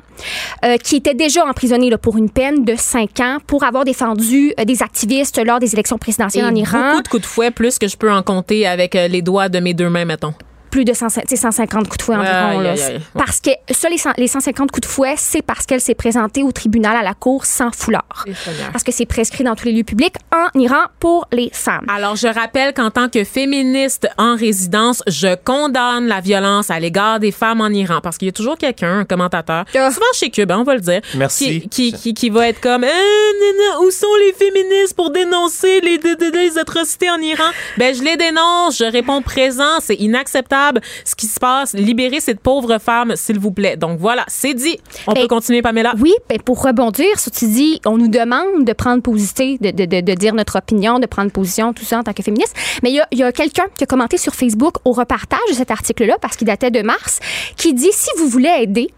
euh, 0.65 0.77
qui 0.77 0.95
était 0.95 1.13
déjà 1.13 1.45
emprisonnée 1.45 1.89
là, 1.89 1.97
pour 1.97 2.17
une 2.17 2.29
peine 2.29 2.65
de 2.65 2.75
5 2.75 3.19
ans 3.19 3.37
pour 3.45 3.63
avoir 3.63 3.85
défendu 3.85 4.53
euh, 4.59 4.65
des 4.65 4.81
activistes 4.81 5.39
lors 5.45 5.59
des 5.59 5.73
élections 5.73 5.97
présidentielles 5.97 6.45
en 6.45 6.55
Iran. 6.55 6.91
Beaucoup 6.91 7.03
de 7.03 7.07
coups 7.07 7.23
de 7.23 7.27
fouet, 7.27 7.51
plus 7.51 7.77
que 7.77 7.87
je 7.87 7.97
peux 7.97 8.11
en 8.11 8.23
compter 8.23 8.65
avec 8.65 8.95
les 8.95 9.21
doigts 9.21 9.49
de 9.49 9.59
mes 9.59 9.73
deux 9.73 9.89
mains, 9.89 10.05
mettons. 10.05 10.33
Plus 10.69 10.85
de 10.85 10.93
100 10.93 11.07
tu 11.07 11.21
sais, 11.27 11.35
150 11.35 11.87
coups 11.87 11.97
de 11.97 12.03
fouet 12.03 12.15
environ. 12.15 12.59
Aïe, 12.59 12.63
là. 12.63 12.71
aïe, 12.71 12.81
aïe. 12.81 12.93
Ouais. 12.95 13.01
Parce 13.13 13.39
que 13.41 13.49
ça, 13.71 13.89
les, 13.89 13.97
100 13.97 14.11
les 14.17 14.27
150 14.27 14.71
coups 14.71 14.87
de 14.87 14.91
fouet, 14.91 15.15
c'est 15.17 15.41
parce 15.41 15.65
qu'elle 15.65 15.81
s'est 15.81 15.95
présentée 15.95 16.43
au 16.43 16.51
tribunal 16.51 16.95
à 16.95 17.03
la 17.03 17.13
cour 17.13 17.45
sans 17.45 17.71
foulard. 17.75 18.25
Parce 18.71 18.83
que 18.83 18.91
c'est 18.91 19.05
prescrit 19.05 19.43
dans 19.43 19.55
tous 19.55 19.65
les 19.65 19.73
lieux 19.73 19.83
publics 19.83 20.15
en 20.31 20.47
Iran 20.59 20.83
pour 20.99 21.27
les 21.31 21.49
femmes. 21.53 21.85
Alors, 21.93 22.15
je 22.15 22.27
rappelle 22.27 22.73
qu'en 22.73 22.91
tant 22.91 23.09
que 23.09 23.23
féministe 23.23 24.07
en 24.17 24.35
résidence, 24.35 25.01
je 25.07 25.35
condamne 25.35 26.07
la 26.07 26.19
violence 26.21 26.69
à 26.69 26.79
l'égard 26.79 27.19
des 27.19 27.31
femmes 27.31 27.61
en 27.61 27.69
Iran 27.69 27.99
parce 28.01 28.17
qu'il 28.17 28.27
y 28.27 28.29
a 28.29 28.33
toujours 28.33 28.57
quelqu'un, 28.57 28.99
un 28.99 29.05
commentateur, 29.05 29.65
Ah. 29.75 29.91
souvent 29.91 30.05
chez 30.13 30.29
Cube, 30.29 30.51
hein, 30.51 30.57
on 30.59 30.63
va 30.63 30.75
le 30.75 30.81
dire, 30.81 31.01
Merci. 31.15 31.61
qui, 31.61 31.69
qui, 31.69 31.93
qui, 31.93 32.13
qui 32.13 32.29
va 32.29 32.47
être 32.49 32.59
comme, 32.61 32.83
Eh, 32.83 33.83
où 33.85 33.91
sont 33.91 34.07
les 34.25 34.33
féministes 34.33 34.95
pour 34.95 35.09
dénoncer 35.11 35.81
les, 35.81 35.99
les 36.33 36.57
atrocités 36.57 37.09
en 37.09 37.19
Iran? 37.19 37.43
Ben, 37.77 37.95
je 37.95 38.03
les 38.03 38.17
dénonce, 38.17 38.77
je 38.77 38.85
réponds 38.85 39.21
présent, 39.21 39.79
c'est 39.81 39.95
inacceptable 39.95 40.58
ce 41.05 41.15
qui 41.15 41.25
se 41.27 41.39
passe. 41.39 41.73
Libérez 41.73 42.19
cette 42.19 42.39
pauvre 42.39 42.77
femme, 42.79 43.15
s'il 43.15 43.39
vous 43.39 43.51
plaît. 43.51 43.77
Donc 43.77 43.99
voilà, 43.99 44.23
c'est 44.27 44.53
dit. 44.53 44.77
On 45.07 45.13
peut 45.13 45.27
continuer, 45.27 45.61
Pamela? 45.61 45.93
Oui, 45.99 46.13
ben 46.27 46.39
pour 46.41 46.61
rebondir 46.63 47.07
que 47.23 47.29
tu 47.29 47.45
dis, 47.47 47.79
on 47.85 47.97
nous 47.97 48.07
demande 48.07 48.65
de 48.65 48.73
prendre 48.73 49.01
position, 49.01 49.57
de, 49.59 49.71
de, 49.71 49.85
de, 49.85 50.01
de 50.01 50.13
dire 50.13 50.33
notre 50.33 50.57
opinion, 50.57 50.99
de 50.99 51.05
prendre 51.05 51.31
position, 51.31 51.73
tout 51.73 51.85
ça 51.85 51.99
en 51.99 52.03
tant 52.03 52.13
que 52.13 52.23
féministe. 52.23 52.55
Mais 52.83 52.91
il 53.11 53.17
y 53.19 53.23
a, 53.23 53.31
quelqu'un 53.31 53.65
qui 53.77 53.83
a 53.83 53.87
commenté 53.87 54.17
sur 54.17 54.33
Facebook 54.35 54.75
au 54.85 54.91
repartage 54.91 55.39
de 55.49 55.53
cet 55.53 55.71
article-là, 55.71 56.17
parce 56.21 56.35
qu'il 56.35 56.47
datait 56.47 56.71
de 56.71 56.81
mars, 56.81 57.19
qui 57.57 57.73
dit 57.73 57.91
si 57.91 58.09
vous 58.17 58.27
voulez 58.27 58.51
aider 58.61 58.89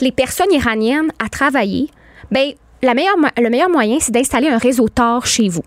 les 0.00 0.12
personnes 0.12 0.52
iraniennes 0.52 1.10
à 1.24 1.28
travailler, 1.28 1.88
ben 2.30 2.52
la 2.82 2.94
meilleure, 2.94 3.16
mo- 3.18 3.28
le 3.36 3.50
meilleur 3.50 3.70
moyen, 3.70 3.98
c'est 4.00 4.12
d'installer 4.12 4.48
un 4.48 4.58
réseau 4.58 4.88
Tor 4.88 5.26
chez 5.26 5.48
vous. 5.48 5.62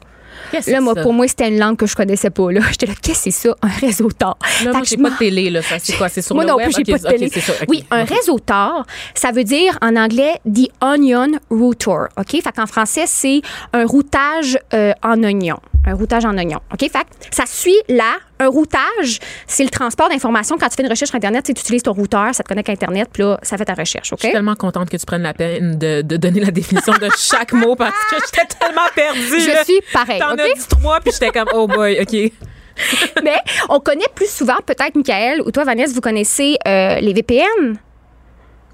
Là, 0.67 0.81
moi, 0.81 0.93
ça? 0.95 1.01
pour 1.01 1.13
moi, 1.13 1.27
c'était 1.27 1.47
une 1.49 1.59
langue 1.59 1.77
que 1.77 1.85
je 1.85 1.95
connaissais 1.95 2.29
pas. 2.29 2.51
Là, 2.51 2.61
j'étais 2.71 2.85
là, 2.85 2.93
qu'est-ce 3.01 3.25
que 3.25 3.31
c'est 3.31 3.47
ça, 3.47 3.55
un 3.61 3.67
réseau 3.67 4.09
Tor 4.11 4.37
Là, 4.63 4.71
moi, 4.71 4.81
j'ai 4.83 4.97
pas 4.97 5.09
de 5.09 5.17
télé, 5.17 5.49
là. 5.49 5.61
C'est 5.79 5.97
quoi? 5.97 6.09
C'est 6.09 6.21
sur 6.25 6.35
moi 6.35 6.43
le 6.43 6.49
non 6.51 6.57
web? 6.57 6.69
plus, 6.71 6.83
j'ai 6.85 6.93
Ok, 6.93 7.01
pas 7.01 7.11
de 7.11 7.17
télé. 7.17 7.29
ça. 7.29 7.53
Oui, 7.67 7.83
un 7.91 8.03
réseau 8.03 8.39
Tor, 8.39 8.85
ça 9.13 9.31
veut 9.31 9.43
dire 9.43 9.77
en 9.81 9.95
anglais 9.95 10.39
The 10.45 10.69
Onion 10.81 11.31
Router. 11.49 12.05
OK? 12.17 12.31
Fait 12.31 12.51
qu'en 12.55 12.67
français, 12.67 13.03
c'est 13.07 13.41
un 13.73 13.85
routage 13.85 14.57
euh, 14.73 14.93
en 15.03 15.21
oignon. 15.23 15.57
Un 15.87 15.95
routage 15.95 16.25
en 16.25 16.37
oignon. 16.37 16.59
OK? 16.71 16.79
Fait 16.81 17.07
ça 17.31 17.45
suit 17.45 17.79
là. 17.87 18.15
Un 18.39 18.49
routage, 18.49 19.19
c'est 19.47 19.63
le 19.63 19.69
transport 19.69 20.09
d'informations. 20.09 20.57
Quand 20.59 20.67
tu 20.67 20.75
fais 20.75 20.83
une 20.83 20.89
recherche 20.89 21.09
sur 21.09 21.15
Internet, 21.15 21.45
tu 21.45 21.51
utilises 21.51 21.81
ton 21.81 21.93
routeur, 21.93 22.35
ça 22.35 22.43
te 22.43 22.49
connecte 22.49 22.69
à 22.69 22.73
Internet, 22.73 23.09
puis 23.11 23.23
là, 23.23 23.39
ça 23.41 23.57
fait 23.57 23.65
ta 23.65 23.73
recherche. 23.73 24.13
OK? 24.13 24.19
Je 24.21 24.27
suis 24.27 24.33
tellement 24.33 24.55
contente 24.55 24.89
que 24.89 24.97
tu 24.97 25.05
prennes 25.05 25.23
la 25.23 25.33
peine 25.33 25.79
de, 25.79 26.01
de 26.03 26.17
donner 26.17 26.41
la 26.41 26.51
définition 26.51 26.93
de 26.93 27.09
chaque 27.17 27.53
mot 27.53 27.75
parce 27.75 27.97
que 28.11 28.15
j'étais 28.25 28.45
tellement 28.59 28.81
perdue. 28.93 29.39
Je 29.39 29.51
là. 29.51 29.63
suis 29.63 29.79
pareil, 29.91 30.19
T'en 30.19 30.31
as 30.31 30.35
dit 30.35 30.67
trois, 30.69 30.99
puis 30.99 31.11
j'étais 31.13 31.31
comme, 31.31 31.49
oh 31.53 31.67
boy, 31.67 31.99
OK. 32.01 32.31
Mais 33.23 33.37
on 33.69 33.79
connaît 33.79 34.05
plus 34.13 34.29
souvent, 34.29 34.57
peut-être, 34.65 34.95
Michael, 34.95 35.41
ou 35.41 35.51
toi, 35.51 35.63
Vanessa, 35.63 35.93
vous 35.93 36.01
connaissez 36.01 36.57
euh, 36.67 36.99
les 36.99 37.13
VPN. 37.13 37.79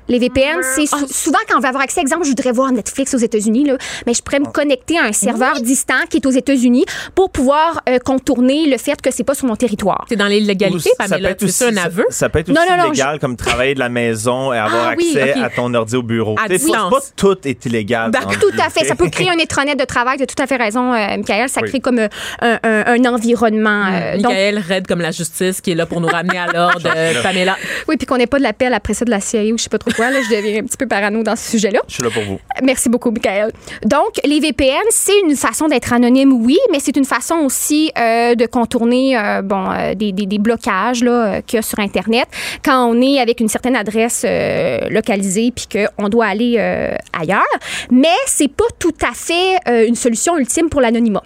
Les 0.09 0.19
VPN, 0.19 0.57
c'est 0.75 0.85
sou- 0.85 1.07
souvent 1.09 1.39
quand 1.49 1.57
on 1.57 1.61
veut 1.61 1.67
avoir 1.67 1.83
accès, 1.83 2.01
exemple, 2.01 2.23
je 2.25 2.29
voudrais 2.29 2.51
voir 2.51 2.71
Netflix 2.71 3.13
aux 3.13 3.17
États-Unis, 3.19 3.65
là, 3.65 3.77
mais 4.05 4.13
je 4.13 4.21
pourrais 4.21 4.39
me 4.39 4.45
connecter 4.47 4.97
à 4.97 5.03
un 5.03 5.11
serveur 5.13 5.61
distant 5.61 5.93
qui 6.09 6.17
est 6.17 6.25
aux 6.25 6.31
États-Unis 6.31 6.85
pour 7.15 7.29
pouvoir 7.31 7.81
euh, 7.89 7.99
contourner 7.99 8.67
le 8.69 8.77
fait 8.77 9.01
que 9.01 9.11
c'est 9.11 9.23
pas 9.23 9.33
sur 9.35 9.47
mon 9.47 9.55
territoire. 9.55 10.05
C'est 10.09 10.15
dans 10.15 10.27
l'illégalité, 10.27 10.75
Ou 10.75 10.79
ça 10.97 11.03
peut 11.05 11.09
Pamela. 11.11 11.29
être 11.31 11.39
C'est 11.39 11.45
aussi, 11.45 11.75
ça 11.75 11.81
un 11.81 11.85
aveu? 11.85 12.05
Ça, 12.09 12.17
ça 12.17 12.29
peut 12.29 12.39
être 12.39 12.49
aussi 12.49 12.59
non, 12.69 12.77
non, 12.77 12.87
illégal 12.87 13.19
comme 13.19 13.35
travailler 13.37 13.73
de 13.75 13.79
la 13.79 13.89
maison 13.89 14.51
et 14.53 14.57
avoir 14.57 14.89
Ah 14.89 14.93
oui, 14.97 15.15
accès 15.17 15.33
ok. 15.37 15.43
à 15.43 15.49
ton 15.49 15.73
ordi 15.73 15.95
au 15.95 16.03
bureau. 16.03 16.35
À 16.37 16.47
Tu 16.49 16.57
sais, 16.59 16.67
pas, 16.67 16.73
distance. 16.73 16.91
pas 16.91 16.99
tout 17.15 17.47
est 17.47 17.65
illégal. 17.65 18.11
D'accord. 18.11 18.31
dans 18.33 18.39
Tout 18.39 18.53
à 18.59 18.69
fait. 18.69 18.85
Ça 18.85 18.95
peut 18.95 19.09
créer 19.09 19.29
un 19.29 19.39
intranet 19.39 19.75
de 19.75 19.85
travail. 19.85 20.17
Tu 20.17 20.23
as 20.23 20.27
tout 20.27 20.41
à 20.41 20.47
fait 20.47 20.57
raison, 20.57 20.93
euh, 20.93 21.17
Michael. 21.17 21.47
Ça 21.49 21.61
Oui. 21.61 21.69
crée 21.69 21.79
comme 21.79 21.99
euh, 21.99 22.07
un, 22.41 22.59
un- 22.63 22.83
un 22.87 23.05
environnement. 23.13 23.85
euh, 23.91 24.17
donc, 24.17 24.31
Michael 24.31 24.59
raide 24.59 24.87
comme 24.87 25.01
la 25.01 25.11
justice 25.11 25.61
qui 25.61 25.71
est 25.71 25.75
là 25.75 25.85
pour 25.85 26.01
nous 26.01 26.07
ramener 26.07 26.37
à 26.37 26.47
l'ordre. 26.47 26.81
Euh, 26.95 27.21
Pamela. 27.23 27.55
oui, 27.87 27.97
puis 27.97 28.05
qu'on 28.05 28.17
n'ait 28.17 28.27
pas 28.27 28.37
de 28.37 28.43
l'appel 28.43 28.73
après 28.73 28.93
ça 28.93 29.03
de 29.05 29.09
la 29.09 29.19
CIA 29.19 29.41
ou 29.53 29.57
je 29.57 29.63
sais 29.63 29.69
pas 29.69 29.77
trop 29.79 29.91
quoi. 29.95 30.09
Là, 30.11 30.19
je 30.21 30.35
deviens 30.35 30.59
un 30.61 30.63
petit 30.65 30.77
peu 30.77 30.87
parano 30.87 31.23
dans 31.23 31.35
ce 31.35 31.51
sujet-là. 31.51 31.81
Je 31.87 31.93
suis 31.95 32.03
là 32.03 32.09
pour 32.09 32.23
vous. 32.23 32.39
Merci 32.63 32.89
beaucoup, 32.89 33.11
Michael. 33.11 33.51
Donc, 33.85 34.19
les 34.25 34.39
VPN, 34.39 34.81
c'est 34.89 35.19
une 35.21 35.35
façon 35.35 35.67
d'être 35.67 35.93
anonyme, 35.93 36.33
oui, 36.33 36.57
mais 36.71 36.79
c'est 36.79 36.97
une 36.97 37.05
façon 37.05 37.35
aussi 37.45 37.91
euh, 37.97 38.35
de 38.35 38.45
contourner 38.45 39.17
euh, 39.17 39.41
bon, 39.41 39.69
euh, 39.71 39.93
des, 39.95 40.11
des- 40.11 40.25
des 40.25 40.39
blocages 40.39 41.03
là, 41.03 41.11
euh, 41.37 41.41
qu'il 41.41 41.57
y 41.57 41.59
a 41.59 41.61
sur 41.61 41.79
Internet 41.79 42.27
quand 42.63 42.85
on 42.85 43.01
est 43.01 43.19
avec 43.19 43.39
une 43.39 43.47
certaine 43.49 43.75
adresse 43.75 44.23
euh, 44.25 44.89
localisée 44.89 45.51
puis 45.55 45.67
qu'on 45.97 46.09
doit 46.09 46.25
aller 46.25 46.55
euh, 46.57 46.95
ailleurs. 47.17 47.43
Mais 47.91 48.07
c'est 48.25 48.47
pas 48.51 48.63
tout 48.79 48.95
à 49.01 49.13
fait 49.13 49.57
euh, 49.67 49.87
une 49.87 49.95
solution 49.95 50.37
ultime 50.37 50.69
pour 50.69 50.81
l'anonymat. 50.81 51.23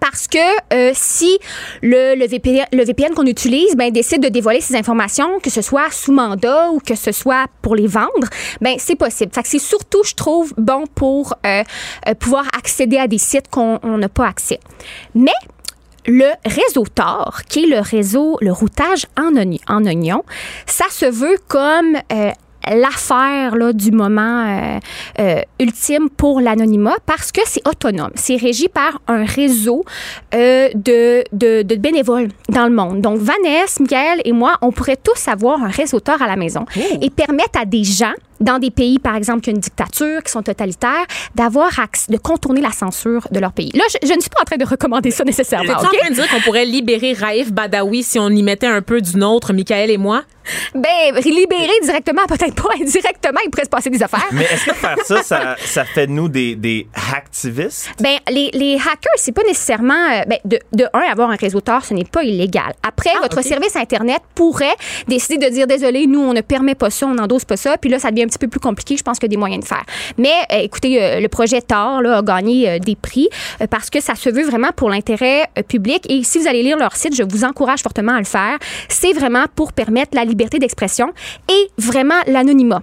Parce 0.00 0.26
que 0.28 0.38
euh, 0.72 0.92
si 0.94 1.38
le, 1.82 2.26
VPN, 2.26 3.14
qu'on 3.14 3.26
utilise 3.26 3.76
ben, 3.76 3.90
décide 3.90 4.22
de 4.22 4.28
dévoiler 4.28 4.60
ces 4.60 4.76
informations, 4.76 5.40
que 5.40 5.50
ce 5.50 5.62
soit 5.62 5.90
sous 5.90 6.12
mandat 6.12 6.70
ou 6.70 6.80
que 6.80 6.94
ce 6.94 7.12
soit 7.12 7.46
pour 7.62 7.76
les 7.76 7.86
vendre, 7.86 8.28
ben 8.60 8.76
c'est 8.78 8.96
possible. 8.96 9.32
C'est 9.44 9.58
surtout, 9.58 10.02
je 10.04 10.14
trouve, 10.14 10.52
bon 10.56 10.86
pour 10.94 11.34
euh, 11.44 11.62
euh, 12.08 12.14
pouvoir 12.14 12.46
accéder 12.56 12.98
à 12.98 13.06
des 13.06 13.18
sites 13.18 13.48
qu'on 13.48 13.78
on 13.82 13.98
n'a 13.98 14.08
pas 14.08 14.26
accès. 14.26 14.60
Mais 15.14 15.32
le 16.06 16.30
réseau 16.44 16.84
Tor, 16.94 17.40
qui 17.48 17.64
est 17.64 17.66
le 17.66 17.80
réseau, 17.80 18.38
le 18.40 18.52
routage 18.52 19.06
en, 19.18 19.32
en 19.68 19.84
oignon, 19.84 20.22
ça 20.66 20.84
se 20.90 21.06
veut 21.06 21.38
comme 21.48 21.96
l'affaire 22.74 23.56
là, 23.56 23.72
du 23.72 23.90
moment 23.90 24.46
euh, 24.46 24.78
euh, 25.20 25.40
ultime 25.60 26.08
pour 26.10 26.40
l'anonymat 26.40 26.96
parce 27.06 27.32
que 27.32 27.40
c'est 27.46 27.66
autonome. 27.66 28.10
C'est 28.14 28.36
régi 28.36 28.68
par 28.68 29.00
un 29.06 29.24
réseau 29.24 29.84
euh, 30.34 30.68
de, 30.74 31.24
de, 31.32 31.62
de 31.62 31.74
bénévoles 31.76 32.28
dans 32.48 32.66
le 32.66 32.74
monde. 32.74 33.00
Donc, 33.00 33.18
Vanessa, 33.18 33.80
Michael 33.80 34.20
et 34.24 34.32
moi, 34.32 34.56
on 34.62 34.72
pourrait 34.72 34.96
tous 34.96 35.28
avoir 35.28 35.62
un 35.62 35.68
réseau 35.68 36.00
Tor 36.00 36.20
à 36.20 36.26
la 36.26 36.36
maison 36.36 36.66
et 37.00 37.10
permettre 37.10 37.60
à 37.60 37.64
des 37.64 37.84
gens 37.84 38.12
dans 38.40 38.58
des 38.58 38.70
pays, 38.70 38.98
par 38.98 39.16
exemple, 39.16 39.40
qui 39.40 39.50
ont 39.50 39.54
une 39.54 39.60
dictature, 39.60 40.22
qui 40.22 40.30
sont 40.30 40.42
totalitaires, 40.42 41.06
d'avoir 41.34 41.78
accès, 41.80 42.12
de 42.12 42.18
contourner 42.18 42.60
la 42.60 42.70
censure 42.70 43.26
de 43.30 43.40
leur 43.40 43.52
pays. 43.52 43.70
Là, 43.74 43.84
je, 43.90 44.06
je 44.06 44.12
ne 44.12 44.20
suis 44.20 44.28
pas 44.28 44.42
en 44.42 44.44
train 44.44 44.58
de 44.58 44.66
recommander 44.66 45.10
ça 45.10 45.24
nécessairement. 45.24 45.72
T'es-tu 45.74 45.86
OK? 45.86 45.94
en 45.94 45.98
train 45.98 46.10
de 46.10 46.14
dire 46.14 46.28
qu'on 46.28 46.40
pourrait 46.40 46.66
libérer 46.66 47.14
Raif 47.14 47.52
Badawi 47.52 48.02
si 48.02 48.18
on 48.18 48.28
y 48.28 48.42
mettait 48.42 48.66
un 48.66 48.82
peu 48.82 49.00
du 49.00 49.16
nôtre, 49.16 49.52
Michael 49.54 49.90
et 49.90 49.98
moi? 49.98 50.22
Ben, 50.74 51.14
libérer 51.24 51.80
directement, 51.82 52.22
peut-être 52.26 52.54
pas 52.54 52.68
indirectement, 52.80 53.40
il 53.44 53.50
pourrait 53.50 53.64
se 53.64 53.70
passer 53.70 53.90
des 53.90 54.02
affaires. 54.02 54.26
Mais 54.32 54.44
est-ce 54.44 54.66
que 54.66 54.74
faire 54.74 54.96
ça, 55.04 55.22
ça, 55.22 55.56
ça 55.64 55.84
fait 55.84 56.06
de 56.06 56.12
nous 56.12 56.28
des, 56.28 56.54
des 56.54 56.86
hacktivistes? 57.14 57.90
Ben, 58.00 58.16
les, 58.30 58.50
les 58.52 58.74
hackers, 58.76 59.12
c'est 59.16 59.32
pas 59.32 59.42
nécessairement. 59.42 59.94
euh, 59.94 60.22
ben, 60.26 60.38
de, 60.44 60.58
de 60.72 60.84
un, 60.92 61.00
avoir 61.00 61.30
un 61.30 61.36
réseau 61.36 61.60
Tor, 61.60 61.84
ce 61.84 61.94
n'est 61.94 62.04
pas 62.04 62.22
illégal. 62.22 62.74
Après, 62.86 63.10
Ah, 63.16 63.20
votre 63.22 63.38
ok. 63.38 63.44
service 63.44 63.76
Internet 63.76 64.20
pourrait 64.34 64.74
décider 65.08 65.38
de 65.48 65.52
dire 65.52 65.66
désolé, 65.66 66.06
nous, 66.06 66.20
on 66.20 66.32
ne 66.32 66.40
permet 66.40 66.74
pas 66.74 66.90
ça, 66.90 67.06
on 67.06 67.14
n'endosse 67.14 67.44
pas 67.44 67.56
ça. 67.56 67.76
Puis 67.78 67.90
là, 67.90 67.98
ça 67.98 68.10
devient 68.10 68.24
un 68.24 68.26
petit 68.28 68.38
peu 68.38 68.48
plus 68.48 68.60
compliqué. 68.60 68.96
Je 68.96 69.02
pense 69.02 69.18
a 69.22 69.28
des 69.28 69.36
moyens 69.36 69.62
de 69.64 69.68
faire. 69.68 69.84
Mais 70.18 70.32
euh, 70.52 70.58
écoutez, 70.58 71.02
euh, 71.02 71.20
le 71.20 71.28
projet 71.28 71.60
Tor 71.62 72.02
là, 72.02 72.18
a 72.18 72.22
gagné 72.22 72.68
euh, 72.68 72.78
des 72.78 72.94
prix 72.96 73.28
euh, 73.60 73.66
parce 73.66 73.90
que 73.90 74.00
ça 74.00 74.14
se 74.14 74.30
veut 74.30 74.44
vraiment 74.44 74.70
pour 74.76 74.90
l'intérêt 74.90 75.48
euh, 75.58 75.62
public. 75.62 76.04
Et 76.08 76.22
si 76.22 76.38
vous 76.38 76.46
allez 76.46 76.62
lire 76.62 76.76
leur 76.76 76.94
site, 76.94 77.14
je 77.16 77.22
vous 77.22 77.44
encourage 77.44 77.80
fortement 77.82 78.12
à 78.14 78.18
le 78.18 78.24
faire. 78.24 78.56
C'est 78.88 79.12
vraiment 79.12 79.44
pour 79.54 79.72
permettre 79.72 80.10
la 80.14 80.22
liberté 80.22 80.35
d'expression 80.58 81.12
et 81.50 81.70
vraiment 81.78 82.20
l'anonymat 82.26 82.80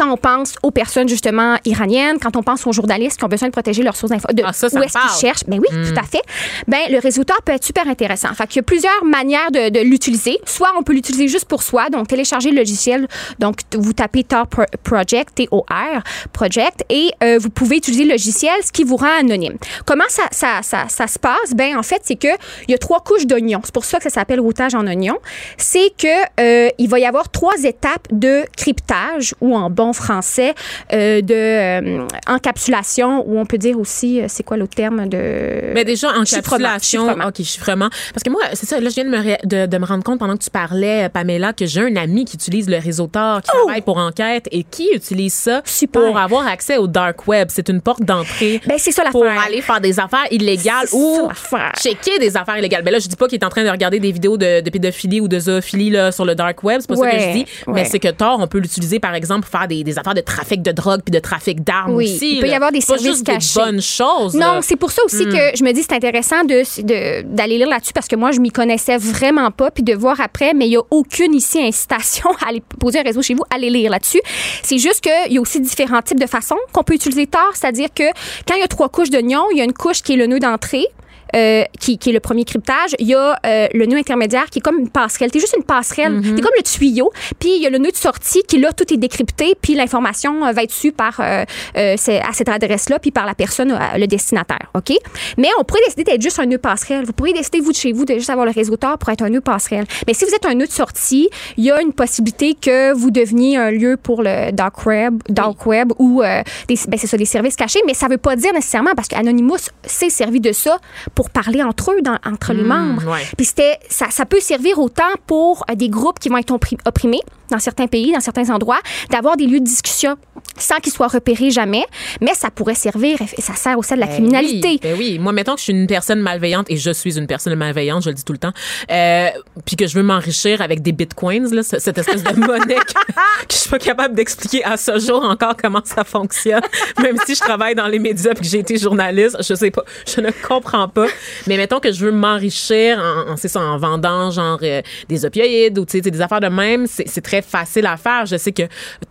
quand 0.00 0.10
on 0.10 0.16
pense 0.16 0.54
aux 0.62 0.70
personnes 0.70 1.08
justement 1.08 1.56
iraniennes, 1.66 2.18
quand 2.18 2.36
on 2.36 2.42
pense 2.42 2.66
aux 2.66 2.72
journalistes 2.72 3.18
qui 3.18 3.24
ont 3.24 3.28
besoin 3.28 3.48
de 3.48 3.52
protéger 3.52 3.82
leurs 3.82 3.96
sources 3.96 4.12
d'info, 4.12 4.28
de 4.32 4.42
Ah, 4.46 4.52
ça, 4.54 4.70
ça 4.70 4.78
où 4.78 4.82
est-ce 4.82 4.94
qu'ils 4.98 5.20
cherchent, 5.20 5.44
ben 5.46 5.60
oui, 5.60 5.68
tout 5.70 6.00
à 6.00 6.04
fait. 6.04 6.22
Ben 6.68 6.78
le 6.90 6.98
résultat 6.98 7.34
peut 7.44 7.52
être 7.52 7.64
super 7.64 7.86
intéressant. 7.86 8.32
Fait 8.34 8.46
qu'il 8.46 8.56
y 8.56 8.60
a 8.60 8.62
plusieurs 8.62 9.04
manières 9.04 9.50
de, 9.50 9.68
de 9.68 9.80
l'utiliser. 9.80 10.38
Soit 10.46 10.70
on 10.78 10.82
peut 10.82 10.94
l'utiliser 10.94 11.28
juste 11.28 11.44
pour 11.44 11.62
soi, 11.62 11.90
donc 11.90 12.08
télécharger 12.08 12.50
le 12.50 12.56
logiciel. 12.56 13.06
Donc 13.38 13.60
vous 13.76 13.92
tapez 13.92 14.24
Tor 14.24 14.46
Pro- 14.46 14.64
Project, 14.84 15.34
T-O-R 15.34 16.02
Project, 16.32 16.84
et 16.88 17.10
euh, 17.22 17.38
vous 17.38 17.50
pouvez 17.50 17.76
utiliser 17.76 18.04
le 18.04 18.12
logiciel, 18.12 18.54
ce 18.64 18.72
qui 18.72 18.84
vous 18.84 18.96
rend 18.96 19.18
anonyme. 19.20 19.58
Comment 19.84 20.04
ça, 20.08 20.22
ça, 20.30 20.60
ça, 20.62 20.86
ça 20.88 21.06
se 21.08 21.18
passe? 21.18 21.54
Ben 21.54 21.76
en 21.76 21.82
fait, 21.82 22.00
c'est 22.04 22.16
que 22.16 22.28
il 22.68 22.70
y 22.70 22.74
a 22.74 22.78
trois 22.78 23.00
couches 23.00 23.26
d'oignons. 23.26 23.60
C'est 23.64 23.74
pour 23.74 23.84
ça 23.84 23.98
que 23.98 24.04
ça 24.04 24.10
s'appelle 24.10 24.40
routage 24.40 24.74
en 24.74 24.86
oignon. 24.86 25.18
C'est 25.58 25.92
que 25.98 26.06
euh, 26.40 26.70
il 26.78 26.88
va 26.88 26.98
y 26.98 27.04
avoir 27.04 27.28
trois 27.28 27.62
étapes 27.64 28.06
de 28.10 28.44
cryptage 28.56 29.34
ou 29.40 29.54
en 29.56 29.68
bon 29.68 29.89
français 29.92 30.54
euh, 30.92 31.20
de 31.20 31.34
euh, 31.34 32.06
encapsulation 32.26 33.24
ou 33.28 33.38
on 33.38 33.46
peut 33.46 33.58
dire 33.58 33.78
aussi 33.78 34.20
euh, 34.20 34.26
c'est 34.28 34.42
quoi 34.42 34.56
l'autre 34.56 34.74
terme 34.74 35.08
de 35.08 35.72
Mais 35.74 35.84
déjà, 35.84 36.08
Chiffrement, 36.24 36.56
encapsulation. 36.68 37.06
chiffrement. 37.06 37.26
OK, 37.28 37.42
chiffrement. 37.42 37.88
Parce 38.12 38.22
que 38.24 38.30
moi, 38.30 38.40
c'est 38.54 38.66
ça, 38.66 38.80
là, 38.80 38.88
je 38.88 38.94
viens 38.94 39.04
de 39.04 39.10
me, 39.10 39.18
ré- 39.22 39.38
de, 39.44 39.66
de 39.66 39.78
me 39.78 39.84
rendre 39.84 40.02
compte 40.04 40.18
pendant 40.18 40.36
que 40.36 40.42
tu 40.44 40.50
parlais, 40.50 41.08
Pamela, 41.08 41.52
que 41.52 41.66
j'ai 41.66 41.80
un 41.82 41.96
ami 41.96 42.24
qui 42.24 42.36
utilise 42.36 42.68
le 42.68 42.78
réseau 42.78 43.06
Tor, 43.06 43.42
qui 43.42 43.50
travaille 43.50 43.80
pour 43.82 43.98
enquête 43.98 44.48
et 44.50 44.64
qui 44.64 44.88
utilise 44.94 45.34
ça 45.34 45.58
Oh! 45.60 45.62
Super. 45.66 46.02
pour 46.02 46.18
avoir 46.18 46.46
accès 46.46 46.76
au 46.78 46.86
dark 46.86 47.26
web. 47.26 47.48
C'est 47.50 47.68
une 47.68 47.80
porte 47.80 48.02
d'entrée. 48.02 48.60
Ben, 48.66 48.76
c'est 48.78 48.92
ça 48.92 49.04
pour 49.10 49.24
aller 49.24 49.60
faire 49.62 49.80
des 49.80 49.98
affaires 49.98 50.26
illégales 50.30 50.86
ou 50.92 51.28
ça 51.34 51.72
checker 51.80 52.18
des 52.18 52.36
affaires 52.36 52.56
illégales. 52.58 52.82
Ben 52.82 52.92
là, 52.92 52.98
je 52.98 53.08
dis 53.08 53.16
pas 53.16 53.26
qu'il 53.28 53.38
est 53.38 53.44
en 53.44 53.48
train 53.48 53.64
de 53.64 53.68
regarder 53.70 53.98
des 53.98 54.12
vidéos 54.12 54.36
de, 54.36 54.60
de 54.60 54.70
pédophilie 54.70 55.20
ou 55.20 55.28
de 55.28 55.38
zoophilie 55.38 55.90
là, 55.90 56.12
sur 56.12 56.24
le 56.24 56.34
dark 56.34 56.62
web. 56.62 56.80
C'est 56.80 56.88
pas 56.88 56.96
ça 56.96 57.10
que 57.10 57.18
je 57.18 57.32
dis. 57.32 57.46
ouais. 57.66 57.72
Mais 57.74 57.84
c'est 57.84 57.98
que 57.98 58.08
Tor, 58.08 58.38
on 58.40 58.46
peut 58.46 58.58
l'utiliser, 58.58 59.00
par 59.00 59.14
exemple, 59.14 59.48
pour 59.48 59.58
faire 59.58 59.68
des, 59.70 59.82
des 59.84 59.98
affaires 59.98 60.12
de 60.14 60.20
trafic 60.20 60.60
de 60.60 60.72
drogue 60.72 61.00
puis 61.02 61.12
de 61.12 61.18
trafic 61.18 61.64
d'armes 61.64 61.94
Oui, 61.94 62.04
aussi. 62.14 62.34
il 62.34 62.40
peut 62.40 62.48
y 62.48 62.52
avoir 62.52 62.70
des 62.72 62.82
services 62.82 63.06
juste 63.06 63.24
cachés. 63.26 63.58
des 63.58 63.64
bonnes 63.64 63.80
choses. 63.80 64.34
Non, 64.34 64.60
c'est 64.60 64.76
pour 64.76 64.90
ça 64.90 65.02
aussi 65.06 65.24
que 65.24 65.56
je 65.56 65.64
me 65.64 65.72
dis 65.72 65.82
c'est 65.82 65.94
intéressant 65.94 66.44
de 66.44 66.60
de- 66.82 67.22
d'aller 67.22 67.56
lire 67.56 67.68
là-dessus 67.68 67.92
parce 67.94 68.06
que 68.08 68.16
moi 68.16 68.32
je 68.32 68.40
m'y 68.40 68.50
connaissais 68.50 68.98
vraiment 68.98 69.50
pas 69.50 69.70
puis 69.70 69.82
de 69.82 69.94
voir 69.94 70.20
après 70.20 70.52
mais 70.52 70.66
il 70.66 70.72
y 70.72 70.76
a 70.76 70.82
aucune 70.90 71.34
ici 71.34 71.58
incitation 71.62 72.28
à 72.44 72.48
aller 72.50 72.62
poser 72.78 72.98
un 72.98 73.02
réseau 73.02 73.22
chez 73.22 73.34
vous 73.34 73.44
allez 73.54 73.70
lire 73.70 73.90
là-dessus. 73.90 74.20
C'est 74.62 74.78
juste 74.78 75.00
qu'il 75.00 75.32
y 75.32 75.38
a 75.38 75.40
aussi 75.40 75.60
différents 75.60 76.02
types 76.02 76.20
de 76.20 76.26
façons 76.26 76.56
qu'on 76.72 76.82
peut 76.82 76.94
utiliser 76.94 77.26
Tor, 77.26 77.50
c'est-à-dire 77.54 77.88
que 77.94 78.02
quand 78.46 78.54
il 78.56 78.60
y 78.60 78.64
a 78.64 78.68
trois 78.68 78.88
couches 78.88 79.10
d'oignons, 79.10 79.44
il 79.52 79.58
y 79.58 79.60
a 79.60 79.64
une 79.64 79.72
couche 79.72 80.02
qui 80.02 80.14
est 80.14 80.16
le 80.16 80.26
nœud 80.26 80.40
d'entrée 80.40 80.86
euh, 81.34 81.64
qui, 81.78 81.98
qui 81.98 82.10
est 82.10 82.12
le 82.12 82.20
premier 82.20 82.44
cryptage. 82.44 82.94
Il 82.98 83.06
y 83.06 83.14
a 83.14 83.38
euh, 83.46 83.68
le 83.72 83.86
nœud 83.86 83.98
intermédiaire 83.98 84.46
qui 84.46 84.58
est 84.58 84.62
comme 84.62 84.78
une 84.78 84.88
passerelle. 84.88 85.30
T'es 85.30 85.40
juste 85.40 85.54
une 85.56 85.64
passerelle. 85.64 86.20
T'es 86.22 86.40
comme 86.40 86.52
le 86.56 86.62
tuyau. 86.62 87.12
Puis 87.38 87.56
il 87.56 87.62
y 87.62 87.66
a 87.66 87.70
le 87.70 87.78
nœud 87.78 87.90
de 87.90 87.96
sortie 87.96 88.42
qui, 88.42 88.58
là, 88.58 88.72
tout 88.72 88.92
est 88.92 88.96
décrypté. 88.96 89.54
Puis 89.60 89.74
l'information 89.74 90.44
euh, 90.46 90.52
va 90.52 90.62
être 90.62 90.72
su 90.72 90.92
par, 90.92 91.20
euh, 91.20 91.44
à 91.74 92.32
cette 92.32 92.48
adresse-là, 92.48 92.98
puis 92.98 93.10
par 93.10 93.26
la 93.26 93.34
personne, 93.34 93.78
le 93.96 94.06
destinataire. 94.06 94.70
OK? 94.74 94.92
Mais 95.36 95.48
on 95.58 95.64
pourrait 95.64 95.80
décider 95.86 96.04
d'être 96.04 96.22
juste 96.22 96.38
un 96.38 96.46
nœud 96.46 96.58
passerelle. 96.58 97.04
Vous 97.04 97.12
pourriez 97.12 97.34
décider, 97.34 97.60
vous, 97.60 97.72
de 97.72 97.76
chez 97.76 97.92
vous, 97.92 98.04
de 98.04 98.14
juste 98.14 98.30
avoir 98.30 98.46
le 98.46 98.52
réseau 98.52 98.76
Tor 98.76 98.98
pour 98.98 99.08
être 99.10 99.22
un 99.22 99.30
nœud 99.30 99.40
passerelle. 99.40 99.84
Mais 100.06 100.14
si 100.14 100.24
vous 100.24 100.34
êtes 100.34 100.46
un 100.46 100.54
nœud 100.54 100.66
de 100.66 100.72
sortie, 100.72 101.28
il 101.56 101.64
y 101.64 101.70
a 101.70 101.80
une 101.82 101.92
possibilité 101.92 102.54
que 102.54 102.92
vous 102.92 103.10
deveniez 103.10 103.56
un 103.56 103.70
lieu 103.70 103.96
pour 103.96 104.22
le 104.22 104.52
dark 104.52 104.86
web, 104.86 105.22
dark 105.28 105.66
web 105.66 105.92
ou 105.98 106.22
ben, 106.22 106.44
c'est 106.68 107.06
ça, 107.06 107.16
des 107.16 107.24
services 107.24 107.56
cachés. 107.56 107.80
Mais 107.86 107.94
ça 107.94 108.08
veut 108.08 108.18
pas 108.18 108.36
dire 108.36 108.52
nécessairement 108.52 108.94
parce 108.94 109.08
qu'Anonymous 109.08 109.70
s'est 109.84 110.10
servi 110.10 110.40
de 110.40 110.52
ça 110.52 110.78
pour 111.14 111.19
parler 111.28 111.62
entre 111.62 111.90
eux, 111.92 112.00
dans- 112.00 112.16
entre 112.24 112.54
les 112.54 112.62
membres. 112.62 113.06
ouais. 113.06 113.26
Puis 113.36 113.44
c'était, 113.44 113.78
ça, 113.90 114.06
ça 114.10 114.24
peut 114.24 114.40
servir 114.40 114.78
autant 114.78 115.02
pour 115.26 115.64
euh, 115.70 115.74
des 115.74 115.90
groupes 115.90 116.18
qui 116.18 116.30
vont 116.30 116.38
être 116.38 116.54
oppri- 116.54 116.78
opprimés 116.86 117.20
dans 117.50 117.58
certains 117.58 117.86
pays, 117.86 118.12
dans 118.12 118.20
certains 118.20 118.50
endroits, 118.50 118.80
d'avoir 119.10 119.36
des 119.36 119.46
lieux 119.46 119.60
de 119.60 119.64
discussion 119.64 120.16
sans 120.56 120.76
qu'ils 120.76 120.92
soient 120.92 121.08
repérés 121.08 121.50
jamais. 121.50 121.84
Mais 122.20 122.34
ça 122.34 122.50
pourrait 122.50 122.74
servir, 122.74 123.18
et 123.36 123.40
ça 123.40 123.54
sert 123.54 123.78
aussi 123.78 123.92
à 123.92 123.96
de 123.96 124.00
la 124.00 124.06
Ben 124.06 124.14
criminalité. 124.14 124.68
Oui, 124.68 124.80
ben 124.82 124.96
oui. 124.98 125.18
Moi, 125.18 125.32
mettons 125.32 125.54
que 125.54 125.58
je 125.58 125.64
suis 125.64 125.72
une 125.72 125.86
personne 125.86 126.20
malveillante 126.20 126.66
et 126.70 126.76
je 126.76 126.90
suis 126.90 127.18
une 127.18 127.26
personne 127.26 127.54
malveillante, 127.54 128.04
je 128.04 128.10
le 128.10 128.14
dis 128.14 128.24
tout 128.24 128.32
le 128.32 128.38
temps, 128.38 128.52
euh, 128.90 129.28
puis 129.64 129.76
que 129.76 129.86
je 129.86 129.94
veux 129.94 130.02
m'enrichir 130.02 130.60
avec 130.60 130.82
des 130.82 130.92
bitcoins, 130.92 131.52
là, 131.54 131.62
cette 131.62 131.98
espèce 131.98 132.22
de 132.22 132.34
monnaie 132.34 132.74
que, 132.74 132.92
que 133.46 133.52
je 133.52 133.56
suis 133.56 133.70
pas 133.70 133.78
capable 133.78 134.14
d'expliquer 134.14 134.64
à 134.64 134.76
ce 134.76 134.98
jour 134.98 135.22
encore 135.22 135.56
comment 135.56 135.82
ça 135.84 136.04
fonctionne, 136.04 136.62
même 137.02 137.16
si 137.26 137.34
je 137.34 137.40
travaille 137.40 137.74
dans 137.74 137.88
les 137.88 137.98
médias 137.98 138.32
puis 138.34 138.42
que 138.42 138.48
j'ai 138.48 138.58
été 138.58 138.76
journaliste, 138.78 139.36
je 139.40 139.54
sais 139.54 139.70
pas, 139.70 139.84
je 140.06 140.20
ne 140.20 140.30
comprends 140.46 140.88
pas. 140.88 141.06
Mais 141.46 141.56
mettons 141.56 141.80
que 141.80 141.92
je 141.92 142.04
veux 142.04 142.12
m'enrichir 142.12 142.98
en, 142.98 143.32
en, 143.32 143.36
ça, 143.36 143.60
en 143.60 143.78
vendant 143.78 144.30
genre 144.30 144.58
euh, 144.62 144.82
des 145.08 145.24
opioïdes 145.24 145.78
ou 145.78 145.84
des 145.84 146.20
affaires 146.20 146.40
de 146.40 146.48
même, 146.48 146.86
c'est 146.86 147.20
très 147.20 147.39
très 147.40 147.48
facile 147.50 147.86
à 147.86 147.96
faire. 147.96 148.26
Je 148.26 148.36
sais 148.36 148.52
que 148.52 148.62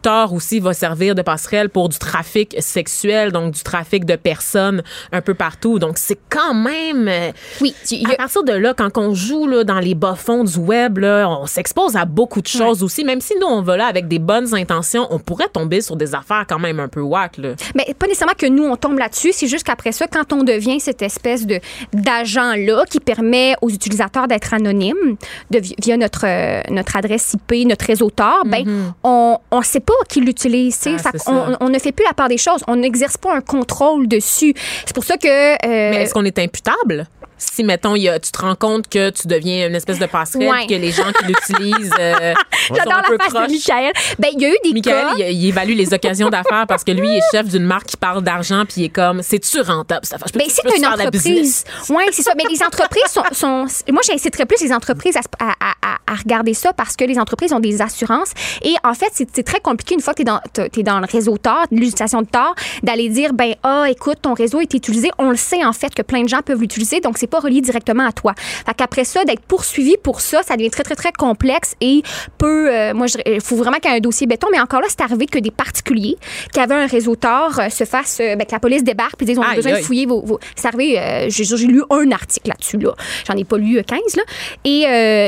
Tor 0.02 0.34
aussi 0.34 0.60
va 0.60 0.74
servir 0.74 1.16
de 1.16 1.22
passerelle 1.22 1.70
pour 1.70 1.90
du 1.90 1.98
trafic 1.98 2.56
sexuel, 2.60 3.32
donc 3.32 3.54
du 3.54 3.64
trafic 3.64 4.06
de 4.06 4.16
personnes 4.16 4.84
un 5.12 5.22
peu 5.22 5.34
partout. 5.34 5.80
Donc, 5.80 5.98
c'est 5.98 6.20
quand 6.30 6.54
même. 6.54 7.08
euh, 7.08 7.32
Oui, 7.62 7.74
a- 8.06 8.14
à 8.14 8.16
partir 8.16 8.44
de 8.44 8.54
là, 8.54 8.74
quand 8.74 8.98
on 8.98 9.14
joue 9.14 9.48
là, 9.48 9.64
dans 9.64 9.80
les 9.80 9.96
bas-fonds 9.96 10.44
du 10.44 10.58
web, 10.58 10.98
là, 11.00 11.28
on 11.30 11.46
s'expose 11.46 11.96
à 11.96 12.06
beaucoup 12.06 12.42
de 12.42 12.48
choses 12.48 12.84
aussi. 12.84 13.04
Même 13.04 13.22
si 13.22 13.34
nous, 13.40 13.48
on 13.48 13.62
va 13.62 13.78
là 13.78 13.86
avec 13.88 14.08
des 14.08 14.20
bonnes 14.20 14.54
intentions, 14.54 15.08
on 15.10 15.20
pourrait 15.20 15.50
tomber 15.50 15.82
sur 15.82 15.96
des 15.96 16.16
affaires 16.16 16.46
quand 16.48 16.60
même 16.60 16.80
un 16.80 16.88
peu 16.88 17.02
whack. 17.02 17.38
Là. 17.38 17.54
Mais 17.76 17.94
pas 17.98 18.08
nécessairement 18.08 18.34
que 18.38 18.46
nous, 18.48 18.64
on 18.64 18.76
tombe 18.76 18.98
là-dessus. 19.00 19.32
C'est 19.34 19.48
juste 19.48 19.64
qu'après 19.66 19.92
ça, 19.92 20.08
quand 20.08 20.34
on 20.34 20.44
devient 20.44 20.80
cette 20.80 21.02
espèce 21.02 21.46
de 21.46 21.60
d'agent-là 21.94 22.84
qui 22.90 23.00
permet 23.00 23.56
aux 23.62 23.70
utilisateurs 23.70 24.28
d'être 24.28 24.54
anonymes 24.54 25.16
de, 25.52 25.60
via 25.82 25.98
notre, 25.98 26.26
euh, 26.26 26.62
notre 26.70 26.96
adresse 26.98 27.34
IP, 27.34 27.68
notre 27.68 27.86
réseau 27.86 28.10
Ben, 28.46 28.94
on 29.04 29.38
ne 29.52 29.64
sait 29.64 29.80
pas 29.80 29.94
qui 30.08 30.22
l'utilise. 30.22 30.80
Mm-hmm. 30.80 31.24
Ah, 31.28 31.58
on, 31.62 31.70
ne 31.70 31.80
fait 31.80 31.92
plus 31.92 32.06
la 32.06 32.14
part 32.14 32.28
des 32.28 32.38
choses. 32.38 32.64
On 32.68 32.76
n'exerce 32.76 33.18
pas 33.18 33.36
un 33.36 33.42
contrôle 33.42 34.08
dessus. 34.08 34.54
C'est 34.86 34.94
pour 34.94 35.04
ça 35.04 35.18
que... 35.18 35.28
euh, 35.28 35.58
Mais 35.92 36.04
est-ce 36.04 36.14
qu'on 36.14 36.26
est 36.26 36.40
imputable? 36.40 37.08
Si, 37.40 37.64
mettons, 37.64 37.96
il 37.96 38.04
y 38.04 38.10
a- 38.10 38.20
tu 38.20 38.32
te 38.32 38.40
rends 38.42 38.56
compte 38.56 38.88
que 38.90 39.10
tu 39.10 39.28
deviens 39.28 39.68
une 39.68 39.76
espèce 39.76 39.98
de 39.98 40.06
passerelle, 40.06 40.48
Ouais. 40.50 40.68
que 40.68 40.74
les 40.76 40.92
gens 40.92 41.12
qui 41.18 41.26
l'utilisent 41.26 41.92
euh, 42.00 42.34
sont 42.68 42.76
J'adore 42.76 42.98
un 42.98 43.02
peu 43.04 43.14
la 43.18 43.24
face 43.24 43.34
croches. 43.34 43.48
de 43.48 43.52
Michael. 43.54 43.94
Ben, 44.20 44.28
il 44.34 44.42
y 44.42 44.46
a 44.46 44.50
eu 44.50 44.58
des 44.64 44.74
Michael, 44.74 45.06
cas... 45.08 45.14
il, 45.18 45.32
il 45.44 45.48
évalue 45.48 45.74
les 45.76 45.94
occasions 45.94 46.30
d'affaires 46.30 46.66
parce 46.68 46.84
que 46.84 46.92
lui, 46.92 47.08
il 47.08 47.16
est 47.18 47.22
chef 47.32 47.48
d'une 47.48 47.64
marque 47.66 47.88
qui 47.88 47.98
parle 47.98 48.22
d'argent, 48.24 48.64
puis 48.66 48.82
il 48.82 48.84
est 48.86 48.90
comme, 48.90 49.22
c'est-tu 49.24 49.62
rentable, 49.62 50.02
affaire? 50.06 50.28
Je 50.28 50.34
peux- 50.34 50.40
Ben, 50.40 50.46
c'est 50.50 50.78
une 50.78 50.86
entreprise. 50.86 51.64
Oui, 51.90 52.04
c'est 52.12 52.22
ça. 52.24 52.34
Mais 52.38 52.44
les 52.52 52.62
entreprises 52.62 53.10
sont. 53.10 53.24
sont- 53.32 53.66
moi, 53.92 54.02
j'inciterais 54.06 54.46
plus 54.46 54.62
les 54.62 54.74
entreprises 54.74 55.16
à, 55.18 55.22
se- 55.22 55.28
à- 55.40 55.52
à- 55.60 55.94
à- 55.94 55.98
à 56.12 56.16
regarder 56.16 56.54
ça 56.54 56.74
parce 56.74 56.96
que 56.96 57.06
les 57.06 57.18
entreprises 57.20 57.54
ont 57.54 57.60
des 57.60 57.82
assurances. 57.82 58.32
Et 58.64 58.74
en 58.84 58.94
fait, 58.94 59.12
c'est 59.14 59.44
très 59.44 59.60
compliqué 59.62 59.96
une 59.96 60.02
fois 60.02 60.14
que 60.14 60.24
tu 60.24 60.80
es 60.80 60.84
dans, 60.84 61.00
le 61.00 61.06
réseau 61.10 61.38
Tor, 61.38 61.66
l'utilisation 61.72 62.22
de 62.22 62.28
Tor, 62.28 62.54
d'aller 62.84 63.10
dire 63.10 63.34
ben, 63.34 63.56
ah, 63.64 63.86
écoute, 63.90 64.18
ton 64.22 64.34
réseau 64.34 64.60
est 64.60 64.74
utilisé. 64.74 65.10
On 65.18 65.30
le 65.30 65.38
sait, 65.38 65.64
en 65.64 65.74
fait, 65.74 65.94
que 65.94 66.02
plein 66.02 66.24
de 66.24 66.28
gens 66.30 66.42
peuvent 66.42 66.60
l'utiliser. 66.60 67.00
Donc, 67.00 67.18
c'est 67.18 67.28
pas 67.30 67.40
relié 67.40 67.62
directement 67.62 68.06
à 68.08 68.12
toi. 68.12 68.34
Fait 68.38 68.74
qu'après 68.76 69.06
ça, 69.06 69.24
d'être 69.26 69.42
poursuivi 69.42 69.96
pour 70.04 70.22
ça, 70.22 70.44
ça 70.44 70.56
devient 70.58 70.70
très, 70.70 70.84
très, 70.84 70.96
très 70.96 71.12
complexe 71.12 71.76
et 71.82 72.02
peut. 72.38 72.70
euh, 72.72 72.94
moi, 72.94 73.06
il 73.26 73.42
faut 73.42 73.56
vraiment 73.56 73.78
qu'il 73.78 73.90
y 73.92 73.94
ait 73.94 73.98
un 73.98 74.02
dossier 74.02 74.28
béton. 74.28 74.48
Mais 74.52 74.60
encore 74.60 74.82
là, 74.82 74.88
c'est 74.90 75.02
arrivé 75.02 75.26
que 75.26 75.40
des 75.40 75.52
particuliers 75.52 76.18
qui 76.54 76.60
avaient 76.60 76.76
un 76.76 76.88
réseau 76.88 77.16
Tor 77.16 77.60
euh, 77.60 77.70
se 77.70 77.84
fassent. 77.86 78.20
euh, 78.22 78.36
ben, 78.36 78.46
que 78.46 78.52
la 78.52 78.60
police 78.60 78.84
débarque 78.84 79.16
puis 79.18 79.26
disent 79.26 79.38
on 79.40 79.42
a 79.44 79.50
Aïe, 79.50 79.56
besoin 79.58 79.74
de 79.74 79.78
fouiller 79.84 80.06
vos. 80.06 80.22
vos- 80.26 80.40
C'est 80.56 80.68
arrivé, 80.68 81.00
euh, 81.00 81.28
j'ai 81.30 81.44
lu 81.68 81.84
un 81.90 82.12
article 82.12 82.50
là-dessus, 82.50 82.78
là. 82.78 82.94
J'en 83.28 83.36
ai 83.36 83.44
pas 83.44 83.58
lu 83.58 83.78
euh, 83.78 83.84
15, 83.84 84.00
là. 84.16 84.24
Et, 84.66 84.84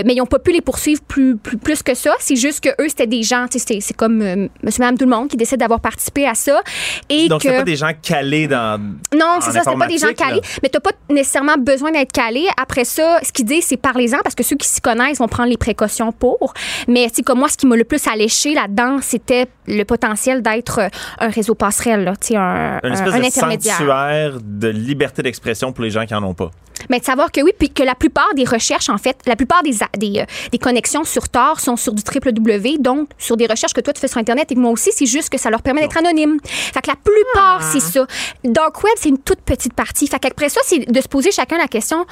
mais 0.05 0.13
ils 0.13 0.17
n'ont 0.17 0.25
pas 0.25 0.39
pu 0.39 0.51
les 0.51 0.61
poursuivre 0.61 1.01
plus, 1.01 1.35
plus, 1.37 1.57
plus 1.57 1.83
que 1.83 1.93
ça. 1.93 2.13
C'est 2.19 2.35
juste 2.35 2.61
que 2.63 2.69
eux, 2.81 2.87
c'était 2.89 3.07
des 3.07 3.23
gens, 3.23 3.45
c'est- 3.49 3.93
comme 3.95 4.17
monsieur, 4.63 4.79
madame, 4.83 4.97
tout 4.97 5.05
le 5.05 5.11
monde 5.11 5.27
qui 5.29 5.37
décide 5.37 5.57
d'avoir 5.59 5.79
participé 5.79 6.27
à 6.27 6.33
ça. 6.35 6.61
Et 7.09 7.27
Donc, 7.27 7.41
que. 7.41 7.47
pas 7.49 7.63
des 7.63 7.75
gens 7.75 7.91
calés 8.01 8.47
dans. 8.47 8.79
Non, 9.13 9.39
c'est 9.41 9.51
ça, 9.51 9.61
c'est 9.63 9.77
pas 9.77 9.87
des 9.87 9.97
gens 9.97 10.07
informatique, 10.07 10.19
là. 10.19 10.27
calés, 10.27 10.41
mais 10.63 10.69
t'as 10.69 10.79
pas 10.79 10.91
nécessairement 11.09 11.55
besoin 11.57 11.90
d'être 11.91 12.11
calé. 12.11 12.47
Après 12.61 12.85
ça, 12.85 13.19
ce 13.23 13.31
qu'ils 13.31 13.45
disent, 13.45 13.65
c'est 13.65 13.77
parlez-en 13.77 14.19
parce 14.23 14.35
que 14.35 14.43
ceux 14.43 14.55
qui 14.55 14.67
s'y 14.67 14.81
connaissent 14.81 15.19
vont 15.19 15.27
prendre 15.27 15.49
les 15.49 15.57
précautions 15.57 16.11
pour. 16.11 16.53
Mais 16.87 17.07
tu 17.09 17.15
sais, 17.17 17.21
comme 17.23 17.39
moi, 17.39 17.49
ce 17.49 17.57
qui 17.57 17.67
m'a 17.67 17.75
le 17.75 17.83
plus 17.83 18.05
alléché 18.07 18.53
là-dedans, 18.53 18.99
c'était 19.01 19.47
le 19.67 19.83
potentiel 19.83 20.41
d'être 20.41 20.79
euh, 20.79 20.87
un 21.19 21.29
réseau 21.29 21.55
passerelle, 21.55 22.03
là, 22.03 22.13
tu 22.15 22.27
sais, 22.29 22.35
un, 22.35 22.79
un- 22.83 22.91
espèce 22.93 23.13
un 23.13 23.19
de 23.19 23.25
intermédiaire. 23.25 23.77
sanctuaire 23.77 24.37
de 24.41 24.67
liberté 24.67 25.21
d'expression 25.21 25.71
pour 25.71 25.83
les 25.83 25.91
gens 25.91 26.05
qui 26.05 26.13
en 26.15 26.23
ont 26.23 26.33
pas. 26.33 26.51
Mais 26.89 26.99
de 26.99 27.05
savoir 27.05 27.31
que 27.31 27.41
oui, 27.41 27.51
puis 27.57 27.69
que 27.69 27.83
la 27.83 27.93
plupart 27.93 28.33
des 28.35 28.43
recherches, 28.43 28.89
en 28.89 28.97
fait, 28.97 29.15
la 29.27 29.35
plupart 29.35 29.61
des, 29.61 29.75
des, 29.99 30.21
euh, 30.21 30.25
des 30.51 30.57
connexions 30.57 31.03
sur 31.03 31.29
Tor 31.29 31.59
sont 31.59 31.75
sur 31.75 31.93
du 31.93 32.01
www, 32.01 32.79
donc 32.79 33.07
sur 33.19 33.37
des 33.37 33.45
recherches 33.45 33.73
que 33.73 33.81
toi 33.81 33.93
tu 33.93 34.01
fais 34.01 34.07
sur 34.07 34.17
Internet 34.17 34.51
et 34.51 34.55
que 34.55 34.59
moi 34.59 34.71
aussi, 34.71 34.89
c'est 34.91 35.05
juste 35.05 35.29
que 35.29 35.37
ça 35.37 35.51
leur 35.51 35.61
permet 35.61 35.81
d'être 35.81 35.97
anonyme. 35.97 36.37
Fait 36.43 36.81
que 36.81 36.89
la 36.89 36.95
plupart, 36.95 37.59
Ah. 37.61 37.69
c'est 37.71 37.79
ça. 37.81 38.07
Dark 38.43 38.83
Web, 38.83 38.93
c'est 38.97 39.09
une 39.09 39.19
toute 39.19 39.41
petite 39.41 39.73
partie. 39.73 40.07
Fait 40.07 40.17
qu'après 40.17 40.49
ça, 40.49 40.59
c'est 40.65 40.91
de 40.91 41.01
se 41.01 41.07
poser 41.07 41.31
chacun 41.31 41.57
la 41.59 41.67
question 41.67 41.80
question. 41.81 42.05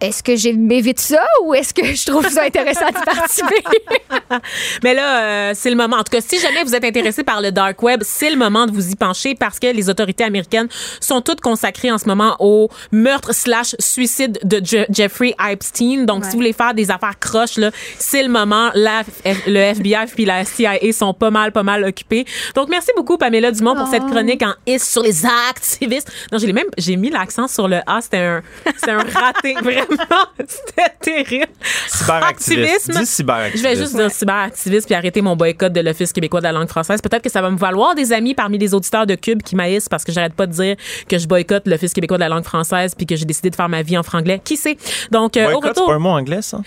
Est-ce 0.00 0.22
que 0.22 0.36
j'ai 0.36 0.52
m'évite 0.52 1.00
ça 1.00 1.24
ou 1.44 1.54
est-ce 1.54 1.72
que 1.72 1.84
je 1.86 2.04
trouve 2.06 2.28
ça 2.28 2.42
intéressant 2.44 2.86
d'y 2.88 3.02
participer? 3.04 3.62
Mais 4.84 4.94
là, 4.94 5.20
euh, 5.20 5.52
c'est 5.54 5.70
le 5.70 5.76
moment. 5.76 5.96
En 5.96 6.04
tout 6.04 6.10
cas, 6.12 6.20
si 6.20 6.38
jamais 6.38 6.62
vous 6.64 6.74
êtes 6.74 6.84
intéressé 6.84 7.24
par 7.24 7.40
le 7.40 7.50
dark 7.52 7.82
web, 7.82 8.02
c'est 8.04 8.30
le 8.30 8.36
moment 8.36 8.66
de 8.66 8.72
vous 8.72 8.90
y 8.90 8.94
pencher 8.96 9.34
parce 9.34 9.58
que 9.58 9.66
les 9.68 9.88
autorités 9.88 10.24
américaines 10.24 10.68
sont 11.00 11.20
toutes 11.22 11.40
consacrées 11.40 11.90
en 11.90 11.98
ce 11.98 12.06
moment 12.06 12.36
au 12.40 12.68
meurtre 12.92 13.34
slash 13.34 13.74
suicide 13.78 14.38
de 14.44 14.60
Je- 14.64 14.84
Jeffrey 14.90 15.34
Epstein. 15.48 16.04
Donc, 16.04 16.24
si 16.24 16.32
vous 16.32 16.36
voulez 16.38 16.52
faire 16.52 16.74
des 16.74 16.90
affaires 16.90 17.18
croches, 17.18 17.56
là, 17.56 17.70
c'est 17.98 18.22
le 18.22 18.28
moment. 18.28 18.70
La, 18.74 19.02
le 19.46 19.58
FBI 19.58 20.06
puis 20.14 20.24
la 20.24 20.44
CIA 20.44 20.74
sont 20.92 21.14
pas 21.14 21.30
mal, 21.30 21.52
pas 21.52 21.62
mal 21.62 21.84
occupés. 21.84 22.26
Donc, 22.54 22.68
merci 22.68 22.90
beaucoup, 22.96 23.16
Pamela 23.16 23.50
Dumont, 23.50 23.74
pour 23.74 23.88
cette 23.88 24.04
chronique 24.06 24.42
en 24.42 24.52
is 24.66 24.78
sur 24.80 25.02
les 25.02 25.24
activistes. 25.50 26.10
Non, 26.32 26.38
j'ai 26.38 26.52
même, 26.52 26.66
j'ai 26.76 26.96
mis 26.96 27.10
l'accent 27.10 27.48
sur 27.48 27.66
le 27.68 27.78
A. 27.86 28.00
C'était 28.02 28.18
un, 28.18 28.42
c'était 28.76 28.90
un 28.92 28.98
raté. 29.04 29.54
Vraiment, 29.62 29.85
c'était 30.46 30.92
terrible. 31.00 31.52
Dis 31.62 33.06
cyberactiviste. 33.06 33.56
Je 33.56 33.62
vais 33.62 33.76
juste 33.76 33.96
dire 33.96 34.10
cyberactiviste 34.10 34.86
puis 34.86 34.94
arrêter 34.94 35.22
mon 35.22 35.36
boycott 35.36 35.72
de 35.72 35.80
l'Office 35.80 36.12
québécois 36.12 36.40
de 36.40 36.44
la 36.44 36.52
langue 36.52 36.68
française. 36.68 37.00
Peut-être 37.00 37.22
que 37.22 37.30
ça 37.30 37.42
va 37.42 37.50
me 37.50 37.58
valoir 37.58 37.94
des 37.94 38.12
amis 38.12 38.34
parmi 38.34 38.58
les 38.58 38.74
auditeurs 38.74 39.06
de 39.06 39.14
Cube 39.14 39.42
qui 39.42 39.56
maïssent 39.56 39.88
parce 39.88 40.04
que 40.04 40.12
j'arrête 40.12 40.34
pas 40.34 40.46
de 40.46 40.52
dire 40.52 40.76
que 41.08 41.18
je 41.18 41.26
boycotte 41.26 41.66
l'Office 41.66 41.92
québécois 41.92 42.18
de 42.18 42.22
la 42.22 42.28
langue 42.28 42.44
française 42.44 42.94
puis 42.94 43.06
que 43.06 43.16
j'ai 43.16 43.24
décidé 43.24 43.50
de 43.50 43.56
faire 43.56 43.68
ma 43.68 43.82
vie 43.82 43.98
en 43.98 44.02
franglais. 44.02 44.40
Qui 44.44 44.56
sait? 44.56 44.76
Donc, 45.10 45.36
euh, 45.36 45.46
au 45.48 45.60
Boycott, 45.60 45.62
c'est 45.62 45.68
retour. 45.68 45.86
pas 45.86 45.94
un 45.94 45.98
mot 45.98 46.10
anglais, 46.10 46.42
ça? 46.42 46.60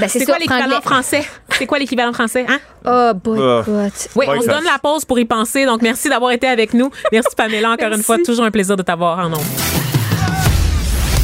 Ben, 0.00 0.08
C'est 0.08 0.24
quoi 0.24 0.38
l'équivalent 0.38 0.80
français? 0.80 1.26
C'est 1.50 1.66
quoi 1.66 1.78
l'équivalent 1.78 2.12
français? 2.12 2.46
Hein? 2.48 2.58
Oh, 2.84 3.12
boycott. 3.18 4.08
Oui, 4.14 4.26
on 4.28 4.40
se 4.40 4.46
donne 4.46 4.64
la 4.64 4.78
pause 4.80 5.04
pour 5.04 5.18
y 5.18 5.24
penser. 5.24 5.64
Donc, 5.64 5.82
merci 5.82 6.08
d'avoir 6.08 6.30
été 6.32 6.46
avec 6.46 6.72
nous. 6.74 6.90
Merci, 7.10 7.34
Pamela, 7.36 7.70
encore 7.72 7.92
une 7.92 8.02
fois. 8.02 8.18
Toujours 8.24 8.44
un 8.44 8.50
plaisir 8.50 8.76
de 8.76 8.82
t'avoir 8.82 9.18
en 9.18 9.28
nombre. 9.30 9.44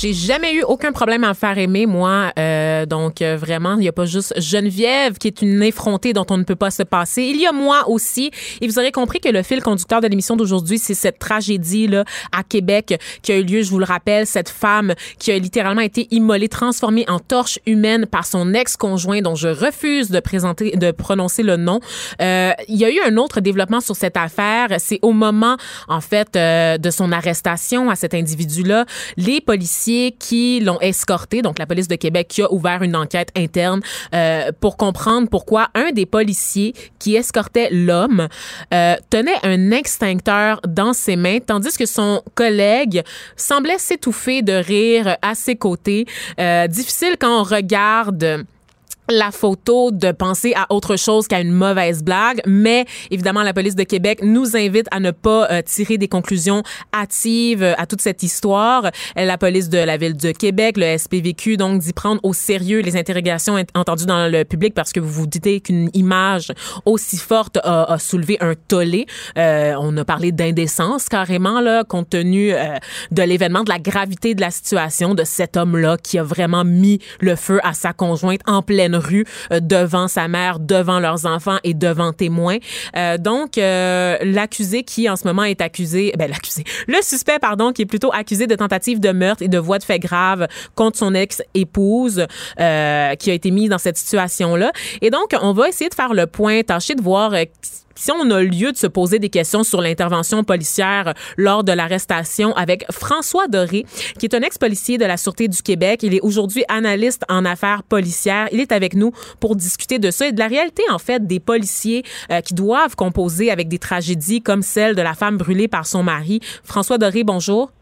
J'ai 0.00 0.12
jamais 0.12 0.54
eu 0.54 0.62
aucun 0.62 0.92
problème 0.92 1.24
à 1.24 1.30
me 1.30 1.34
faire 1.34 1.58
aimer, 1.58 1.84
moi. 1.84 2.30
Euh, 2.38 2.86
donc, 2.86 3.20
euh, 3.20 3.36
vraiment, 3.36 3.74
il 3.74 3.80
n'y 3.80 3.88
a 3.88 3.92
pas 3.92 4.04
juste 4.04 4.32
Geneviève 4.40 5.18
qui 5.18 5.26
est 5.26 5.42
une 5.42 5.60
effrontée 5.60 6.12
dont 6.12 6.24
on 6.30 6.36
ne 6.36 6.44
peut 6.44 6.54
pas 6.54 6.70
se 6.70 6.84
passer. 6.84 7.24
Il 7.24 7.40
y 7.40 7.48
a 7.48 7.50
moi 7.50 7.88
aussi. 7.88 8.30
Et 8.60 8.68
vous 8.68 8.78
aurez 8.78 8.92
compris 8.92 9.18
que 9.18 9.28
le 9.28 9.42
fil 9.42 9.60
conducteur 9.60 10.00
de 10.00 10.06
l'émission 10.06 10.36
d'aujourd'hui, 10.36 10.78
c'est 10.78 10.94
cette 10.94 11.18
tragédie-là 11.18 12.04
à 12.30 12.44
Québec 12.44 12.96
qui 13.22 13.32
a 13.32 13.38
eu 13.38 13.42
lieu, 13.42 13.62
je 13.62 13.70
vous 13.70 13.80
le 13.80 13.84
rappelle, 13.86 14.24
cette 14.28 14.50
femme 14.50 14.94
qui 15.18 15.32
a 15.32 15.38
littéralement 15.38 15.80
été 15.80 16.06
immolée, 16.12 16.48
transformée 16.48 17.04
en 17.08 17.18
torche 17.18 17.58
humaine 17.66 18.06
par 18.06 18.24
son 18.24 18.54
ex-conjoint 18.54 19.20
dont 19.20 19.34
je 19.34 19.48
refuse 19.48 20.10
de 20.10 20.20
présenter, 20.20 20.76
de 20.76 20.92
prononcer 20.92 21.42
le 21.42 21.56
nom. 21.56 21.80
Euh, 22.22 22.52
il 22.68 22.76
y 22.76 22.84
a 22.84 22.90
eu 22.90 23.00
un 23.04 23.16
autre 23.16 23.40
développement 23.40 23.80
sur 23.80 23.96
cette 23.96 24.16
affaire. 24.16 24.68
C'est 24.78 25.00
au 25.02 25.10
moment, 25.10 25.56
en 25.88 26.00
fait, 26.00 26.36
euh, 26.36 26.78
de 26.78 26.90
son 26.90 27.10
arrestation 27.10 27.90
à 27.90 27.96
cet 27.96 28.14
individu-là, 28.14 28.84
les 29.16 29.40
policiers 29.40 29.87
qui 30.18 30.60
l'ont 30.60 30.80
escorté, 30.80 31.42
donc 31.42 31.58
la 31.58 31.66
police 31.66 31.88
de 31.88 31.96
Québec 31.96 32.28
qui 32.28 32.42
a 32.42 32.52
ouvert 32.52 32.82
une 32.82 32.96
enquête 32.96 33.30
interne 33.36 33.80
euh, 34.14 34.50
pour 34.60 34.76
comprendre 34.76 35.28
pourquoi 35.28 35.68
un 35.74 35.92
des 35.92 36.06
policiers 36.06 36.74
qui 36.98 37.16
escortait 37.16 37.68
l'homme 37.70 38.28
euh, 38.74 38.96
tenait 39.10 39.38
un 39.42 39.70
extincteur 39.70 40.60
dans 40.66 40.92
ses 40.92 41.16
mains, 41.16 41.38
tandis 41.38 41.76
que 41.76 41.86
son 41.86 42.22
collègue 42.34 43.02
semblait 43.36 43.78
s'étouffer 43.78 44.42
de 44.42 44.52
rire 44.52 45.16
à 45.22 45.34
ses 45.34 45.56
côtés. 45.56 46.06
Euh, 46.38 46.66
difficile 46.66 47.16
quand 47.18 47.40
on 47.40 47.44
regarde 47.44 48.44
la 49.10 49.30
photo 49.30 49.90
de 49.90 50.12
penser 50.12 50.52
à 50.54 50.66
autre 50.72 50.96
chose 50.96 51.28
qu'à 51.28 51.40
une 51.40 51.50
mauvaise 51.52 52.02
blague, 52.02 52.40
mais 52.46 52.84
évidemment 53.10 53.42
la 53.42 53.54
police 53.54 53.74
de 53.74 53.84
Québec 53.84 54.20
nous 54.22 54.54
invite 54.56 54.86
à 54.90 55.00
ne 55.00 55.10
pas 55.12 55.50
euh, 55.50 55.62
tirer 55.62 55.96
des 55.96 56.08
conclusions 56.08 56.62
hâtives 56.94 57.62
euh, 57.62 57.72
à 57.78 57.86
toute 57.86 58.00
cette 58.02 58.22
histoire. 58.22 58.86
Euh, 59.18 59.24
La 59.24 59.38
police 59.38 59.70
de 59.70 59.78
la 59.78 59.96
ville 59.96 60.16
de 60.16 60.32
Québec, 60.32 60.76
le 60.76 60.98
SPVQ, 60.98 61.56
donc 61.56 61.80
d'y 61.80 61.92
prendre 61.94 62.20
au 62.22 62.32
sérieux 62.34 62.80
les 62.80 62.96
interrogations 62.96 63.54
ent- 63.56 63.64
entendues 63.74 64.04
dans 64.06 64.30
le 64.30 64.44
public 64.44 64.74
parce 64.74 64.92
que 64.92 65.00
vous 65.00 65.08
vous 65.22 65.26
dites 65.26 65.62
qu'une 65.64 65.88
image 65.94 66.52
aussi 66.84 67.16
forte 67.16 67.58
a, 67.64 67.96
soulevé 67.98 68.36
un 68.40 68.54
tollé. 68.68 69.06
Euh, 69.38 69.74
on 69.80 69.96
a 69.96 70.04
parlé 70.04 70.32
d'indécence 70.32 71.08
carrément 71.08 71.60
là, 71.60 71.82
compte 71.84 72.10
tenu 72.10 72.52
de 73.10 73.22
l'événement, 73.22 73.62
de 73.64 73.70
la 73.70 73.78
gravité 73.78 74.34
de 74.34 74.40
la 74.40 74.50
situation 74.50 75.14
de 75.14 75.24
cet 75.24 75.56
homme-là 75.56 75.96
qui 75.96 76.18
a 76.18 76.22
vraiment 76.22 76.64
mis 76.64 76.98
le 77.20 77.36
feu 77.36 77.60
à 77.62 77.72
sa 77.72 77.92
conjointe 77.92 78.40
en 78.46 78.60
pleine 78.62 78.97
rue 78.98 79.24
euh, 79.52 79.60
devant 79.60 80.08
sa 80.08 80.28
mère, 80.28 80.58
devant 80.58 81.00
leurs 81.00 81.26
enfants 81.26 81.58
et 81.64 81.74
devant 81.74 82.12
témoins. 82.12 82.58
Euh, 82.96 83.18
donc 83.18 83.58
euh, 83.58 84.16
l'accusé 84.22 84.82
qui 84.82 85.08
en 85.08 85.16
ce 85.16 85.26
moment 85.26 85.44
est 85.44 85.60
accusé, 85.60 86.12
ben 86.18 86.30
l'accusé, 86.30 86.64
le 86.86 87.00
suspect 87.02 87.38
pardon 87.38 87.72
qui 87.72 87.82
est 87.82 87.86
plutôt 87.86 88.12
accusé 88.12 88.46
de 88.46 88.54
tentative 88.54 89.00
de 89.00 89.10
meurtre 89.10 89.42
et 89.42 89.48
de 89.48 89.58
voie 89.58 89.78
de 89.78 89.84
fait 89.84 89.98
grave 89.98 90.46
contre 90.74 90.98
son 90.98 91.14
ex-épouse 91.14 92.26
qui 92.56 92.62
a 92.62 93.12
été 93.32 93.50
mis 93.50 93.68
dans 93.68 93.78
cette 93.78 93.96
situation-là. 93.96 94.72
Et 95.00 95.10
donc 95.10 95.34
on 95.40 95.52
va 95.52 95.68
essayer 95.68 95.88
de 95.88 95.94
faire 95.94 96.14
le 96.14 96.26
point, 96.26 96.62
tâcher 96.62 96.94
de 96.94 97.02
voir 97.02 97.32
si 97.98 98.12
on 98.12 98.30
a 98.30 98.42
lieu 98.42 98.70
de 98.70 98.76
se 98.76 98.86
poser 98.86 99.18
des 99.18 99.28
questions 99.28 99.64
sur 99.64 99.80
l'intervention 99.80 100.44
policière 100.44 101.14
lors 101.36 101.64
de 101.64 101.72
l'arrestation 101.72 102.54
avec 102.54 102.84
François 102.92 103.48
Doré, 103.48 103.84
qui 104.18 104.26
est 104.26 104.34
un 104.34 104.40
ex-policier 104.40 104.98
de 104.98 105.04
la 105.04 105.16
Sûreté 105.16 105.48
du 105.48 105.60
Québec. 105.62 106.04
Il 106.04 106.14
est 106.14 106.20
aujourd'hui 106.20 106.64
analyste 106.68 107.24
en 107.28 107.44
affaires 107.44 107.82
policières. 107.82 108.48
Il 108.52 108.60
est 108.60 108.70
avec 108.70 108.94
nous 108.94 109.12
pour 109.40 109.56
discuter 109.56 109.98
de 109.98 110.12
ça 110.12 110.28
et 110.28 110.32
de 110.32 110.38
la 110.38 110.46
réalité, 110.46 110.84
en 110.90 110.98
fait, 110.98 111.26
des 111.26 111.40
policiers 111.40 112.04
euh, 112.30 112.40
qui 112.40 112.54
doivent 112.54 112.94
composer 112.94 113.50
avec 113.50 113.68
des 113.68 113.78
tragédies 113.78 114.42
comme 114.42 114.62
celle 114.62 114.94
de 114.94 115.02
la 115.02 115.14
femme 115.14 115.36
brûlée 115.36 115.68
par 115.68 115.84
son 115.84 116.04
mari. 116.04 116.40
François 116.62 116.98
Doré, 116.98 117.24
bonjour. 117.24 117.72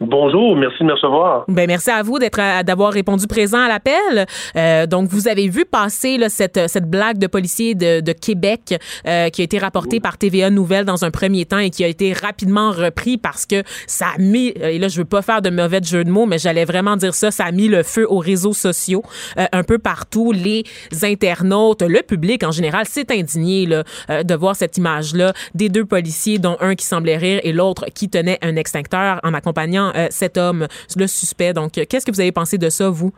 Bonjour, 0.00 0.56
merci 0.56 0.78
de 0.80 0.84
me 0.84 0.94
recevoir. 0.94 1.44
Ben 1.48 1.66
merci 1.66 1.90
à 1.90 2.02
vous 2.02 2.18
d'être 2.18 2.40
d'avoir 2.64 2.90
répondu 2.90 3.26
présent 3.26 3.60
à 3.60 3.68
l'appel. 3.68 4.24
Euh, 4.56 4.86
donc 4.86 5.10
vous 5.10 5.28
avez 5.28 5.46
vu 5.48 5.66
passer 5.66 6.16
là, 6.16 6.30
cette 6.30 6.70
cette 6.70 6.88
blague 6.88 7.18
de 7.18 7.26
policier 7.26 7.74
de, 7.74 8.00
de 8.00 8.12
Québec 8.12 8.80
euh, 9.06 9.28
qui 9.28 9.42
a 9.42 9.44
été 9.44 9.58
rapportée 9.58 10.00
par 10.00 10.16
TVA 10.16 10.48
Nouvelles 10.48 10.86
dans 10.86 11.04
un 11.04 11.10
premier 11.10 11.44
temps 11.44 11.58
et 11.58 11.68
qui 11.68 11.84
a 11.84 11.86
été 11.86 12.14
rapidement 12.14 12.70
repris 12.70 13.18
parce 13.18 13.44
que 13.44 13.62
ça 13.86 14.06
a 14.16 14.18
mis 14.18 14.54
et 14.56 14.78
là 14.78 14.88
je 14.88 14.96
veux 14.96 15.04
pas 15.04 15.20
faire 15.20 15.42
de 15.42 15.50
mauvais 15.50 15.82
jeu 15.82 16.02
de 16.02 16.10
mots 16.10 16.24
mais 16.24 16.38
j'allais 16.38 16.64
vraiment 16.64 16.96
dire 16.96 17.12
ça 17.12 17.30
ça 17.30 17.44
a 17.44 17.52
mis 17.52 17.68
le 17.68 17.82
feu 17.82 18.06
aux 18.08 18.20
réseaux 18.20 18.54
sociaux 18.54 19.02
euh, 19.38 19.44
un 19.52 19.64
peu 19.64 19.76
partout 19.76 20.32
les 20.32 20.64
internautes 21.02 21.82
le 21.82 22.00
public 22.00 22.42
en 22.42 22.52
général 22.52 22.86
s'est 22.86 23.12
indigné 23.12 23.66
là, 23.66 23.84
euh, 24.08 24.22
de 24.22 24.34
voir 24.34 24.56
cette 24.56 24.78
image 24.78 25.12
là 25.14 25.34
des 25.54 25.68
deux 25.68 25.84
policiers 25.84 26.38
dont 26.38 26.56
un 26.60 26.74
qui 26.74 26.86
semblait 26.86 27.18
rire 27.18 27.40
et 27.44 27.52
l'autre 27.52 27.84
qui 27.94 28.08
tenait 28.08 28.38
un 28.40 28.56
extincteur 28.56 29.20
en 29.24 29.34
accompagnant 29.34 29.89
euh, 29.96 30.06
cet 30.10 30.36
homme, 30.38 30.66
le 30.96 31.06
suspect. 31.06 31.52
Donc, 31.52 31.72
qu'est-ce 31.72 32.06
que 32.06 32.10
vous 32.10 32.20
avez 32.20 32.32
pensé 32.32 32.58
de 32.58 32.68
ça, 32.68 32.90
vous? 32.90 33.12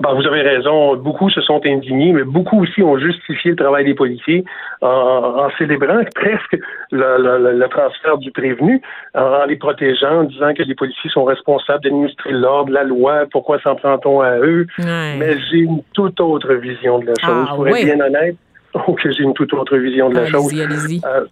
Ben, 0.00 0.14
vous 0.14 0.24
avez 0.28 0.42
raison. 0.42 0.96
Beaucoup 0.96 1.28
se 1.28 1.40
sont 1.40 1.60
indignés, 1.64 2.12
mais 2.12 2.22
beaucoup 2.22 2.62
aussi 2.62 2.82
ont 2.82 2.98
justifié 2.98 3.50
le 3.50 3.56
travail 3.56 3.84
des 3.84 3.94
policiers 3.94 4.44
en, 4.80 5.48
célébrant 5.58 5.98
presque 6.14 6.56
le, 6.92 7.66
transfert 7.66 8.16
du 8.18 8.30
prévenu, 8.30 8.80
en, 9.14 9.44
les 9.46 9.56
protégeant, 9.56 10.20
en 10.20 10.24
disant 10.24 10.54
que 10.54 10.62
les 10.62 10.76
policiers 10.76 11.10
sont 11.10 11.24
responsables 11.24 11.82
d'administrer 11.82 12.30
l'ordre, 12.30 12.72
la 12.72 12.84
loi, 12.84 13.24
pourquoi 13.32 13.60
s'en 13.60 13.74
prend-on 13.74 14.20
à 14.20 14.38
eux? 14.38 14.66
Mais 14.78 15.36
j'ai 15.50 15.58
une 15.58 15.82
toute 15.94 16.20
autre 16.20 16.54
vision 16.54 17.00
de 17.00 17.06
la 17.06 17.14
chose. 17.20 17.46
Ah, 17.50 17.54
pour 17.56 17.66
être 17.66 17.84
bien 17.84 18.00
honnête, 18.00 18.36
que 19.02 19.10
j'ai 19.10 19.24
une 19.24 19.34
toute 19.34 19.52
autre 19.52 19.76
vision 19.76 20.10
de 20.10 20.14
la 20.14 20.26
chose. 20.26 20.52
Allez-y. 20.60 21.00
Euh, 21.04 21.26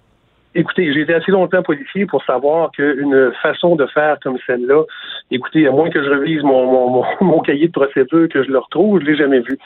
Écoutez, 0.59 0.91
j'ai 0.93 1.03
été 1.03 1.13
assez 1.13 1.31
longtemps 1.31 1.63
policier 1.63 2.07
pour 2.07 2.25
savoir 2.25 2.71
qu'une 2.71 3.31
façon 3.43 3.77
de 3.77 3.85
faire 3.87 4.17
comme 4.23 4.39
celle-là, 4.47 4.85
écoutez, 5.31 5.67
à 5.67 5.71
moins 5.71 5.91
que 5.91 6.03
je 6.03 6.09
revise 6.09 6.43
mon, 6.43 6.91
mon, 6.91 7.05
mon, 7.21 7.41
cahier 7.47 7.67
de 7.67 7.73
procédure, 7.73 8.27
que 8.31 8.43
je 8.43 8.51
le 8.51 8.59
retrouve, 8.59 9.01
je 9.01 9.07
l'ai 9.07 9.17
jamais 9.17 9.41
vu. 9.41 9.59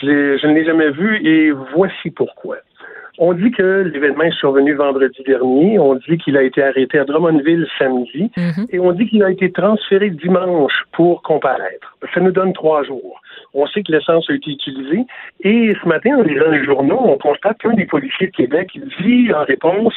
Je, 0.00 0.38
je 0.40 0.46
ne 0.46 0.54
l'ai 0.54 0.64
jamais 0.64 0.90
vu 0.90 1.16
et 1.22 1.52
voici 1.74 2.10
pourquoi. 2.10 2.56
On 3.20 3.34
dit 3.34 3.50
que 3.50 3.90
l'événement 3.92 4.22
est 4.22 4.38
survenu 4.38 4.74
vendredi 4.74 5.22
dernier. 5.26 5.78
On 5.78 5.96
dit 5.96 6.18
qu'il 6.18 6.36
a 6.36 6.42
été 6.42 6.62
arrêté 6.62 6.98
à 6.98 7.04
Drummondville 7.04 7.66
samedi. 7.76 8.30
Mhm. 8.36 8.66
Et 8.70 8.78
on 8.78 8.92
dit 8.92 9.08
qu'il 9.08 9.24
a 9.24 9.30
été 9.30 9.50
transféré 9.50 10.10
dimanche 10.10 10.84
pour 10.92 11.22
comparaître. 11.22 11.96
Ça 12.14 12.20
nous 12.20 12.30
donne 12.30 12.52
trois 12.52 12.84
jours. 12.84 13.20
On 13.54 13.66
sait 13.66 13.82
que 13.82 13.92
l'essence 13.92 14.28
a 14.30 14.34
été 14.34 14.50
utilisée. 14.50 15.04
Et 15.40 15.74
ce 15.82 15.88
matin, 15.88 16.18
en 16.18 16.22
lisant 16.22 16.50
les 16.50 16.64
journaux, 16.64 17.00
on 17.02 17.18
constate 17.18 17.58
qu'un 17.58 17.74
des 17.74 17.86
policiers 17.86 18.28
de 18.28 18.32
Québec 18.32 18.70
dit 19.00 19.32
en 19.32 19.44
réponse 19.44 19.94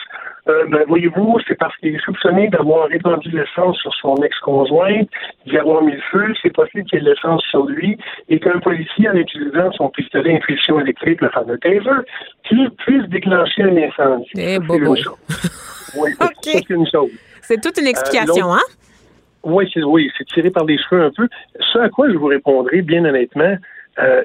euh, 0.48 0.66
ben, 0.70 0.84
voyez-vous, 0.88 1.38
c'est 1.48 1.56
parce 1.56 1.76
qu'il 1.78 1.96
est 1.96 2.04
soupçonné 2.04 2.48
d'avoir 2.48 2.88
répandu 2.88 3.30
l'essence 3.30 3.78
sur 3.78 3.94
son 3.94 4.16
ex-conjointe, 4.24 5.08
d'y 5.46 5.58
avoir 5.58 5.84
mis 5.84 5.92
le 5.92 6.02
feu, 6.12 6.34
c'est 6.42 6.54
possible 6.54 6.84
qu'il 6.86 6.98
y 6.98 7.02
ait 7.02 7.06
de 7.06 7.10
l'essence 7.12 7.44
sur 7.52 7.66
lui, 7.66 7.98
et 8.28 8.40
qu'un 8.40 8.60
policier, 8.60 9.08
en 9.10 9.14
utilisant 9.14 9.72
son 9.74 9.90
pistolet 9.90 10.36
impulsion 10.36 10.80
électrique, 10.80 11.22
le 11.22 11.30
fameux 11.30 11.60
taser, 11.60 12.70
puisse 12.78 13.08
déclencher 13.10 13.64
un 13.64 13.78
incendie. 13.78 14.32
Eh, 14.36 14.58
oui, 15.96 16.10
c'est 16.42 16.70
une 16.70 16.88
chose. 16.88 17.12
C'est 17.42 17.62
toute 17.62 17.78
une 17.80 17.88
explication, 17.88 18.52
euh, 18.52 18.56
hein? 18.56 18.81
Oui, 19.44 19.70
c'est 19.74 19.84
oui, 19.84 20.12
c'est 20.18 20.28
tiré 20.28 20.50
par 20.50 20.66
les 20.66 20.78
cheveux 20.78 21.04
un 21.04 21.12
peu. 21.12 21.28
Ce 21.60 21.80
à 21.80 21.90
quoi 21.90 22.10
je 22.10 22.18
vous 22.18 22.28
répondrai, 22.28 22.82
bien 22.82 23.06
honnêtement, 23.06 23.56
euh, 24.00 24.24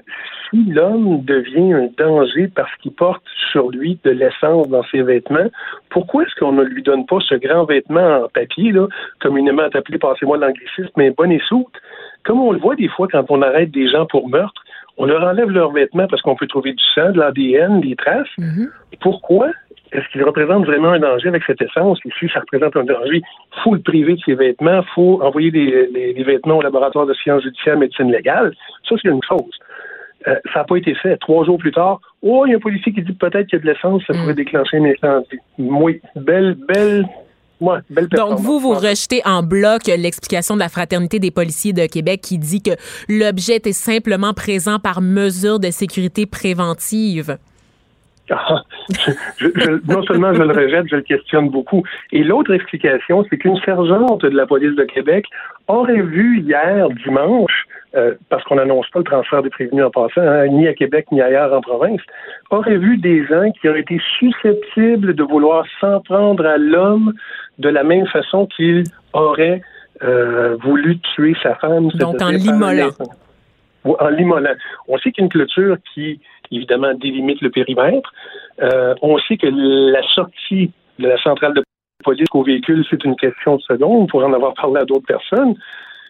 si 0.48 0.64
l'homme 0.64 1.24
devient 1.24 1.72
un 1.72 1.88
danger 1.98 2.48
parce 2.54 2.74
qu'il 2.76 2.92
porte 2.92 3.22
sur 3.50 3.70
lui 3.70 3.98
de 4.04 4.10
l'essence 4.10 4.68
dans 4.68 4.84
ses 4.84 5.02
vêtements, 5.02 5.50
pourquoi 5.90 6.22
est-ce 6.22 6.34
qu'on 6.38 6.52
ne 6.52 6.62
lui 6.62 6.82
donne 6.82 7.04
pas 7.06 7.18
ce 7.20 7.34
grand 7.34 7.64
vêtement 7.64 8.24
en 8.24 8.28
papier, 8.28 8.70
là, 8.70 8.86
communément 9.20 9.62
appelé, 9.62 9.98
passez-moi 9.98 10.38
l'anglicisme, 10.38 10.92
mais 10.96 11.10
bonnet 11.10 11.40
soute? 11.48 11.74
Comme 12.24 12.40
on 12.40 12.52
le 12.52 12.58
voit 12.58 12.76
des 12.76 12.88
fois 12.88 13.08
quand 13.10 13.24
on 13.28 13.42
arrête 13.42 13.70
des 13.70 13.88
gens 13.88 14.06
pour 14.06 14.28
meurtre, 14.28 14.62
on 14.98 15.04
leur 15.04 15.22
enlève 15.22 15.50
leurs 15.50 15.72
vêtements 15.72 16.06
parce 16.06 16.22
qu'on 16.22 16.36
peut 16.36 16.46
trouver 16.46 16.72
du 16.72 16.84
sang, 16.94 17.10
de 17.10 17.18
l'ADN, 17.18 17.80
des 17.80 17.96
traces. 17.96 18.28
Mm-hmm. 18.38 18.68
Pourquoi 19.00 19.50
est-ce 19.96 20.08
qu'il 20.12 20.22
représente 20.22 20.66
vraiment 20.66 20.90
un 20.90 20.98
danger 20.98 21.28
avec 21.28 21.42
cette 21.46 21.60
essence? 21.62 21.98
Et 22.04 22.10
si 22.18 22.28
ça 22.28 22.40
représente 22.40 22.76
un 22.76 22.84
danger, 22.84 23.22
il 23.22 23.62
faut 23.64 23.74
le 23.74 23.80
priver 23.80 24.14
de 24.14 24.20
ses 24.24 24.34
vêtements, 24.34 24.82
il 24.82 24.94
faut 24.94 25.22
envoyer 25.22 25.50
les, 25.50 26.22
vêtements 26.22 26.58
au 26.58 26.62
laboratoire 26.62 27.06
de 27.06 27.14
sciences 27.14 27.42
judiciaires 27.42 27.78
médecine 27.78 28.10
légale. 28.10 28.52
Ça, 28.88 28.96
c'est 29.00 29.08
une 29.08 29.22
chose. 29.22 29.50
Euh, 30.28 30.34
ça 30.52 30.60
n'a 30.60 30.64
pas 30.64 30.76
été 30.76 30.94
fait. 30.94 31.16
Trois 31.18 31.44
jours 31.44 31.58
plus 31.58 31.72
tard, 31.72 32.00
oh, 32.22 32.44
il 32.46 32.50
y 32.50 32.54
a 32.54 32.56
un 32.56 32.60
policier 32.60 32.92
qui 32.92 33.02
dit 33.02 33.12
peut-être 33.12 33.46
qu'il 33.48 33.58
y 33.58 33.62
a 33.62 33.64
de 33.64 33.70
l'essence, 33.70 34.02
ça 34.06 34.12
pourrait 34.12 34.32
mm. 34.32 34.36
déclencher 34.36 34.76
un 34.78 34.84
incendie. 34.84 35.38
Oui, 35.58 36.00
belle, 36.16 36.56
belle 36.68 37.06
Ouais, 37.60 37.78
belle 37.88 38.08
Donc, 38.08 38.38
vous, 38.38 38.60
vous 38.60 38.74
rejetez 38.74 39.22
en 39.24 39.42
bloc 39.42 39.86
l'explication 39.86 40.56
de 40.56 40.60
la 40.60 40.68
Fraternité 40.68 41.18
des 41.18 41.30
policiers 41.30 41.72
de 41.72 41.86
Québec 41.86 42.20
qui 42.22 42.38
dit 42.38 42.62
que 42.62 42.72
l'objet 43.08 43.60
est 43.64 43.72
simplement 43.72 44.34
présent 44.34 44.78
par 44.78 45.00
mesure 45.00 45.58
de 45.58 45.70
sécurité 45.70 46.26
préventive. 46.26 47.38
Ah, 48.48 48.62
non 49.88 50.02
seulement 50.02 50.32
je 50.34 50.42
le 50.42 50.52
rejette, 50.52 50.88
je 50.90 50.96
le 50.96 51.02
questionne 51.02 51.48
beaucoup. 51.48 51.82
Et 52.12 52.24
l'autre 52.24 52.52
explication, 52.52 53.24
c'est 53.28 53.38
qu'une 53.38 53.58
sergente 53.60 54.22
de 54.22 54.36
la 54.36 54.46
police 54.46 54.74
de 54.74 54.84
Québec 54.84 55.26
aurait 55.68 56.02
vu 56.02 56.40
hier, 56.40 56.88
dimanche, 57.04 57.66
euh, 57.94 58.14
parce 58.28 58.44
qu'on 58.44 58.56
n'annonce 58.56 58.88
pas 58.90 58.98
le 58.98 59.04
transfert 59.04 59.42
des 59.42 59.50
prévenus 59.50 59.84
en 59.84 59.90
passant, 59.90 60.20
hein, 60.20 60.48
ni 60.48 60.68
à 60.68 60.74
Québec 60.74 61.06
ni 61.12 61.22
ailleurs 61.22 61.52
en 61.52 61.60
province, 61.60 62.00
aurait 62.50 62.76
vu 62.76 62.98
des 62.98 63.24
gens 63.26 63.50
qui 63.52 63.68
auraient 63.68 63.80
été 63.80 64.00
susceptibles 64.18 65.14
de 65.14 65.22
vouloir 65.22 65.64
s'en 65.80 66.00
prendre 66.00 66.44
à 66.44 66.58
l'homme 66.58 67.14
de 67.58 67.68
la 67.68 67.84
même 67.84 68.06
façon 68.06 68.46
qu'il 68.46 68.84
aurait 69.12 69.62
euh, 70.02 70.56
voulu 70.62 70.98
tuer 71.14 71.34
sa 71.42 71.54
femme. 71.54 71.88
Donc 71.94 72.20
en 72.20 72.28
l'immolant. 72.28 72.90
En 73.84 74.08
l'immolant. 74.08 74.54
On 74.88 74.98
sait 74.98 75.12
qu'une 75.12 75.28
clôture 75.28 75.76
qui 75.94 76.20
évidemment 76.50 76.94
délimite 76.94 77.40
le 77.40 77.50
périmètre. 77.50 78.12
Euh, 78.62 78.94
on 79.02 79.18
sait 79.18 79.36
que 79.36 79.46
la 79.46 80.02
sortie 80.14 80.70
de 80.98 81.08
la 81.08 81.18
centrale 81.22 81.54
de 81.54 81.62
police 82.04 82.28
au 82.32 82.42
véhicule, 82.42 82.84
c'est 82.88 83.04
une 83.04 83.16
question 83.16 83.56
de 83.56 83.62
seconde. 83.62 84.02
On 84.02 84.06
pourrait 84.06 84.26
en 84.26 84.32
avoir 84.32 84.54
parlé 84.54 84.80
à 84.80 84.84
d'autres 84.84 85.06
personnes. 85.06 85.54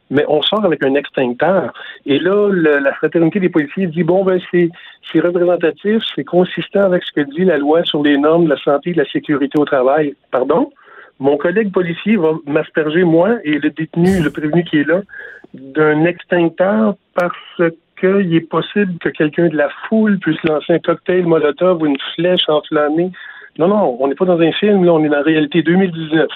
Mais 0.08 0.24
on 0.28 0.40
sort 0.42 0.64
avec 0.64 0.84
un 0.84 0.94
extincteur. 0.94 1.72
Et 2.04 2.20
là, 2.20 2.48
la 2.52 2.92
fraternité 2.94 3.40
des 3.40 3.48
policiers 3.48 3.88
dit 3.88 4.04
bon, 4.04 4.24
ben, 4.24 4.40
c'est, 4.52 4.70
c'est 5.10 5.18
représentatif, 5.18 6.00
c'est 6.14 6.22
consistant 6.22 6.82
avec 6.82 7.02
ce 7.02 7.12
que 7.12 7.22
dit 7.22 7.44
la 7.44 7.58
loi 7.58 7.82
sur 7.82 8.04
les 8.04 8.16
normes 8.16 8.44
de 8.44 8.50
la 8.50 8.58
santé 8.58 8.90
et 8.90 8.92
de 8.92 8.98
la 8.98 9.10
sécurité 9.10 9.58
au 9.58 9.64
travail. 9.64 10.14
Pardon? 10.30 10.70
Mon 11.18 11.36
collègue 11.36 11.72
policier 11.72 12.16
va 12.16 12.34
m'asperger, 12.46 13.02
moi, 13.02 13.38
et 13.42 13.58
le 13.58 13.70
détenu, 13.70 14.22
le 14.22 14.30
prévenu 14.30 14.64
qui 14.64 14.78
est 14.78 14.86
là, 14.86 15.00
d'un 15.54 16.04
extincteur 16.04 16.94
parce 17.14 17.72
qu'il 17.98 18.34
est 18.34 18.48
possible 18.48 18.98
que 19.00 19.08
quelqu'un 19.08 19.48
de 19.48 19.56
la 19.56 19.68
foule 19.88 20.18
puisse 20.18 20.42
lancer 20.44 20.74
un 20.74 20.78
cocktail 20.78 21.24
Molotov 21.24 21.82
ou 21.82 21.86
une 21.86 21.98
flèche 22.14 22.48
enflammée. 22.48 23.10
Non, 23.58 23.68
non, 23.68 23.96
on 24.00 24.08
n'est 24.08 24.14
pas 24.14 24.26
dans 24.26 24.38
un 24.38 24.52
film, 24.52 24.84
là, 24.84 24.92
on 24.92 25.02
est 25.04 25.08
dans 25.08 25.16
la 25.16 25.22
réalité 25.22 25.62
2019. 25.62 26.28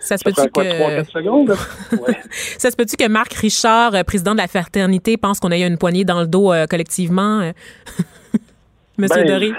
Ça 0.00 0.16
se 0.16 0.24
peut-tu 0.24 0.48
que... 0.50 0.60
ça 2.30 2.70
se 2.70 2.76
peut-tu 2.76 2.96
que 2.96 3.08
Marc 3.08 3.34
Richard, 3.34 3.94
euh, 3.94 4.04
président 4.04 4.32
de 4.32 4.38
la 4.38 4.46
fraternité, 4.46 5.16
pense 5.16 5.40
qu'on 5.40 5.50
a 5.50 5.58
eu 5.58 5.66
une 5.66 5.78
poignée 5.78 6.04
dans 6.04 6.20
le 6.20 6.28
dos 6.28 6.52
euh, 6.52 6.66
collectivement? 6.66 7.40
Euh? 7.40 7.50
Monsieur 8.98 9.24
ben, 9.24 9.32
Doré? 9.32 9.52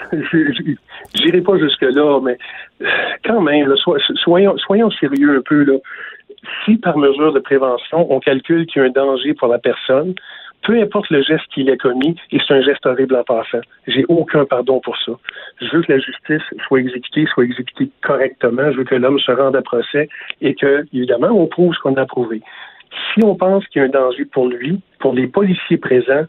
J'irai 1.13 1.41
pas 1.41 1.57
jusque-là, 1.57 2.21
mais 2.23 2.37
quand 3.25 3.41
même, 3.41 3.73
soyons, 4.23 4.57
soyons 4.57 4.89
sérieux 4.91 5.37
un 5.37 5.41
peu. 5.41 5.63
Là. 5.63 5.73
Si 6.65 6.77
par 6.77 6.97
mesure 6.97 7.33
de 7.33 7.39
prévention, 7.39 8.11
on 8.11 8.19
calcule 8.19 8.65
qu'il 8.67 8.81
y 8.81 8.85
a 8.85 8.87
un 8.87 8.91
danger 8.91 9.33
pour 9.33 9.49
la 9.49 9.59
personne, 9.59 10.15
peu 10.67 10.77
importe 10.81 11.09
le 11.11 11.21
geste 11.21 11.45
qu'il 11.53 11.69
ait 11.69 11.77
commis, 11.77 12.17
et 12.33 12.39
c'est 12.45 12.53
un 12.53 12.61
geste 12.61 12.85
horrible 12.85 13.15
en 13.15 13.23
passant. 13.23 13.61
J'ai 13.87 14.03
aucun 14.09 14.43
pardon 14.43 14.81
pour 14.81 14.97
ça. 14.97 15.13
Je 15.61 15.67
veux 15.73 15.81
que 15.81 15.93
la 15.93 15.99
justice 15.99 16.41
soit 16.67 16.81
exécutée, 16.81 17.25
soit 17.33 17.45
exécutée 17.45 17.89
correctement. 18.03 18.69
Je 18.73 18.79
veux 18.79 18.83
que 18.83 18.95
l'homme 18.95 19.17
se 19.17 19.31
rende 19.31 19.55
à 19.55 19.61
procès 19.61 20.09
et 20.41 20.55
que, 20.55 20.85
évidemment, 20.93 21.29
on 21.29 21.47
prouve 21.47 21.73
ce 21.73 21.79
qu'on 21.79 21.95
a 21.95 22.05
prouvé. 22.05 22.41
Si 23.13 23.23
on 23.23 23.35
pense 23.35 23.65
qu'il 23.67 23.81
y 23.81 23.85
a 23.85 23.87
un 23.87 23.91
danger 23.91 24.25
pour 24.25 24.49
lui, 24.49 24.81
pour 24.99 25.13
les 25.13 25.27
policiers 25.27 25.77
présents, 25.77 26.25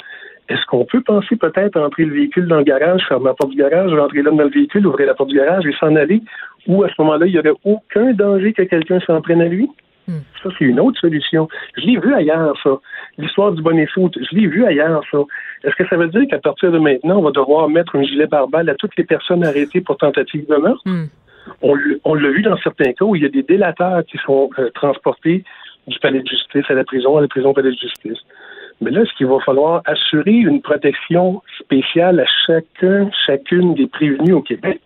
est-ce 0.49 0.65
qu'on 0.67 0.85
peut 0.85 1.03
penser 1.03 1.35
peut-être 1.35 1.77
à 1.77 1.85
entrer 1.85 2.05
le 2.05 2.15
véhicule 2.15 2.47
dans 2.47 2.59
le 2.59 2.65
garage, 2.65 3.03
fermer 3.09 3.27
la 3.27 3.35
porte 3.35 3.51
du 3.51 3.59
garage, 3.59 3.93
rentrer 3.93 4.23
l'homme 4.23 4.37
dans 4.37 4.45
le 4.45 4.51
véhicule, 4.51 4.87
ouvrir 4.87 5.09
la 5.09 5.15
porte 5.15 5.31
du 5.31 5.37
garage 5.37 5.67
et 5.67 5.75
s'en 5.81 5.97
aller? 5.97 6.23
Ou 6.69 6.85
à 6.85 6.89
ce 6.89 6.95
moment-là, 7.01 7.27
il 7.27 7.33
n'y 7.33 7.41
aurait 7.41 7.59
aucun 7.65 8.13
danger 8.13 8.53
que 8.53 8.63
quelqu'un 8.63 9.01
s'en 9.01 9.21
prenne 9.21 9.43
à 9.43 9.49
lui? 9.49 9.69
Hmm. 10.09 10.21
Ça, 10.43 10.49
c'est 10.59 10.65
une 10.65 10.81
autre 10.81 10.99
solution. 10.99 11.49
Je 11.77 11.83
l'ai 11.83 11.99
vu 11.99 12.15
ailleurs, 12.15 12.57
ça. 12.63 12.71
L'histoire 13.19 13.53
du 13.53 13.63
bonnet 13.63 13.87
foot, 13.87 14.17
je 14.19 14.35
l'ai 14.35 14.47
vu 14.47 14.65
ailleurs, 14.65 15.03
ça. 15.11 15.19
Est-ce 15.65 15.77
que 15.77 15.87
ça 15.87 15.97
veut 15.97 16.09
dire 16.09 16.23
qu'à 16.31 16.39
partir 16.39 16.73
de 16.73 16.79
maintenant, 16.79 17.19
on 17.19 17.23
va 17.23 17.31
devoir 17.31 17.69
mettre 17.69 17.95
un 17.95 18.03
gilet 18.03 18.27
pare-balles 18.27 18.71
à 18.71 18.75
toutes 18.75 18.97
les 18.97 19.05
personnes 19.05 19.45
arrêtées 19.45 19.83
pour 19.83 19.99
tentative 19.99 20.47
de 20.49 20.57
meurtre? 20.57 20.83
Hmm. 20.87 21.07
On, 21.63 22.15
l'a 22.15 22.31
vu 22.31 22.43
dans 22.43 22.57
certains 22.59 22.93
cas 22.93 23.05
où 23.05 23.17
il 23.17 23.23
y 23.23 23.27
a 23.27 23.31
des 23.31 23.43
délateurs 23.43 24.05
qui 24.05 24.19
sont 24.19 24.51
euh, 24.59 24.71
transportés 24.75 25.45
du 25.87 25.99
palais 25.99 26.21
de 26.21 26.27
justice 26.27 26.65
à 26.69 26.75
la 26.75 26.85
prison, 26.85 27.17
à 27.17 27.21
la 27.21 27.29
prison 27.29 27.53
palais 27.53 27.71
de 27.71 27.77
justice. 27.77 28.19
Mais 28.81 28.91
là, 28.91 29.03
est-ce 29.03 29.13
qu'il 29.15 29.27
va 29.27 29.41
falloir 29.41 29.83
assurer 29.87 30.33
une 30.33 30.63
protection 30.63 31.43
spéciale 31.59 32.21
à 32.21 32.27
chacun, 32.47 33.11
chacune 33.27 33.75
des 33.75 33.87
prévenus 33.87 34.35
au 34.35 34.43
Québec? 34.43 34.81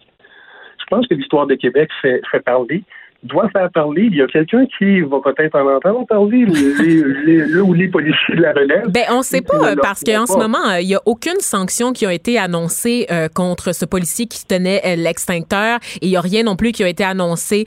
Je 0.78 0.84
pense 0.88 1.06
que 1.06 1.14
l'histoire 1.14 1.46
de 1.46 1.54
Québec 1.54 1.90
fait, 2.00 2.20
fait 2.30 2.40
parler 2.40 2.84
doit 3.22 3.48
faire 3.50 3.70
parler. 3.70 4.08
Il 4.10 4.16
y 4.16 4.22
a 4.22 4.26
quelqu'un 4.26 4.64
qui 4.78 5.00
va 5.02 5.18
peut-être 5.20 5.54
en 5.54 5.76
entendre 5.76 6.06
parler, 6.06 6.44
le 6.44 7.62
ou 7.62 7.72
les 7.72 7.88
policiers 7.88 8.36
de 8.36 8.42
la 8.42 8.52
relève. 8.52 8.88
Ben, 8.88 9.04
on 9.10 9.18
ne 9.18 9.22
sait 9.22 9.42
pas, 9.42 9.76
parce 9.76 10.02
qu'en 10.02 10.26
ce 10.26 10.36
moment, 10.36 10.70
euh, 10.70 10.80
il 10.80 10.88
n'y 10.88 10.94
a 10.94 11.02
aucune 11.06 11.38
sanction 11.40 11.92
qui 11.92 12.04
a 12.04 12.12
été 12.12 12.38
annoncée 12.38 13.06
euh, 13.10 13.28
contre 13.28 13.74
ce 13.74 13.84
policier 13.84 14.26
qui 14.26 14.44
tenait 14.44 14.82
euh, 14.84 14.96
l'extincteur 14.96 15.78
et 16.00 16.06
il 16.06 16.08
n'y 16.10 16.16
a 16.16 16.20
rien 16.20 16.42
non 16.42 16.56
plus 16.56 16.72
qui 16.72 16.82
a 16.82 16.88
été 16.88 17.04
annoncé 17.04 17.64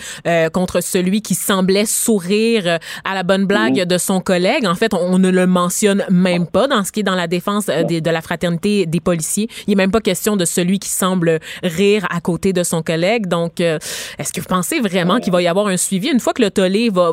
contre 0.53 0.81
celui 0.81 1.21
qui 1.21 1.35
semblait 1.35 1.85
sourire 1.85 2.79
à 3.03 3.13
la 3.13 3.23
bonne 3.23 3.45
blague 3.45 3.85
de 3.85 3.97
son 3.97 4.19
collègue. 4.19 4.65
En 4.65 4.75
fait, 4.75 4.93
on, 4.93 5.17
ne 5.17 5.29
le 5.29 5.47
mentionne 5.47 6.03
même 6.09 6.45
pas 6.47 6.67
dans 6.67 6.83
ce 6.83 6.91
qui 6.91 6.99
est 7.01 7.03
dans 7.03 7.15
la 7.15 7.27
défense 7.27 7.67
de, 7.67 7.99
de 7.99 8.09
la 8.09 8.21
fraternité 8.21 8.85
des 8.85 8.99
policiers. 8.99 9.47
Il 9.67 9.71
n'est 9.71 9.75
même 9.75 9.91
pas 9.91 10.01
question 10.01 10.35
de 10.35 10.45
celui 10.45 10.79
qui 10.79 10.89
semble 10.89 11.39
rire 11.63 12.05
à 12.09 12.19
côté 12.19 12.53
de 12.53 12.63
son 12.63 12.81
collègue. 12.81 13.27
Donc, 13.27 13.59
est-ce 13.59 14.33
que 14.33 14.41
vous 14.41 14.47
pensez 14.47 14.79
vraiment 14.79 15.19
qu'il 15.19 15.31
va 15.31 15.41
y 15.41 15.44
avoir 15.47 15.67
un 15.67 15.77
suivi. 15.77 16.09
Une 16.09 16.19
fois 16.19 16.33
que 16.33 16.41
le 16.41 16.51
tollé 16.51 16.89
va, 16.89 17.11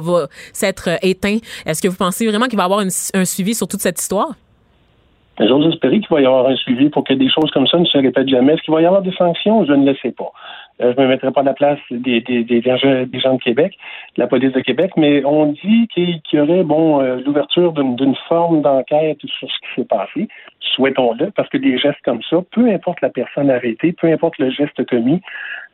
s'être 0.52 0.88
euh, 0.88 0.96
éteint, 1.02 1.38
est-ce 1.66 1.82
que 1.82 1.88
vous 1.88 1.96
pensez 1.96 2.26
vraiment 2.26 2.46
qu'il 2.46 2.56
va 2.56 2.64
y 2.64 2.66
avoir 2.66 2.80
un 2.80 3.24
suivi 3.24 3.54
sur 3.54 3.68
toute 3.68 3.80
cette 3.80 4.00
histoire? 4.00 4.34
J'ose 5.40 5.66
espérer 5.72 6.00
qu'il 6.00 6.08
va 6.10 6.20
y 6.20 6.26
avoir 6.26 6.46
un 6.46 6.56
suivi 6.56 6.90
pour 6.90 7.04
que 7.04 7.14
des 7.14 7.28
choses 7.30 7.50
comme 7.52 7.66
ça 7.66 7.78
ne 7.78 7.86
se 7.86 7.96
répètent 7.96 8.28
jamais. 8.28 8.52
Est-ce 8.52 8.62
qu'il 8.62 8.74
va 8.74 8.82
y 8.82 8.86
avoir 8.86 9.00
des 9.00 9.12
sanctions? 9.12 9.64
Je 9.64 9.72
ne 9.72 9.90
le 9.90 9.96
sais 10.02 10.12
pas. 10.12 10.30
Euh, 10.82 10.92
je 10.94 11.00
ne 11.00 11.06
me 11.06 11.10
mettrai 11.10 11.30
pas 11.30 11.40
à 11.40 11.44
la 11.44 11.54
place 11.54 11.78
des, 11.90 12.20
des, 12.20 12.44
des, 12.44 12.60
des, 12.60 13.20
gens 13.20 13.34
de 13.34 13.42
Québec, 13.42 13.76
de 14.16 14.22
la 14.22 14.26
police 14.26 14.52
de 14.52 14.60
Québec, 14.60 14.92
mais 14.96 15.24
on 15.24 15.46
dit 15.46 15.88
qu'il 15.94 16.20
y 16.32 16.40
aurait 16.40 16.64
bon 16.64 17.00
euh, 17.00 17.20
l'ouverture 17.24 17.72
d'une 17.72 18.16
forme 18.28 18.60
d'enquête 18.60 19.18
sur 19.24 19.48
ce 19.50 19.58
qui 19.60 19.74
s'est 19.76 19.88
passé. 19.88 20.28
Souhaitons-le, 20.74 21.30
parce 21.30 21.48
que 21.48 21.58
des 21.58 21.78
gestes 21.78 22.00
comme 22.04 22.22
ça, 22.28 22.38
peu 22.50 22.70
importe 22.70 23.00
la 23.00 23.10
personne 23.10 23.50
arrêtée, 23.50 23.92
peu 23.92 24.08
importe 24.08 24.38
le 24.38 24.50
geste 24.50 24.84
commis, 24.86 25.20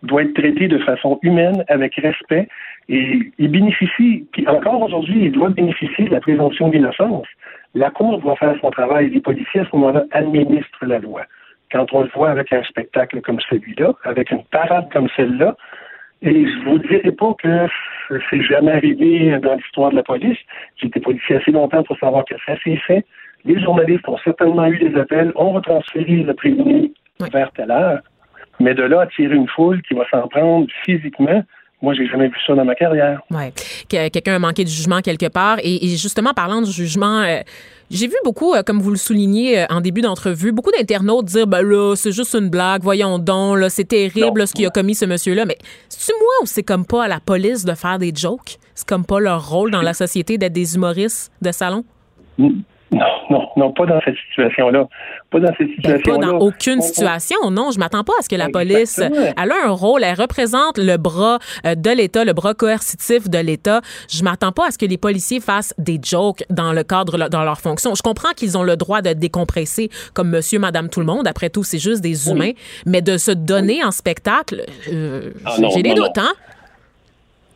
doit 0.02 0.22
être 0.22 0.34
traité 0.34 0.68
de 0.68 0.78
façon 0.78 1.18
humaine, 1.22 1.64
avec 1.68 1.94
respect, 1.96 2.48
et 2.88 3.32
il 3.38 3.50
bénéficie, 3.50 4.26
puis 4.32 4.46
encore 4.48 4.80
aujourd'hui, 4.82 5.26
il 5.26 5.32
doit 5.32 5.50
bénéficier 5.50 6.06
de 6.06 6.10
la 6.10 6.20
présomption 6.20 6.68
d'innocence. 6.68 7.26
La 7.74 7.90
Cour 7.90 8.18
doit 8.18 8.36
faire 8.36 8.54
son 8.60 8.70
travail. 8.70 9.10
Les 9.10 9.20
policiers, 9.20 9.60
à 9.60 9.64
ce 9.70 9.76
moment-là, 9.76 10.04
administrent 10.12 10.86
la 10.86 10.98
loi. 10.98 11.22
Quand 11.70 11.92
on 11.92 12.02
le 12.02 12.10
voit 12.14 12.30
avec 12.30 12.52
un 12.52 12.62
spectacle 12.62 13.20
comme 13.20 13.40
celui-là, 13.40 13.92
avec 14.04 14.30
une 14.30 14.42
parade 14.44 14.88
comme 14.90 15.08
celle-là, 15.16 15.54
et 16.22 16.46
je 16.46 16.64
vous 16.64 16.78
dirai 16.78 17.12
pas 17.12 17.34
que 17.34 17.66
c'est 18.30 18.42
jamais 18.42 18.72
arrivé 18.72 19.38
dans 19.38 19.54
l'histoire 19.54 19.90
de 19.90 19.96
la 19.96 20.02
police. 20.02 20.38
J'étais 20.76 20.98
policier 20.98 21.36
assez 21.36 21.52
longtemps 21.52 21.82
pour 21.84 21.98
savoir 21.98 22.24
que 22.24 22.34
ça 22.44 22.56
s'est 22.64 22.80
fait. 22.86 23.04
Les 23.44 23.60
journalistes 23.60 24.08
ont 24.08 24.18
certainement 24.18 24.66
eu 24.66 24.78
des 24.78 24.98
appels, 24.98 25.30
ont 25.36 25.52
retransféré 25.52 26.16
le 26.16 26.34
prévenu 26.34 26.90
vers 27.32 27.52
telle 27.52 27.70
heure. 27.70 28.00
Mais 28.60 28.74
de 28.74 28.82
là 28.82 29.02
à 29.02 29.06
tirer 29.06 29.34
une 29.34 29.48
foule 29.48 29.82
qui 29.82 29.94
va 29.94 30.04
s'en 30.10 30.26
prendre 30.28 30.66
physiquement, 30.84 31.44
moi, 31.80 31.94
j'ai 31.94 32.08
jamais 32.08 32.26
vu 32.26 32.36
ça 32.44 32.54
dans 32.54 32.64
ma 32.64 32.74
carrière. 32.74 33.20
Ouais, 33.30 33.52
quelqu'un 33.88 34.34
a 34.34 34.38
manqué 34.40 34.64
de 34.64 34.68
jugement 34.68 35.00
quelque 35.00 35.28
part. 35.28 35.58
Et, 35.62 35.86
justement, 35.96 36.32
parlant 36.34 36.60
de 36.60 36.66
jugement, 36.66 37.20
euh, 37.20 37.38
j'ai 37.88 38.08
vu 38.08 38.16
beaucoup, 38.24 38.52
euh, 38.54 38.62
comme 38.64 38.80
vous 38.80 38.90
le 38.90 38.96
soulignez 38.96 39.60
euh, 39.60 39.66
en 39.70 39.80
début 39.80 40.00
d'entrevue, 40.00 40.50
beaucoup 40.50 40.72
d'internautes 40.72 41.26
dire, 41.26 41.46
ben 41.46 41.62
là, 41.62 41.94
c'est 41.94 42.10
juste 42.10 42.34
une 42.34 42.50
blague, 42.50 42.82
voyons 42.82 43.20
donc, 43.20 43.58
là, 43.58 43.70
c'est 43.70 43.84
terrible 43.84 44.48
ce 44.48 44.54
qu'il 44.54 44.66
a 44.66 44.70
commis 44.70 44.96
ce 44.96 45.04
monsieur-là. 45.04 45.44
Mais 45.44 45.56
c'est 45.88 46.14
moi 46.18 46.32
ou 46.42 46.46
c'est 46.46 46.64
comme 46.64 46.84
pas 46.84 47.04
à 47.04 47.08
la 47.08 47.20
police 47.20 47.64
de 47.64 47.74
faire 47.74 48.00
des 48.00 48.12
jokes? 48.12 48.58
C'est 48.74 48.86
comme 48.86 49.04
pas 49.04 49.20
leur 49.20 49.48
rôle 49.48 49.70
dans 49.70 49.82
la 49.82 49.94
société 49.94 50.36
d'être 50.36 50.52
des 50.52 50.74
humoristes 50.74 51.30
de 51.42 51.52
salon? 51.52 51.84
Non, 52.90 53.04
non, 53.28 53.48
non, 53.56 53.72
pas 53.72 53.84
dans 53.84 54.00
cette 54.02 54.16
situation-là. 54.28 54.88
Pas 55.30 55.40
dans 55.40 55.52
cette 55.58 55.68
situation-là. 55.68 56.16
Ben, 56.18 56.20
pas 56.20 56.26
dans 56.26 56.38
aucune 56.38 56.80
situation, 56.80 57.36
non. 57.50 57.70
Je 57.70 57.78
m'attends 57.78 58.04
pas 58.04 58.14
à 58.18 58.22
ce 58.22 58.28
que 58.28 58.36
la 58.36 58.48
police, 58.48 58.98
elle 58.98 59.52
a 59.52 59.66
un 59.66 59.70
rôle, 59.70 60.04
elle 60.04 60.18
représente 60.18 60.78
le 60.78 60.96
bras 60.96 61.38
euh, 61.66 61.74
de 61.74 61.90
l'État, 61.90 62.24
le 62.24 62.32
bras 62.32 62.54
coercitif 62.54 63.28
de 63.28 63.38
l'État. 63.38 63.82
Je 64.10 64.22
m'attends 64.24 64.52
pas 64.52 64.68
à 64.68 64.70
ce 64.70 64.78
que 64.78 64.86
les 64.86 64.96
policiers 64.96 65.40
fassent 65.40 65.74
des 65.76 66.00
jokes 66.02 66.44
dans 66.48 66.72
le 66.72 66.82
cadre, 66.82 67.28
dans 67.28 67.44
leur 67.44 67.60
fonction. 67.60 67.94
Je 67.94 68.02
comprends 68.02 68.32
qu'ils 68.32 68.56
ont 68.56 68.62
le 68.62 68.76
droit 68.76 69.02
de 69.02 69.12
décompresser 69.12 69.90
comme 70.14 70.30
monsieur, 70.30 70.58
madame, 70.58 70.88
tout 70.88 71.00
le 71.00 71.06
monde. 71.06 71.28
Après 71.28 71.50
tout, 71.50 71.64
c'est 71.64 71.78
juste 71.78 72.00
des 72.00 72.30
humains. 72.30 72.52
Mais 72.86 73.02
de 73.02 73.18
se 73.18 73.30
donner 73.30 73.84
en 73.84 73.90
spectacle, 73.90 74.64
euh, 74.90 75.32
ah, 75.44 75.56
j'ai 75.74 75.82
des 75.82 75.94
doutes, 75.94 76.16
hein? 76.16 76.32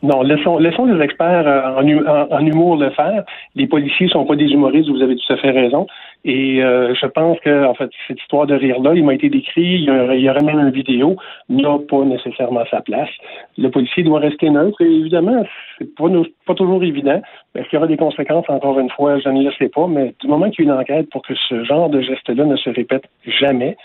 Non, 0.02 0.22
laissons, 0.22 0.58
laissons 0.58 0.86
les 0.86 1.00
experts 1.00 1.46
euh, 1.46 1.76
en, 1.76 2.34
en, 2.36 2.44
humour 2.44 2.76
le 2.76 2.90
faire. 2.90 3.22
Les 3.54 3.68
policiers 3.68 4.08
sont 4.08 4.24
pas 4.24 4.34
des 4.34 4.46
humoristes, 4.46 4.88
vous 4.88 5.00
avez 5.00 5.14
tout 5.14 5.32
à 5.32 5.36
fait 5.36 5.50
raison. 5.50 5.86
Et 6.24 6.62
euh, 6.62 6.92
je 6.94 7.06
pense 7.06 7.38
que, 7.40 7.64
en 7.64 7.74
fait, 7.74 7.88
cette 8.08 8.20
histoire 8.20 8.46
de 8.46 8.54
rire-là, 8.54 8.94
il 8.94 9.04
m'a 9.04 9.14
été 9.14 9.28
décrit, 9.28 9.62
il 9.62 9.84
y, 9.84 10.28
aurait, 10.28 10.42
même 10.42 10.58
une 10.58 10.70
vidéo, 10.70 11.16
n'a 11.48 11.78
pas 11.88 12.04
nécessairement 12.04 12.64
sa 12.68 12.80
place. 12.80 13.10
Le 13.56 13.68
policier 13.70 14.02
doit 14.02 14.18
rester 14.18 14.50
neutre, 14.50 14.80
et 14.80 14.90
évidemment, 14.90 15.44
c'est 15.78 15.94
pas, 15.94 16.06
pas 16.46 16.54
toujours 16.54 16.82
évident. 16.82 17.20
Est-ce 17.54 17.68
qu'il 17.68 17.76
y 17.76 17.78
aura 17.78 17.86
des 17.86 17.96
conséquences, 17.96 18.48
encore 18.48 18.80
une 18.80 18.90
fois, 18.90 19.20
je 19.20 19.28
ne 19.28 19.44
le 19.44 19.52
sais 19.52 19.68
pas, 19.68 19.86
mais 19.86 20.14
du 20.20 20.26
moment 20.26 20.50
qu'il 20.50 20.64
y 20.64 20.68
a 20.68 20.72
une 20.72 20.80
enquête 20.80 21.10
pour 21.10 21.22
que 21.22 21.34
ce 21.48 21.62
genre 21.62 21.90
de 21.90 22.00
geste-là 22.00 22.44
ne 22.44 22.56
se 22.56 22.70
répète 22.70 23.04
jamais, 23.26 23.76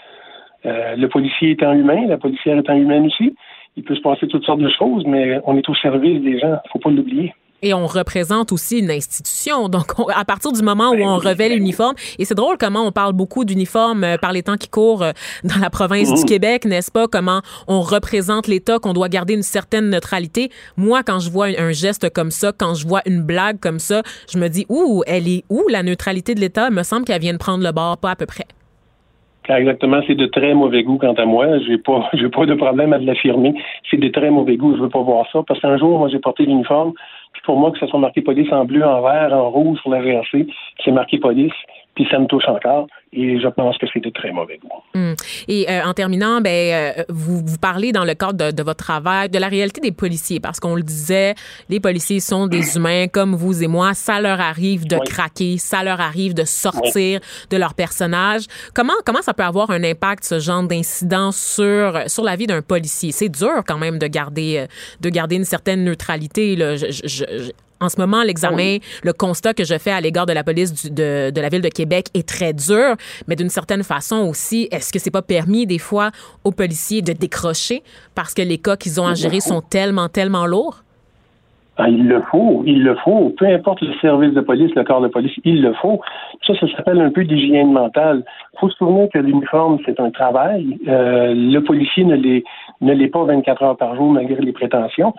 euh, 0.65 0.95
le 0.95 1.07
policier 1.07 1.51
étant 1.51 1.73
humain, 1.73 2.07
la 2.07 2.17
policière 2.17 2.57
étant 2.57 2.75
humaine 2.75 3.05
aussi, 3.05 3.35
il 3.77 3.83
peut 3.83 3.95
se 3.95 4.01
passer 4.01 4.27
toutes 4.27 4.43
sortes 4.43 4.59
de 4.59 4.69
choses, 4.69 5.03
mais 5.05 5.39
on 5.45 5.55
est 5.55 5.69
au 5.69 5.75
service 5.75 6.21
des 6.21 6.39
gens. 6.39 6.57
faut 6.73 6.79
pas 6.79 6.89
l'oublier. 6.89 7.33
Et 7.63 7.73
on 7.73 7.87
représente 7.87 8.51
aussi 8.51 8.79
une 8.79 8.91
institution. 8.91 9.67
Donc, 9.69 9.93
à 10.15 10.25
partir 10.25 10.51
du 10.51 10.61
moment 10.61 10.91
où 10.91 11.01
on 11.01 11.17
revêt 11.17 11.49
l'uniforme, 11.49 11.95
et 12.19 12.25
c'est 12.25 12.35
drôle 12.35 12.57
comment 12.59 12.85
on 12.85 12.91
parle 12.91 13.13
beaucoup 13.13 13.45
d'uniforme 13.45 14.03
euh, 14.03 14.17
par 14.17 14.31
les 14.31 14.43
temps 14.43 14.57
qui 14.57 14.69
courent 14.69 15.03
euh, 15.03 15.11
dans 15.43 15.59
la 15.59 15.69
province 15.69 16.13
du 16.13 16.21
mmh. 16.21 16.25
Québec, 16.25 16.65
n'est-ce 16.65 16.91
pas? 16.91 17.07
Comment 17.07 17.41
on 17.67 17.81
représente 17.81 18.47
l'État, 18.47 18.79
qu'on 18.79 18.93
doit 18.93 19.09
garder 19.09 19.33
une 19.33 19.43
certaine 19.43 19.89
neutralité. 19.89 20.49
Moi, 20.75 21.01
quand 21.03 21.19
je 21.19 21.31
vois 21.31 21.47
un 21.57 21.71
geste 21.71 22.11
comme 22.11 22.31
ça, 22.31 22.51
quand 22.51 22.75
je 22.75 22.87
vois 22.87 23.01
une 23.05 23.23
blague 23.23 23.59
comme 23.59 23.79
ça, 23.79 24.03
je 24.31 24.37
me 24.37 24.49
dis, 24.49 24.65
ouh, 24.69 25.03
elle 25.07 25.27
est 25.27 25.43
où 25.49 25.63
la 25.69 25.81
neutralité 25.81 26.35
de 26.35 26.39
l'État? 26.39 26.67
Il 26.69 26.75
me 26.75 26.83
semble 26.83 27.05
qu'elle 27.05 27.21
vient 27.21 27.33
de 27.33 27.39
prendre 27.39 27.63
le 27.63 27.71
bord, 27.71 27.97
pas 27.97 28.11
à 28.11 28.15
peu 28.15 28.25
près 28.25 28.45
exactement, 29.49 30.01
c'est 30.05 30.15
de 30.15 30.25
très 30.25 30.53
mauvais 30.53 30.83
goût 30.83 30.97
quant 30.97 31.13
à 31.13 31.25
moi. 31.25 31.59
J'ai 31.59 31.77
pas, 31.77 32.09
j'ai 32.13 32.29
pas 32.29 32.45
de 32.45 32.53
problème 32.55 32.93
à 32.93 32.97
l'affirmer. 32.97 33.53
C'est 33.89 33.97
de 33.97 34.07
très 34.09 34.29
mauvais 34.29 34.57
goût. 34.57 34.75
Je 34.75 34.81
veux 34.81 34.89
pas 34.89 35.01
voir 35.01 35.25
ça 35.31 35.41
parce 35.47 35.59
qu'un 35.59 35.77
jour, 35.77 35.99
moi, 35.99 36.09
j'ai 36.09 36.19
porté 36.19 36.45
l'uniforme. 36.45 36.93
Puis 37.33 37.41
pour 37.45 37.57
moi, 37.57 37.71
que 37.71 37.79
ça 37.79 37.87
soit 37.87 37.99
marqué 37.99 38.21
police 38.21 38.51
en 38.51 38.65
bleu, 38.65 38.83
en 38.83 39.01
vert, 39.01 39.31
en 39.33 39.49
rouge 39.49 39.79
sur 39.79 39.89
la 39.91 40.01
GRC, 40.01 40.47
c'est 40.83 40.91
marqué 40.91 41.19
police 41.19 41.53
puis 41.97 42.07
ça 42.11 42.19
me 42.19 42.27
touche 42.27 42.47
encore. 42.47 42.87
Et 43.13 43.39
je 43.39 43.47
pense 43.47 43.77
que 43.77 43.85
c'est 43.93 44.01
de 44.01 44.09
très 44.09 44.31
mauvais 44.31 44.57
goût. 44.57 44.69
Hum. 44.93 45.15
Et 45.47 45.69
euh, 45.69 45.85
en 45.85 45.93
terminant, 45.93 46.41
ben, 46.41 46.49
euh, 46.99 47.03
vous, 47.07 47.41
vous 47.45 47.57
parlez 47.57 47.93
dans 47.93 48.03
le 48.03 48.13
cadre 48.13 48.51
de, 48.51 48.63
votre 48.63 48.83
travail 48.83 49.29
de 49.29 49.39
la 49.39 49.47
réalité 49.47 49.79
des 49.79 49.93
policiers, 49.93 50.39
parce 50.39 50.59
qu'on 50.59 50.75
le 50.75 50.83
disait, 50.83 51.33
les 51.69 51.79
policiers 51.79 52.19
sont 52.19 52.47
des 52.47 52.75
humains 52.75 53.07
comme 53.07 53.33
vous 53.33 53.63
et 53.63 53.67
moi. 53.67 53.93
Ça 53.93 54.19
leur 54.19 54.41
arrive 54.41 54.85
de 54.87 54.97
craquer, 54.97 55.57
ça 55.57 55.83
leur 55.83 56.01
arrive 56.01 56.33
de 56.33 56.43
sortir 56.43 57.21
de 57.49 57.57
leur 57.57 57.73
personnage. 57.73 58.43
Comment, 58.73 58.93
comment 59.05 59.21
ça 59.21 59.33
peut 59.33 59.43
avoir 59.43 59.71
un 59.71 59.83
impact, 59.83 60.25
ce 60.25 60.39
genre 60.39 60.63
d'incident, 60.63 61.31
sur, 61.31 62.01
sur 62.07 62.23
la 62.23 62.35
vie 62.35 62.47
d'un 62.47 62.61
policier? 62.61 63.13
C'est 63.13 63.29
dur 63.29 63.63
quand 63.65 63.77
même 63.77 63.99
de 63.99 64.07
garder, 64.07 64.57
euh, 64.57 64.67
de 64.99 65.09
garder 65.09 65.37
une 65.37 65.45
certaine 65.45 65.85
neutralité. 65.85 66.55
Là. 66.57 66.75
je, 66.75 67.51
en 67.79 67.89
ce 67.89 67.99
moment, 67.99 68.23
l'examen, 68.23 68.77
le 69.03 69.13
constat 69.13 69.53
que 69.53 69.63
je 69.63 69.77
fais 69.77 69.91
à 69.91 70.01
l'égard 70.01 70.25
de 70.25 70.33
la 70.33 70.43
police 70.43 70.91
de, 70.91 71.31
de, 71.31 71.41
la 71.41 71.49
ville 71.49 71.61
de 71.61 71.69
Québec 71.69 72.07
est 72.13 72.27
très 72.27 72.53
dur, 72.53 72.95
mais 73.27 73.35
d'une 73.35 73.49
certaine 73.49 73.83
façon 73.83 74.27
aussi, 74.27 74.67
est-ce 74.71 74.91
que 74.91 74.99
c'est 74.99 75.11
pas 75.11 75.21
permis 75.21 75.65
des 75.65 75.79
fois 75.79 76.11
aux 76.43 76.51
policiers 76.51 77.01
de 77.01 77.13
décrocher 77.13 77.83
parce 78.15 78.33
que 78.33 78.41
les 78.41 78.57
cas 78.57 78.77
qu'ils 78.77 78.99
ont 78.99 79.07
à 79.07 79.13
gérer 79.13 79.39
sont 79.39 79.61
tellement, 79.61 80.09
tellement 80.09 80.45
lourds? 80.45 80.83
Ah, 81.79 81.89
il 81.89 82.07
le 82.07 82.21
faut, 82.31 82.63
il 82.65 82.83
le 82.83 82.95
faut. 82.95 83.35
Peu 83.37 83.45
importe 83.45 83.81
le 83.81 83.93
service 84.01 84.33
de 84.33 84.41
police, 84.41 84.73
le 84.73 84.83
corps 84.83 85.01
de 85.01 85.09
police, 85.09 85.33
il 85.45 85.61
le 85.61 85.73
faut. 85.73 86.01
Ça, 86.45 86.55
ça 86.59 86.65
s'appelle 86.75 86.99
un 86.99 87.11
peu 87.11 87.23
d'hygiène 87.23 87.71
mentale. 87.71 88.23
Il 88.53 88.59
faut 88.59 88.69
se 88.69 88.77
souvenir 88.77 89.07
que 89.13 89.19
l'uniforme, 89.19 89.77
c'est 89.85 89.99
un 89.99 90.09
travail. 90.09 90.79
Euh, 90.87 91.35
le 91.35 91.59
policier 91.59 92.03
ne 92.03 92.15
l'est, 92.15 92.43
ne 92.81 92.93
l'est 92.93 93.09
pas 93.09 93.23
24 93.25 93.61
heures 93.61 93.77
par 93.77 93.95
jour 93.95 94.11
malgré 94.11 94.41
les 94.41 94.53
prétentions. 94.53 95.13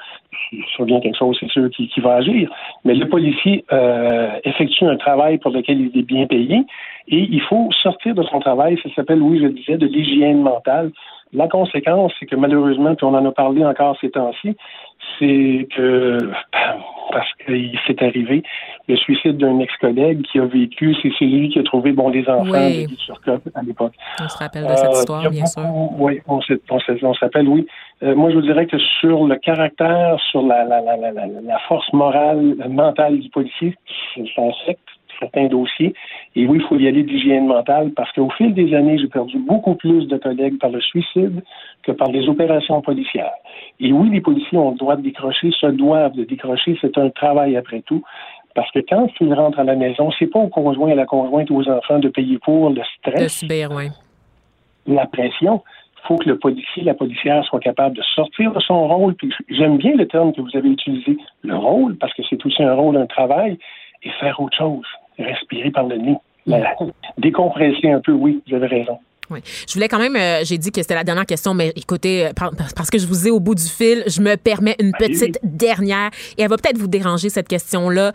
Ça 0.77 0.85
vient 0.85 1.01
quelque 1.01 1.19
chose, 1.19 1.37
c'est 1.41 1.51
sûr, 1.51 1.69
qui, 1.71 2.01
va 2.01 2.15
agir. 2.15 2.51
Mais 2.85 2.95
le 2.95 3.09
policier 3.09 3.65
euh, 3.73 4.31
effectue 4.45 4.85
un 4.85 4.97
travail 4.97 5.39
pour 5.39 5.51
lequel 5.51 5.81
il 5.81 5.99
est 5.99 6.03
bien 6.03 6.27
payé 6.27 6.65
et 7.09 7.19
il 7.19 7.41
faut 7.43 7.69
sortir 7.83 8.15
de 8.15 8.23
son 8.23 8.41
travail. 8.41 8.79
Ça 8.83 8.89
s'appelle, 8.95 9.23
oui, 9.23 9.39
je 9.39 9.45
le 9.45 9.53
disais, 9.53 9.77
de 9.77 9.87
l'hygiène 9.87 10.43
mentale. 10.43 10.91
La 11.33 11.49
conséquence, 11.49 12.13
c'est 12.19 12.27
que 12.27 12.37
malheureusement, 12.37 12.95
puis 12.95 13.05
on 13.05 13.15
en 13.15 13.27
a 13.27 13.33
parlé 13.33 13.65
encore 13.65 13.99
ces 14.01 14.11
temps-ci, 14.11 14.57
c'est 15.19 15.69
que 15.77 16.19
parce 17.11 17.33
qu'il 17.47 17.79
s'est 17.87 18.03
arrivé 18.05 18.43
le 18.87 18.97
suicide 18.97 19.39
d'un 19.39 19.59
ex-collègue 19.61 20.23
qui 20.31 20.39
a 20.39 20.45
vécu, 20.45 20.95
c'est 21.03 21.25
lui 21.25 21.49
qui 21.49 21.59
a 21.59 21.63
trouvé 21.63 21.93
bon 21.93 22.09
les 22.11 22.29
enfants 22.29 22.45
Oui. 22.53 22.87
de 22.87 22.95
Turcotte 22.97 23.43
à 23.55 23.63
l'époque. 23.63 23.95
On 24.23 24.29
se 24.29 24.39
rappelle 24.39 24.65
de 24.67 24.75
cette 24.75 24.87
Euh, 24.89 24.93
histoire, 24.93 25.31
bien 25.31 25.47
sûr. 25.47 25.63
Oui, 25.99 26.21
on 26.27 26.41
on 26.71 27.15
s'appelle, 27.15 27.49
oui. 27.49 27.67
Euh, 28.03 28.15
moi, 28.15 28.31
je 28.31 28.37
vous 28.37 28.43
dirais 28.43 28.67
que 28.67 28.79
sur 29.01 29.27
le 29.27 29.37
caractère, 29.37 30.19
sur 30.31 30.43
la, 30.43 30.65
la, 30.65 30.81
la, 30.81 30.97
la, 30.97 31.11
la, 31.13 31.27
la 31.27 31.59
force 31.69 31.91
morale, 31.93 32.55
mentale 32.69 33.19
du 33.21 33.29
policier, 33.31 33.75
c'est- 34.15 34.25
ça 34.37 34.43
affecte 34.43 34.89
certains 35.19 35.47
dossiers. 35.47 35.95
Et 36.37 36.47
oui, 36.47 36.59
il 36.61 36.67
faut 36.67 36.77
y 36.77 36.87
aller 36.87 37.03
d'hygiène 37.03 37.47
mentale 37.47 37.93
parce 37.95 38.13
qu'au 38.13 38.31
fil 38.31 38.55
des 38.55 38.75
années, 38.75 38.99
j'ai 38.99 39.09
perdu 39.09 39.39
beaucoup 39.39 39.75
plus 39.75 40.07
de 40.07 40.17
collègues 40.17 40.59
par 40.59 40.71
le 40.71 40.81
suicide 40.81 41.43
que 41.83 41.93
par 41.93 42.09
les 42.09 42.29
opérations 42.29 42.81
policières. 42.81 43.33
Et 43.81 43.93
oui, 43.93 44.11
les 44.11 44.21
policiers 44.21 44.59
ont 44.59 44.73
le 44.73 44.77
droit 44.77 44.97
de 44.97 45.03
décrocher, 45.03 45.51
se 45.53 45.67
doivent 45.67 46.15
de 46.15 46.25
décrocher. 46.25 46.79
C'est 46.81 46.97
un 46.99 47.11
travail 47.11 47.57
après 47.57 47.83
tout. 47.83 48.03
Parce 48.55 48.71
que 48.73 48.81
quand 48.81 49.09
ils 49.21 49.33
rentrent 49.35 49.61
à 49.61 49.65
la 49.65 49.77
maison, 49.77 50.11
c'est 50.19 50.27
pas 50.27 50.41
au 50.41 50.49
conjoint, 50.49 50.91
à 50.91 50.95
la 50.95 51.07
conjointe 51.07 51.51
ou 51.51 51.57
aux 51.57 51.69
enfants 51.69 51.99
de 51.99 52.09
payer 52.09 52.39
pour 52.39 52.71
le 52.71 52.83
stress 52.99 53.45
oui. 53.49 53.89
la 54.87 55.07
pression. 55.07 55.63
Il 55.95 56.07
faut 56.09 56.17
que 56.17 56.29
le 56.29 56.39
policier, 56.39 56.83
la 56.83 56.95
policière 56.95 57.45
soit 57.45 57.61
capable 57.61 57.97
de 57.97 58.03
sortir 58.15 58.53
de 58.53 58.61
son 58.61 58.89
rôle. 58.89 59.15
Puis 59.15 59.33
j'aime 59.49 59.77
bien 59.77 59.95
le 59.95 60.07
terme 60.09 60.33
que 60.33 60.41
vous 60.41 60.57
avez 60.57 60.71
utilisé, 60.71 61.19
le 61.43 61.57
rôle, 61.57 61.97
parce 61.99 62.15
que 62.15 62.23
c'est 62.29 62.45
aussi 62.47 62.63
un 62.63 62.75
rôle, 62.75 62.97
un 62.97 63.07
travail, 63.07 63.59
et 64.03 64.11
faire 64.21 64.41
autre 64.41 64.57
chose, 64.57 64.87
respirer 65.19 65.71
par 65.71 65.87
le 65.87 65.97
nez, 65.97 66.17
La- 66.47 66.75
décompresser 67.19 67.91
un 67.91 68.01
peu. 68.01 68.13
Oui, 68.13 68.43
vous 68.49 68.55
avez 68.57 68.67
raison. 68.67 68.99
Oui. 69.31 69.41
Je 69.69 69.75
voulais 69.75 69.89
quand 69.89 69.99
même, 69.99 70.17
euh, 70.17 70.41
j'ai 70.45 70.57
dit 70.57 70.71
que 70.73 70.81
c'était 70.81 70.95
la 70.95 71.05
dernière 71.05 71.27
question, 71.27 71.53
mais 71.53 71.73
écoutez, 71.77 72.27
euh, 72.27 72.31
par- 72.33 72.53
parce 72.75 72.89
que 72.89 72.99
je 72.99 73.07
vous 73.07 73.29
ai 73.29 73.31
au 73.31 73.41
bout 73.41 73.55
du 73.55 73.63
fil, 73.63 74.03
je 74.07 74.23
me 74.23 74.37
permets 74.37 74.75
une 74.81 74.93
Allez. 74.99 75.09
petite 75.13 75.39
dernière 75.43 76.11
et 76.39 76.43
elle 76.43 76.49
va 76.49 76.57
peut-être 76.57 76.79
vous 76.79 76.89
déranger 76.89 77.29
cette 77.29 77.49
question-là. 77.49 78.13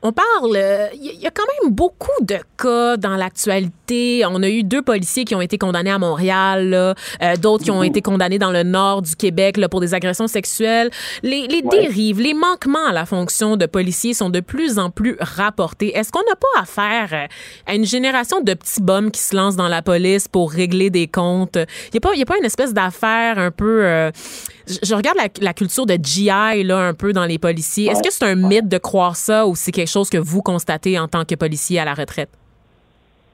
On 0.00 0.12
parle, 0.12 0.52
euh, 0.54 0.86
il 0.94 1.20
y, 1.20 1.26
a 1.26 1.30
quand 1.32 1.42
même 1.62 1.72
beaucoup 1.74 2.12
de 2.22 2.36
cas 2.56 2.96
dans 2.96 3.16
l'actualité. 3.16 4.22
On 4.30 4.40
a 4.44 4.48
eu 4.48 4.62
deux 4.62 4.80
policiers 4.80 5.24
qui 5.24 5.34
ont 5.34 5.40
été 5.40 5.58
condamnés 5.58 5.90
à 5.90 5.98
Montréal, 5.98 6.72
euh, 6.72 7.36
d'autres 7.40 7.64
qui 7.64 7.72
ont 7.72 7.82
été 7.82 8.00
condamnés 8.00 8.38
dans 8.38 8.52
le 8.52 8.62
nord 8.62 9.02
du 9.02 9.16
Québec 9.16 9.56
là, 9.56 9.68
pour 9.68 9.80
des 9.80 9.94
agressions 9.94 10.28
sexuelles. 10.28 10.90
Les, 11.24 11.48
les 11.48 11.62
Ouais. 11.64 11.80
dérives, 11.80 12.20
les 12.20 12.32
manquements 12.32 12.86
à 12.88 12.92
la 12.92 13.06
fonction 13.06 13.56
de 13.56 13.66
policier 13.66 14.14
sont 14.14 14.30
de 14.30 14.38
plus 14.38 14.78
en 14.78 14.90
plus 14.90 15.16
rapportés. 15.18 15.96
Est-ce 15.96 16.12
qu'on 16.12 16.20
n'a 16.20 16.36
pas 16.36 16.60
affaire 16.62 17.08
euh, 17.12 17.26
à 17.66 17.74
une 17.74 17.84
génération 17.84 18.40
de 18.40 18.54
petits 18.54 18.80
bums 18.80 19.10
qui 19.10 19.20
se 19.20 19.34
lancent 19.34 19.56
dans 19.56 19.66
la 19.66 19.82
police 19.82 20.28
pour 20.28 20.52
régler 20.52 20.90
des 20.90 21.08
comptes? 21.08 21.56
Il 21.56 21.90
n'y 21.94 21.96
a, 21.98 22.00
pas- 22.00 22.14
y 22.14 22.22
a 22.22 22.26
pas 22.26 22.38
une 22.38 22.44
espèce 22.44 22.72
d'affaire 22.72 23.40
un 23.40 23.50
peu... 23.50 23.80
euh, 23.84 24.12
je, 24.82 24.94
regarde 24.94 25.16
la, 25.16 25.28
la 25.40 25.54
culture 25.54 25.86
de 25.86 25.98
GI 26.00 26.64
là, 26.64 26.78
un 26.78 26.94
peu 26.94 27.12
dans 27.12 27.24
les 27.24 27.38
policiers. 27.38 27.90
Est-ce 27.90 28.02
que 28.02 28.12
c'est 28.12 28.24
un 28.24 28.34
mythe 28.34 28.68
de 28.68 28.78
croire 28.78 29.16
ça 29.16 29.46
ou 29.46 29.56
c'est 29.56 29.72
quelque 29.72 29.90
chose 29.90 30.10
que 30.10 30.18
vous 30.18 30.42
constatez 30.42 30.98
en 30.98 31.08
tant 31.08 31.24
que 31.24 31.34
policier 31.34 31.78
à 31.78 31.84
la 31.84 31.94
retraite? 31.94 32.30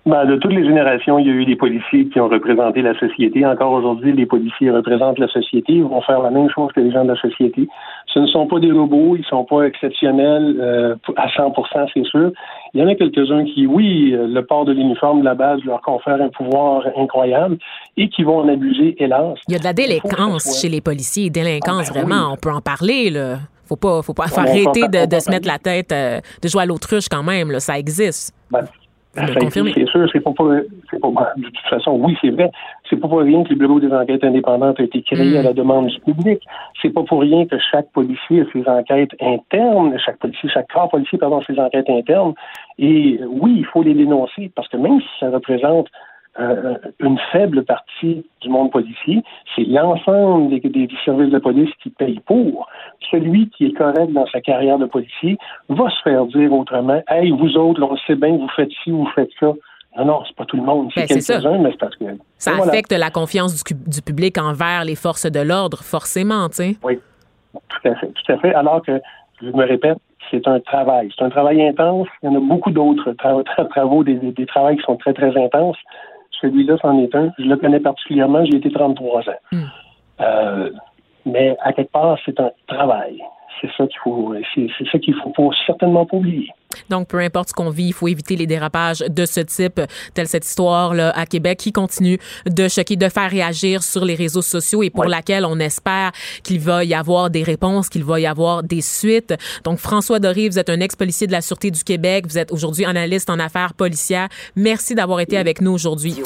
Ben, 0.07 0.27
de 0.27 0.37
toutes 0.37 0.53
les 0.53 0.65
générations, 0.65 1.19
il 1.19 1.27
y 1.27 1.31
a 1.31 1.33
eu 1.33 1.47
des 1.47 1.57
policiers 1.57 2.07
qui 2.09 2.21
ont 2.21 2.29
représenté 2.29 2.83
la 2.83 2.93
société. 2.99 3.47
Encore 3.47 3.73
aujourd'hui, 3.73 4.13
les 4.13 4.27
policiers 4.27 4.71
représentent 4.71 5.19
la 5.19 5.29
société. 5.29 5.73
Ils 5.73 5.83
vont 5.85 6.03
faire 6.03 6.21
la 6.21 6.31
même 6.31 6.51
chose 6.51 6.71
que 6.73 6.81
les 6.81 6.93
gens 6.93 7.05
de 7.05 7.13
la 7.13 7.21
société. 7.21 7.67
Ce 8.13 8.19
ne 8.19 8.27
sont 8.27 8.47
pas 8.47 8.61
des 8.61 8.71
robots, 8.71 9.17
ils 9.17 9.21
ne 9.21 9.25
sont 9.25 9.45
pas 9.45 9.63
exceptionnels 9.63 10.57
euh, 10.61 10.95
à 11.17 11.29
100% 11.29 11.89
c'est 11.95 12.05
sûr. 12.05 12.33
Il 12.75 12.83
y 12.83 12.85
en 12.85 12.89
a 12.89 12.95
quelques-uns 12.95 13.45
qui, 13.45 13.67
oui, 13.67 14.11
le 14.11 14.41
port 14.43 14.67
de 14.67 14.73
l'uniforme 14.73 15.21
de 15.21 15.25
la 15.25 15.35
base 15.35 15.61
leur 15.65 15.81
confère 15.81 16.21
un 16.21 16.29
pouvoir 16.29 16.85
incroyable 16.99 17.57
et 17.97 18.11
qui 18.11 18.25
vont 18.25 18.41
en 18.41 18.49
abuser, 18.49 18.95
hélas. 18.99 19.39
Il 19.49 19.53
y 19.53 19.57
a 19.57 19.59
de 19.59 19.65
la 19.65 19.73
délinquance 19.73 20.61
chez 20.61 20.69
les 20.69 20.83
policiers. 20.83 21.31
Délinquance, 21.31 21.91
Ah, 21.91 21.95
ben 21.95 22.01
vraiment, 22.01 22.27
oui. 22.29 22.35
on 22.35 22.37
peut 22.37 22.53
en 22.53 22.61
parler. 22.61 23.09
Là. 23.09 23.39
Faut 23.67 23.77
pas, 23.77 24.03
faut 24.03 24.13
pas 24.13 24.25
faut 24.29 24.41
arrêter 24.41 24.87
de, 24.87 25.19
se 25.19 25.31
mettre 25.31 25.49
la 25.49 25.59
tête, 25.59 25.93
euh, 25.93 26.21
de 26.43 26.49
jouer 26.49 26.63
à 26.63 26.67
l'autruche 26.67 27.09
quand 27.09 27.23
même. 27.23 27.51
Là. 27.51 27.61
Ça 27.61 27.79
existe. 27.79 28.35
Ben, 28.51 28.65
Confirmez? 29.15 29.71
existe, 29.71 29.87
C'est 29.93 29.99
sûr, 29.99 30.09
c'est 30.13 30.21
pas, 30.21 30.33
pour- 30.33 30.47
ben, 30.49 30.63
de 31.37 31.43
toute 31.45 31.59
façon, 31.71 31.93
oui, 32.03 32.17
c'est 32.21 32.31
vrai. 32.31 32.51
C'est 32.89 32.97
pas 32.97 33.09
pour 33.09 33.21
rien 33.21 33.43
que 33.45 33.51
le 33.51 33.57
bureau 33.57 33.79
des 33.81 33.93
enquêtes 33.93 34.25
indépendantes 34.25 34.81
a 34.81 34.83
été 34.83 35.03
créé 35.03 35.35
Mm. 35.35 35.37
à 35.39 35.43
la 35.43 35.53
demande 35.53 35.87
du 35.87 36.01
public. 36.01 36.41
C'est 36.83 36.91
pas 36.91 37.03
pour 37.03 37.21
rien 37.21 37.47
que 37.47 37.57
chaque 37.71 37.91
policier 37.93 38.43
a 38.43 38.45
ses 38.53 38.69
enquêtes 38.69 39.15
internes, 39.21 39.97
chaque 40.05 40.19
policier, 40.19 40.49
chaque 40.53 40.71
corps 40.73 40.89
policier, 40.91 41.19
pardon, 41.19 41.41
a 41.41 41.45
ses 41.45 41.59
enquêtes 41.59 41.89
internes. 41.91 42.35
Et 42.79 43.21
oui, 43.29 43.55
il 43.59 43.65
faut 43.67 43.83
les 43.83 43.95
dénoncer 43.95 44.51
parce 44.55 44.69
que 44.69 44.77
même 44.77 45.01
si 45.01 45.07
ça 45.21 45.31
représente 45.31 45.89
euh, 46.41 46.75
une 46.99 47.19
faible 47.31 47.65
partie 47.65 48.27
du 48.41 48.49
monde 48.49 48.73
policier, 48.73 49.23
c'est 49.55 49.65
l'ensemble 49.65 50.51
des, 50.51 50.89
services 51.05 51.31
de 51.33 51.39
police 51.39 51.71
qui 51.83 51.91
payent 51.91 52.21
pour. 52.27 52.69
Celui 53.11 53.51
qui 53.51 53.67
est 53.67 53.73
correct 53.73 54.13
dans 54.13 54.27
sa 54.27 54.41
carrière 54.41 54.79
de 54.79 54.87
policier 54.87 55.39
va 55.69 55.89
se 55.91 56.03
faire 56.03 56.27
dire 56.27 56.53
autrement 56.53 57.01
Hey, 57.09 57.31
vous 57.31 57.57
autres, 57.57 57.83
on 57.83 57.97
sait 57.99 58.17
bien 58.17 58.33
que 58.37 58.41
vous 58.41 58.51
faites 58.57 58.71
ci, 58.83 58.91
vous 58.91 59.09
faites 59.15 59.31
ça. 59.39 59.53
Non, 59.97 60.05
non, 60.07 60.23
c'est 60.27 60.35
pas 60.35 60.45
tout 60.45 60.57
le 60.57 60.65
monde. 60.65 60.91
C'est 60.93 61.03
Ben, 61.03 61.07
quelques-uns, 61.07 61.59
mais 61.59 61.71
c'est 61.71 61.79
parce 61.79 61.95
que. 61.95 62.05
Ça 62.39 62.53
voilà. 62.55 62.73
affecte 62.73 62.93
la 62.93 63.11
confiance 63.11 63.63
du, 63.63 64.03
public 64.03 64.37
envers 64.39 64.85
les 64.85 64.97
forces 64.97 65.31
de 65.31 65.41
l'ordre, 65.41 65.79
forcément, 65.85 66.49
tu 66.49 66.57
sais. 66.57 66.77
Oui, 66.83 66.99
tout 67.53 67.89
à 67.89 67.95
fait. 67.95 68.09
Tout 68.09 68.33
à 68.33 68.39
fait. 68.39 68.55
Alors 68.55 68.83
que, 68.83 69.01
je 69.41 69.51
me 69.51 69.65
répète, 69.65 69.99
c'est 70.33 70.49
un 70.49 70.59
travail. 70.59 71.11
C'est 71.17 71.25
un 71.25 71.31
travail 71.31 71.63
intense. 71.63 72.09
Il 72.23 72.27
y 72.27 72.29
en 72.33 72.37
a 72.37 72.41
beaucoup 72.41 72.73
d'autres 72.73 73.13
tra- 73.13 73.45
tra- 73.45 73.69
travaux, 73.71 74.03
des, 74.03 74.15
des, 74.15 74.33
des 74.33 74.47
travaux 74.47 74.75
qui 74.75 74.83
sont 74.83 74.97
très, 74.97 75.13
très 75.13 75.37
intenses. 75.41 75.79
Celui-là, 76.41 76.77
c'en 76.83 76.99
est 76.99 77.15
un. 77.15 77.33
Je 77.39 77.45
le 77.45 77.57
connais 77.57 77.81
particulièrement. 77.81 78.45
J'ai 78.45 78.57
été 78.57 78.71
33 78.71 79.21
ans. 79.21 79.33
Mm. 79.53 79.63
Euh, 80.21 80.71
mais 81.27 81.57
à 81.63 81.73
quelque 81.73 81.93
part, 81.93 82.19
c'est 82.25 82.39
un 82.41 82.51
travail. 82.67 83.23
C'est 83.65 83.71
ça 83.79 83.87
qu'il 83.87 83.99
faut, 84.05 84.35
c'est, 84.55 84.67
c'est 84.79 84.85
ça 84.93 84.99
qu'il 84.99 85.15
faut 85.23 85.31
pas, 85.31 85.45
certainement 85.67 86.05
pas 86.05 86.19
oublier. 86.19 86.49
Donc, 86.91 87.09
peu 87.09 87.19
importe 87.21 87.51
ce 87.51 87.55
qu'on 87.55 87.71
vit, 87.71 87.87
il 87.87 87.93
faut 87.93 88.09
éviter 88.09 88.37
les 88.37 88.47
dérapages 88.47 88.99
de 88.99 89.25
ce 89.27 89.41
type, 89.41 89.81
telle 90.13 90.27
cette 90.27 90.45
histoire 90.45 90.93
là 90.93 91.11
à 91.17 91.25
Québec 91.25 91.59
qui 91.61 91.73
continue 91.73 92.19
de 92.47 92.69
choquer, 92.69 92.97
de 92.97 93.09
faire 93.09 93.31
réagir 93.31 93.83
sur 93.83 94.05
les 94.05 94.15
réseaux 94.17 94.43
sociaux 94.43 94.83
et 94.83 94.91
pour 94.91 95.05
Ouais. 95.05 95.09
laquelle 95.11 95.45
on 95.47 95.59
espère 95.61 96.11
qu'il 96.43 96.61
va 96.61 96.85
y 96.85 96.93
avoir 96.93 97.31
des 97.31 97.43
réponses, 97.43 97.89
qu'il 97.89 98.05
va 98.05 98.19
y 98.21 98.27
avoir 98.27 98.63
des 98.65 98.81
suites. 98.83 99.35
Donc, 99.65 99.79
François 99.79 100.19
Doré, 100.19 100.49
vous 100.49 100.59
êtes 100.59 100.69
un 100.69 100.81
ex-policier 100.81 101.27
de 101.27 101.33
la 101.33 101.41
Sûreté 101.43 101.71
du 101.71 101.83
Québec. 101.85 102.25
Vous 102.29 102.39
êtes 102.39 102.53
aujourd'hui 102.53 102.85
analyste 102.85 103.31
en 103.31 103.39
affaires 103.39 103.73
policières. 103.75 104.29
Merci 104.57 104.95
d'avoir 104.95 105.21
été 105.21 105.39
avec 105.39 105.61
nous 105.61 105.73
aujourd'hui. 105.73 106.17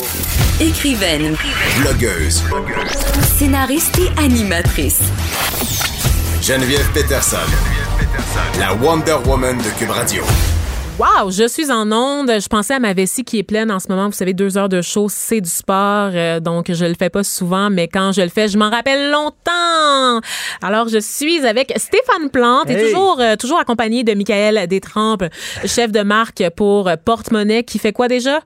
Écrivaine, 0.60 1.36
Blogueuse. 1.82 2.42
scénariste 3.38 3.98
et 3.98 4.18
animatrice. 4.20 5.12
Geneviève 6.48 6.90
Peterson. 6.94 7.36
La 8.58 8.72
Wonder 8.72 9.16
Woman 9.26 9.58
de 9.58 9.78
Cube 9.78 9.90
Radio. 9.90 10.22
Wow, 10.98 11.30
je 11.30 11.46
suis 11.46 11.70
en 11.70 11.92
onde. 11.92 12.40
Je 12.40 12.48
pensais 12.48 12.72
à 12.72 12.78
ma 12.78 12.94
vessie 12.94 13.22
qui 13.22 13.38
est 13.38 13.42
pleine 13.42 13.70
en 13.70 13.78
ce 13.78 13.88
moment. 13.88 14.06
Vous 14.06 14.14
savez, 14.14 14.32
deux 14.32 14.56
heures 14.56 14.70
de 14.70 14.80
show, 14.80 15.10
c'est 15.10 15.42
du 15.42 15.50
sport. 15.50 16.12
euh, 16.14 16.40
donc, 16.40 16.72
je 16.72 16.86
le 16.86 16.94
fais 16.98 17.10
pas 17.10 17.22
souvent, 17.22 17.68
mais 17.68 17.86
quand 17.86 18.12
je 18.12 18.22
le 18.22 18.30
fais, 18.30 18.48
je 18.48 18.56
m'en 18.56 18.70
rappelle 18.70 19.10
longtemps. 19.10 20.22
Alors, 20.62 20.88
je 20.88 21.00
suis 21.00 21.46
avec 21.46 21.74
Stéphane 21.76 22.30
Plante 22.30 22.70
et 22.70 22.82
toujours, 22.82 23.20
euh, 23.20 23.36
toujours 23.36 23.60
accompagné 23.60 24.02
de 24.02 24.14
Michael 24.14 24.66
Détrempe, 24.68 25.24
chef 25.66 25.92
de 25.92 26.00
marque 26.00 26.42
pour 26.56 26.90
Porte-Monnaie, 27.04 27.62
qui 27.62 27.78
fait 27.78 27.92
quoi 27.92 28.08
déjà? 28.08 28.40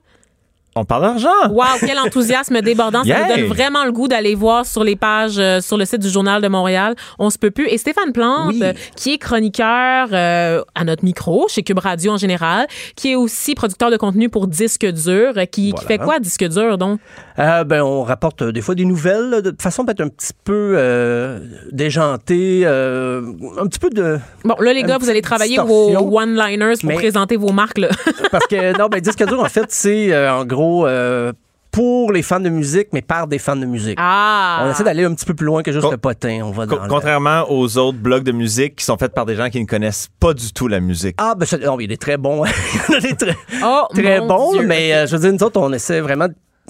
On 0.75 0.85
parle 0.85 1.03
d'argent. 1.03 1.29
Wow, 1.51 1.63
quel 1.79 1.99
enthousiasme 1.99 2.59
débordant. 2.61 3.03
Ça 3.03 3.27
me 3.27 3.35
donne 3.35 3.45
vraiment 3.47 3.85
le 3.85 3.91
goût 3.91 4.07
d'aller 4.07 4.33
voir 4.33 4.65
sur 4.65 4.83
les 4.83 4.95
pages, 4.95 5.37
euh, 5.37 5.61
sur 5.61 5.77
le 5.77 5.85
site 5.85 6.01
du 6.01 6.09
Journal 6.09 6.41
de 6.41 6.47
Montréal. 6.47 6.95
On 7.19 7.29
se 7.29 7.37
peut 7.37 7.51
plus. 7.51 7.67
Et 7.67 7.77
Stéphane 7.77 8.11
Plante, 8.11 8.47
Oui. 8.53 8.59
euh, 8.63 8.73
qui 8.95 9.13
est 9.13 9.17
chroniqueur 9.19 10.07
euh, 10.11 10.63
à 10.73 10.83
notre 10.83 11.05
micro, 11.05 11.47
chez 11.47 11.61
Cube 11.61 11.77
Radio 11.77 12.13
en 12.13 12.17
général, 12.17 12.65
qui 12.95 13.11
est 13.11 13.15
aussi 13.15 13.53
producteur 13.53 13.91
de 13.91 13.97
contenu 13.97 14.29
pour 14.29 14.47
Disque 14.47 14.85
Dur, 14.87 15.33
qui, 15.51 15.73
fait 15.87 15.99
quoi, 15.99 16.19
Disque 16.19 16.47
Dur, 16.49 16.77
donc? 16.79 16.99
Euh, 17.37 17.63
ben, 17.63 17.81
on 17.83 18.03
rapporte 18.03 18.43
des 18.43 18.61
fois 18.61 18.73
des 18.75 18.85
nouvelles 18.85 19.29
là, 19.29 19.41
de 19.41 19.55
façon 19.59 19.85
peut-être 19.85 20.01
un 20.01 20.07
petit 20.09 20.33
peu 20.43 20.73
euh, 20.75 21.39
déjantée, 21.71 22.61
euh, 22.65 23.21
un 23.59 23.67
petit 23.67 23.79
peu 23.79 23.89
de... 23.89 24.17
Bon, 24.43 24.55
là, 24.59 24.73
les 24.73 24.83
gars, 24.83 24.97
vous 24.97 25.09
allez 25.09 25.21
travailler 25.21 25.57
distorsion. 25.57 26.03
vos 26.09 26.19
one-liners 26.19 26.75
pour 26.79 26.89
Mais- 26.89 26.95
présenter 26.95 27.35
vos 27.37 27.51
marques, 27.51 27.77
là. 27.77 27.89
Parce 28.31 28.47
que, 28.47 28.77
non, 28.79 28.87
ben, 28.87 28.99
disque 29.01 29.23
dur, 29.27 29.39
en 29.39 29.45
fait, 29.49 29.65
c'est 29.69 30.11
euh, 30.13 30.33
en 30.33 30.45
gros 30.45 30.62
euh, 30.85 31.31
pour 31.71 32.11
les 32.11 32.21
fans 32.21 32.39
de 32.39 32.49
musique, 32.49 32.89
mais 32.93 33.01
par 33.01 33.25
des 33.27 33.39
fans 33.39 33.55
de 33.55 33.65
musique. 33.65 33.97
ah! 33.99 34.61
On 34.63 34.69
essaie 34.71 34.83
d'aller 34.83 35.05
un 35.05 35.13
petit 35.15 35.25
peu 35.25 35.33
plus 35.33 35.45
loin 35.47 35.63
que 35.63 35.71
juste 35.71 35.83
Con- 35.83 35.89
le 35.91 35.97
potin. 35.97 36.41
On 36.43 36.51
va 36.51 36.67
Co- 36.67 36.75
dans 36.75 36.83
le- 36.83 36.87
Contrairement 36.89 37.45
aux 37.49 37.77
autres 37.79 37.97
blogs 37.97 38.23
de 38.23 38.31
musique 38.31 38.75
qui 38.75 38.85
sont 38.85 38.95
faits 38.97 39.13
par 39.13 39.25
des 39.25 39.35
gens 39.35 39.49
qui 39.49 39.59
ne 39.59 39.65
connaissent 39.65 40.07
pas 40.19 40.33
du 40.35 40.53
tout 40.53 40.67
la 40.67 40.79
musique. 40.79 41.15
Ah, 41.17 41.33
ben, 41.35 41.45
ça- 41.47 41.57
non, 41.57 41.79
il 41.79 41.91
est 41.91 41.99
très 42.01 42.17
bon. 42.17 42.43
il 42.89 42.91
y 42.91 42.95
en 42.95 42.97
a 42.97 43.01
des 43.01 43.15
très, 43.15 43.35
Oh, 43.63 43.85
très 43.91 44.19
Dieu. 44.21 44.67
mais 44.67 44.93
euh, 44.93 45.07
je 45.07 45.15
veux 45.15 45.21
dire, 45.21 45.33
nous 45.33 45.43
autres, 45.43 45.59
on 45.59 45.73
essaie 45.73 45.99
vraiment 45.99 46.27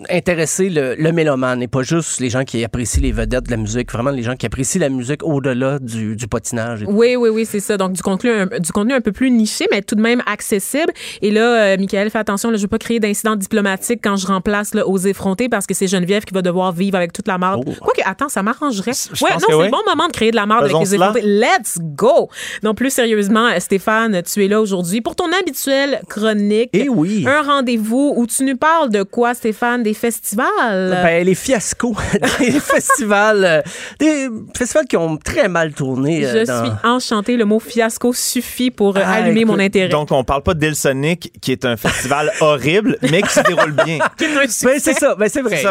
intéresser 0.09 0.69
le, 0.69 0.95
le 0.95 1.11
mélomane 1.11 1.61
et 1.61 1.67
pas 1.67 1.83
juste 1.83 2.19
les 2.19 2.29
gens 2.29 2.43
qui 2.43 2.63
apprécient 2.63 3.01
les 3.01 3.11
vedettes 3.11 3.45
de 3.45 3.51
la 3.51 3.57
musique, 3.57 3.91
vraiment 3.91 4.11
les 4.11 4.23
gens 4.23 4.35
qui 4.35 4.45
apprécient 4.45 4.81
la 4.81 4.89
musique 4.89 5.23
au-delà 5.23 5.79
du, 5.79 6.15
du 6.15 6.27
patinage. 6.27 6.83
et 6.83 6.85
tout. 6.85 6.91
Oui, 6.91 7.15
oui, 7.15 7.29
oui, 7.29 7.45
c'est 7.45 7.59
ça. 7.59 7.77
Donc, 7.77 7.93
du 7.93 8.01
contenu, 8.01 8.31
un, 8.31 8.45
du 8.45 8.71
contenu 8.71 8.93
un 8.93 9.01
peu 9.01 9.11
plus 9.11 9.31
niché, 9.31 9.65
mais 9.71 9.81
tout 9.81 9.95
de 9.95 10.01
même 10.01 10.21
accessible. 10.25 10.91
Et 11.21 11.31
là, 11.31 11.73
euh, 11.73 11.77
Michael, 11.77 12.09
fais 12.09 12.19
attention, 12.19 12.49
là, 12.51 12.57
je 12.57 12.61
veux 12.63 12.67
pas 12.67 12.77
créer 12.77 12.99
d'incidents 12.99 13.35
diplomatiques 13.35 13.99
quand 14.03 14.15
je 14.15 14.27
remplace 14.27 14.73
là, 14.73 14.87
aux 14.87 14.97
effrontés 14.97 15.49
parce 15.49 15.65
que 15.67 15.73
c'est 15.73 15.87
Geneviève 15.87 16.23
qui 16.23 16.33
va 16.33 16.41
devoir 16.41 16.71
vivre 16.71 16.97
avec 16.97 17.13
toute 17.13 17.27
la 17.27 17.37
marde. 17.37 17.63
Oh. 17.65 17.71
Quoique, 17.81 18.01
attends, 18.05 18.29
ça 18.29 18.43
m'arrangerait. 18.43 18.91
Ouais, 19.21 19.29
non, 19.33 19.39
c'est 19.47 19.53
oui. 19.53 19.65
le 19.65 19.71
bon 19.71 19.79
moment 19.87 20.07
de 20.07 20.11
créer 20.13 20.31
de 20.31 20.35
la 20.35 20.45
marde 20.45 20.65
avec 20.65 20.77
les 20.79 20.95
effrontés. 20.95 21.21
Let's 21.23 21.77
go! 21.79 22.29
Non, 22.63 22.73
plus 22.73 22.89
sérieusement, 22.91 23.49
Stéphane, 23.59 24.21
tu 24.23 24.43
es 24.43 24.47
là 24.47 24.61
aujourd'hui 24.61 25.01
pour 25.01 25.15
ton 25.15 25.25
habituelle 25.39 26.01
chronique. 26.09 26.69
Eh 26.73 26.89
oui. 26.89 27.25
Un 27.27 27.41
rendez-vous 27.41 28.13
où 28.15 28.27
tu 28.27 28.43
nous 28.43 28.57
parles 28.57 28.89
de 28.89 29.03
quoi, 29.03 29.33
Stéphane? 29.33 29.83
Des 29.83 29.92
festivals? 29.93 30.89
Ben, 31.03 31.25
les 31.25 31.35
fiascos 31.35 31.95
des 32.39 32.51
festivals, 32.59 33.43
euh, 33.45 33.61
des 33.99 34.29
festivals 34.57 34.85
qui 34.87 34.97
ont 34.97 35.17
très 35.17 35.47
mal 35.47 35.73
tourné. 35.73 36.25
euh, 36.25 36.41
je 36.41 36.45
dans- 36.45 36.63
suis 36.65 36.73
enchantée. 36.83 37.37
Le 37.37 37.45
mot 37.45 37.59
fiasco 37.59 38.13
suffit 38.13 38.71
pour 38.71 38.97
euh, 38.97 39.01
Ah, 39.03 39.13
allumer 39.15 39.41
écoute, 39.41 39.51
mon 39.55 39.59
intérêt. 39.59 39.89
Donc, 39.89 40.11
on 40.11 40.23
parle 40.23 40.43
pas 40.43 40.53
d'Ilsonic, 40.53 41.31
qui 41.41 41.51
est 41.51 41.65
un 41.65 41.77
festival 41.77 42.31
horrible, 42.41 42.97
mais 43.03 43.21
qui 43.21 43.29
se 43.33 43.41
déroule 43.41 43.71
bien. 43.71 43.99
Ben, 44.19 44.79
c'est 44.79 44.93
ça, 44.93 45.15
ben, 45.15 45.29
c'est 45.29 45.41
vrai. 45.41 45.61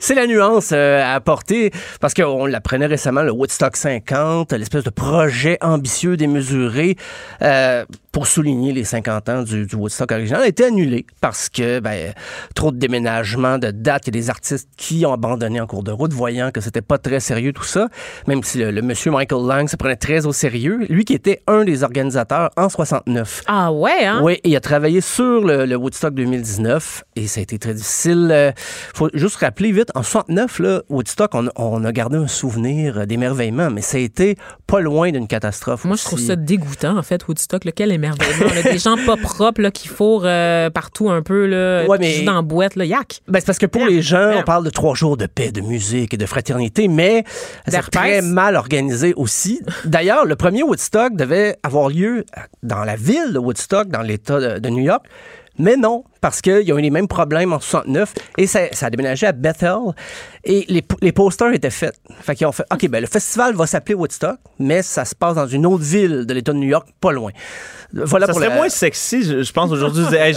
C'est 0.00 0.14
la 0.14 0.26
nuance 0.26 0.70
euh, 0.72 1.02
à 1.02 1.14
apporter 1.14 1.70
parce 2.00 2.14
qu'on 2.14 2.46
l'apprenait 2.46 2.86
récemment, 2.86 3.22
le 3.22 3.32
Woodstock 3.32 3.76
50, 3.76 4.52
l'espèce 4.52 4.84
de 4.84 4.90
projet 4.90 5.58
ambitieux 5.60 6.16
démesuré 6.16 6.96
euh, 7.42 7.84
pour 8.12 8.26
souligner 8.26 8.72
les 8.72 8.84
50 8.84 9.28
ans 9.28 9.42
du, 9.42 9.66
du 9.66 9.74
Woodstock 9.76 10.12
original 10.12 10.42
a 10.42 10.46
été 10.46 10.64
annulé 10.64 11.04
parce 11.20 11.48
que 11.48 11.80
ben, 11.80 12.12
trop 12.54 12.70
de 12.70 12.76
déménagements, 12.76 13.58
de 13.64 13.70
dates, 13.70 14.06
il 14.06 14.14
y 14.14 14.18
a 14.18 14.20
des 14.20 14.30
artistes 14.30 14.68
qui 14.76 15.04
ont 15.06 15.12
abandonné 15.12 15.60
en 15.60 15.66
cours 15.66 15.82
de 15.82 15.90
route, 15.92 16.12
voyant 16.12 16.50
que 16.50 16.60
c'était 16.60 16.82
pas 16.82 16.98
très 16.98 17.20
sérieux 17.20 17.52
tout 17.52 17.64
ça, 17.64 17.88
même 18.26 18.42
si 18.42 18.58
le, 18.58 18.70
le 18.70 18.82
monsieur 18.82 19.10
Michael 19.10 19.46
Lang 19.46 19.68
se 19.68 19.76
prenait 19.76 19.96
très 19.96 20.26
au 20.26 20.32
sérieux, 20.32 20.86
lui 20.88 21.04
qui 21.04 21.14
était 21.14 21.40
un 21.46 21.64
des 21.64 21.82
organisateurs 21.82 22.50
en 22.56 22.68
69. 22.68 23.42
Ah 23.46 23.72
ouais, 23.72 24.04
hein? 24.04 24.20
Oui, 24.22 24.40
il 24.44 24.54
a 24.56 24.60
travaillé 24.60 25.00
sur 25.00 25.44
le, 25.44 25.64
le 25.66 25.76
Woodstock 25.76 26.14
2019 26.14 27.04
et 27.16 27.26
ça 27.26 27.40
a 27.40 27.42
été 27.42 27.58
très 27.58 27.74
difficile. 27.74 28.28
Euh, 28.30 28.52
faut 28.94 29.08
juste 29.14 29.36
rappeler 29.36 29.72
vite, 29.72 29.90
en 29.94 30.02
69, 30.02 30.58
là, 30.58 30.82
Woodstock, 30.88 31.34
on, 31.34 31.48
on 31.56 31.84
a 31.84 31.92
gardé 31.92 32.16
un 32.16 32.26
souvenir 32.28 33.06
d'émerveillement, 33.06 33.70
mais 33.70 33.80
ça 33.80 33.96
a 33.96 34.00
été 34.00 34.36
pas 34.66 34.80
loin 34.80 35.10
d'une 35.10 35.26
catastrophe. 35.26 35.84
Moi, 35.84 35.96
je 35.96 36.04
trouve 36.04 36.18
ça 36.20 36.36
dégoûtant, 36.36 36.96
en 36.98 37.02
fait, 37.02 37.26
Woodstock. 37.26 37.64
Là, 37.64 37.72
quel 37.72 37.92
émerveillement. 37.92 38.46
là. 38.54 38.62
des 38.72 38.78
gens 38.78 38.96
pas 39.06 39.16
propres 39.16 39.60
là, 39.60 39.70
qui 39.70 39.88
fourrent 39.88 40.22
euh, 40.26 40.70
partout 40.70 41.10
un 41.10 41.22
peu, 41.22 41.46
là, 41.46 41.86
Ouais, 41.86 41.98
mais- 41.98 42.22
dans 42.24 42.34
la 42.34 42.42
boîte. 42.42 42.76
Là. 42.76 42.84
Yak! 42.84 43.20
Ben, 43.28 43.40
parce 43.54 43.60
que 43.60 43.66
pour 43.66 43.86
les 43.86 44.02
gens, 44.02 44.32
on 44.36 44.42
parle 44.42 44.64
de 44.64 44.70
trois 44.70 44.96
jours 44.96 45.16
de 45.16 45.26
paix, 45.26 45.52
de 45.52 45.60
musique 45.60 46.12
et 46.12 46.16
de 46.16 46.26
fraternité, 46.26 46.88
mais 46.88 47.22
c'est 47.68 47.88
très 47.88 48.20
mal 48.20 48.56
organisé 48.56 49.14
aussi. 49.14 49.60
D'ailleurs, 49.84 50.24
le 50.24 50.34
premier 50.34 50.64
Woodstock 50.64 51.14
devait 51.14 51.56
avoir 51.62 51.88
lieu 51.88 52.24
dans 52.64 52.82
la 52.82 52.96
ville 52.96 53.32
de 53.32 53.38
Woodstock, 53.38 53.86
dans 53.86 54.02
l'État 54.02 54.58
de 54.58 54.68
New 54.68 54.82
York. 54.82 55.06
Mais 55.58 55.76
non, 55.76 56.02
parce 56.20 56.40
qu'ils 56.40 56.72
ont 56.72 56.78
eu 56.78 56.82
les 56.82 56.90
mêmes 56.90 57.06
problèmes 57.06 57.52
en 57.52 57.60
69 57.60 58.12
et 58.38 58.46
ça, 58.48 58.60
ça 58.72 58.86
a 58.86 58.90
déménagé 58.90 59.26
à 59.26 59.32
Bethel 59.32 59.76
et 60.42 60.64
les, 60.68 60.82
les 61.00 61.12
posters 61.12 61.52
étaient 61.52 61.70
faits. 61.70 61.94
Fait 62.22 62.34
qu'ils 62.34 62.46
ont 62.46 62.52
fait, 62.52 62.64
OK, 62.72 62.88
ben 62.88 63.00
le 63.00 63.06
festival 63.06 63.54
va 63.54 63.66
s'appeler 63.66 63.94
Woodstock, 63.94 64.38
mais 64.58 64.82
ça 64.82 65.04
se 65.04 65.14
passe 65.14 65.36
dans 65.36 65.46
une 65.46 65.64
autre 65.66 65.84
ville 65.84 66.26
de 66.26 66.34
l'État 66.34 66.52
de 66.52 66.58
New 66.58 66.68
York, 66.68 66.88
pas 67.00 67.12
loin. 67.12 67.30
Voilà 67.92 68.26
Ça 68.26 68.32
pour 68.32 68.40
serait 68.42 68.50
la- 68.50 68.56
moins 68.56 68.68
sexy, 68.68 69.22
je, 69.22 69.42
je 69.44 69.52
pense, 69.52 69.70
aujourd'hui. 69.70 70.04
Hey, 70.16 70.34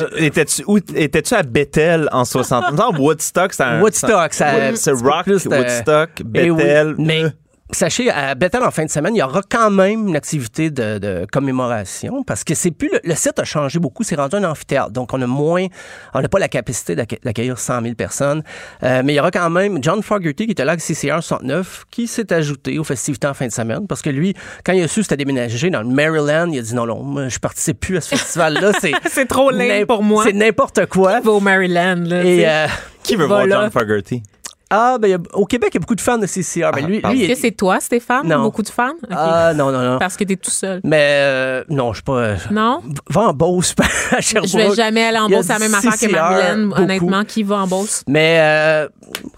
Étais-tu 0.96 1.34
à 1.34 1.42
Bethel 1.42 2.08
en 2.12 2.24
60? 2.24 2.74
Non, 2.74 2.92
Woodstock, 3.00 3.54
c'est 3.54 3.64
un. 3.64 3.82
Woodstock, 3.82 4.34
ça- 4.34 4.76
c'est 4.76 4.92
rock, 4.92 5.24
plus 5.24 5.44
de- 5.46 5.50
Woodstock, 5.50 6.10
Eh 6.36 6.52
oui, 6.52 6.58
Bethel. 6.58 6.96
mais 7.00 7.24
euh, 7.24 7.30
sachez, 7.72 8.10
à 8.10 8.34
Bethel, 8.36 8.64
en 8.64 8.72
fin 8.72 8.86
de 8.86 8.90
semaine, 8.90 9.16
il 9.16 9.20
y 9.20 9.24
aura 9.24 9.42
quand 9.50 9.70
même 9.70 10.08
une 10.08 10.16
activité 10.16 10.70
de, 10.72 10.98
de 10.98 11.26
commémoration 11.32 12.24
parce 12.24 12.44
que 12.44 12.56
c'est 12.56 12.72
plus 12.72 12.90
le, 12.92 13.00
le 13.04 13.16
site 13.16 13.40
a 13.40 13.44
changé 13.44 13.80
beaucoup, 13.80 14.04
c'est 14.04 14.16
rendu 14.16 14.36
un 14.38 14.44
amphithéâtre. 14.46 14.92
Donc, 14.92 15.14
on 15.14 15.22
a 15.22 15.28
moins, 15.28 15.66
on 16.14 16.22
n'a 16.22 16.30
pas 16.30 16.40
la 16.40 16.48
capacité 16.48 16.96
d'acc- 16.96 17.20
d'accueillir 17.24 17.60
100 17.60 17.82
000 17.82 17.96
personnes. 17.96 18.44
Euh, 18.84 19.02
mais 19.04 19.14
il 19.14 19.16
y 19.16 19.20
aura 19.20 19.32
quand 19.32 19.50
même 19.50 19.80
John 19.84 20.02
Fogerty 20.02 20.46
qui 20.46 20.52
était 20.52 20.66
là 20.66 20.74
avec 20.74 20.82
CCR 20.84 21.22
69 21.22 21.86
qui 21.92 22.08
s'est 22.08 22.32
ajouté 22.34 22.80
aux 22.80 22.84
festivités 22.84 23.28
en 23.28 23.34
fin 23.34 23.48
de 23.48 23.52
semaine 23.52 23.88
parce 23.88 24.02
que 24.02 24.10
lui, 24.10 24.34
quand 24.66 24.74
il 24.74 24.84
a 24.84 24.88
su 24.88 25.02
que 25.02 25.04
c'était 25.04 25.18
déménagé 25.18 25.70
dans 25.70 25.82
le 25.82 25.90
Maryland, 25.90 26.50
il 26.52 26.60
a 26.60 26.62
dit 26.62 26.74
non, 26.76 26.86
non, 26.86 27.02
moi, 27.04 27.28
je 27.28 27.40
participe 27.40 27.80
plus 27.80 27.98
à 27.98 28.02
ce 28.02 28.10
festival-là. 28.16 28.72
C'est 28.80 28.92
C'est 29.10 29.26
trop 29.28 29.52
n'im- 29.52 29.86
pour 29.86 30.04
moi. 30.04 30.24
C'est 30.26 30.34
n'importe 30.34 30.86
quoi. 30.88 31.20
Va 31.22 31.32
au 31.32 31.40
Maryland. 31.40 32.04
Là, 32.06 32.24
Et, 32.24 32.48
euh, 32.48 32.68
Qui 33.04 33.16
veut 33.16 33.26
voir. 33.26 33.48
John 33.48 33.72
Fogerty? 33.72 34.24
Ah, 34.70 34.98
ben, 35.00 35.18
au 35.34 35.46
Québec, 35.46 35.70
il 35.74 35.76
y 35.76 35.78
a 35.78 35.80
beaucoup 35.80 35.96
de 35.96 36.02
fans 36.02 36.18
de 36.18 36.26
CCR. 36.26 36.72
Ben, 36.74 36.86
lui, 36.86 37.02
lui, 37.02 37.24
Est-ce 37.24 37.34
que 37.34 37.40
c'est 37.48 37.52
toi, 37.52 37.80
Stéphane? 37.80 38.28
Non. 38.28 38.42
Beaucoup 38.44 38.64
de 38.64 38.70
fans? 38.70 38.94
Ah, 39.10 39.54
non, 39.56 39.72
non, 39.72 39.82
non. 39.82 40.00
Parce 40.00 40.18
que 40.18 40.24
t'es 40.26 40.36
tout 40.36 40.52
seul. 40.52 40.82
Mais 40.84 41.08
euh, 41.22 41.64
non, 41.70 41.94
je 41.94 41.98
suis 41.98 42.04
pas. 42.04 42.34
Non? 42.52 42.82
Va 43.10 43.22
en 43.30 43.34
Beauce, 43.34 43.74
à 44.12 44.20
Sherbrooke. 44.22 44.52
Je 44.52 44.58
vais 44.58 44.76
jamais 44.76 45.04
aller 45.06 45.20
en 45.20 45.30
Beauce, 45.30 45.46
c'est 45.46 45.54
la 45.54 45.60
même 45.60 45.74
affaire 45.74 45.98
que 45.98 46.12
Marilyn. 46.12 46.72
Honnêtement, 46.76 47.24
qui 47.24 47.44
va 47.44 47.58
en 47.58 47.68
Beauce? 47.68 48.04
Mais 48.08 48.38
euh, 48.42 48.88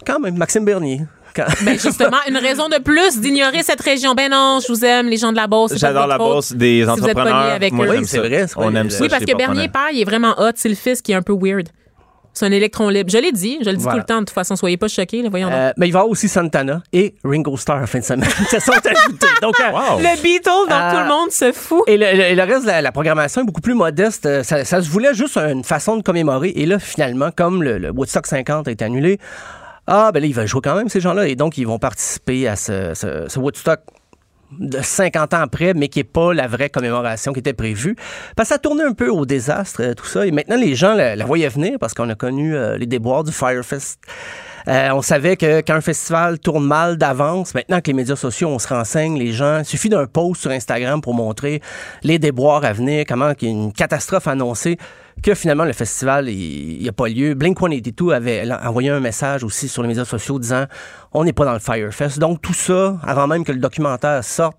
quand 0.06 0.18
même, 0.18 0.36
Maxime 0.36 0.64
Bernier. 0.64 1.02
Quand- 1.34 1.44
Ben 1.64 1.78
justement, 1.78 2.16
une 2.28 2.36
raison 2.36 2.68
de 2.68 2.78
plus 2.82 3.20
d'ignorer 3.20 3.62
cette 3.62 3.80
région. 3.80 4.14
Ben 4.14 4.30
non, 4.32 4.58
je 4.60 4.72
vous 4.72 4.84
aime, 4.84 5.06
les 5.06 5.16
gens 5.16 5.30
de 5.30 5.36
la 5.36 5.46
Beauce. 5.46 5.72
J'adore 5.76 6.08
la 6.08 6.18
bosse 6.18 6.52
des 6.52 6.80
Si 6.80 6.82
vous 6.84 6.90
êtes 6.90 7.16
entrepreneurs. 7.16 7.52
avec 7.52 7.72
Moi, 7.72 7.86
eux. 7.86 7.98
Oui, 7.98 8.04
c'est 8.04 8.18
vrai, 8.18 8.46
c'est 8.48 8.54
vrai. 8.54 8.66
On 8.66 8.74
aime 8.74 8.90
ça. 8.90 9.00
Oui, 9.02 9.08
parce 9.08 9.24
que 9.24 9.36
Bernier. 9.36 9.68
Père, 9.68 9.90
il 9.92 10.00
est 10.00 10.04
vraiment 10.04 10.34
hot. 10.38 10.50
C'est 10.56 10.68
le 10.68 10.74
fils 10.74 11.00
qui 11.00 11.12
est 11.12 11.14
un 11.14 11.22
peu 11.22 11.36
weird. 11.40 11.68
C'est 12.32 12.46
un 12.46 12.52
électron 12.52 12.88
libre. 12.88 13.10
Je 13.10 13.18
l'ai 13.18 13.32
dit, 13.32 13.58
je 13.60 13.68
le 13.70 13.76
dis 13.76 13.82
Voilà. 13.82 13.98
tout 13.98 14.06
le 14.06 14.14
temps. 14.14 14.20
De 14.20 14.24
toute 14.24 14.34
façon, 14.34 14.54
soyez 14.56 14.76
pas 14.76 14.88
choqués. 14.88 15.20
là, 15.22 15.28
voyons 15.30 15.48
donc. 15.48 15.56
Euh, 15.58 15.72
mais 15.76 15.88
il 15.88 15.92
va 15.92 15.98
y 15.98 16.00
avoir 16.00 16.10
aussi 16.10 16.28
Santana 16.28 16.82
et 16.92 17.14
Ringo 17.24 17.56
Starr 17.56 17.82
en 17.82 17.86
fin 17.86 17.98
de 17.98 18.04
semaine. 18.04 18.28
Ça 18.50 18.60
sont 18.60 18.72
ajoutés. 18.72 19.26
Donc, 19.42 19.54
euh, 19.60 19.70
Wow. 19.72 19.98
Le 19.98 20.22
Beatles 20.22 20.44
dont 20.44 20.66
Ah. 20.70 20.92
tout 20.94 21.00
le 21.00 21.08
monde 21.08 21.30
se 21.32 21.52
fout. 21.52 21.82
Et 21.88 21.96
le, 21.96 22.06
le- 22.16 22.22
et 22.22 22.34
le 22.34 22.42
reste 22.42 22.62
de 22.62 22.68
la, 22.68 22.82
la 22.82 22.92
programmation 22.92 23.42
est 23.42 23.44
beaucoup 23.44 23.60
plus 23.60 23.74
modeste. 23.74 24.26
Euh, 24.26 24.42
Ça, 24.42 24.64
ça 24.64 24.80
se 24.80 24.88
voulait 24.88 25.12
juste 25.14 25.36
une 25.36 25.64
façon 25.64 25.96
de 25.96 26.02
commémorer. 26.02 26.50
Et 26.50 26.66
là, 26.66 26.78
finalement, 26.78 27.30
comme 27.36 27.62
le, 27.62 27.78
le 27.78 27.90
Woodstock 27.90 28.26
50 28.26 28.68
a 28.68 28.70
été 28.70 28.84
annulé, 28.84 29.18
ah, 29.86 30.10
ben 30.12 30.20
là, 30.20 30.26
ils 30.26 30.34
veulent 30.34 30.46
jouer 30.46 30.60
quand 30.62 30.76
même, 30.76 30.88
ces 30.88 31.00
gens-là. 31.00 31.26
Et 31.26 31.34
donc, 31.34 31.58
ils 31.58 31.66
vont 31.66 31.78
participer 31.80 32.46
à 32.46 32.54
ce, 32.56 32.92
ce- 32.94 33.26
ce 33.28 33.38
Woodstock 33.40 33.80
de 34.58 34.80
50 34.80 35.34
ans 35.34 35.40
après, 35.40 35.74
mais 35.74 35.88
qui 35.88 36.00
n'est 36.00 36.04
pas 36.04 36.32
la 36.34 36.46
vraie 36.46 36.70
commémoration 36.70 37.32
qui 37.32 37.40
était 37.40 37.52
prévue. 37.52 37.96
Parce 38.36 38.48
que 38.48 38.54
ça 38.54 38.58
tournait 38.58 38.84
un 38.84 38.92
peu 38.92 39.08
au 39.08 39.26
désastre, 39.26 39.82
euh, 39.82 39.94
tout 39.94 40.06
ça. 40.06 40.26
Et 40.26 40.32
maintenant, 40.32 40.56
les 40.56 40.74
gens 40.74 40.94
la, 40.94 41.24
voyaient 41.24 41.48
venir 41.48 41.78
parce 41.78 41.94
qu'on 41.94 42.08
a 42.08 42.14
connu 42.14 42.54
euh, 42.54 42.76
les 42.76 42.86
déboires 42.86 43.24
du 43.24 43.32
Firefest. 43.32 44.00
Euh, 44.68 44.90
on 44.92 45.02
savait 45.02 45.36
que 45.36 45.60
quand 45.60 45.74
un 45.74 45.80
festival 45.80 46.38
tourne 46.38 46.64
mal 46.64 46.96
d'avance, 46.96 47.54
maintenant 47.54 47.80
que 47.80 47.86
les 47.88 47.94
médias 47.94 48.16
sociaux, 48.16 48.48
on 48.48 48.58
se 48.58 48.68
renseigne, 48.68 49.18
les 49.18 49.32
gens, 49.32 49.60
il 49.60 49.64
suffit 49.64 49.88
d'un 49.88 50.06
post 50.06 50.42
sur 50.42 50.50
Instagram 50.50 51.00
pour 51.00 51.14
montrer 51.14 51.60
les 52.02 52.18
déboires 52.18 52.64
à 52.64 52.72
venir, 52.72 53.04
comment 53.08 53.32
il 53.40 53.48
y 53.48 53.50
a 53.50 53.54
une 53.54 53.72
catastrophe 53.72 54.28
annoncée, 54.28 54.76
que 55.22 55.34
finalement 55.34 55.64
le 55.64 55.72
festival, 55.72 56.28
il 56.28 56.80
n'y 56.80 56.88
a 56.88 56.92
pas 56.92 57.08
lieu. 57.08 57.34
Blink-182 57.34 58.14
avait 58.14 58.48
envoyé 58.64 58.90
un 58.90 59.00
message 59.00 59.44
aussi 59.44 59.68
sur 59.68 59.82
les 59.82 59.88
médias 59.88 60.04
sociaux 60.04 60.38
disant 60.38 60.64
on 61.12 61.24
n'est 61.24 61.32
pas 61.32 61.44
dans 61.44 61.52
le 61.52 61.58
Firefest. 61.58 62.18
Donc 62.18 62.40
tout 62.40 62.54
ça, 62.54 62.98
avant 63.02 63.26
même 63.26 63.44
que 63.44 63.52
le 63.52 63.58
documentaire 63.58 64.24
sorte, 64.24 64.56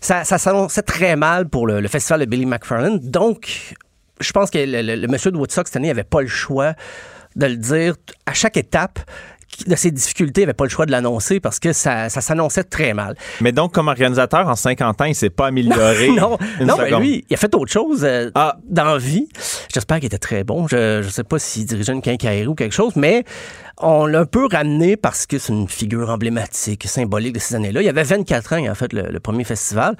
ça, 0.00 0.24
ça 0.24 0.38
s'annonçait 0.38 0.82
très 0.82 1.16
mal 1.16 1.48
pour 1.48 1.66
le, 1.66 1.86
festival 1.88 2.20
de 2.20 2.26
Billy 2.26 2.46
McFarland. 2.46 2.98
Donc, 3.02 3.74
je 4.20 4.32
pense 4.32 4.50
que 4.50 4.58
le 4.58 5.06
monsieur 5.06 5.30
de 5.30 5.36
Woodstock 5.36 5.68
cette 5.68 5.76
année 5.76 5.88
n'avait 5.88 6.04
pas 6.04 6.20
le 6.20 6.28
choix 6.28 6.74
de 7.36 7.46
le 7.46 7.56
dire 7.56 7.94
à 8.26 8.34
chaque 8.34 8.56
étape 8.56 8.98
de 9.66 9.76
ses 9.76 9.90
difficultés, 9.90 10.40
il 10.40 10.44
n'avait 10.44 10.54
pas 10.54 10.64
le 10.64 10.70
choix 10.70 10.86
de 10.86 10.90
l'annoncer 10.90 11.38
parce 11.38 11.58
que 11.60 11.74
ça, 11.74 12.08
ça 12.08 12.20
s'annonçait 12.22 12.64
très 12.64 12.94
mal. 12.94 13.16
Mais 13.42 13.52
donc, 13.52 13.72
comme 13.74 13.88
organisateur, 13.88 14.48
en 14.48 14.56
50 14.56 15.00
ans, 15.02 15.04
il 15.04 15.14
s'est 15.14 15.28
pas 15.30 15.48
amélioré. 15.48 16.08
non, 16.16 16.38
non 16.62 16.76
seconde. 16.78 17.02
lui, 17.02 17.24
il 17.28 17.34
a 17.34 17.36
fait 17.36 17.54
autre 17.54 17.70
chose 17.70 18.02
euh, 18.02 18.30
Ah. 18.34 18.56
dans 18.66 18.84
la 18.84 18.96
vie. 18.98 19.28
J'espère 19.72 19.98
qu'il 19.98 20.06
était 20.06 20.16
très 20.18 20.42
bon. 20.42 20.66
Je 20.68 20.98
ne 21.04 21.08
sais 21.10 21.22
pas 21.22 21.38
s'il 21.38 21.66
dirigeait 21.66 21.92
une 21.92 22.00
quincaillerie 22.00 22.46
ou 22.46 22.54
quelque 22.54 22.72
chose, 22.72 22.96
mais 22.96 23.24
on 23.78 24.06
l'a 24.06 24.20
un 24.20 24.24
peu 24.26 24.46
ramené 24.50 24.96
parce 24.96 25.26
que 25.26 25.38
c'est 25.38 25.52
une 25.52 25.68
figure 25.68 26.10
emblématique, 26.10 26.84
symbolique 26.86 27.34
de 27.34 27.38
ces 27.38 27.54
années-là. 27.54 27.80
Il 27.82 27.86
y 27.86 27.88
avait 27.88 28.02
24 28.02 28.52
ans, 28.54 28.64
a 28.70 28.74
fait 28.74 28.92
le, 28.92 29.02
le 29.10 29.20
premier 29.20 29.44
festival. 29.44 29.96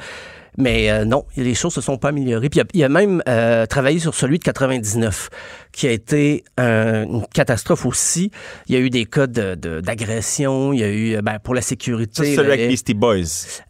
Mais 0.58 0.90
euh, 0.90 1.06
non, 1.06 1.24
les 1.38 1.54
choses 1.54 1.72
se 1.72 1.80
sont 1.80 1.96
pas 1.96 2.10
améliorées. 2.10 2.50
Puis 2.50 2.60
il 2.60 2.62
a, 2.62 2.66
il 2.74 2.84
a 2.84 2.88
même 2.90 3.22
euh, 3.26 3.64
travaillé 3.64 3.98
sur 3.98 4.14
celui 4.14 4.38
de 4.38 4.44
99, 4.44 5.30
qui 5.72 5.86
a 5.88 5.90
été 5.92 6.44
un- 6.58 7.04
une 7.04 7.26
catastrophe 7.32 7.86
aussi. 7.86 8.30
Il 8.68 8.74
y 8.74 8.76
a 8.76 8.80
eu 8.80 8.90
des 8.90 9.06
cas 9.06 9.26
de- 9.26 9.54
de- 9.54 9.80
d'agression, 9.80 10.74
il 10.74 10.80
y 10.80 10.84
a 10.84 10.88
eu, 10.88 11.14
euh, 11.16 11.22
ben, 11.22 11.38
pour 11.42 11.54
la 11.54 11.62
sécurité... 11.62 12.22
C'est 12.24 12.36
celui 12.36 12.52
avec 12.52 12.68
Beastie 12.68 12.92
Boys. 12.92 13.22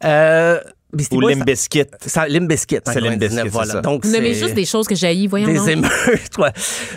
euh, 0.05 0.59
Beastie 0.93 1.17
Ou 1.17 1.21
Boys, 1.21 1.35
ça, 1.35 1.45
Bizkit, 1.45 1.81
en 1.83 1.85
C'est 2.01 2.29
Limp 2.29 2.49
99, 2.49 3.19
Bizkit, 3.19 3.37
c'est 3.43 3.49
voilà. 3.49 3.73
ça. 3.73 3.81
Donc, 3.81 4.05
Vous 4.05 4.13
nommez 4.13 4.35
c'est 4.35 4.41
juste 4.41 4.55
des 4.55 4.65
choses 4.67 4.87
que 4.87 4.95
j'ai 4.95 5.27
voyons 5.27 5.47
des 5.47 5.71
émeutes, 5.71 5.91
ouais. 6.39 6.53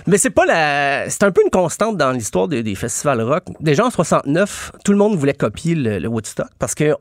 Mais 0.08 0.18
c'est 0.18 0.30
pas 0.30 0.46
la, 0.46 1.10
c'est 1.10 1.24
un 1.24 1.32
peu 1.32 1.42
une 1.44 1.50
constante 1.50 1.98
dans 1.98 2.12
l'histoire 2.12 2.48
des, 2.48 2.62
des 2.62 2.76
festivals 2.76 3.22
rock. 3.22 3.44
Déjà 3.60 3.86
en 3.86 3.90
69, 3.90 4.74
tout 4.84 4.92
le 4.92 4.98
monde 4.98 5.16
voulait 5.16 5.34
copier 5.34 5.76
le, 5.76 6.00
le 6.00 6.08
Woodstock 6.08 6.48
parce 6.60 6.76
que 6.76 6.94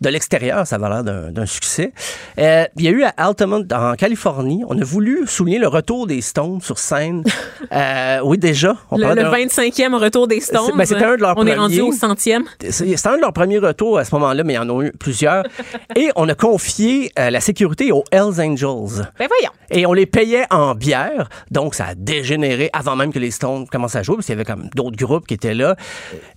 de 0.00 0.08
l'extérieur, 0.08 0.66
ça 0.66 0.78
va 0.78 0.88
l'air 1.02 1.04
d'un 1.04 1.46
succès. 1.46 1.92
Euh, 2.38 2.64
il 2.76 2.84
y 2.84 2.88
a 2.88 2.90
eu 2.90 3.02
à 3.04 3.12
Altamont, 3.16 3.64
en 3.72 3.94
Californie, 3.94 4.62
on 4.68 4.78
a 4.80 4.84
voulu 4.84 5.26
souligner 5.26 5.58
le 5.58 5.68
retour 5.68 6.06
des 6.06 6.20
Stones 6.20 6.60
sur 6.60 6.78
scène. 6.78 7.24
Euh, 7.72 8.18
oui, 8.24 8.36
déjà. 8.36 8.74
On 8.90 8.96
Le, 8.96 9.02
parlait 9.04 9.22
le 9.22 9.30
d'un- 9.30 9.36
25e 9.46 9.94
retour 9.94 10.26
des 10.26 10.40
Stones. 10.40 10.62
C'est- 10.66 10.76
ben, 10.76 10.84
c'était 10.84 11.04
un 11.04 11.14
de 11.16 11.20
leurs 11.20 11.36
On 11.36 11.46
est 11.46 11.54
rendu 11.54 11.76
premiers. 11.78 11.88
au 11.90 11.92
centième. 11.96 12.44
C'est 12.68 12.96
c'est 12.96 13.06
un 13.08 13.16
de 13.16 13.20
leurs 13.20 13.32
premiers 13.34 13.58
retours 13.58 13.98
à 13.98 14.04
ce 14.04 14.12
moment-là, 14.16 14.42
mais 14.42 14.54
il 14.54 14.56
y 14.56 14.58
en 14.58 14.68
a 14.76 14.82
eu 14.82 14.92
plusieurs. 14.98 15.44
Et 15.94 16.10
on 16.16 16.28
a 16.28 16.34
confié 16.34 17.12
euh, 17.18 17.30
la 17.30 17.40
sécurité 17.40 17.92
aux 17.92 18.02
Hells 18.10 18.40
Angels. 18.40 19.06
Ben 19.20 19.28
voyons. 19.28 19.52
Et 19.70 19.86
on 19.86 19.92
les 19.92 20.06
payait 20.06 20.46
en 20.50 20.74
bière, 20.74 21.28
donc 21.52 21.76
ça 21.76 21.84
a 21.88 21.94
dégénéré 21.94 22.70
avant 22.72 22.96
même 22.96 23.12
que 23.12 23.20
les 23.20 23.30
Stones 23.30 23.68
commencent 23.68 23.94
à 23.94 24.02
jouer, 24.02 24.16
parce 24.16 24.26
qu'il 24.26 24.34
y 24.34 24.38
avait 24.40 24.44
comme 24.44 24.68
d'autres 24.74 24.96
groupes 24.96 25.26
qui 25.28 25.34
étaient 25.34 25.54
là. 25.54 25.76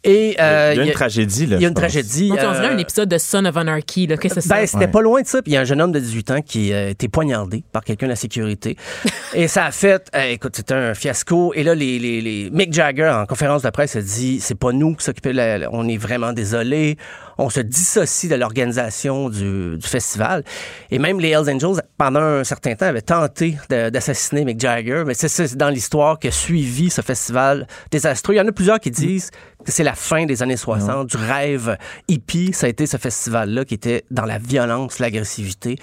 Et 0.03 0.35
euh, 0.39 0.71
il 0.75 0.77
y 0.77 0.81
a 0.81 0.85
une 0.85 0.91
tragédie, 0.91 1.47
là. 1.47 1.55
Il 1.55 1.61
y 1.63 1.65
a 1.65 1.69
une 1.69 1.73
pense. 1.73 1.81
tragédie. 1.81 2.29
Donc, 2.29 2.39
on 2.43 2.51
dirait 2.51 2.67
euh, 2.67 2.75
un 2.75 2.77
épisode 2.77 3.09
de 3.09 3.17
Son 3.17 3.43
of 3.45 3.52
Anarchy. 3.57 4.07
là. 4.07 4.17
Qu'est-ce 4.17 4.35
que 4.35 4.41
c'est 4.41 4.49
ben, 4.49 4.65
c'était 4.65 4.87
pas 4.87 5.01
loin 5.01 5.21
de 5.21 5.27
ça. 5.27 5.41
Puis 5.41 5.51
il 5.51 5.55
y 5.55 5.57
a 5.57 5.61
un 5.61 5.65
jeune 5.65 5.81
homme 5.81 5.91
de 5.91 5.99
18 5.99 6.31
ans 6.31 6.41
qui 6.41 6.73
a 6.73 6.89
été 6.89 7.07
poignardé 7.07 7.63
par 7.71 7.83
quelqu'un 7.83 8.07
de 8.07 8.11
la 8.11 8.15
sécurité. 8.15 8.77
et 9.33 9.47
ça 9.47 9.65
a 9.65 9.71
fait, 9.71 10.07
euh, 10.15 10.31
écoute, 10.31 10.55
c'était 10.55 10.73
un 10.73 10.93
fiasco. 10.93 11.53
Et 11.53 11.63
là, 11.63 11.75
les, 11.75 11.99
les, 11.99 12.21
les- 12.21 12.49
Mick 12.51 12.73
Jagger, 12.73 13.09
en 13.09 13.25
conférence 13.25 13.61
de 13.63 13.69
presse, 13.69 13.95
a 13.95 14.01
dit 14.01 14.39
c'est 14.39 14.55
pas 14.55 14.71
nous 14.71 14.95
qui 14.95 15.03
s'occupons, 15.03 15.29
de 15.31 15.35
la- 15.35 15.57
la- 15.57 15.69
on 15.71 15.87
est 15.87 15.97
vraiment 15.97 16.33
désolé. 16.33 16.97
On 17.39 17.49
se 17.49 17.61
dissocie 17.61 18.29
de 18.29 18.35
l'organisation 18.35 19.27
du, 19.29 19.77
du 19.77 19.87
festival. 19.87 20.43
Et 20.91 20.99
même 20.99 21.19
les 21.19 21.29
Hells 21.29 21.49
Angels, 21.49 21.81
pendant 21.97 22.19
un 22.21 22.43
certain 22.43 22.75
temps, 22.75 22.85
avaient 22.85 23.01
tenté 23.01 23.57
de- 23.71 23.89
d'assassiner 23.89 24.45
Mick 24.45 24.59
Jagger. 24.59 25.03
Mais 25.05 25.15
c'est 25.15 25.27
ça, 25.27 25.47
c'est 25.47 25.55
dans 25.57 25.69
l'histoire 25.69 26.19
qui 26.19 26.27
a 26.27 26.31
suivi 26.31 26.89
ce 26.91 27.01
festival 27.01 27.67
désastreux. 27.91 28.35
Il 28.35 28.37
y 28.37 28.41
en 28.41 28.47
a 28.47 28.51
plusieurs 28.51 28.79
qui 28.79 28.91
disent 28.91 29.31
que 29.31 29.37
c'est 29.71 29.83
la 29.83 29.95
fin 29.95 30.25
des 30.25 30.43
années 30.43 30.57
60, 30.57 31.07
du 31.07 31.17
rêve 31.17 31.77
hippie. 32.07 32.53
Ça 32.53 32.67
a 32.67 32.69
été 32.69 32.85
ce 32.85 32.97
festival-là 32.97 33.65
qui 33.65 33.73
était 33.73 34.03
dans 34.11 34.25
la 34.25 34.37
violence, 34.37 34.99
l'agressivité. 34.99 35.77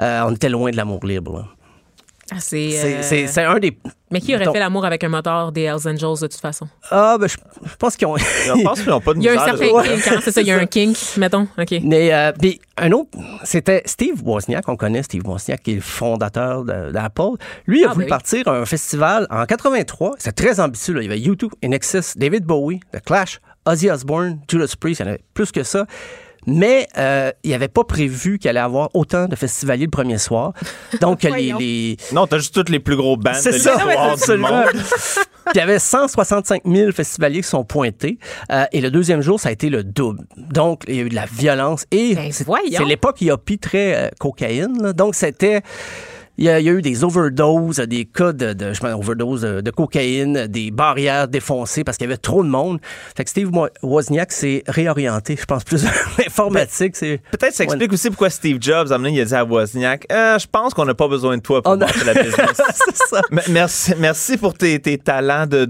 Euh, 0.00 0.22
on 0.26 0.34
était 0.34 0.48
loin 0.48 0.70
de 0.70 0.76
l'amour 0.76 1.04
libre. 1.04 1.48
Ah, 2.30 2.36
c'est, 2.40 3.00
euh, 3.00 3.02
c'est 3.02 3.44
un 3.44 3.58
des. 3.58 3.78
Mais 4.10 4.20
qui 4.20 4.34
aurait 4.34 4.44
Donc- 4.44 4.54
fait 4.54 4.60
l'amour 4.60 4.84
avec 4.86 5.04
un 5.04 5.08
moteur 5.08 5.52
des 5.52 5.62
Hells 5.62 5.86
Angels 5.86 6.20
de 6.22 6.26
toute 6.28 6.34
façon? 6.40 6.66
Ah, 6.90 7.16
ben, 7.20 7.26
je, 7.28 7.36
je 7.64 7.76
pense 7.76 7.96
qu'ils 7.96 8.06
ont. 8.06 8.16
Je 8.16 8.62
pense 8.62 8.80
qu'ils 8.80 8.88
n'ont 8.90 9.00
pas 9.00 9.12
de 9.14 9.18
Il 9.18 9.24
y 9.24 9.28
a 9.28 9.32
un 9.32 9.52
de- 9.52 9.58
certain 9.58 9.74
Ouais. 9.74 9.88
kink, 9.88 10.08
hein, 10.08 10.20
c'est 10.24 10.30
ça, 10.32 10.40
il 10.40 10.46
y 10.46 10.50
a 10.52 10.56
un 10.58 10.66
kink, 10.66 10.96
mettons. 11.18 11.46
OK. 11.58 11.74
Mais 11.82 12.12
euh, 12.14 12.32
puis 12.38 12.60
un 12.76 12.90
autre, 12.92 13.10
c'était 13.44 13.82
Steve 13.84 14.22
Wozniak, 14.24 14.68
on 14.68 14.76
connaît 14.76 15.02
Steve 15.02 15.22
Wozniak, 15.26 15.62
qui 15.62 15.72
est 15.72 15.76
le 15.76 15.80
fondateur 15.80 16.64
de- 16.64 16.90
d'Apple. 16.92 17.36
Lui, 17.66 17.80
il 17.80 17.84
a 17.84 17.90
Ah, 17.90 17.92
voulu 17.94 18.06
ben 18.06 18.06
oui. 18.06 18.18
partir 18.18 18.48
un 18.48 18.64
festival 18.64 19.26
en 19.30 19.44
83. 19.44 20.12
C'est 20.18 20.32
très 20.32 20.58
ambitieux. 20.60 20.94
Là. 20.94 21.02
Il 21.02 21.04
y 21.04 21.08
avait 21.08 21.20
YouTube, 21.20 21.52
Inexis, 21.62 22.12
David 22.16 22.44
Bowie, 22.44 22.80
The 22.92 23.00
Clash, 23.04 23.40
Ozzy 23.66 23.90
Osbourne, 23.90 24.38
Judas 24.48 24.72
Priest. 24.80 25.00
Il 25.00 25.02
y 25.02 25.06
en 25.06 25.10
avait 25.10 25.22
plus 25.34 25.52
que 25.52 25.62
ça. 25.62 25.84
Mais 26.48 26.88
euh, 26.96 27.30
il 27.44 27.50
n'avait 27.50 27.68
pas 27.68 27.84
prévu 27.84 28.38
qu'il 28.38 28.48
allait 28.48 28.58
avoir 28.58 28.88
autant 28.94 29.26
de 29.26 29.36
festivaliers 29.36 29.84
le 29.84 29.90
premier 29.90 30.16
soir. 30.18 30.52
Donc, 31.00 31.22
les, 31.22 31.96
Non, 32.12 32.26
t'as 32.26 32.38
juste 32.38 32.54
toutes 32.54 32.70
les 32.70 32.80
plus 32.80 32.96
gros 32.96 33.16
bands 33.16 33.34
c'est 33.34 33.52
de 33.52 33.58
ça, 33.58 33.74
l'histoire 33.74 34.06
du 34.06 34.12
absolument. 34.14 34.48
monde. 34.48 34.66
Puis 34.72 35.54
il 35.54 35.58
y 35.58 35.60
avait 35.60 35.78
165 35.78 36.62
000 36.64 36.92
festivaliers 36.92 37.42
qui 37.42 37.48
sont 37.48 37.64
pointés. 37.64 38.18
Euh, 38.50 38.64
et 38.72 38.80
le 38.80 38.90
deuxième 38.90 39.20
jour, 39.20 39.38
ça 39.38 39.50
a 39.50 39.52
été 39.52 39.68
le 39.68 39.84
double. 39.84 40.24
Donc, 40.36 40.84
il 40.88 40.94
y 40.96 41.00
a 41.00 41.02
eu 41.02 41.08
de 41.08 41.14
la 41.14 41.26
violence. 41.26 41.84
Et 41.90 42.14
Ben, 42.14 42.32
c'est 42.32 42.46
l'époque 42.84 43.20
hippie 43.20 43.58
très 43.58 43.94
euh, 43.94 44.08
cocaïne. 44.18 44.82
là. 44.82 44.92
Donc, 44.92 45.14
c'était... 45.14 45.62
Il 46.38 46.44
y, 46.44 46.48
a, 46.48 46.60
il 46.60 46.66
y 46.66 46.68
a 46.68 46.72
eu 46.72 46.82
des 46.82 47.02
overdoses, 47.02 47.78
des 47.80 48.04
cas 48.04 48.32
de, 48.32 48.52
de, 48.52 48.72
je 48.72 48.80
overdose 48.86 49.40
de, 49.40 49.60
de 49.60 49.70
cocaïne, 49.72 50.46
des 50.46 50.70
barrières 50.70 51.26
défoncées 51.26 51.82
parce 51.82 51.96
qu'il 51.98 52.06
y 52.06 52.10
avait 52.10 52.16
trop 52.16 52.44
de 52.44 52.48
monde. 52.48 52.78
Fait 53.16 53.24
que 53.24 53.30
Steve 53.30 53.50
Wozniak 53.82 54.30
s'est 54.30 54.62
réorienté, 54.68 55.36
je 55.38 55.44
pense, 55.44 55.64
plus 55.64 55.82
dans 55.84 55.90
l'informatique. 56.16 56.94
c'est 56.96 57.20
Peut-être 57.32 57.54
ça 57.54 57.64
explique 57.64 57.92
aussi 57.92 58.08
pourquoi 58.08 58.30
Steve 58.30 58.58
Jobs, 58.60 58.88
donné, 58.88 59.10
il 59.10 59.20
a 59.20 59.24
dit 59.24 59.34
à 59.34 59.44
Wozniak, 59.44 60.06
Euh, 60.12 60.38
je 60.38 60.46
pense 60.46 60.74
qu'on 60.74 60.84
n'a 60.84 60.94
pas 60.94 61.08
besoin 61.08 61.36
de 61.36 61.42
toi 61.42 61.60
pour 61.60 61.72
Oh, 61.72 61.76
la 61.76 62.14
business. 62.22 62.60
ça. 63.10 63.20
Merci, 63.50 63.92
merci 63.98 64.36
pour 64.36 64.54
tes, 64.54 64.78
tes 64.80 64.96
talents 64.96 65.46
de, 65.46 65.64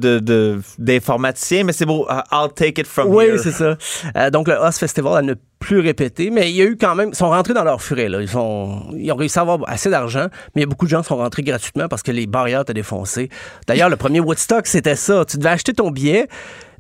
d'informaticien, 0.78 1.64
mais 1.64 1.72
c'est 1.72 1.86
beau. 1.86 2.06
I'll 2.30 2.52
take 2.54 2.80
it 2.80 2.86
from 2.86 3.08
Oui, 3.08 3.24
here. 3.24 3.38
c'est 3.38 3.52
ça. 3.52 3.76
Euh, 4.16 4.30
donc, 4.30 4.48
le 4.48 4.54
Hoss 4.54 4.78
Festival, 4.78 5.16
à 5.16 5.22
ne 5.22 5.34
plus 5.58 5.80
répéter, 5.80 6.30
mais 6.30 6.50
il 6.50 6.56
y 6.56 6.62
a 6.62 6.64
eu 6.64 6.76
quand 6.76 6.94
même, 6.94 7.10
ils 7.10 7.16
sont 7.16 7.30
rentrés 7.30 7.54
dans 7.54 7.64
leur 7.64 7.82
furet, 7.82 8.08
là. 8.08 8.20
Ils, 8.20 8.28
ils 8.28 9.12
ont 9.12 9.16
réussi 9.16 9.38
à 9.38 9.42
avoir 9.42 9.58
assez 9.66 9.90
d'argent, 9.90 10.28
mais 10.54 10.66
beaucoup 10.66 10.86
de 10.86 10.90
gens 10.90 11.02
sont 11.02 11.16
rentrés 11.16 11.42
gratuitement 11.42 11.88
parce 11.88 12.02
que 12.02 12.12
les 12.12 12.26
barrières 12.26 12.62
étaient 12.62 12.74
défoncées. 12.74 13.28
D'ailleurs, 13.66 13.90
le 13.90 13.96
premier 13.96 14.20
Woodstock, 14.20 14.66
c'était 14.66 14.96
ça. 14.96 15.24
Tu 15.24 15.36
devais 15.36 15.50
acheter 15.50 15.72
ton 15.72 15.90
billet, 15.90 16.28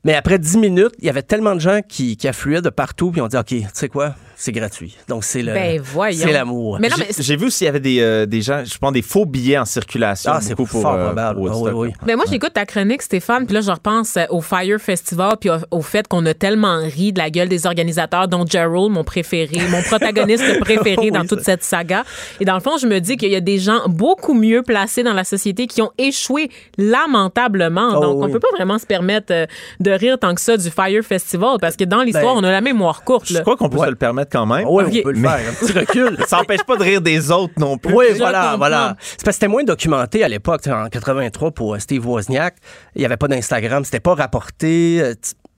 mais 0.04 0.14
après 0.14 0.38
10 0.38 0.58
minutes, 0.58 0.94
il 1.00 1.06
y 1.06 1.10
avait 1.10 1.22
tellement 1.22 1.54
de 1.54 1.60
gens 1.60 1.80
qui, 1.86 2.16
qui 2.16 2.28
affluaient 2.28 2.62
de 2.62 2.70
partout, 2.70 3.10
puis 3.10 3.20
on 3.20 3.26
dit, 3.26 3.36
OK, 3.36 3.46
tu 3.46 3.64
sais 3.72 3.88
quoi, 3.88 4.14
c'est 4.40 4.52
gratuit. 4.52 4.96
Donc, 5.08 5.24
c'est 5.24 5.42
le, 5.42 5.52
Ben, 5.52 5.80
voyons. 5.80 6.24
c'est 6.24 6.32
l'amour. 6.32 6.78
Mais 6.80 6.88
non, 6.88 6.94
mais 6.96 7.08
J'ai 7.18 7.34
vu 7.36 7.46
aussi, 7.46 7.64
il 7.64 7.66
y 7.66 7.68
avait 7.68 7.80
des, 7.80 7.98
euh, 8.00 8.24
des 8.24 8.40
gens, 8.40 8.62
je 8.64 8.78
pense, 8.78 8.92
des 8.92 9.02
faux 9.02 9.26
billets 9.26 9.58
en 9.58 9.64
circulation. 9.64 10.30
Ah, 10.32 10.40
c'est 10.40 10.54
beaucoup 10.54 10.70
pour, 10.70 10.82
fort 10.82 10.94
euh, 10.94 11.06
probable. 11.06 11.40
pour. 11.40 11.66
Ah, 11.68 11.72
oui, 11.74 11.88
oui. 11.88 11.92
Ben 12.06 12.14
moi, 12.14 12.24
j'écoute 12.30 12.52
ta 12.54 12.64
chronique, 12.64 13.02
Stéphane, 13.02 13.46
puis 13.46 13.54
là, 13.54 13.62
je 13.62 13.70
repense 13.72 14.16
euh, 14.16 14.26
au 14.30 14.40
Fire 14.40 14.78
Festival, 14.78 15.32
puis 15.40 15.50
au, 15.50 15.56
au 15.72 15.82
fait 15.82 16.06
qu'on 16.06 16.24
a 16.26 16.34
tellement 16.34 16.78
ri 16.82 17.12
de 17.12 17.18
la 17.18 17.30
gueule 17.30 17.48
des 17.48 17.66
organisateurs, 17.66 18.28
dont 18.28 18.44
Gerald, 18.46 18.90
mon 18.92 19.02
préféré, 19.02 19.58
mon 19.70 19.82
protagoniste 19.82 20.60
préféré 20.60 20.96
Oui, 21.00 21.10
dans 21.10 21.24
toute 21.26 21.40
cette 21.40 21.64
saga. 21.64 22.04
Et 22.38 22.44
dans 22.44 22.54
le 22.54 22.60
fond, 22.60 22.78
je 22.78 22.86
me 22.86 23.00
dis 23.00 23.16
qu'il 23.16 23.32
y 23.32 23.36
a 23.36 23.40
des 23.40 23.58
gens 23.58 23.88
beaucoup 23.88 24.34
mieux 24.34 24.62
placés 24.62 25.02
dans 25.02 25.14
la 25.14 25.24
société 25.24 25.66
qui 25.66 25.82
ont 25.82 25.90
échoué 25.98 26.48
lamentablement. 26.76 27.90
Oh, 27.96 28.00
Donc, 28.00 28.22
on 28.24 28.30
peut 28.30 28.40
pas 28.40 28.48
vraiment 28.56 28.78
se 28.78 28.86
permettre 28.86 29.32
de 29.80 29.90
rire 29.90 30.18
tant 30.18 30.34
que 30.34 30.40
ça 30.40 30.56
du 30.56 30.70
Fire 30.70 31.02
Festival, 31.02 31.56
parce 31.60 31.74
que 31.76 31.84
dans 31.84 32.02
l'histoire, 32.02 32.34
Ben, 32.36 32.40
on 32.40 32.44
a 32.44 32.50
la 32.52 32.60
mémoire 32.60 33.02
courte. 33.02 33.26
Je 33.28 33.34
là. 33.34 33.40
crois 33.40 33.56
qu'on 33.56 33.68
peut 33.68 33.78
Ouais. 33.78 33.86
se 33.86 33.90
le 33.90 33.96
permettre 33.96 34.27
quand 34.30 34.46
même. 34.46 34.66
Oui, 34.68 34.84
Ok. 34.84 34.92
on 34.98 35.02
peut 35.02 35.12
le 35.12 35.20
faire. 35.20 35.32
Un 35.50 35.52
petit 35.66 35.72
recul. 35.78 36.18
Ça 36.26 36.36
n'empêche 36.38 36.62
pas 36.64 36.76
de 36.76 36.82
rire 36.82 37.00
des 37.00 37.30
autres 37.30 37.54
non 37.58 37.78
plus. 37.78 37.94
Oui, 37.94 38.06
Je 38.12 38.18
voilà, 38.18 38.40
comprends. 38.42 38.58
voilà. 38.58 38.96
C'est 39.00 39.16
parce 39.24 39.26
que 39.26 39.32
c'était 39.32 39.48
moins 39.48 39.64
documenté 39.64 40.22
à 40.24 40.28
l'époque, 40.28 40.66
en 40.66 40.88
83 40.88 41.50
pour 41.52 41.74
euh, 41.74 41.78
Steve 41.78 42.06
Wozniak. 42.06 42.56
Il 42.94 43.00
n'y 43.00 43.04
avait 43.06 43.16
pas 43.16 43.28
d'Instagram, 43.28 43.84
c'était 43.84 44.00
pas 44.00 44.14
rapporté. 44.14 45.00
Euh, 45.02 45.14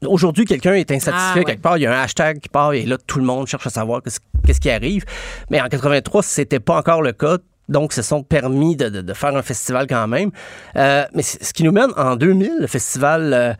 Aujourd'hui, 0.06 0.46
quelqu'un 0.46 0.72
est 0.72 0.90
insatisfait 0.92 1.30
Ah, 1.34 1.38
ouais. 1.38 1.44
quelque 1.44 1.60
part, 1.60 1.76
il 1.76 1.82
y 1.82 1.86
a 1.86 1.92
un 1.92 2.02
hashtag 2.02 2.40
qui 2.40 2.48
part 2.48 2.72
et 2.72 2.86
là, 2.86 2.96
tout 3.06 3.18
le 3.18 3.24
monde 3.26 3.46
cherche 3.46 3.66
à 3.66 3.70
savoir 3.70 4.00
qu'est-ce 4.02 4.58
qui 4.60 4.70
arrive. 4.70 5.04
Mais 5.50 5.60
en 5.60 5.68
83, 5.68 6.22
c'était 6.22 6.58
pas 6.58 6.78
encore 6.78 7.02
le 7.02 7.12
cas. 7.12 7.36
Donc, 7.68 7.92
se 7.92 8.00
sont 8.00 8.22
permis 8.22 8.76
de, 8.76 8.88
de- 8.88 9.02
de 9.02 9.12
faire 9.14 9.36
un 9.36 9.42
festival 9.42 9.86
quand 9.86 10.08
même. 10.08 10.30
Euh, 10.76 11.04
mais 11.14 11.22
ce 11.22 11.52
qui 11.52 11.64
nous 11.64 11.70
mène 11.70 11.90
en 11.98 12.16
2000, 12.16 12.50
le 12.60 12.66
festival 12.66 13.32
euh, 13.34 13.52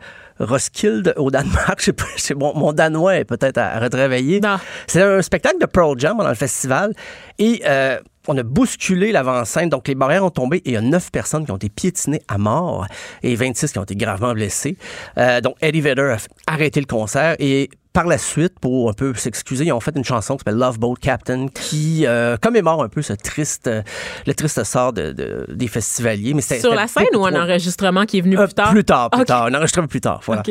Roskilde 0.45 1.13
au 1.17 1.31
Danemark. 1.31 1.75
Je 1.79 1.85
sais 1.85 1.93
pas, 1.93 2.05
c'est 2.17 2.35
mon, 2.35 2.55
mon 2.55 2.73
danois 2.73 3.17
est 3.17 3.25
peut-être 3.25 3.57
à, 3.57 3.75
à 3.75 3.79
retravailler. 3.79 4.41
C'est 4.87 5.01
un 5.01 5.21
spectacle 5.21 5.59
de 5.59 5.65
Pearl 5.65 5.97
Jam 5.97 6.17
pendant 6.17 6.29
le 6.29 6.35
festival. 6.35 6.93
Et 7.39 7.61
euh, 7.65 7.99
on 8.33 8.37
a 8.37 8.43
bousculé 8.43 9.11
l'avant-scène. 9.11 9.69
Donc, 9.69 9.87
les 9.87 9.95
barrières 9.95 10.23
ont 10.25 10.29
tombé 10.29 10.57
et 10.57 10.69
il 10.69 10.73
y 10.73 10.77
a 10.77 10.81
neuf 10.81 11.11
personnes 11.11 11.45
qui 11.45 11.51
ont 11.51 11.57
été 11.57 11.69
piétinées 11.69 12.21
à 12.27 12.37
mort 12.37 12.85
et 13.23 13.35
26 13.35 13.71
qui 13.71 13.79
ont 13.79 13.83
été 13.83 13.95
gravement 13.95 14.33
blessées. 14.33 14.77
Euh, 15.17 15.41
donc, 15.41 15.55
Eddie 15.61 15.81
Vedder 15.81 16.15
a 16.47 16.53
arrêté 16.53 16.79
le 16.79 16.85
concert 16.85 17.35
et 17.39 17.69
par 17.93 18.05
la 18.07 18.17
suite, 18.17 18.57
pour 18.61 18.89
un 18.89 18.93
peu 18.93 19.13
s'excuser, 19.15 19.65
ils 19.65 19.73
ont 19.73 19.81
fait 19.81 19.91
une 19.97 20.05
chanson 20.05 20.35
qui 20.35 20.39
s'appelle 20.45 20.55
Love 20.57 20.79
Boat 20.79 20.95
Captain 21.01 21.47
qui 21.49 22.05
euh, 22.07 22.37
commémore 22.37 22.81
un 22.81 22.87
peu 22.87 23.01
ce 23.01 23.11
triste, 23.11 23.67
euh, 23.67 23.81
le 24.25 24.33
triste 24.33 24.63
sort 24.63 24.93
de, 24.93 25.11
de- 25.11 25.45
des 25.53 25.67
festivaliers. 25.67 26.33
Mais 26.33 26.41
Sur 26.41 26.73
la 26.73 26.87
scène 26.87 27.07
ou 27.15 27.25
un 27.25 27.31
trop- 27.33 27.41
enregistrement 27.41 28.05
qui 28.05 28.19
est 28.19 28.21
venu 28.21 28.37
euh, 28.39 28.45
plus 28.45 28.53
tard? 28.53 28.71
Plus 28.71 28.85
tard, 28.85 29.09
plus 29.09 29.25
tard. 29.25 29.47
Un 29.47 29.53
enregistrement 29.55 29.87
plus 29.87 29.99
tard, 29.99 30.21
voilà. 30.25 30.41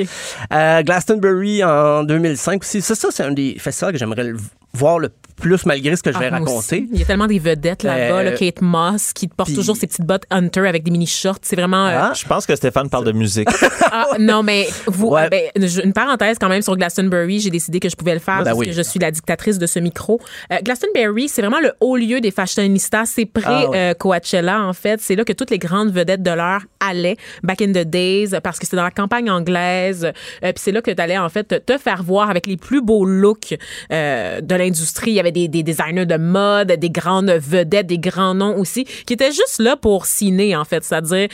Euh, 0.52 0.82
Glastonbury 0.82 1.64
en 1.64 2.04
2005 2.04 2.60
aussi. 2.62 2.82
Ça, 2.82 2.94
ça 2.94 3.08
c'est 3.10 3.24
un 3.24 3.32
des 3.32 3.56
festivals 3.58 3.92
que 3.94 3.98
j'aimerais 3.98 4.32
voir 4.72 4.98
le 4.98 5.10
plus 5.40 5.64
malgré 5.64 5.96
ce 5.96 6.02
que 6.02 6.12
je 6.12 6.18
vais 6.18 6.26
Ah, 6.26 6.32
raconter. 6.32 6.52
aussi. 6.52 6.88
Il 6.92 6.98
y 6.98 7.02
a 7.02 7.06
tellement 7.06 7.26
des 7.26 7.38
vedettes 7.38 7.82
là-bas. 7.82 8.18
Euh, 8.18 8.22
là, 8.24 8.32
Kate 8.32 8.60
Moss, 8.60 9.14
qui 9.14 9.26
porte 9.26 9.48
puis- 9.48 9.56
toujours 9.56 9.74
ses 9.74 9.86
petites 9.86 10.04
bottes 10.04 10.24
Hunter 10.30 10.66
avec 10.68 10.82
des 10.82 10.90
mini-shorts. 10.90 11.38
C'est 11.40 11.56
vraiment... 11.56 11.86
euh, 11.86 11.98
Ah. 11.98 12.12
Je 12.14 12.26
pense 12.26 12.44
que 12.44 12.54
Stéphane 12.54 12.90
parle 12.90 13.06
de 13.06 13.12
musique. 13.12 13.48
Ah, 13.92 14.06
non, 14.20 14.44
mais 14.44 14.68
vous, 14.86 15.08
Ouais. 15.08 15.28
ben, 15.28 15.42
une 15.82 15.92
parenthèse 15.92 16.36
quand 16.38 16.48
même 16.48 16.62
sur 16.62 16.76
Glastonbury. 16.76 17.40
J'ai 17.40 17.50
décidé 17.50 17.80
que 17.80 17.88
je 17.88 17.96
pouvais 17.96 18.14
le 18.14 18.20
faire 18.20 18.38
Ben 18.38 18.44
parce 18.44 18.58
oui. 18.58 18.66
que 18.66 18.72
je 18.72 18.82
suis 18.82 19.00
la 19.00 19.10
dictatrice 19.10 19.58
de 19.58 19.66
ce 19.66 19.80
micro. 19.80 20.20
Euh, 20.52 20.58
Glastonbury, 20.62 21.28
c'est 21.28 21.40
vraiment 21.42 21.58
le 21.58 21.72
haut 21.80 21.96
lieu 21.96 22.20
des 22.20 22.30
fashionistas. 22.30 23.06
C'est 23.06 23.24
près 23.26 23.42
Ah, 23.46 23.68
ouais. 23.70 23.76
euh, 23.90 23.94
Coachella, 23.94 24.60
en 24.62 24.72
fait. 24.74 25.00
C'est 25.00 25.16
là 25.16 25.24
que 25.24 25.32
toutes 25.32 25.50
les 25.50 25.58
grandes 25.58 25.90
vedettes 25.90 26.22
de 26.22 26.30
l'heure 26.30 26.62
allaient, 26.78 27.16
back 27.42 27.62
in 27.62 27.72
the 27.72 27.84
days, 27.84 28.28
parce 28.44 28.60
que 28.60 28.66
c'était 28.66 28.76
dans 28.76 28.84
la 28.84 28.90
campagne 28.92 29.28
anglaise. 29.28 30.04
Euh, 30.44 30.52
Puis 30.52 30.54
c'est 30.58 30.72
là 30.72 30.82
que 30.82 30.92
tu 30.92 31.02
allais, 31.02 31.18
en 31.18 31.28
fait, 31.28 31.42
te- 31.44 31.54
te 31.56 31.76
faire 31.78 32.04
voir 32.04 32.30
avec 32.30 32.46
les 32.46 32.56
plus 32.56 32.82
beaux 32.82 33.04
looks 33.04 33.56
euh, 33.92 34.40
de 34.40 34.54
l'industrie. 34.60 35.10
Il 35.12 35.14
y 35.14 35.20
avait 35.20 35.32
des, 35.32 35.48
des 35.48 35.62
designers 35.62 36.06
de 36.06 36.16
mode, 36.16 36.72
des 36.72 36.90
grandes 36.90 37.30
vedettes, 37.30 37.86
des 37.86 37.98
grands 37.98 38.34
noms 38.34 38.56
aussi, 38.58 38.84
qui 38.84 39.14
étaient 39.14 39.32
juste 39.32 39.58
là 39.58 39.76
pour 39.76 40.06
ciné, 40.06 40.54
en 40.56 40.64
fait. 40.64 40.84
C'est-à-dire, 40.84 41.28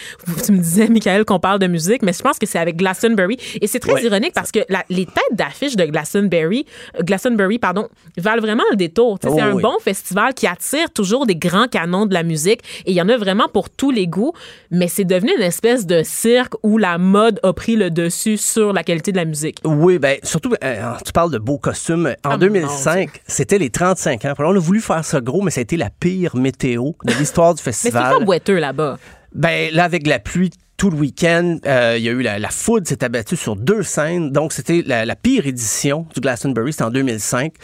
tu 0.45 0.53
me 0.53 0.59
disais, 0.59 0.89
Michael, 0.89 1.25
qu'on 1.25 1.39
parle 1.41 1.59
de 1.59 1.67
musique, 1.67 2.03
mais 2.03 2.13
je 2.13 2.23
pense 2.23 2.39
que 2.39 2.47
c'est 2.47 2.59
avec 2.59 2.77
Glastonbury. 2.77 3.37
Et 3.61 3.67
c'est 3.67 3.81
très 3.81 3.93
Ouais. 3.95 4.05
ironique 4.05 4.33
parce 4.35 4.51
que 4.53 4.61
la- 4.69 4.85
les 4.91 5.07
têtes 5.07 5.33
d'affiche 5.33 5.77
de 5.77 5.85
Glastonbury, 5.85 6.65
euh, 6.99 7.03
Glastonbury, 7.03 7.59
pardon, 7.59 7.89
valent 8.17 8.41
vraiment 8.43 8.65
le 8.71 8.77
détour. 8.77 9.19
Sais, 9.23 9.29
Oh, 9.31 9.35
c'est 9.37 9.43
un 9.43 9.55
oui. 9.55 9.63
bon 9.63 9.77
festival 9.81 10.35
qui 10.35 10.47
attire 10.47 10.91
toujours 10.93 11.27
des 11.27 11.37
grands 11.37 11.67
canons 11.69 12.07
de 12.07 12.15
la 12.15 12.23
musique 12.23 12.61
et 12.87 12.91
il 12.93 12.95
y 12.95 13.03
en 13.03 13.09
a 13.09 13.17
vraiment 13.17 13.49
pour 13.49 13.71
tous 13.71 13.91
les 13.91 14.07
goûts, 14.07 14.33
mais 14.71 14.89
c'est 14.89 15.05
devenu 15.05 15.33
une 15.37 15.43
espèce 15.43 15.87
de 15.87 16.03
cirque 16.05 16.55
où 16.63 16.79
la 16.79 16.99
mode 16.99 17.41
a 17.43 17.53
pris 17.53 17.77
le 17.77 17.91
dessus 17.91 18.37
sur 18.37 18.73
la 18.73 18.83
qualité 18.85 19.13
de 19.13 19.17
la 19.17 19.25
musique. 19.25 19.59
Oui, 19.65 19.99
ben 19.99 20.19
surtout, 20.23 20.55
euh, 20.63 20.93
tu 21.05 21.13
parles 21.13 21.31
de 21.31 21.39
beaux 21.39 21.59
costumes. 21.59 22.15
En 22.25 22.31
Ah, 22.33 22.37
2005, 22.39 23.16
c'était 23.27 23.59
les 23.59 23.71
35 23.71 24.25
ans. 24.25 24.35
Alors, 24.39 24.53
on 24.53 24.57
a 24.57 24.61
voulu 24.61 24.81
faire 24.81 25.05
ça 25.05 25.21
gros, 25.21 25.43
mais 25.43 25.51
ça 25.51 25.61
a 25.61 25.63
été 25.63 25.77
la 25.77 25.91
pire 25.91 26.37
météo 26.37 26.93
de 27.05 27.13
l'histoire 27.15 27.55
du 27.55 27.63
Mais 27.67 27.73
c'est 27.73 27.91
festival. 27.91 28.19
pas 28.19 28.25
boiteux 28.25 28.59
là-bas. 28.59 28.99
Ben 29.35 29.73
là, 29.75 29.85
avec 29.85 30.07
la 30.07 30.19
pluie 30.19 30.51
tout 30.77 30.91
le 30.91 30.97
week-end, 30.99 31.59
euh, 31.67 31.95
il 31.97 32.05
y 32.05 32.09
a 32.09 32.13
eu 32.13 32.21
la, 32.21 32.39
la 32.39 32.51
foudre 32.51 32.87
s'est 32.87 33.03
abattue 33.03 33.37
sur 33.37 33.57
deux 33.57 33.83
scènes. 33.83 34.31
Donc, 34.31 34.53
c'était 34.53 34.83
la, 34.87 35.07
la 35.07 35.17
pire 35.17 35.47
édition 35.47 36.07
du 36.15 36.21
Glastonbury. 36.21 36.73
C'était 36.73 36.85
en 36.85 36.91
2005. 36.91 37.55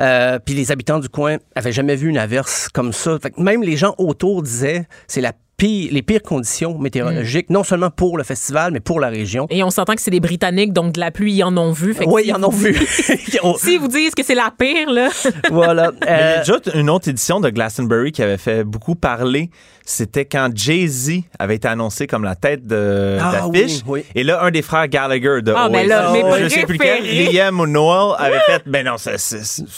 Euh, 0.00 0.38
puis 0.38 0.54
les 0.54 0.72
habitants 0.72 0.98
du 0.98 1.08
coin 1.10 1.36
avaient 1.54 1.72
jamais 1.72 1.96
vu 1.96 2.08
une 2.08 2.16
averse 2.16 2.68
comme 2.72 2.92
ça. 2.94 3.18
Fait 3.20 3.30
que 3.30 3.40
même 3.42 3.62
les 3.62 3.76
gens 3.76 3.94
autour 3.98 4.42
disaient 4.42 4.86
c'est 5.06 5.20
la 5.20 5.32
les 5.66 6.02
pires 6.02 6.22
conditions 6.22 6.78
météorologiques, 6.78 7.50
non 7.50 7.64
seulement 7.64 7.90
pour 7.90 8.18
le 8.18 8.24
festival, 8.24 8.72
mais 8.72 8.80
pour 8.80 9.00
la 9.00 9.08
région. 9.08 9.46
Et 9.50 9.62
on 9.62 9.70
s'entend 9.70 9.94
que 9.94 10.00
c'est 10.00 10.10
des 10.10 10.20
Britanniques, 10.20 10.72
donc 10.72 10.92
de 10.92 11.00
la 11.00 11.10
pluie, 11.10 11.34
ils 11.34 11.44
en 11.44 11.56
ont 11.56 11.72
vu. 11.72 11.94
Fait 11.94 12.04
Oui, 12.06 12.22
si 12.22 12.28
ils 12.28 12.34
en 12.34 12.42
ont 12.44 12.48
vu. 12.50 12.74
S'ils 13.58 13.78
vous 13.80 13.88
disent 13.88 14.14
que 14.14 14.22
c'est 14.24 14.34
la 14.34 14.52
pire, 14.56 14.90
là. 14.90 15.08
voilà. 15.50 15.90
Mais 15.92 15.98
il 16.02 16.06
y 16.06 16.10
a 16.10 16.16
Euh, 16.16 16.38
déjà 16.38 16.78
une 16.80 16.90
autre 16.90 17.08
édition 17.08 17.40
de 17.40 17.50
Glastonbury 17.50 18.12
qui 18.12 18.22
avait 18.22 18.38
fait 18.38 18.64
beaucoup 18.64 18.94
parler. 18.94 19.50
C'était 19.84 20.24
quand 20.26 20.48
Jay-Z 20.54 21.10
avait 21.40 21.56
été 21.56 21.66
annoncé 21.66 22.06
comme 22.06 22.22
la 22.22 22.36
tête 22.36 22.66
de 22.66 23.18
Ah 23.20 23.32
d'affiche. 23.32 23.80
oui, 23.86 24.04
oui. 24.04 24.04
Et 24.14 24.22
là, 24.22 24.42
un 24.44 24.50
des 24.52 24.62
frères 24.62 24.86
Gallagher 24.86 25.42
de 25.42 25.52
Ah, 25.56 25.68
ben 25.68 25.78
Oasis, 25.78 25.88
là, 25.88 26.12
mes 26.12 26.44
je 26.44 26.48
sais 26.48 26.66
plus 26.66 26.78
quel. 26.78 27.04
Liam 27.32 27.58
ou 27.58 27.66
Noel, 27.66 28.14
avait 28.18 28.38
fait, 28.46 28.62
ben 28.66 28.86
non, 28.86 28.96
ça 28.96 29.12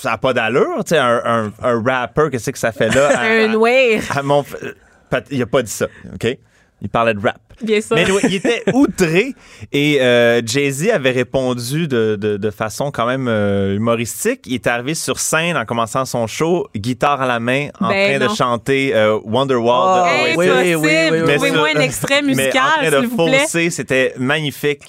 n'a 0.04 0.18
pas 0.18 0.34
d'allure. 0.34 0.84
Tu 0.84 0.90
sais, 0.90 0.98
un, 0.98 1.22
un, 1.24 1.52
un 1.62 1.82
rapper, 1.82 2.28
qu'est-ce 2.30 2.50
que 2.50 2.58
ça 2.58 2.72
fait 2.72 2.94
là? 2.94 3.08
à- 3.18 3.22
Un 3.24 3.54
à 4.10 4.22
mon- 4.22 4.44
Pat- 5.14 5.28
Il 5.30 5.40
a 5.42 5.46
pas 5.46 5.62
dit 5.62 5.70
ça, 5.70 5.86
OK? 6.12 6.38
Il 6.82 6.88
parlait 6.88 7.14
de 7.14 7.20
rap. 7.20 7.40
Bien 7.62 7.80
sûr. 7.80 7.96
Mais 7.96 8.04
il 8.24 8.34
était 8.34 8.62
outré 8.72 9.34
et 9.72 10.00
euh, 10.00 10.40
Jay-Z 10.44 10.90
avait 10.90 11.10
répondu 11.10 11.86
de, 11.88 12.16
de, 12.20 12.36
de 12.36 12.50
façon 12.50 12.90
quand 12.90 13.06
même 13.06 13.26
euh, 13.28 13.74
humoristique. 13.76 14.40
Il 14.46 14.54
est 14.54 14.66
arrivé 14.66 14.94
sur 14.94 15.18
scène 15.18 15.56
en 15.56 15.64
commençant 15.64 16.04
son 16.04 16.26
show, 16.26 16.68
guitare 16.76 17.22
à 17.22 17.26
la 17.26 17.40
main, 17.40 17.68
en 17.80 17.88
Ben 17.88 18.18
train 18.18 18.26
non. 18.26 18.32
de 18.32 18.36
chanter 18.36 18.94
euh, 18.94 19.18
Wonderwall 19.24 19.74
Oh, 20.04 20.06
de 20.34 20.36
oui, 20.38 20.46
oui, 20.48 20.74
oui, 20.74 20.88
oui, 21.10 21.22
Mais 21.26 21.34
Trouvez-moi 21.34 21.68
un 21.76 21.80
extrait 21.80 22.22
mais 22.22 22.34
musical, 22.34 22.62
en 22.62 22.86
train 22.86 22.90
de 22.90 23.00
s'il 23.06 23.08
vous 23.16 23.26
plaît. 23.26 23.38
fausser, 23.40 23.70
c'était 23.70 24.14
magnifique. 24.18 24.82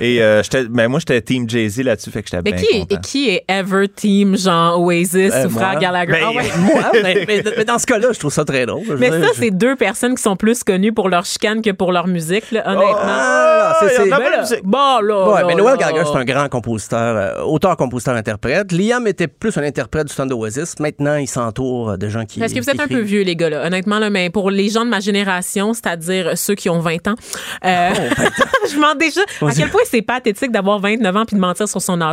et 0.00 0.22
euh, 0.22 0.42
j'étais, 0.42 0.64
ben 0.64 0.88
moi, 0.88 1.00
j'étais 1.00 1.20
team 1.22 1.48
Jay-Z 1.48 1.80
là-dessus, 1.82 2.10
fait 2.10 2.22
que 2.22 2.28
j'étais 2.30 2.42
Mais 2.44 2.52
bien 2.52 2.62
qui 2.62 2.76
est, 2.76 2.80
content. 2.80 2.96
et 2.96 3.00
qui 3.00 3.30
est 3.30 3.44
Ever 3.48 3.88
Team, 3.88 4.36
genre 4.36 4.80
Oasis 4.80 5.32
ou 5.46 5.50
Frère 5.50 5.72
moi. 5.72 5.76
Gallagher? 5.80 6.12
Ben, 6.12 6.20
Ah 6.24 6.30
ouais. 6.32 6.44
moi, 6.58 6.90
mais, 7.02 7.24
mais- 7.26 7.42
mais 7.56 7.64
dans 7.64 7.78
ce 7.78 7.86
cas-là, 7.86 8.08
je 8.12 8.18
trouve 8.18 8.32
ça 8.32 8.44
très 8.44 8.66
drôle. 8.66 8.84
Mais 8.98 9.10
ça, 9.10 9.28
c'est 9.34 9.50
deux 9.50 9.76
personnes 9.76 10.14
qui 10.14 10.22
sont 10.22 10.36
plus 10.36 10.62
connues 10.64 10.92
pour 10.92 11.08
leur 11.08 11.24
chicane 11.24 11.62
que 11.62 11.70
pour 11.70 11.92
leur 11.92 11.97
musique, 12.06 12.50
là, 12.52 12.62
honnêtement. 12.66 12.96
Ah, 13.02 13.76
c'est- 13.80 14.08
Ben 14.08 14.18
bon, 14.64 15.00
là, 15.00 15.28
Ouais, 15.28 15.40
là, 15.40 15.46
mais 15.46 15.54
Noel 15.54 15.72
là. 15.72 15.76
Gallagher, 15.76 16.02
c'est 16.10 16.18
un 16.18 16.24
grand 16.24 16.48
compositeur, 16.48 17.16
euh, 17.16 17.42
auteur, 17.42 17.76
compositeur, 17.76 18.14
interprète. 18.14 18.72
Liam 18.72 19.06
était 19.06 19.28
plus 19.28 19.56
un 19.58 19.62
interprète 19.62 20.06
du 20.06 20.12
stand 20.12 20.32
Oasis. 20.32 20.78
Maintenant, 20.80 21.16
il 21.16 21.26
s'entoure 21.28 21.98
de 21.98 22.08
gens 22.08 22.24
qui. 22.24 22.38
Parce 22.40 22.52
que 22.52 22.60
vous 22.60 22.70
êtes 22.70 22.80
un 22.80 22.86
peu 22.88 23.00
vieux, 23.00 23.22
les 23.22 23.36
gars, 23.36 23.50
là, 23.50 23.66
honnêtement, 23.66 23.98
là, 23.98 24.10
mais 24.10 24.30
pour 24.30 24.50
les 24.50 24.68
gens 24.68 24.84
de 24.84 24.90
ma 24.90 25.00
génération, 25.00 25.74
c'est-à-dire 25.74 26.36
ceux 26.36 26.54
qui 26.54 26.70
ont 26.70 26.80
20 26.80 27.08
ans, 27.08 27.14
euh, 27.64 27.90
je 28.70 28.76
me 28.76 28.82
demande 28.82 28.98
déjà 28.98 29.20
à 29.42 29.52
quel 29.54 29.68
point 29.70 29.82
c'est 29.86 30.02
pathétique 30.02 30.50
d'avoir 30.52 30.78
29 30.78 31.16
ans 31.16 31.24
puis 31.26 31.36
de 31.36 31.40
mentir 31.40 31.68
sur 31.68 31.82
son 31.82 32.00
hein. 32.00 32.12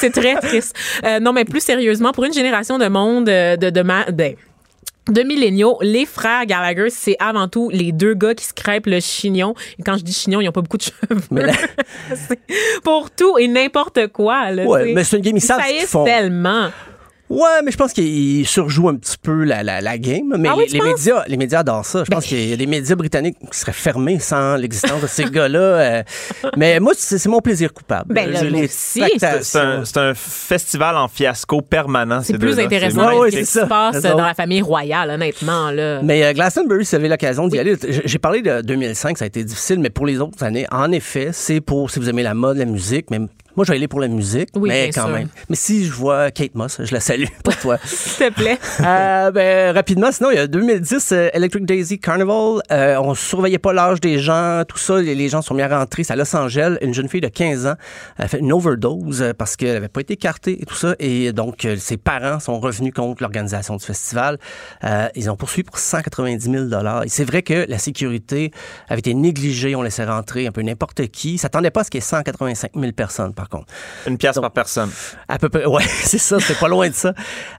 C'est 0.00 0.10
très 0.12 0.34
triste. 0.36 0.74
Euh, 1.04 1.20
non, 1.20 1.32
mais 1.32 1.44
plus 1.44 1.60
sérieusement, 1.60 2.12
pour 2.12 2.24
une 2.24 2.32
génération 2.32 2.78
de 2.78 2.86
monde 2.88 3.26
de, 3.26 3.70
de, 3.70 3.82
ma- 3.82 4.10
de- 4.10 4.34
de 5.08 5.22
milléniaux, 5.22 5.78
les 5.80 6.06
frères 6.06 6.44
Gallagher, 6.46 6.90
c'est 6.90 7.16
avant 7.18 7.48
tout 7.48 7.70
les 7.70 7.92
deux 7.92 8.14
gars 8.14 8.34
qui 8.34 8.44
se 8.44 8.52
crêpent 8.54 8.86
le 8.86 9.00
chignon. 9.00 9.54
Et 9.78 9.82
quand 9.82 9.96
je 9.96 10.04
dis 10.04 10.12
chignon, 10.12 10.40
ils 10.40 10.44
n'ont 10.46 10.52
pas 10.52 10.60
beaucoup 10.62 10.76
de 10.78 10.82
cheveux. 10.82 11.20
Mais 11.30 11.42
là- 11.46 11.52
pour 12.84 13.10
tout 13.10 13.38
et 13.38 13.48
n'importe 13.48 14.08
quoi. 14.08 14.50
Là, 14.50 14.64
Ouais, 14.64 14.92
mais 14.94 15.04
c'est 15.04 15.16
une 15.16 15.22
game, 15.22 15.36
ils 15.36 15.40
savent 15.40 15.62
ce 15.66 15.72
qu'ils 15.78 15.86
font. 15.86 16.04
tellement. 16.04 16.68
Ouais, 17.30 17.62
mais 17.64 17.70
je 17.70 17.76
pense 17.76 17.92
qu'il 17.92 18.46
surjoue 18.46 18.88
un 18.88 18.96
petit 18.96 19.16
peu 19.22 19.44
la, 19.44 19.62
la, 19.62 19.80
la 19.80 19.98
game. 19.98 20.34
Mais 20.38 20.48
Ah 20.50 20.54
oui, 20.56 20.66
les, 20.72 20.80
médias, 20.80 21.24
les 21.26 21.36
médias 21.36 21.60
adorent 21.60 21.84
ça. 21.84 22.02
Je 22.04 22.10
pense 22.10 22.24
qu'il 22.24 22.48
y 22.48 22.52
a 22.52 22.56
des 22.56 22.66
médias 22.66 22.94
britanniques 22.96 23.36
qui 23.52 23.58
seraient 23.58 23.72
fermés 23.72 24.18
sans 24.18 24.56
l'existence 24.56 25.02
de 25.02 25.06
ces 25.06 25.24
gars-là. 25.30 25.58
euh. 25.58 26.02
mais 26.56 26.80
moi, 26.80 26.92
c'est 26.96 27.24
mon 27.26 27.40
plaisir 27.40 27.72
coupable. 27.74 28.14
Ben. 28.14 28.34
C'est 28.70 29.02
un, 29.58 29.84
c'est 29.84 29.98
un 29.98 30.14
festival 30.14 30.96
en 30.96 31.08
fiasco 31.08 31.60
permanent. 31.60 32.20
C'est 32.22 32.32
ces 32.32 32.38
plus 32.38 32.58
intéressant 32.58 33.06
Ouais, 33.06 33.14
que 33.14 33.18
ouais, 33.20 33.30
ce 33.30 33.36
qui 33.36 33.46
se 33.46 33.60
passe 33.60 33.96
Raison. 33.96 34.16
dans 34.16 34.24
la 34.26 34.34
famille 34.34 34.62
royale, 34.62 35.10
honnêtement. 35.10 35.70
Là. 35.70 36.00
Mais 36.02 36.24
euh, 36.24 36.32
Glastonbury, 36.32 36.84
si 36.84 36.90
vous 36.94 37.00
avez 37.00 37.08
l'occasion 37.08 37.46
d'y 37.48 37.58
aller, 37.58 37.76
j'ai 38.04 38.18
parlé 38.18 38.42
de 38.42 38.62
2005, 38.62 39.18
ça 39.18 39.24
a 39.24 39.26
été 39.26 39.44
difficile, 39.44 39.80
mais 39.80 39.90
pour 39.90 40.06
les 40.06 40.20
autres 40.20 40.42
années, 40.42 40.66
en 40.70 40.90
effet, 40.92 41.30
c'est 41.32 41.60
pour 41.60 41.90
si 41.90 41.98
vous 41.98 42.08
aimez 42.08 42.22
la 42.22 42.34
mode, 42.34 42.56
la 42.56 42.64
musique, 42.64 43.10
mais 43.10 43.20
moi, 43.58 43.64
je 43.64 43.72
vais 43.72 43.76
aller 43.76 43.88
pour 43.88 43.98
la 43.98 44.06
musique, 44.06 44.50
Oui, 44.54 44.68
mais 44.68 44.90
quand 44.94 45.06
sûr. 45.06 45.10
même. 45.10 45.26
Mais 45.50 45.56
si 45.56 45.84
je 45.84 45.92
vois 45.92 46.30
Kate 46.30 46.54
Moss, 46.54 46.80
je 46.80 46.94
la 46.94 47.00
salue, 47.00 47.24
pas 47.42 47.50
toi. 47.54 47.76
S'il 47.84 48.28
te 48.28 48.32
plaît. 48.32 48.56
Euh, 48.78 49.32
ben, 49.32 49.74
rapidement, 49.74 50.12
sinon, 50.12 50.30
il 50.30 50.36
y 50.36 50.38
a 50.38 50.46
2010, 50.46 51.10
euh, 51.10 51.28
Electric 51.32 51.66
Daisy 51.66 51.98
Carnival. 51.98 52.62
Euh, 52.70 52.96
on 53.00 53.16
surveillait 53.16 53.58
pas 53.58 53.72
l'âge 53.72 54.00
des 54.00 54.20
gens, 54.20 54.62
tout 54.68 54.78
ça. 54.78 55.00
Les, 55.00 55.28
gens 55.28 55.42
sont 55.42 55.54
mis 55.54 55.62
à 55.62 55.76
rentrer. 55.76 56.04
C'est 56.04 56.12
à 56.12 56.16
Los 56.16 56.36
Angeles. 56.36 56.76
Une 56.82 56.94
jeune 56.94 57.08
fille 57.08 57.20
de 57.20 57.26
15 57.26 57.66
ans 57.66 57.74
a 58.16 58.28
fait 58.28 58.38
une 58.38 58.52
overdose 58.52 59.22
euh, 59.22 59.32
parce 59.36 59.56
qu'elle 59.56 59.76
avait 59.76 59.88
pas 59.88 60.02
été 60.02 60.14
écartée 60.14 60.62
et 60.62 60.64
tout 60.64 60.76
ça. 60.76 60.94
Et 61.00 61.32
donc, 61.32 61.64
euh, 61.64 61.76
ses 61.76 61.96
parents 61.96 62.38
sont 62.38 62.60
revenus 62.60 62.92
contre 62.94 63.22
l'organisation 63.22 63.74
du 63.74 63.84
festival. 63.84 64.38
Euh, 64.84 65.08
ils 65.14 65.30
ont 65.30 65.36
poursuivi 65.36 65.64
pour 65.64 65.78
190 65.78 66.70
000 66.70 67.02
Et 67.04 67.08
c'est 67.08 67.24
vrai 67.24 67.42
que 67.42 67.66
la 67.68 67.78
sécurité 67.78 68.52
avait 68.88 69.00
été 69.00 69.14
négligée. 69.14 69.74
On 69.74 69.82
laissait 69.82 70.04
rentrer 70.04 70.46
un 70.46 70.52
peu 70.52 70.62
n'importe 70.62 71.08
qui. 71.08 71.34
Ils 71.34 71.38
s'attendaient 71.38 71.70
pas 71.70 71.80
à 71.80 71.84
ce 71.84 71.90
qu'il 71.90 71.98
y 71.98 72.02
ait 72.02 72.06
185 72.06 72.72
000 72.74 72.92
personnes, 72.92 73.34
par 73.34 73.47
contre. 73.48 73.66
Une 74.06 74.18
pièce 74.18 74.38
par 74.38 74.50
personne. 74.50 74.90
À 75.28 75.38
peu 75.38 75.48
près, 75.48 75.64
ouais, 75.66 75.82
c'est 76.02 76.18
ça, 76.18 76.38
c'est 76.40 76.58
pas 76.58 76.68
loin 76.68 76.88
de 76.88 76.94
ça. 76.94 77.12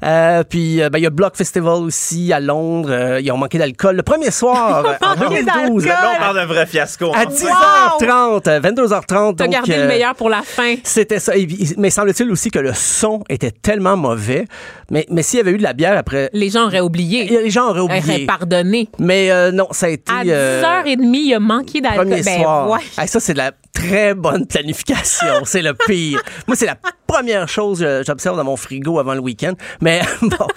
Euh, 0.04 0.44
puis, 0.44 0.82
euh, 0.82 0.90
ben, 0.90 1.00
il 1.00 1.04
y 1.04 1.08
a 1.08 1.10
Block 1.10 1.36
Festival 1.36 1.74
aussi 1.84 2.32
à 2.34 2.40
Londres. 2.40 2.90
Euh, 2.92 3.20
ils 3.22 3.32
ont 3.32 3.38
manqué 3.38 3.58
d'alcool. 3.58 3.96
Le 3.96 4.04
premier 4.04 4.32
soir, 4.32 4.86
euh, 4.86 4.94
en 5.06 5.16
2012, 5.16 5.86
Là, 5.86 6.12
on 6.16 6.20
parle 6.20 6.36
d'un 6.36 6.46
vrai 6.46 6.66
fiasco. 6.66 7.12
à 7.14 7.20
hein. 7.22 7.26
10h30, 7.26 8.48
euh, 8.48 8.60
22h30. 8.60 9.36
T'as 9.36 9.44
donc, 9.46 9.50
gardé 9.54 9.74
euh, 9.74 9.82
le 9.84 9.88
meilleur 9.88 10.16
pour 10.16 10.30
la 10.30 10.42
fin. 10.42 10.76
C'était 10.84 11.20
ça. 11.20 11.36
Et- 11.38 11.48
Mais 11.78 11.90
semble-t-il 11.90 12.30
aussi 12.32 12.52
que 12.52 12.60
le 12.60 12.74
son 12.74 13.24
était 13.30 13.52
tellement 13.52 13.98
mauvais. 13.98 14.46
Mais, 14.92 15.06
mais 15.10 15.22
s'il 15.24 15.38
y 15.38 15.42
avait 15.42 15.52
eu 15.52 15.58
de 15.58 15.64
la 15.64 15.74
bière 15.74 15.98
après, 15.98 16.30
Les 16.34 16.50
gens 16.50 16.66
auraient 16.66 16.80
oublié. 16.82 17.26
les 17.26 17.50
gens 17.50 17.70
auraient 17.70 17.80
Auraient 17.80 18.00
oublié. 18.00 18.26
pardonné. 18.26 18.90
Mais 19.00 19.32
euh, 19.32 19.52
non, 19.52 19.68
ça 19.72 19.86
a 19.86 19.90
été... 19.90 20.12
À 20.12 20.22
euh, 20.26 20.62
10h30, 20.84 20.98
il 21.16 21.34
a 21.34 21.40
manqué 21.40 21.82
d'alcool. 21.82 22.08
Premier 22.10 22.22
Ben, 22.24 22.42
soir. 22.42 22.70
ouais. 22.70 22.80
Hey, 22.98 23.08
ça, 23.08 23.20
c'est 23.20 23.34
de 23.34 23.38
la 23.38 23.52
très 23.74 24.14
bonne 24.16 24.46
planification. 24.48 25.46
c'est 25.46 25.62
le 25.62 25.74
pire. 25.86 26.22
Moi, 26.48 26.56
c'est 26.56 26.66
la 26.66 26.78
première 27.08 27.48
chose 27.48 27.80
que 27.80 28.04
j'observe 28.06 28.38
dans 28.38 28.44
mon 28.44 28.56
frigo 28.58 29.00
avant 29.00 29.14
le 29.14 29.20
week-end. 29.20 29.54
Mais 29.82 30.02
bon, 30.22 30.48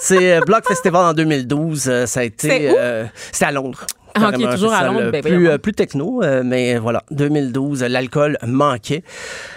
c'est 0.00 0.36
euh, 0.36 0.40
Block 0.40 0.66
Festival 0.66 1.04
en 1.04 1.12
2012. 1.14 1.88
euh, 1.88 2.06
ça 2.06 2.20
a 2.20 2.22
été... 2.24 2.48
C'est 2.48 2.78
euh, 2.78 3.04
C'était 3.32 3.46
à 3.46 3.52
Londres. 3.52 3.86
Ah, 4.16 4.28
ok, 4.28 4.30
Carrément, 4.32 4.48
un 4.48 4.52
toujours 4.54 4.72
à 4.72 4.84
Londres, 4.86 5.10
ben, 5.12 5.22
plus, 5.22 5.58
plus 5.58 5.72
techno, 5.72 6.22
euh, 6.22 6.42
mais 6.44 6.78
voilà, 6.78 7.02
2012, 7.10 7.82
euh, 7.82 7.88
l'alcool 7.88 8.38
manquait. 8.46 9.02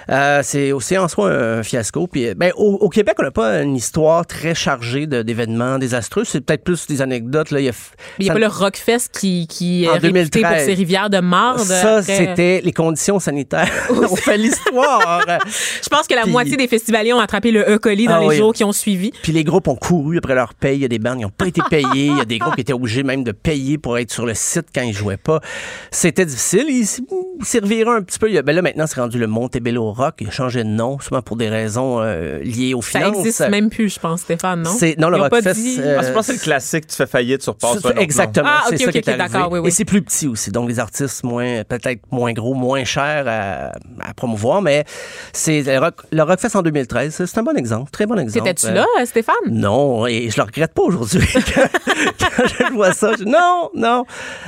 Euh, 0.09 0.41
c'est 0.43 0.71
aussi 0.71 0.97
en 0.97 1.07
soi 1.07 1.31
un 1.31 1.63
fiasco. 1.63 2.07
Puis, 2.07 2.33
ben, 2.35 2.51
au, 2.57 2.73
au 2.75 2.89
Québec, 2.89 3.15
on 3.19 3.23
n'a 3.23 3.31
pas 3.31 3.61
une 3.61 3.75
histoire 3.75 4.25
très 4.25 4.55
chargée 4.55 5.07
d'événements 5.07 5.77
désastreux. 5.77 6.23
C'est 6.25 6.41
peut-être 6.41 6.63
plus 6.63 6.87
des 6.87 7.01
anecdotes. 7.01 7.51
Là. 7.51 7.59
Il 7.59 7.65
y 7.65 7.69
a, 7.69 7.73
n'y 8.19 8.25
a 8.25 8.27
ça- 8.27 8.33
pas 8.33 8.39
le 8.39 8.47
Rockfest 8.47 9.09
qui, 9.13 9.47
qui 9.47 9.85
En 9.87 9.93
réputé 9.93 10.07
2013. 10.09 10.41
pour 10.43 10.59
ses 10.65 10.73
rivières 10.73 11.09
de 11.09 11.19
marde. 11.19 11.59
ça, 11.59 12.01
c'était 12.03 12.61
les 12.63 12.73
conditions 12.73 13.19
sanitaires. 13.19 13.69
On 13.89 14.15
fait 14.15 14.37
l'histoire. 14.37 15.21
Je 15.83 15.89
pense 15.89 16.07
que 16.07 16.15
la 16.15 16.23
Puis- 16.23 16.31
moitié 16.31 16.57
des 16.57 16.67
festivaliers 16.67 17.13
ont 17.13 17.19
attrapé 17.19 17.51
le 17.51 17.61
E. 17.69 17.77
coli 17.77 18.05
dans 18.07 18.15
Ah 18.15 18.19
les 18.21 18.27
oui. 18.27 18.37
jours 18.37 18.53
qui 18.53 18.63
ont 18.63 18.71
suivi. 18.71 19.11
Puis 19.21 19.31
les 19.31 19.43
groupes 19.43 19.67
ont 19.67 19.75
couru 19.75 20.17
après 20.17 20.35
leur 20.35 20.53
paye. 20.53 20.77
Il 20.77 20.81
y 20.81 20.85
a 20.85 20.89
des 20.89 20.99
bandes 20.99 21.17
qui 21.17 21.23
n'ont 21.23 21.29
pas 21.29 21.47
été 21.47 21.61
payées. 21.69 21.87
Il 22.07 22.17
y 22.17 22.21
a 22.21 22.25
des 22.25 22.37
groupes 22.39 22.55
qui 22.55 22.61
étaient 22.61 22.73
obligés 22.73 23.03
même 23.03 23.23
de 23.23 23.31
payer 23.31 23.77
pour 23.77 23.97
être 23.97 24.11
sur 24.11 24.25
le 24.25 24.33
site 24.33 24.48
quand 24.73 24.81
ils 24.81 24.93
jouaient 24.93 25.17
pas. 25.17 25.39
C'était 25.91 26.25
difficile. 26.25 26.65
Ils 26.69 26.81
s- 26.83 27.01
ils 27.39 27.45
serviraient 27.45 27.97
un 27.97 28.01
petit 28.01 28.19
peu. 28.19 28.29
Il 28.31 28.41
Ben 28.41 28.55
là, 28.55 28.61
maintenant, 28.61 28.85
c'est 28.87 28.99
rendu 28.99 29.19
le 29.19 29.27
Montebello 29.27 29.91
Rock. 29.91 30.15
Il 30.21 30.27
a 30.27 30.31
changé 30.31 30.63
de 30.63 30.69
nom, 30.69 30.99
souvent 30.99 31.21
pour 31.21 31.35
des 31.35 31.49
raisons 31.49 31.99
euh, 32.01 32.39
liées 32.39 32.73
aux 32.73 32.81
Ça 32.81 32.99
finances. 32.99 33.17
existe 33.19 33.49
même 33.49 33.69
plus, 33.69 33.93
je 33.93 33.99
pense, 33.99 34.21
Stéphane, 34.21 34.61
non? 34.63 34.71
C'est- 34.71 34.97
non, 34.99 35.09
le 35.09 35.17
Ils 35.17 35.21
ont 35.21 35.29
pas 35.29 35.35
Rockfest, 35.37 35.53
dit- 35.53 35.77
euh, 35.79 35.97
Ah, 35.99 36.03
je 36.03 36.11
pense 36.11 36.27
que 36.27 36.33
c'est 36.33 36.39
le 36.39 36.43
classique, 36.43 36.87
tu 36.87 36.95
fais 36.95 37.07
faillite, 37.07 37.41
tu 37.41 37.49
repasses. 37.49 37.73
C'est- 37.75 37.81
pas, 37.81 37.89
non, 37.89 37.95
non. 37.95 38.01
Exactement. 38.01 38.47
Ah, 38.49 38.63
c'est 38.69 38.75
ok, 38.75 38.79
ça 38.81 38.85
ok, 38.87 38.91
qui 38.91 38.97
est 38.97 39.01
ok, 39.01 39.07
arrivé. 39.19 39.33
d'accord, 39.33 39.51
oui, 39.51 39.59
oui. 39.59 39.67
Et 39.67 39.71
c'est 39.71 39.85
plus 39.85 40.01
petit 40.01 40.27
aussi. 40.27 40.51
Donc, 40.51 40.69
les 40.69 40.79
artistes 40.79 41.23
moins, 41.23 41.63
peut-être 41.63 42.01
moins 42.11 42.33
gros, 42.33 42.53
moins 42.53 42.83
chers 42.83 43.25
à, 43.27 43.71
à 44.07 44.13
promouvoir. 44.15 44.61
Mais 44.61 44.85
c'est 45.33 45.61
le, 45.61 45.77
Rock, 45.79 45.95
le 46.11 46.23
Rockfest 46.23 46.55
en 46.55 46.61
2013. 46.61 47.23
C'est 47.25 47.37
un 47.37 47.43
bon 47.43 47.55
exemple. 47.57 47.91
Très 47.91 48.05
bon 48.05 48.17
exemple. 48.19 48.45
T'étais-tu 48.47 48.67
Euh, 48.67 48.73
là, 48.73 48.85
Stéphane? 49.05 49.35
Non, 49.49 50.05
et 50.07 50.29
je 50.29 50.37
le 50.37 50.43
regrette 50.43 50.73
pas 50.73 50.81
aujourd'hui. 50.83 51.27
quand, 51.33 51.67
quand 52.19 52.43
je 52.47 52.73
vois 52.73 52.93
ça, 52.93 53.11
je- 53.17 53.23
non, 53.23 53.69
non. 53.75 54.05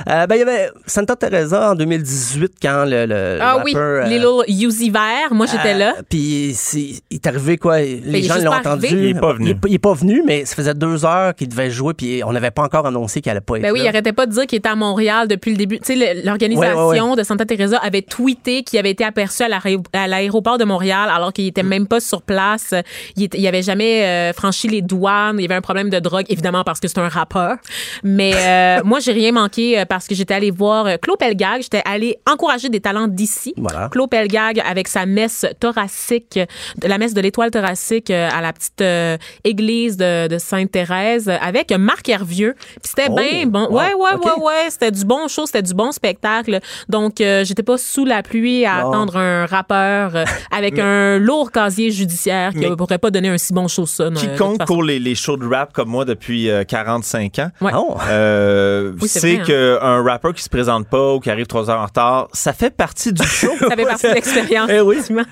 Euh, 0.08 0.26
ben, 0.26 0.36
il 0.36 0.38
y 0.38 0.42
avait 0.42 0.70
Santa 0.86 1.16
Teresa 1.16 1.70
en 1.70 1.74
2018 1.74 2.52
quand 2.60 2.84
le, 2.86 3.06
le 3.06 3.38
Ah 3.40 3.58
oui, 3.64 3.72
rappeur, 3.74 4.04
euh, 4.06 4.08
Little 4.08 4.44
Uzi 4.66 4.90
Vert. 4.90 5.32
Moi, 5.32 5.46
j'étais 5.46 5.74
là. 5.74 5.94
euh, 5.98 6.02
Puis 6.08 6.56
il 6.74 7.00
est 7.16 7.26
arrivé 7.26 7.58
quoi 7.58 7.80
Les 7.80 8.00
est 8.18 8.22
gens 8.22 8.36
l'ont 8.38 8.52
entendu. 8.52 8.86
arrivé. 8.86 9.10
Il 9.10 9.16
est 9.16 9.20
pas 9.20 9.32
venu. 9.32 9.46
Il 9.46 9.50
est, 9.50 9.54
pas- 9.54 9.68
il 9.68 9.74
est 9.74 9.78
pas 9.78 9.94
venu, 9.94 10.22
mais 10.26 10.44
ça 10.44 10.54
faisait 10.54 10.74
deux 10.74 11.04
heures 11.04 11.34
qu'il 11.34 11.48
devait 11.48 11.70
jouer, 11.70 11.94
puis 11.94 12.22
on 12.24 12.32
n'avait 12.32 12.50
pas 12.50 12.62
encore 12.62 12.86
annoncé 12.86 13.20
qu'il 13.20 13.30
allait 13.30 13.40
pas 13.40 13.56
être 13.56 13.62
Ben 13.62 13.72
oui, 13.72 13.80
il 13.82 13.88
arrêtait 13.88 14.12
pas 14.12 14.26
de 14.26 14.32
dire 14.32 14.46
qu'il 14.46 14.58
était 14.58 14.68
à 14.68 14.74
Montréal 14.76 15.28
depuis 15.28 15.50
le 15.50 15.56
début. 15.56 15.78
Tu 15.78 15.96
sais, 15.98 16.14
l'organisation 16.24 16.88
Ouais, 16.88 17.00
ouais, 17.10 17.16
de 17.16 17.22
Santa 17.22 17.44
Teresa 17.44 17.78
avait 17.78 18.02
tweeté 18.02 18.62
qu'il 18.62 18.78
avait 18.78 18.90
été 18.90 19.04
aperçu 19.04 19.42
à 19.42 19.48
l'aé- 19.48 19.78
à 19.92 20.06
l'aéroport 20.06 20.58
de 20.58 20.64
Montréal 20.64 21.08
alors 21.14 21.32
qu'il 21.32 21.46
était 21.46 21.62
même 21.62 21.86
pas 21.86 22.00
sur 22.00 22.22
place. 22.22 22.74
Il, 23.16 23.24
était- 23.24 23.38
il 23.38 23.46
avait 23.46 23.62
jamais 23.62 24.04
euh, 24.04 24.32
franchi 24.32 24.68
les 24.68 24.82
douanes. 24.82 25.36
Il 25.38 25.42
y 25.42 25.44
avait 25.44 25.54
un 25.54 25.60
problème 25.60 25.90
de 25.90 25.98
drogue, 25.98 26.24
évidemment 26.28 26.64
parce 26.64 26.80
que 26.80 26.88
c'est 26.88 26.98
un 26.98 27.08
rappeur. 27.08 27.56
Mais 28.02 28.32
euh, 28.34 28.80
moi, 28.84 29.00
j'ai 29.00 29.12
rien 29.12 29.32
manqué 29.32 29.78
euh, 29.78 29.81
parce 29.88 30.06
que 30.06 30.14
j'étais 30.14 30.34
allée 30.34 30.50
voir 30.50 30.86
euh, 30.86 30.96
Claude 30.96 31.18
Pelgag. 31.18 31.62
J'étais 31.62 31.82
allée 31.84 32.16
encourager 32.30 32.68
des 32.68 32.80
talents 32.80 33.08
d'ici. 33.08 33.54
Voilà. 33.56 33.88
Claude 33.90 34.10
Pelgag 34.10 34.60
avec 34.66 34.88
sa 34.88 35.06
messe 35.06 35.46
thoracique, 35.60 36.38
la 36.82 36.98
messe 36.98 37.14
de 37.14 37.20
l'étoile 37.20 37.50
thoracique 37.50 38.10
euh, 38.10 38.28
à 38.32 38.40
la 38.40 38.52
petite 38.52 38.80
euh, 38.80 39.16
église 39.44 39.96
de, 39.96 40.28
de 40.28 40.38
Sainte-Thérèse 40.38 41.28
avec 41.40 41.72
Marc 41.72 42.08
Hervieux. 42.08 42.54
Puis 42.56 42.92
c'était 42.96 43.06
Oh, 43.10 43.16
bien 43.16 43.46
bon. 43.46 43.66
wow, 43.68 43.72
Ouais, 43.78 43.94
ouais, 43.94 44.10
ouais, 44.14 44.42
ouais. 44.44 44.70
C'était 44.70 44.90
du 44.90 45.04
bon 45.04 45.28
show, 45.28 45.46
c'était 45.46 45.62
du 45.62 45.74
bon 45.74 45.92
spectacle. 45.92 46.60
Donc, 46.88 47.20
euh, 47.20 47.44
j'étais 47.44 47.62
pas 47.62 47.76
sous 47.78 48.04
la 48.04 48.22
pluie 48.22 48.64
à 48.64 48.76
attendre 48.78 49.16
un 49.16 49.46
rappeur 49.46 50.16
euh, 50.16 50.24
avec 50.50 50.78
un 50.78 51.18
lourd 51.18 51.50
casier 51.50 51.90
judiciaire 51.90 52.52
qui 52.52 52.60
ne 52.60 52.74
pourrait 52.74 52.98
pas 52.98 53.10
donner 53.10 53.28
un 53.28 53.38
si 53.38 53.52
bon 53.52 53.68
show 53.68 53.82
que 53.84 53.88
ça. 53.90 54.08
Quiconque 54.14 54.64
pour 54.66 54.82
les, 54.82 54.98
les 54.98 55.14
shows 55.14 55.36
de 55.36 55.46
rap 55.46 55.72
comme 55.72 55.88
moi 55.88 56.04
depuis 56.04 56.48
euh, 56.50 56.64
45 56.64 57.38
ans, 57.40 57.50
Ouais. 57.60 57.72
Oh. 57.76 57.96
euh, 58.08 58.92
Oui, 59.00 59.08
vrai, 59.18 59.20
hein. 59.40 59.71
Qu'un 59.78 60.02
rappeur 60.02 60.32
qui 60.34 60.42
se 60.42 60.48
présente 60.48 60.88
pas 60.88 61.14
ou 61.14 61.20
qui 61.20 61.30
arrive 61.30 61.46
trois 61.46 61.68
heures 61.70 61.80
en 61.80 61.86
retard, 61.86 62.28
ça 62.32 62.52
fait 62.52 62.74
partie 62.74 63.12
du 63.12 63.22
show. 63.26 63.50
Ça 63.60 63.76
fait 63.76 63.84
partie 63.84 64.08
de 64.08 64.14
l'expérience. 64.14 64.70
Eh 64.72 64.80
oui. 64.80 64.94
effectivement. 64.96 65.24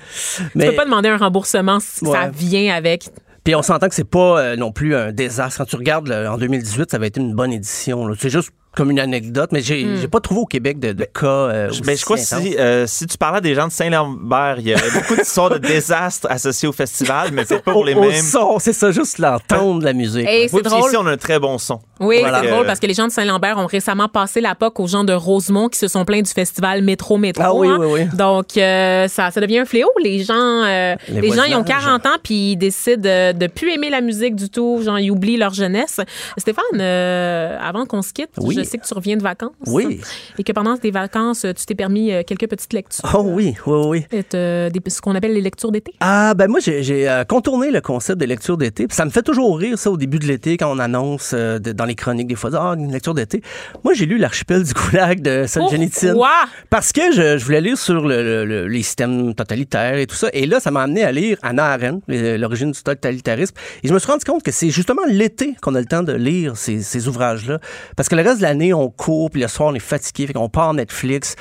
Mais- 0.55 0.65
Tu 0.65 0.69
peux 0.71 0.75
pas 0.77 0.85
demander 0.85 1.09
un 1.09 1.17
remboursement 1.17 1.79
si 1.79 2.05
Ouais. 2.05 2.11
ça 2.17 2.29
vient 2.29 2.73
avec. 2.75 3.09
Puis 3.43 3.55
on 3.55 3.61
s'entend 3.63 3.89
que 3.89 3.95
c'est 3.95 4.03
pas 4.09 4.39
euh, 4.39 4.55
non 4.55 4.71
plus 4.71 4.95
un 4.95 5.11
désastre. 5.11 5.57
Quand 5.59 5.65
tu 5.65 5.75
regardes 5.75 6.11
en 6.11 6.37
2018, 6.37 6.91
ça 6.91 6.97
avait 6.97 7.07
été 7.07 7.19
une 7.19 7.33
bonne 7.33 7.51
édition. 7.51 8.07
C'est 8.19 8.29
juste 8.29 8.51
comme 8.75 8.89
une 8.91 8.99
anecdote, 8.99 9.49
mais 9.51 9.61
j'ai 9.61 9.83
Hmm. 9.83 9.97
j'ai 9.99 10.07
pas 10.07 10.19
trouvé 10.21 10.41
au 10.41 10.45
Québec 10.45 10.79
de, 10.79 10.93
de 10.93 11.03
cas. 11.03 11.25
euh, 11.27 11.65
Je- 11.65 11.71
aussi 11.71 11.81
ben, 11.81 11.97
je 11.97 12.03
crois 12.05 12.15
que 12.17 12.21
intenses. 12.21 12.41
si, 12.41 12.57
euh, 12.57 12.87
si 12.87 13.05
tu 13.05 13.17
parlais 13.17 13.41
des 13.41 13.53
gens 13.53 13.67
de 13.67 13.71
Saint-Lambert, 13.71 14.55
il 14.59 14.69
y 14.69 14.73
aurait 14.73 14.91
beaucoup 14.93 15.15
d'histoires 15.15 15.49
de 15.49 15.57
désastres 15.57 16.27
associés 16.29 16.67
au 16.69 16.71
festival, 16.71 17.31
mais 17.33 17.43
c'est 17.45 17.61
pas 17.61 17.73
pour 17.73 17.83
les 17.83 17.93
Au- 17.93 17.99
au 17.99 18.09
mêmes. 18.09 18.21
son, 18.21 18.59
c'est 18.59 18.71
ça, 18.73 18.91
juste 18.91 19.17
l'entendre 19.17 19.79
de 19.79 19.85
la 19.85 19.93
musique. 19.93 20.25
Et 20.27 20.43
Oui, 20.43 20.49
c'est 20.49 20.57
puis 20.61 20.69
drôle. 20.69 20.87
ici, 20.89 20.97
on 20.97 21.05
a 21.07 21.11
un 21.11 21.17
très 21.17 21.37
bon 21.39 21.57
son. 21.57 21.79
Oui, 21.99 22.19
Voilà. 22.21 22.41
c'est 22.41 22.47
drôle 22.49 22.63
Euh, 22.63 22.67
parce 22.67 22.79
que 22.79 22.87
les 22.87 22.93
gens 22.93 23.07
de 23.07 23.11
Saint-Lambert 23.11 23.57
ont 23.57 23.65
récemment 23.67 24.07
passé 24.07 24.39
la 24.41 24.55
POC 24.55 24.79
aux 24.79 24.87
gens 24.87 25.03
de 25.03 25.13
Rosemont 25.13 25.67
qui 25.67 25.77
se 25.77 25.87
sont 25.87 26.05
plaints 26.05 26.21
du 26.21 26.31
festival 26.31 26.81
Métro 26.81 27.17
Métro. 27.17 27.43
Ah 27.45 27.53
oui, 27.53 27.67
hein. 27.67 27.77
oui, 27.79 27.87
oui. 27.91 28.05
Donc, 28.17 28.57
euh, 28.57 29.07
ça, 29.09 29.31
ça 29.31 29.41
devient 29.41 29.59
un 29.59 29.65
fléau. 29.65 29.89
Les 30.03 30.23
gens, 30.23 30.33
euh, 30.35 30.95
Les 31.09 31.21
les, 31.21 31.27
gens, 31.31 31.43
ils 31.43 31.55
ont 31.55 31.61
voisinages. 31.61 31.83
40 31.83 32.05
ans 32.05 32.17
puis 32.23 32.53
ils 32.53 32.55
décident 32.57 33.01
de, 33.01 33.33
de 33.33 33.47
plus 33.47 33.71
aimer 33.73 33.89
la 33.89 34.01
musique 34.01 34.35
du 34.35 34.49
tout. 34.49 34.81
Genre, 34.83 34.97
ils 34.99 35.11
oublient 35.11 35.37
leur 35.37 35.53
jeunesse. 35.53 35.99
Stéphane, 36.37 36.63
euh, 36.79 37.57
avant 37.61 37.85
qu'on 37.85 38.01
se 38.01 38.13
quitte, 38.13 38.29
Oui. 38.37 38.55
Je 38.63 38.69
sais 38.69 38.77
que 38.77 38.85
tu 38.87 38.93
reviens 38.93 39.17
de 39.17 39.23
vacances. 39.23 39.51
Oui. 39.67 40.01
Et 40.37 40.43
que 40.43 40.51
pendant 40.51 40.77
tes 40.77 40.91
vacances, 40.91 41.41
tu 41.55 41.65
t'es 41.65 41.75
permis 41.75 42.11
euh, 42.11 42.23
quelques 42.25 42.47
petites 42.49 42.73
lectures. 42.73 43.09
Oh 43.17 43.23
oui, 43.25 43.55
oui, 43.65 43.77
oui. 43.87 44.05
Et, 44.11 44.23
euh, 44.33 44.69
des- 44.69 44.81
ce 44.89 45.01
qu'on 45.01 45.15
appelle 45.15 45.33
les 45.33 45.41
lectures 45.41 45.71
d'été. 45.71 45.93
Ah, 45.99 46.33
ben 46.35 46.47
moi, 46.49 46.59
j'ai 46.61 47.09
euh, 47.09 47.23
contourné 47.23 47.71
le 47.71 47.81
concept 47.81 48.19
de 48.19 48.25
lecture 48.25 48.57
d'été. 48.57 48.87
Ça 48.89 49.05
me 49.05 49.09
fait 49.11 49.21
toujours 49.23 49.57
rire, 49.57 49.77
ça, 49.77 49.91
au 49.91 49.97
début 49.97 50.19
de 50.19 50.25
l'été, 50.25 50.57
quand 50.57 50.71
on 50.75 50.79
annonce 50.79 51.31
euh, 51.33 51.59
de- 51.59 51.71
dans 51.71 51.85
les 51.85 51.95
chroniques, 51.95 52.27
des 52.27 52.35
fois, 52.35 52.49
ah, 52.53 52.75
une 52.77 52.91
lecture 52.91 53.13
d'été. 53.13 53.41
Moi, 53.83 53.93
j'ai 53.93 54.05
lu 54.05 54.17
L'archipel 54.17 54.63
du 54.63 54.73
Goulag 54.73 55.21
de 55.21 55.45
Solzhenitsyn. 55.47 56.11
Pourquoi? 56.13 56.31
Parce 56.69 56.91
que 56.91 57.11
je, 57.13 57.37
je 57.37 57.45
voulais 57.45 57.61
lire 57.61 57.77
sur 57.77 58.05
le- 58.07 58.23
le- 58.23 58.45
le- 58.45 58.67
les 58.67 58.83
systèmes 58.83 59.33
totalitaires 59.33 59.95
et 59.97 60.05
tout 60.07 60.15
ça. 60.15 60.27
Et 60.33 60.45
là, 60.45 60.59
ça 60.59 60.71
m'a 60.71 60.83
amené 60.83 61.03
à 61.03 61.11
lire 61.11 61.37
Anna 61.41 61.65
Arendt, 61.65 62.01
l'origine 62.07 62.71
du 62.71 62.81
totalitarisme. 62.83 63.55
Et 63.83 63.87
je 63.87 63.93
me 63.93 63.99
suis 63.99 64.11
rendu 64.11 64.23
compte 64.25 64.43
que 64.43 64.51
c'est 64.51 64.69
justement 64.69 65.01
l'été 65.07 65.55
qu'on 65.61 65.75
a 65.75 65.79
le 65.79 65.85
temps 65.85 66.03
de 66.03 66.13
lire 66.13 66.55
ces, 66.57 66.81
ces 66.81 67.07
ouvrages-là. 67.07 67.59
Parce 67.95 68.09
que 68.09 68.15
le 68.15 68.21
reste 68.21 68.37
de 68.37 68.43
l'année, 68.51 68.73
on 68.73 68.89
court, 68.89 69.29
puis 69.29 69.41
le 69.41 69.47
soir, 69.47 69.69
on 69.69 69.75
est 69.75 69.79
fatigué, 69.79 70.27
fait 70.27 70.33
qu'on 70.33 70.49
part 70.49 70.73
Netflix 70.73 71.35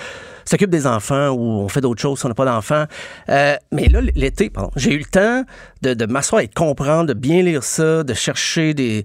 s'occupe 0.44 0.70
des 0.70 0.86
enfants 0.86 1.28
ou 1.28 1.42
on 1.42 1.68
fait 1.68 1.80
d'autres 1.80 2.00
choses 2.00 2.18
si 2.18 2.26
on 2.26 2.28
n'a 2.28 2.34
pas 2.34 2.44
d'enfants. 2.44 2.84
Euh, 3.28 3.56
mais 3.72 3.88
là, 3.88 4.00
l'été, 4.14 4.50
pardon, 4.50 4.70
j'ai 4.74 4.94
eu 4.94 4.98
le 4.98 5.04
temps 5.04 5.44
de, 5.82 6.06
m'asseoir 6.06 6.42
et 6.42 6.46
de 6.48 6.54
comprendre, 6.54 7.06
de 7.06 7.14
bien 7.14 7.42
lire 7.42 7.62
ça, 7.62 8.02
de 8.02 8.14
chercher 8.14 8.74
des... 8.74 9.04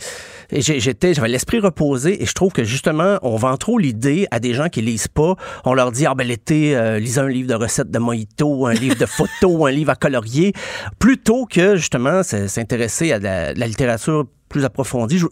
J'étais, 0.52 1.14
j'avais 1.14 1.27
l'esprit 1.27 1.60
reposé 1.60 2.22
et 2.22 2.26
je 2.26 2.34
trouve 2.34 2.52
que 2.52 2.64
justement, 2.64 3.18
on 3.22 3.36
vend 3.36 3.57
trop 3.57 3.77
l'idée 3.77 4.27
à 4.32 4.40
des 4.40 4.53
gens 4.53 4.69
qui 4.69 4.82
lisent 4.82 5.07
pas. 5.07 5.36
On 5.65 5.73
leur 5.73 5.91
dit, 5.91 6.06
ah 6.06 6.15
ben 6.15 6.27
l'été, 6.27 6.76
euh, 6.76 6.99
lisez 6.99 7.22
un 7.22 7.27
livre 7.27 7.49
de 7.49 7.56
recettes 7.56 7.91
de 7.91 7.99
mojito, 7.99 8.65
un 8.65 8.73
livre 8.73 8.95
de 8.95 9.06
photos, 9.06 9.68
un 9.68 9.72
livre 9.72 9.91
à 9.91 9.95
colorier, 9.95 10.53
plutôt 10.99 11.45
que 11.45 11.76
justement 11.76 12.23
s'intéresser 12.23 13.11
à 13.11 13.19
la, 13.19 13.53
la 13.53 13.68
littérature 13.68 14.26
plus 14.50 14.64
approfondie. 14.66 15.18
Je- 15.18 15.26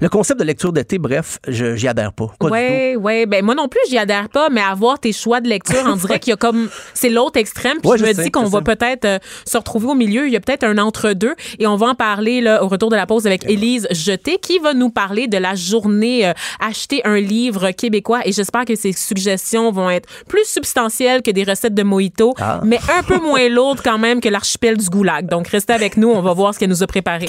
le 0.00 0.08
concept 0.08 0.38
de 0.40 0.44
lecture 0.44 0.72
d'été, 0.72 0.98
bref, 0.98 1.38
je 1.48 1.74
j'y 1.76 1.88
adhère 1.88 2.12
pas. 2.12 2.26
Oui, 2.40 2.96
oui. 2.98 3.26
Ben, 3.26 3.44
moi 3.44 3.54
non 3.54 3.68
plus, 3.68 3.80
j'y 3.88 3.98
adhère 3.98 4.28
pas, 4.28 4.48
mais 4.48 4.60
avoir 4.60 4.98
tes 4.98 5.12
choix 5.12 5.40
de 5.40 5.48
lecture, 5.48 5.82
on 5.86 5.96
dirait 5.96 6.18
qu'il 6.18 6.30
y 6.30 6.34
a 6.34 6.36
comme. 6.36 6.68
C'est 6.94 7.08
l'autre 7.10 7.38
extrême. 7.38 7.78
Puis 7.80 7.90
Ouais, 7.90 7.98
je 7.98 8.04
je 8.04 8.08
me 8.10 8.14
sais, 8.14 8.22
dis 8.24 8.30
qu'on 8.30 8.44
va 8.44 8.60
peut-être 8.62 9.04
euh, 9.04 9.18
se 9.46 9.56
retrouver 9.58 9.86
au 9.88 9.94
milieu. 9.94 10.26
Il 10.26 10.32
y 10.32 10.36
a 10.36 10.40
peut-être 10.40 10.64
un 10.64 10.78
entre-deux. 10.78 11.34
Et 11.58 11.66
on 11.66 11.76
va 11.76 11.88
en 11.88 11.94
parler 11.94 12.40
là, 12.40 12.62
au 12.64 12.68
retour 12.68 12.90
de 12.90 12.96
la 12.96 13.06
pause 13.06 13.26
avec 13.26 13.44
Élise 13.50 13.86
Jeté, 13.90 14.38
qui 14.38 14.58
va 14.58 14.72
nous 14.74 14.90
parler 14.90 15.26
de 15.26 15.36
la 15.38 15.54
journée 15.54 16.26
euh, 16.28 16.32
Acheter 16.60 17.00
un 17.04 17.18
livre 17.20 17.70
québécois. 17.72 18.20
Et 18.24 18.32
j'espère 18.32 18.64
que 18.64 18.76
ces 18.76 18.92
suggestions 18.92 19.72
vont 19.72 19.90
être 19.90 20.08
plus 20.28 20.44
substantielles 20.46 21.22
que 21.22 21.30
des 21.30 21.44
recettes 21.44 21.74
de 21.74 21.82
mojito, 21.82 22.34
Ah. 22.40 22.60
mais 22.64 22.78
un 22.98 23.02
peu 23.02 23.18
moins 23.18 23.48
lourdes 23.48 23.80
quand 23.82 23.98
même 23.98 24.20
que 24.20 24.28
l'archipel 24.28 24.76
du 24.76 24.88
Goulag. 24.88 25.28
Donc, 25.28 25.48
restez 25.48 25.72
avec 25.72 25.96
nous. 25.96 26.08
On 26.08 26.22
va 26.22 26.32
voir 26.32 26.54
ce 26.54 26.58
qu'elle 26.58 26.70
nous 26.70 26.82
a 26.82 26.86
préparé. 26.86 27.28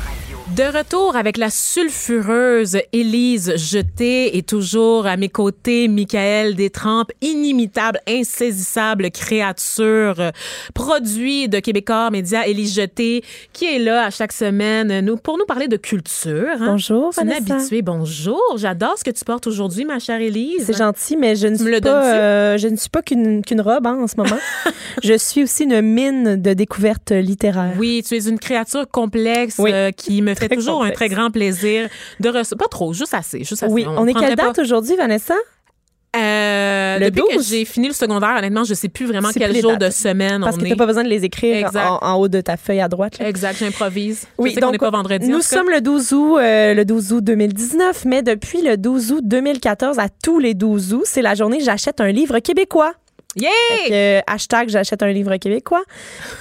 De 0.55 0.63
retour 0.77 1.15
avec 1.15 1.37
la 1.37 1.49
sulfureuse 1.49 2.77
Élise 2.91 3.53
Jeté 3.55 4.35
et 4.37 4.43
toujours 4.43 5.05
à 5.07 5.15
mes 5.15 5.29
côtés, 5.29 5.87
Michael 5.87 6.55
Détrempe, 6.55 7.11
inimitable, 7.21 7.99
insaisissable 8.07 9.11
créature, 9.11 10.31
produit 10.73 11.47
de 11.47 11.59
Québécois 11.59 12.09
Média, 12.11 12.45
Élise 12.47 12.75
Jeté, 12.75 13.23
qui 13.53 13.65
est 13.65 13.79
là 13.79 14.05
à 14.05 14.09
chaque 14.09 14.33
semaine 14.33 14.99
nous, 15.05 15.15
pour 15.15 15.37
nous 15.37 15.45
parler 15.45 15.69
de 15.69 15.77
culture. 15.77 16.49
hein. 16.59 16.65
Bonjour, 16.65 17.13
C'est 17.13 17.21
une 17.21 17.29
Vanessa. 17.29 17.53
habituée. 17.55 17.81
Bonjour. 17.81 18.41
J'adore 18.57 18.97
ce 18.97 19.05
que 19.05 19.11
tu 19.11 19.23
portes 19.23 19.47
aujourd'hui, 19.47 19.85
ma 19.85 19.99
chère 19.99 20.19
Élise. 20.19 20.65
C'est 20.65 20.77
gentil, 20.77 21.15
mais 21.15 21.37
je 21.37 21.47
ne 21.47 21.51
me 21.53 21.57
suis 21.57 21.79
pas, 21.81 22.13
euh, 22.15 22.57
je 22.57 22.67
ne 22.67 22.75
suis 22.75 22.89
pas 22.89 23.01
qu'une 23.01 23.41
robe 23.59 23.87
hein, 23.87 23.99
en 24.01 24.07
ce 24.07 24.15
moment. 24.17 24.39
je 25.03 25.17
suis 25.17 25.43
aussi 25.43 25.63
une 25.63 25.81
mine 25.81 26.41
de 26.41 26.53
découvertes 26.53 27.11
littéraires. 27.11 27.73
Oui, 27.77 28.03
tu 28.05 28.15
es 28.15 28.27
une 28.27 28.37
créature 28.39 28.85
complexe 28.89 29.55
Oui. 29.57 29.71
euh, 29.73 29.91
qui 29.91 30.21
me 30.21 30.33
fait 30.35 30.40
Très 30.47 30.55
toujours 30.55 30.83
un 30.83 30.91
très 30.91 31.09
grand 31.09 31.31
plaisir 31.31 31.89
de 32.19 32.29
recevoir. 32.29 32.67
Pas 32.67 32.67
trop, 32.69 32.93
juste 32.93 33.13
assez. 33.13 33.39
Juste 33.39 33.63
assez. 33.63 33.71
Oui, 33.73 33.85
on, 33.87 34.07
est 34.07 34.13
quelle 34.13 34.35
date 34.35 34.59
aujourd'hui, 34.59 34.95
Vanessa? 34.95 35.35
Euh, 36.13 36.99
Le 36.99 37.05
depuis 37.09 37.21
que 37.29 37.35
12? 37.35 37.47
j'ai 37.49 37.63
fini 37.63 37.87
le 37.87 37.93
secondaire, 37.93 38.35
honnêtement, 38.37 38.65
je 38.65 38.73
sais 38.73 38.89
plus 38.89 39.05
vraiment 39.05 39.29
quel 39.33 39.51
plus 39.51 39.61
jour 39.61 39.77
de 39.77 39.89
semaine 39.89 40.41
Parce 40.41 40.57
on 40.57 40.59
que 40.59 40.63
est. 40.65 40.67
tu 40.67 40.71
n'as 40.71 40.77
pas 40.77 40.85
besoin 40.85 41.03
de 41.05 41.09
les 41.09 41.23
écrire 41.23 41.69
en, 41.73 41.99
en 42.05 42.15
haut 42.15 42.27
de 42.27 42.41
ta 42.41 42.57
feuille 42.57 42.81
à 42.81 42.89
droite. 42.89 43.17
là. 43.19 43.29
Exact, 43.29 43.57
j'improvise. 43.59 44.27
Oui, 44.37 44.49
je 44.49 44.55
sais 44.55 44.59
qu'on 44.59 44.67
donc 44.67 44.73
n'est 44.73 44.77
pas 44.79 44.89
vendredi. 44.89 45.27
en 45.27 45.37
nous 45.37 45.41
sommes 45.41 45.69
le 45.69 45.79
12 45.79 46.11
août, 46.13 46.37
euh, 46.37 46.73
le 46.73 46.83
12 46.83 47.13
août 47.13 47.23
2019, 47.23 48.03
mais 48.05 48.23
depuis 48.23 48.61
le 48.61 48.75
12 48.75 49.11
août 49.13 49.21
2014 49.23 49.99
à 49.99 50.07
tous 50.21 50.39
les 50.39 50.53
12 50.53 50.93
août, 50.95 51.03
c'est 51.05 51.21
la 51.21 51.33
journée 51.33 51.59
j'achète 51.61 52.01
un 52.01 52.11
livre 52.11 52.39
québécois. 52.39 52.91
Yeah! 53.37 53.49
Que, 53.87 53.93
euh, 53.93 54.21
hashtag 54.27 54.67
j'achète 54.67 55.03
un 55.03 55.11
livre 55.13 55.37
québécois. 55.37 55.83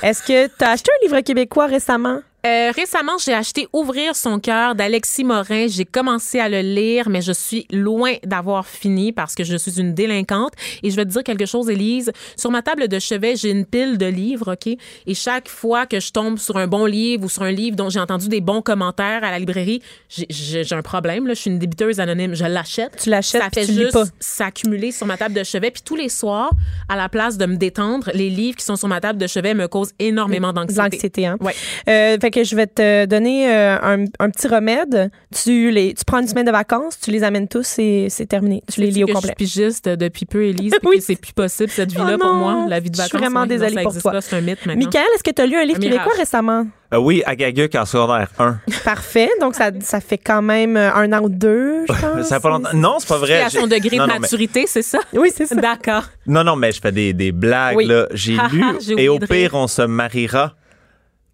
Est-ce 0.03 0.21
que 0.25 0.49
tu 0.49 0.65
as 0.65 0.71
acheté 0.71 0.91
un 1.01 1.07
livre 1.07 1.21
québécois 1.21 1.67
récemment? 1.67 2.19
Euh, 2.47 2.73
récemment, 2.75 3.19
j'ai 3.25 3.35
acheté 3.35 3.69
Ouvrir 3.73 4.17
son 4.17 4.39
cœur 4.39 4.75
d'Alexis 4.75 5.25
Morin. 5.25 5.67
J'ai 5.69 5.85
commencé 5.85 6.39
à 6.41 6.49
le 6.49 6.61
lire, 6.61 7.09
mais 7.09 7.21
je 7.23 7.33
suis 7.33 7.67
loin 7.71 8.15
d'avoir 8.25 8.67
fini 8.67 9.13
parce 9.13 9.35
que 9.35 9.45
je 9.45 9.57
suis 9.57 9.79
une 9.79 9.95
délinquante. 9.95 10.53
Et 10.83 10.91
je 10.91 10.97
vais 10.97 11.05
te 11.05 11.11
dire 11.11 11.23
quelque 11.23 11.47
chose, 11.47 11.69
Élise. 11.69 12.11
Sur 12.37 12.51
ma 12.51 12.63
table 12.63 12.89
de 12.89 12.99
chevet, 12.99 13.37
j'ai 13.37 13.51
une 13.51 13.67
pile 13.67 13.99
de 13.99 14.07
livres, 14.07 14.53
OK? 14.55 14.67
Et 15.07 15.15
chaque 15.15 15.49
fois 15.49 15.87
que 15.87 16.01
je 16.01 16.13
tombe 16.13 16.39
sur 16.39 16.57
un 16.57 16.67
bon 16.67 16.87
livre 16.87 17.25
ou 17.25 17.29
sur 17.29 17.43
un 17.43 17.51
livre 17.53 17.77
dont 17.77 17.91
j'ai 17.91 18.01
entendu 18.01 18.29
des 18.29 18.41
bons 18.41 18.63
commentaires 18.63 19.23
à 19.23 19.31
la 19.31 19.39
librairie, 19.39 19.83
j'ai- 20.09 20.61
un 20.73 20.83
problème. 20.83 21.27
Là. 21.27 21.35
Je 21.35 21.41
suis 21.41 21.51
une 21.51 21.59
débiteuse 21.59 22.01
anonyme. 22.01 22.35
Je 22.35 22.45
l'achète. 22.45 22.97
Tu 23.03 23.11
l'achètes 23.11 23.43
Ça 23.43 23.51
fait 23.53 23.67
tu 23.67 23.73
juste 23.75 23.99
s'accumuler 24.21 24.93
sur 24.93 25.07
ma 25.07 25.17
table 25.17 25.35
de 25.35 25.43
chevet. 25.43 25.71
Puis 25.71 25.83
tous 25.85 25.97
les 25.97 26.09
soirs, 26.09 26.51
à 26.89 26.97
la 26.97 27.09
place 27.09 27.37
de 27.39 27.47
me 27.47 27.57
détendre, 27.57 28.11
les 28.15 28.31
livres 28.31 28.57
qui 28.57 28.65
sont 28.65 28.77
sur 28.77 28.89
ma 28.89 29.01
table 29.01 29.19
de 29.19 29.27
chevet 29.27 29.53
me 29.55 29.67
causent 29.69 29.93
énormément 29.99 30.53
d'anxiété. 30.53 30.81
l'anxiété, 30.83 31.27
hein? 31.27 31.37
Ouais. 31.41 31.55
Euh, 31.89 32.19
fait 32.21 32.30
Fait 32.31 32.43
que 32.43 32.45
je 32.45 32.55
vais 32.55 32.69
te 32.69 33.07
donner 33.07 33.53
euh, 33.53 33.77
un, 33.83 34.05
un 34.21 34.31
petit 34.31 34.47
remède. 34.47 35.11
Tu, 35.35 35.71
les, 35.73 35.95
tu 35.95 36.05
prends 36.05 36.21
une 36.21 36.29
semaine 36.29 36.47
de 36.47 36.53
vacances, 36.53 37.01
tu 37.01 37.11
les 37.11 37.25
amènes 37.25 37.49
tous 37.49 37.79
et 37.81 38.07
c'est 38.09 38.27
terminé. 38.27 38.63
Tu 38.73 38.81
les 38.83 38.91
lis 38.93 39.03
au 39.03 39.09
que 39.09 39.13
complet. 39.15 39.35
Je 39.41 39.45
suis 39.47 39.61
pigiste 39.63 39.89
depuis 39.89 40.27
peu, 40.27 40.45
Élise, 40.45 40.73
puis 40.81 40.89
Oui, 40.89 41.01
c'est 41.01 41.17
plus 41.17 41.33
possible 41.33 41.71
cette 41.71 41.91
vie-là 41.91 42.13
Oh 42.15 42.19
pour 42.19 42.35
moi, 42.35 42.67
la 42.69 42.79
vie 42.79 42.89
de 42.91 42.95
je 42.95 43.03
suis 43.03 43.11
vacances. 43.11 43.21
vraiment 43.21 43.41
non, 43.41 43.47
désolée 43.47 43.75
ça 43.75 43.83
pour 43.83 43.97
toi. 44.01 44.21
C'est 44.21 44.37
un 44.37 44.41
mythe 44.43 44.65
maintenant. 44.65 44.77
Michael, 44.85 45.07
est-ce 45.17 45.25
que 45.25 45.31
tu 45.33 45.43
as 45.43 45.47
lu 45.47 45.57
un 45.57 45.65
livre 45.65 45.79
Un 45.79 45.83
québécois 45.83 46.05
mirage. 46.05 46.19
récemment? 46.19 46.67
Euh, 46.93 46.99
oui, 46.99 47.23
Agaguc 47.27 47.75
en 47.75 47.85
secondaire 47.85 48.29
1. 48.39 48.59
Parfait. 48.85 49.31
Donc, 49.41 49.55
ça, 49.57 49.71
ça 49.81 50.01
fait 50.01 50.19
quand 50.19 50.43
même 50.43 50.77
euh, 50.77 50.93
un 50.95 51.13
an 51.13 51.23
ou 51.23 51.29
deux, 51.29 51.85
je 51.89 51.93
pense. 52.01 52.27
Ça 52.29 52.37
fait 52.37 52.43
pas 52.43 52.51
longtemps. 52.51 52.69
Non, 52.75 52.97
c'est 53.01 53.09
pas 53.09 53.19
vrai. 53.19 53.45
C'est 53.49 53.59
à 53.59 53.61
son 53.61 53.67
degré 53.67 53.97
non, 53.97 54.05
de 54.05 54.09
non, 54.09 54.15
mais- 54.15 54.21
maturité, 54.21 54.65
c'est 54.69 54.83
ça? 54.83 54.99
Oui, 55.13 55.31
c'est 55.35 55.47
ça. 55.47 55.55
D'accord. 55.57 56.05
Non, 56.27 56.45
non, 56.45 56.55
mais 56.57 56.71
je 56.73 56.81
fais 56.81 56.93
des, 56.93 57.13
des 57.13 57.33
blagues. 57.33 57.77
Oui. 57.77 57.87
là. 57.87 58.07
J'ai 58.13 58.37
Ha, 58.39 58.49
lu 58.53 58.63
j'ai 58.81 59.03
Et 59.05 59.09
au 59.09 59.19
pire, 59.19 59.55
on 59.55 59.67
se 59.67 59.83
mariera. 59.83 60.55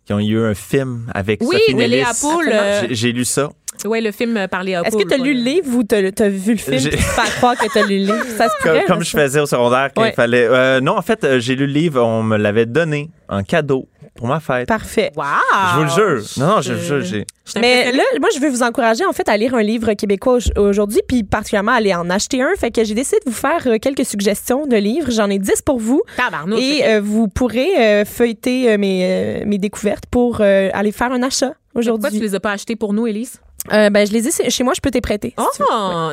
Qui 0.07 0.13
ont 0.13 0.21
eu 0.21 0.39
un 0.39 0.55
film 0.55 1.11
avec 1.13 1.41
Oui, 1.43 1.57
Sophie 1.59 1.73
de 1.75 1.79
Nellis. 1.79 1.97
Léa 1.97 2.11
Poul, 2.21 2.49
euh, 2.53 2.81
J'ai- 2.89 2.95
J'ai 2.95 3.13
lu 3.13 3.25
ça. 3.25 3.51
Oui, 3.85 4.01
le 4.01 4.11
film 4.13 4.37
euh, 4.37 4.49
par 4.49 4.63
Léa 4.65 4.83
Est-ce 4.85 4.97
que 4.97 5.03
tu 5.07 5.13
as 5.15 5.19
lu 5.19 5.35
le 5.35 5.41
livre 5.41 5.77
ou 5.77 5.83
tu 5.85 5.95
as, 5.95 6.01
vu 6.29 6.53
le 6.53 6.57
film 6.59 6.79
tu 6.79 6.97
fais 6.97 7.31
croire 7.37 7.57
que 7.59 7.71
tu 7.71 7.79
as 7.79 7.83
lu 7.83 7.99
le 7.99 8.05
livre? 8.07 8.25
Ça 8.37 8.49
se 8.49 8.55
Comme, 8.63 8.73
pourrait, 8.73 8.85
comme 8.87 8.99
là, 9.01 9.05
je 9.05 9.11
faisais 9.11 9.41
au 9.41 9.47
secondaire 9.47 9.91
quand 9.95 10.03
Ouais. 10.03 10.11
il 10.13 10.15
fallait. 10.15 10.47
euh, 10.49 10.81
non, 10.81 10.97
en 10.97 11.03
fait, 11.03 11.39
j'ai 11.41 11.57
lu 11.57 11.67
le 11.67 11.73
livre, 11.73 12.01
on 12.03 12.23
me 12.23 12.37
l'avait 12.39 12.65
donné 12.67 13.11
en 13.29 13.43
cadeau 13.43 13.87
pour 14.17 14.27
ma 14.27 14.41
fête. 14.41 14.67
Parfait. 14.69 15.13
Wow! 15.17 15.25
Je 15.73 15.77
vous 15.77 15.83
le 15.85 15.89
jure. 16.19 16.29
Non, 16.39 16.47
non, 16.57 16.61
je 16.63 16.73
vous 16.75 16.83
jure, 16.85 17.01
j'ai. 17.03 17.27
Mais 17.61 17.93
là, 17.93 18.03
moi, 18.21 18.29
je 18.35 18.41
veux 18.41 18.49
vous 18.49 18.63
encourager, 18.63 19.05
en 19.05 19.13
fait, 19.13 19.29
à 19.29 19.37
lire 19.37 19.55
un 19.55 19.63
livre 19.63 19.93
québécois 19.95 20.39
au- 20.57 20.61
aujourd'hui, 20.61 21.01
puis 21.07 21.23
particulièrement 21.23 21.73
à 21.73 21.77
aller 21.77 21.95
en 21.95 22.11
acheter 22.11 22.43
un. 22.43 22.51
Fait 22.59 22.71
que 22.71 22.83
j'ai 22.85 22.95
décidé 22.95 23.19
de 23.25 23.31
vous 23.31 23.37
faire 23.37 23.63
euh, 23.67 23.79
quelques 23.81 24.05
suggestions 24.05 24.67
de 24.67 24.77
livres. 24.77 25.11
J'en 25.11 25.31
ai 25.31 25.39
10 25.39 25.63
pour 25.63 25.79
vous. 25.79 26.03
Tabarnouche, 26.17 26.61
Et 26.61 26.85
euh, 26.87 27.01
vous 27.03 27.29
pourrez 27.29 27.77
euh, 27.79 28.05
feuilleter 28.05 28.73
euh, 28.73 28.79
mes, 28.79 29.05
euh, 29.05 29.45
mes 29.47 29.59
découvertes 29.59 30.05
pour 30.11 30.41
euh, 30.41 30.71
aller 30.73 30.93
faire 30.93 31.13
un 31.13 31.23
achat 31.23 31.53
Pourquoi 31.73 31.83
tu 31.83 31.89
aujourd'hui. 31.91 32.21
les 32.21 32.35
as 32.35 32.41
pas 32.41 32.53
achetés 32.53 32.75
pour 32.77 32.93
nous, 32.93 33.07
Élise? 33.07 33.41
Euh, 33.73 33.91
ben, 33.91 34.07
je 34.07 34.13
les 34.13 34.29
ai 34.29 34.51
chez 34.51 34.65
moi, 34.65 34.73
je 34.77 34.81
peux 34.81 34.91
te 34.91 34.99
prêter. 34.99 35.35
Oh, 35.39 35.49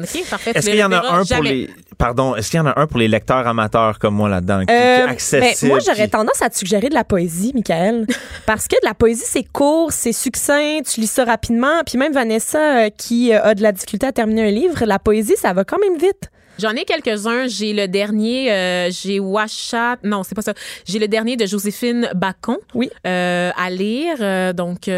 si. 0.06 0.20
OK, 0.22 0.30
parfait. 0.30 0.52
Est-ce 0.56 0.70
qu'il 0.70 0.80
y 0.80 0.84
en 0.84 0.92
a 0.92 0.98
un 1.20 1.24
pour 1.26 1.44
les. 1.44 1.70
Pardon, 1.98 2.36
est-ce 2.36 2.50
qu'il 2.50 2.58
y 2.58 2.62
en 2.62 2.66
a 2.66 2.80
un 2.80 2.88
pour 2.88 3.00
les 3.00 3.08
lecteurs 3.08 3.46
amateurs 3.48 4.00
comme 4.00 4.16
moi 4.16 4.28
là-dedans? 4.30 4.66
Qui, 4.66 4.74
Euh, 4.74 5.08
accessible? 5.08 5.42
ben, 5.62 5.70
moi, 5.70 5.80
j'aurais 5.86 6.06
qui- 6.06 6.10
tendance 6.10 6.42
à 6.42 6.50
te 6.50 6.58
suggérer 6.58 6.90
de 6.90 6.94
la 6.96 7.04
poésie, 7.04 7.52
Michael. 7.54 8.08
parce 8.46 8.68
que 8.68 8.76
de 8.76 8.86
la 8.86 8.94
poésie, 8.94 9.24
c'est 9.26 9.44
court, 9.44 9.92
c'est 9.92 10.12
succinct, 10.12 10.80
tu 10.92 11.02
lis 11.02 11.08
ça 11.08 11.24
rapidement. 11.24 11.84
Puis 11.86 11.98
même 11.98 12.14
Vanessa, 12.14 12.86
euh, 12.86 12.90
qui 12.98 13.32
euh, 13.34 13.42
a 13.44 13.56
de 13.56 13.62
la 13.62 13.72
difficulté 13.72 14.08
à 14.08 14.12
terminer 14.12 14.48
un 14.48 14.52
livre, 14.52 14.84
la 14.86 15.00
poésie, 15.00 15.36
ça 15.38 15.54
va 15.54 15.64
quand 15.64 15.78
même 15.80 15.98
vite. 15.98 16.30
J'en 16.64 16.72
ai 16.78 16.86
quelques-uns. 16.86 17.48
J'ai 17.48 17.74
le 17.74 17.90
dernier, 17.90 18.50
euh, 18.50 18.90
j'ai 18.90 19.20
Washat. 19.20 19.98
Non, 20.06 20.24
c'est 20.24 20.34
pas 20.34 20.42
ça. 20.42 20.54
J'ai 20.88 20.98
le 20.98 21.10
dernier 21.10 21.36
de 21.36 21.46
Joséphine 21.46 22.10
Bacon. 22.16 22.56
Oui. 22.74 22.90
euh, 23.06 23.52
à 23.62 23.70
lire, 23.70 24.16
euh, 24.22 24.54
donc 24.54 24.80
qui 24.82 24.92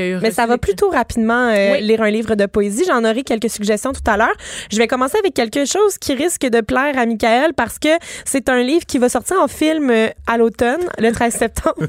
a 0.00 0.06
eu. 0.06 0.16
Mais 0.22 0.30
ça 0.30 0.46
va 0.46 0.56
plutôt 0.56 0.88
rapidement 0.88 1.52
Oui. 1.52 1.82
lire 1.82 2.00
un 2.00 2.08
livre 2.10 2.36
de 2.36 2.46
poésie. 2.46 2.84
J'en 2.86 3.04
aurai 3.04 3.22
quelques 3.22 3.50
suggestions 3.50 3.92
tout 3.92 4.00
à 4.10 4.16
l'heure. 4.16 4.32
Je 4.72 4.78
vais 4.78 4.86
commencer 4.86 5.18
avec 5.18 5.34
quelque 5.34 5.66
chose 5.66 5.98
qui 6.00 6.14
risque 6.14 6.46
de 6.48 6.62
plaire 6.62 6.96
à 6.96 7.04
Michael 7.04 7.52
parce 7.52 7.78
que 7.78 7.90
c'est 8.24 8.48
un 8.48 8.62
livre 8.62 8.86
qui 8.86 8.96
va 8.96 9.10
sortir 9.10 9.36
en 9.42 9.48
film 9.48 9.92
à 10.26 10.38
l'automne, 10.38 10.80
le 10.98 11.12
13 11.12 11.34
septembre. 11.38 11.86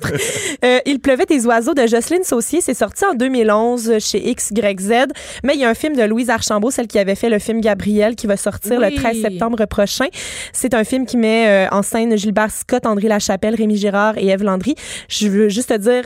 Il 0.85 0.99
pleuvait 0.99 1.25
des 1.25 1.45
oiseaux 1.45 1.73
de 1.73 1.87
Jocelyne 1.87 2.25
Saucier. 2.25 2.59
C'est 2.59 2.73
sorti 2.73 3.05
en 3.05 3.13
2011 3.13 3.93
chez 3.99 4.19
XYZ. 4.35 5.05
Mais 5.45 5.53
il 5.53 5.61
y 5.61 5.63
a 5.63 5.69
un 5.69 5.73
film 5.73 5.95
de 5.95 6.03
Louise 6.03 6.29
Archambault, 6.29 6.71
celle 6.71 6.87
qui 6.87 6.99
avait 6.99 7.15
fait 7.15 7.29
le 7.29 7.39
film 7.39 7.61
Gabriel, 7.61 8.15
qui 8.17 8.27
va 8.27 8.35
sortir 8.35 8.77
Oui. 8.79 8.89
le 8.89 8.95
13 8.95 9.20
septembre 9.21 9.65
prochain. 9.65 10.05
C'est 10.53 10.73
un 10.73 10.83
film 10.83 11.05
qui 11.05 11.17
met 11.17 11.47
euh, 11.47 11.67
en 11.71 11.81
scène 11.81 12.17
Gilbert 12.17 12.51
Scott, 12.51 12.85
André 12.85 13.07
Lachapelle, 13.07 13.55
Rémi 13.55 13.77
Girard 13.77 14.17
et 14.17 14.27
Ève 14.27 14.43
Landry. 14.43 14.75
Je 15.09 15.27
veux 15.27 15.49
juste 15.49 15.69
te 15.69 15.77
dire, 15.77 16.03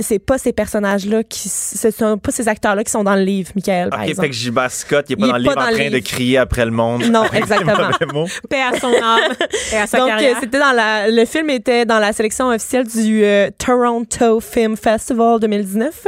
c'est 0.00 0.18
pas 0.18 0.38
ces 0.38 0.52
personnages-là 0.52 1.22
qui, 1.24 1.48
ce 1.48 1.90
sont 1.90 2.18
pas 2.18 2.30
ces 2.30 2.48
acteurs-là 2.48 2.84
qui 2.84 2.90
sont 2.90 3.04
dans 3.04 3.14
le 3.16 3.22
livre, 3.22 3.50
Michael, 3.54 3.90
Ok, 3.92 4.14
fait 4.20 4.28
que 4.28 4.34
Gilbert 4.34 4.70
Scott, 4.70 5.06
il 5.08 5.12
est 5.14 5.16
pas 5.16 5.26
Il 5.26 5.28
est 5.28 5.32
dans 5.32 5.36
le 5.36 5.42
livre 5.42 5.52
en 5.58 5.60
dans 5.62 5.68
le 5.68 5.74
train 5.74 5.88
de 5.90 5.94
livre. 5.96 6.06
crier 6.06 6.38
après 6.38 6.64
le 6.64 6.70
monde. 6.70 7.04
Non, 7.10 7.24
exactement. 7.32 8.24
Paix 8.48 8.62
à 8.62 8.78
son 8.78 8.88
âme 8.88 9.32
et 9.72 9.76
à 9.76 9.86
sa 9.86 9.98
Donc, 9.98 10.06
euh, 10.08 10.10
carrière. 10.10 10.36
c'était 10.40 10.58
dans 10.58 10.72
la, 10.72 11.10
le 11.10 11.24
film 11.24 11.50
était 11.50 11.84
dans 11.84 11.98
la 11.98 12.12
sélection 12.12 12.48
officielle 12.48 12.86
du 12.86 13.24
euh, 13.24 13.48
Toronto 13.58 14.40
Film 14.40 14.76
Festival 14.76 15.40
2019. 15.40 16.06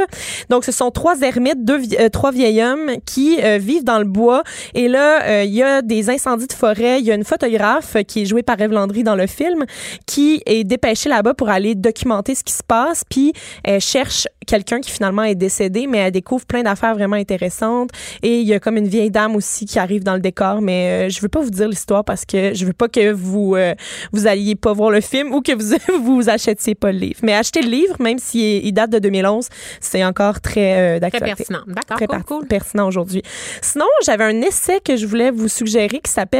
Donc, 0.49 0.63
ce 0.65 0.71
sont 0.71 0.91
trois 0.91 1.19
ermites, 1.21 1.63
deux, 1.63 1.81
euh, 1.99 2.09
trois 2.09 2.31
vieils 2.31 2.61
hommes 2.61 2.91
qui 3.05 3.39
euh, 3.41 3.57
vivent 3.57 3.83
dans 3.83 3.99
le 3.99 4.05
bois. 4.05 4.43
Et 4.73 4.87
là, 4.87 5.23
euh, 5.23 5.43
il 5.43 5.53
y 5.53 5.63
a 5.63 5.81
des 5.81 6.09
incendies 6.09 6.40
de 6.47 6.53
forêt. 6.53 6.99
Il 6.99 7.05
y 7.05 7.11
a 7.11 7.15
une 7.15 7.23
photographe 7.23 7.97
qui 8.07 8.21
est 8.23 8.25
jouée 8.25 8.43
par 8.43 8.59
Eve 8.61 8.71
Landry 8.71 9.03
dans 9.03 9.15
le 9.15 9.27
film 9.27 9.65
qui 10.05 10.41
est 10.45 10.63
dépêchée 10.63 11.09
là-bas 11.09 11.33
pour 11.33 11.49
aller 11.49 11.75
documenter 11.75 12.35
ce 12.35 12.43
qui 12.43 12.53
se 12.53 12.63
passe. 12.63 13.03
Puis, 13.09 13.33
elle 13.63 13.81
cherche 13.81 14.27
quelqu'un 14.47 14.79
qui 14.81 14.91
finalement 14.91 15.23
est 15.23 15.35
décédé, 15.35 15.87
mais 15.87 15.99
elle 15.99 16.11
découvre 16.11 16.45
plein 16.45 16.63
d'affaires 16.63 16.93
vraiment 16.95 17.15
intéressantes. 17.15 17.89
Et 18.23 18.39
il 18.39 18.47
y 18.47 18.53
a 18.53 18.59
comme 18.59 18.77
une 18.77 18.87
vieille 18.87 19.11
dame 19.11 19.35
aussi 19.35 19.65
qui 19.65 19.79
arrive 19.79 20.03
dans 20.03 20.15
le 20.15 20.19
décor, 20.19 20.61
mais 20.61 21.07
euh, 21.07 21.09
je 21.09 21.21
veux 21.21 21.29
pas 21.29 21.41
vous 21.41 21.49
dire 21.49 21.67
l'histoire 21.67 22.03
parce 22.03 22.25
que 22.25 22.53
je 22.53 22.65
veux 22.65 22.73
pas 22.73 22.87
que 22.87 23.11
vous 23.11 23.55
euh, 23.55 23.73
vous 24.11 24.27
alliez 24.27 24.55
pas 24.55 24.73
voir 24.73 24.89
le 24.89 25.01
film 25.01 25.33
ou 25.33 25.41
que 25.41 25.51
vous 25.53 25.75
vous 26.03 26.29
achetiez 26.29 26.75
pas 26.75 26.91
le 26.91 26.97
livre. 26.99 27.19
Mais 27.23 27.33
achetez 27.33 27.61
le 27.61 27.69
livre, 27.69 27.95
même 27.99 28.17
s'il 28.19 28.65
il 28.65 28.71
date 28.73 28.89
de 28.89 28.99
2011, 28.99 29.47
c'est 29.79 30.03
encore 30.03 30.41
très 30.41 30.73
euh, 30.77 30.91
Très 30.99 30.99
d'actualité. 31.11 31.35
pertinent. 31.37 31.61
D'accord, 31.67 31.97
Très 31.97 32.07
cool, 32.07 32.23
cool. 32.23 32.47
pertinent 32.47 32.87
aujourd'hui. 32.87 33.21
Sinon, 33.61 33.85
j'avais 34.05 34.23
un 34.23 34.41
essai 34.41 34.79
que 34.83 34.95
je 34.97 35.05
voulais 35.05 35.31
vous 35.31 35.47
suggérer 35.47 35.99
qui 35.99 36.11
s'appelle 36.11 36.30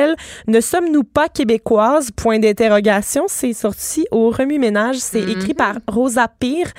Ne 0.47 0.61
sommes-nous 0.61 1.03
pas 1.03 1.29
québécoises? 1.29 2.11
Point 2.11 2.39
d'interrogation. 2.39 3.25
C'est 3.27 3.53
sorti 3.53 4.05
au 4.11 4.29
Remue-Ménage. 4.29 4.97
C'est 4.97 5.23
écrit 5.23 5.53
par 5.53 5.75
Rosa 5.87 6.27
Pire. 6.27 6.71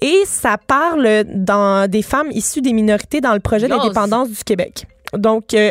Et 0.00 0.22
ça 0.26 0.56
parle 0.58 1.24
dans 1.26 1.90
des 1.90 2.02
femmes 2.02 2.30
issues 2.30 2.60
des 2.60 2.72
minorités 2.72 3.20
dans 3.20 3.34
le 3.34 3.40
projet 3.40 3.66
d'indépendance 3.68 4.30
du 4.30 4.44
Québec. 4.44 4.86
Donc, 5.12 5.54
euh, 5.54 5.70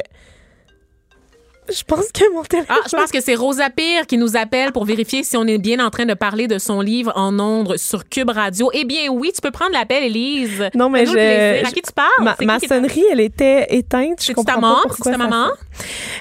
je 1.69 1.83
pense 1.83 2.11
que 2.13 2.33
mon 2.33 2.43
téléphone... 2.43 2.75
Ah, 2.79 2.87
je 2.89 2.95
pense 2.95 3.11
que 3.11 3.21
c'est 3.21 3.35
Rosa 3.35 3.69
Pire 3.69 4.05
qui 4.07 4.17
nous 4.17 4.35
appelle 4.37 4.71
pour 4.71 4.85
vérifier 4.85 5.23
si 5.23 5.35
on 5.37 5.45
est 5.45 5.57
bien 5.57 5.85
en 5.85 5.89
train 5.89 6.05
de 6.05 6.13
parler 6.13 6.47
de 6.47 6.57
son 6.59 6.81
livre 6.81 7.11
en 7.15 7.37
ondes 7.39 7.77
sur 7.77 8.07
Cube 8.07 8.29
Radio. 8.29 8.69
Eh 8.73 8.85
bien, 8.85 9.09
oui, 9.11 9.31
tu 9.33 9.41
peux 9.41 9.51
prendre 9.51 9.71
l'appel, 9.73 10.03
Élise. 10.03 10.69
Non, 10.75 10.89
mais 10.89 11.05
je-. 11.05 11.65
À 11.65 11.69
qui 11.71 11.81
tu 11.81 11.91
parles? 11.93 12.07
Ma, 12.21 12.31
C'est 12.31 12.37
qui 12.39 12.45
ma 12.45 12.59
qui- 12.59 12.67
sonnerie, 12.67 13.03
elle 13.11 13.19
était 13.21 13.67
éteinte. 13.69 14.19
Comprends 14.35 14.43
ta 14.55 14.59
maman? 14.59 14.75
pourquoi 14.83 15.11
C'est-tu 15.11 15.17
ta 15.17 15.17
maman? 15.17 15.47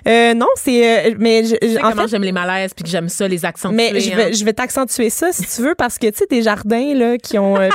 Euh, 0.08 0.34
non, 0.34 0.48
c'est... 0.56 1.08
euh, 1.10 1.14
mais 1.18 1.44
je- 1.44 1.56
Tu 1.56 1.68
sais 1.74 1.82
en 1.82 1.92
fait, 1.92 2.08
j'aime 2.08 2.22
les 2.22 2.32
malaises 2.32 2.72
puis 2.74 2.84
que 2.84 2.90
j'aime 2.90 3.08
ça, 3.08 3.26
les 3.28 3.44
accents. 3.44 3.72
Mais 3.72 3.98
je 4.00 4.14
vais, 4.14 4.32
je 4.32 4.44
vais 4.44 4.52
t'accentuer 4.52 5.10
ça 5.10 5.32
si 5.32 5.42
tu 5.46 5.62
veux 5.62 5.74
parce 5.74 5.98
que 5.98 6.06
tu 6.08 6.18
sais 6.18 6.26
des 6.28 6.42
jardins 6.42 6.94
là 6.94 7.18
qui 7.18 7.38
ont 7.38 7.56
euh, 7.58 7.68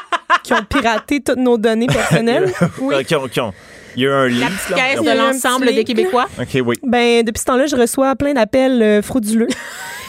qui 0.44 0.54
ont 0.54 0.64
piraté 0.68 1.22
toutes 1.22 1.38
nos 1.38 1.58
données 1.58 1.88
personnelles. 1.88 2.52
Qui 3.08 3.16
ont- 3.16 3.28
qui 3.28 3.40
ont- 3.40 3.54
Il 3.96 4.04
y 4.04 4.08
a 4.08 4.16
un 4.16 4.30
La 4.30 4.48
petite 4.48 4.76
caisse 4.76 5.02
de 5.02 5.18
l'ensemble 5.18 5.68
des 5.68 5.84
Québécois. 5.84 6.28
OK, 6.40 6.58
oui. 6.66 6.76
Ben 6.84 7.24
depuis 7.24 7.40
ce 7.40 7.46
temps-là, 7.46 7.66
je 7.66 7.76
reçois 7.76 8.16
plein 8.16 8.34
d'appels 8.34 8.82
euh, 8.82 9.02
frauduleux. 9.02 9.48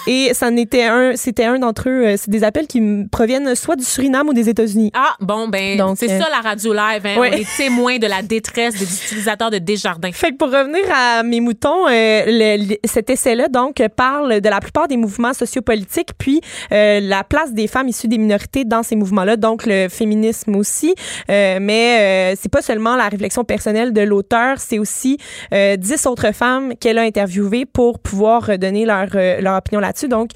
Et 0.06 0.34
ça 0.34 0.50
n'était 0.50 0.84
un, 0.84 1.12
c'était 1.16 1.44
un 1.44 1.58
d'entre 1.58 1.88
eux. 1.88 2.06
euh, 2.06 2.14
c'est 2.16 2.30
des 2.30 2.44
appels 2.44 2.66
qui 2.66 2.80
proviennent 3.10 3.54
soit 3.54 3.76
du 3.76 3.84
Suriname 3.84 4.28
ou 4.28 4.32
des 4.34 4.48
États-Unis. 4.48 4.90
Ah, 4.94 5.14
bon, 5.20 5.48
ben, 5.48 5.76
Donc, 5.76 5.96
c'est 5.98 6.10
euh, 6.10 6.18
ça 6.20 6.28
la 6.30 6.40
radio 6.40 6.72
live. 6.72 7.02
Hein? 7.06 7.18
ouais. 7.18 7.30
On 7.32 7.36
est 7.36 7.46
témoins 7.56 7.98
de 7.98 8.06
la 8.06 8.22
détresse 8.22 8.74
des 8.74 8.84
utilisateurs 8.84 9.50
de 9.50 9.58
Desjardins. 9.58 10.10
Fait 10.12 10.30
que 10.32 10.36
pour 10.36 10.48
revenir 10.50 10.82
à 10.92 11.22
mes 11.22 11.40
moutons, 11.40 11.86
euh, 11.88 12.22
le- 12.26 12.68
le- 12.68 12.76
cet 12.84 13.10
essai-là 13.10 13.48
donc 13.48 13.82
parle 13.96 14.40
de 14.40 14.48
la 14.48 14.60
plupart 14.60 14.88
des 14.88 14.96
mouvements 14.96 15.32
sociopolitiques, 15.34 16.10
puis 16.18 16.40
euh, 16.72 17.00
la 17.00 17.22
place 17.24 17.52
des 17.52 17.66
femmes 17.66 17.88
issues 17.88 18.08
des 18.08 18.18
minorités 18.18 18.64
dans 18.64 18.82
ces 18.82 18.96
mouvements-là, 18.96 19.36
donc 19.36 19.64
le 19.66 19.88
féminisme 19.88 20.56
aussi. 20.56 20.94
Euh, 21.30 21.58
mais 21.60 22.32
euh, 22.32 22.38
c'est 22.40 22.50
pas 22.50 22.62
seulement 22.62 22.96
la 22.96 23.08
réflexion 23.08 23.44
personnelle 23.44 23.92
de 23.92 24.00
l'auteur, 24.00 24.58
c'est 24.58 24.78
aussi 24.78 25.16
euh, 25.52 25.76
dix 25.76 26.06
autres 26.06 26.32
femmes 26.34 26.74
qu'elle 26.80 26.98
a 26.98 27.02
interviewées 27.02 27.66
pour 27.66 27.98
pouvoir 28.00 28.58
donner 28.58 28.84
leur 28.84 29.06
leur 29.12 29.56
opinion 29.58 29.80
là-dessus. 29.92 30.08
Donc 30.08 30.30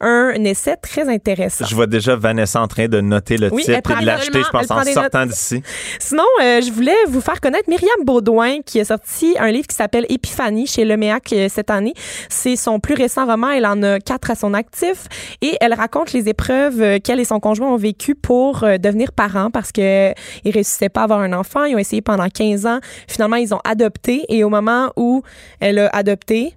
un 0.00 0.32
essai 0.44 0.76
très 0.76 1.08
intéressant. 1.08 1.64
Je 1.66 1.74
vois 1.74 1.86
déjà 1.86 2.16
Vanessa 2.16 2.60
en 2.60 2.68
train 2.68 2.88
de 2.88 3.00
noter 3.00 3.36
le 3.36 3.52
Oui, 3.52 3.62
titre 3.62 3.90
et 3.90 4.00
de 4.00 4.06
l'acheter, 4.06 4.42
je 4.42 4.50
pense, 4.50 4.70
en 4.70 4.82
sortant 4.84 5.26
d'ici. 5.26 5.62
Sinon, 5.98 6.24
euh, 6.42 6.60
je 6.60 6.70
voulais 6.72 6.96
vous 7.08 7.20
faire 7.20 7.40
connaître 7.40 7.68
Myriam 7.68 8.04
Baudouin 8.04 8.62
qui 8.64 8.80
a 8.80 8.84
sorti 8.84 9.36
un 9.38 9.50
livre 9.50 9.66
qui 9.66 9.76
s'appelle 9.76 10.06
Épiphanie 10.08 10.66
chez 10.66 10.84
Leméac 10.84 11.32
euh, 11.32 11.48
cette 11.48 11.70
année. 11.70 11.94
C'est 12.28 12.56
son 12.56 12.80
plus 12.80 12.94
récent 12.94 13.26
roman. 13.26 13.50
Elle 13.50 13.66
en 13.66 13.82
a 13.82 14.00
quatre 14.00 14.30
à 14.30 14.34
son 14.34 14.54
actif 14.54 15.04
et 15.40 15.56
elle 15.60 15.74
raconte 15.74 16.12
les 16.12 16.28
épreuves 16.28 16.80
euh, 16.80 16.98
qu'elle 16.98 17.20
et 17.20 17.24
son 17.24 17.40
conjoint 17.40 17.68
ont 17.68 17.76
vécues 17.76 18.14
pour 18.14 18.60
devenir 18.60 19.12
parents 19.12 19.50
parce 19.50 19.72
que 19.72 20.12
ils 20.44 20.52
réussissaient 20.52 20.88
pas 20.88 21.02
à 21.02 21.04
avoir 21.04 21.20
un 21.20 21.32
enfant. 21.32 21.64
Ils 21.64 21.74
ont 21.74 21.78
essayé 21.78 22.02
pendant 22.02 22.28
15 22.28 22.66
ans. 22.66 22.80
Finalement, 23.08 23.36
ils 23.36 23.54
ont 23.54 23.60
adopté 23.64 24.24
et 24.28 24.44
au 24.44 24.48
moment 24.48 24.92
où 24.96 25.22
elle 25.60 25.78
a 25.78 25.88
adopté, 25.88 26.54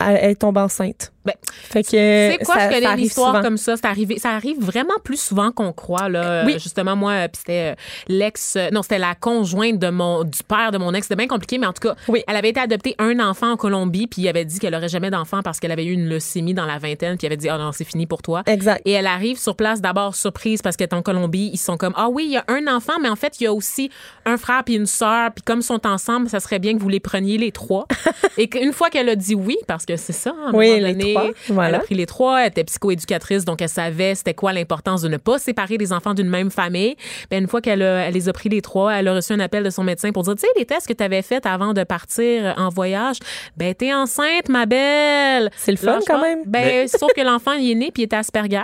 elle, 0.00 0.18
elle 0.20 0.36
tombe 0.36 0.58
enceinte. 0.58 1.12
Ben, 1.24 1.34
Fait 1.52 1.82
que 1.82 1.88
Tu 1.88 1.92
sais 2.38 2.38
quoi, 2.44 2.54
ça- 2.54 2.70
je 2.70 2.74
connais 2.74 2.86
une 2.94 3.00
histoire 3.04 3.42
comme 3.42 3.56
ça? 3.58 3.76
C'est 3.76 3.84
arrivé, 3.86 4.18
ça 4.18 4.30
arrive 4.30 4.58
vraiment 4.60 4.94
plus 5.04 5.20
souvent 5.20 5.50
qu'on 5.50 5.72
croit. 5.72 6.08
Là. 6.08 6.44
Oui. 6.46 6.54
Euh, 6.54 6.58
Justement, 6.58 6.96
moi, 6.96 7.12
euh, 7.12 7.28
puis 7.28 7.38
c'était 7.38 7.72
euh, 7.72 7.74
l'ex, 8.08 8.56
non, 8.72 8.82
c'était 8.82 8.98
la 8.98 9.14
conjointe 9.14 9.78
de 9.78 9.90
mon, 9.90 10.24
du 10.24 10.42
père 10.42 10.70
de 10.72 10.78
mon 10.78 10.94
ex. 10.94 11.06
C'était 11.06 11.16
bien 11.16 11.26
compliqué, 11.26 11.58
mais 11.58 11.66
en 11.66 11.72
tout 11.72 11.86
cas, 11.86 11.94
Oui. 12.08 12.22
elle 12.26 12.36
avait 12.36 12.48
été 12.50 12.60
adoptée 12.60 12.94
un 12.98 13.18
enfant 13.20 13.52
en 13.52 13.56
Colombie, 13.56 14.06
puis 14.06 14.22
il 14.22 14.28
avait 14.28 14.44
dit 14.44 14.58
qu'elle 14.58 14.74
aurait 14.74 14.88
jamais 14.88 15.10
d'enfant 15.10 15.42
parce 15.42 15.60
qu'elle 15.60 15.72
avait 15.72 15.84
eu 15.84 15.92
une 15.92 16.08
leucémie 16.08 16.54
dans 16.54 16.66
la 16.66 16.78
vingtaine, 16.78 17.16
puis 17.18 17.26
il 17.26 17.28
avait 17.28 17.36
dit, 17.36 17.48
oh 17.52 17.58
non, 17.58 17.72
c'est 17.72 17.84
fini 17.84 18.06
pour 18.06 18.22
toi. 18.22 18.42
Exact. 18.46 18.80
Et 18.86 18.92
elle 18.92 19.06
arrive 19.06 19.38
sur 19.38 19.54
place 19.56 19.80
d'abord 19.82 20.14
surprise 20.14 20.62
parce 20.62 20.76
qu'elle 20.76 20.88
est 20.88 20.94
en 20.94 21.02
Colombie. 21.02 21.50
Ils 21.52 21.58
sont 21.58 21.76
comme 21.76 21.92
ah 21.96 22.08
oui, 22.08 22.24
il 22.26 22.32
y 22.32 22.36
a 22.36 22.44
un 22.48 22.66
enfant, 22.74 22.94
mais 23.02 23.08
en 23.08 23.16
fait 23.16 23.40
il 23.40 23.44
y 23.44 23.46
a 23.46 23.52
aussi 23.52 23.90
un 24.24 24.36
frère 24.38 24.62
puis 24.64 24.74
une 24.76 24.86
sœur. 24.86 25.30
Puis 25.34 25.42
comme 25.42 25.60
ils 25.60 25.62
sont 25.64 25.86
ensemble, 25.86 26.28
ça 26.30 26.40
serait 26.40 26.58
bien 26.58 26.74
que 26.74 26.80
vous 26.80 26.88
les 26.88 27.00
preniez 27.00 27.38
les 27.38 27.52
trois. 27.52 27.86
Et 28.38 28.48
qu'une 28.48 28.72
fois 28.72 28.88
qu'elle 28.88 29.08
a 29.08 29.16
dit 29.16 29.34
oui, 29.34 29.56
parce 29.66 29.84
que 29.84 29.96
c'est 29.96 30.12
ça, 30.12 30.30
à 30.46 30.48
un 30.48 30.52
Oui, 30.52 30.70
moment 30.70 30.88
donné, 30.92 31.14
trois, 31.20 31.30
voilà. 31.48 31.68
elle 31.68 31.74
a 31.74 31.78
pris 31.80 31.94
les 31.94 32.06
trois. 32.06 32.40
Elle 32.42 32.48
était 32.48 32.64
psychoéducatrice, 32.64 33.44
donc 33.44 33.62
elle 33.62 33.68
savait 33.68 34.14
c'était 34.14 34.34
quoi 34.34 34.52
l'importance 34.52 35.02
de 35.02 35.08
ne 35.08 35.16
pas 35.16 35.38
séparer 35.38 35.76
les 35.76 35.92
enfants 35.92 36.14
d'une 36.14 36.28
même 36.28 36.50
famille. 36.50 36.96
Ben, 37.30 37.42
une 37.42 37.48
fois 37.48 37.60
qu'elle 37.60 37.82
elle 37.82 38.14
les 38.14 38.28
a 38.28 38.32
pris 38.32 38.48
les 38.48 38.62
trois, 38.62 38.92
elle 38.94 39.08
a 39.08 39.14
reçu 39.14 39.32
un 39.32 39.40
appel 39.40 39.62
de 39.64 39.70
son 39.70 39.84
médecin 39.84 40.10
pour 40.12 40.22
dire 40.22 40.34
tu 40.34 40.40
sais 40.42 40.46
les 40.56 40.64
tests 40.64 40.86
que 40.86 40.92
tu 40.92 41.02
avais 41.04 41.22
faits 41.22 41.46
avant 41.46 41.72
de 41.74 41.84
partir 41.84 42.54
en 42.56 42.68
voyage, 42.68 43.16
ben 43.56 43.74
t'es 43.74 43.92
enceinte 43.94 44.48
ma 44.48 44.66
belle. 44.66 45.50
C'est 45.56 45.72
le 45.72 45.76
fun, 45.78 45.98
quand 46.06 46.20
même. 46.20 46.40
Ben 46.46 46.86
sauf 46.88 47.10
que 47.14 47.20
l'enfant 47.22 47.52
il 47.52 47.70
est 47.70 47.74
né 47.74 47.90
puis 47.92 48.02
il 48.02 48.06
était 48.06 48.16
Asperger. 48.16 48.62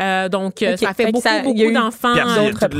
Euh, 0.00 0.28
donc 0.28 0.62
euh, 0.62 0.76
ça 0.76 0.92
fait 0.94 1.06
beaucoup 1.06 1.20
ça- 1.22 1.40
beaucoup 1.42 1.70
d'enfants. 1.72 2.14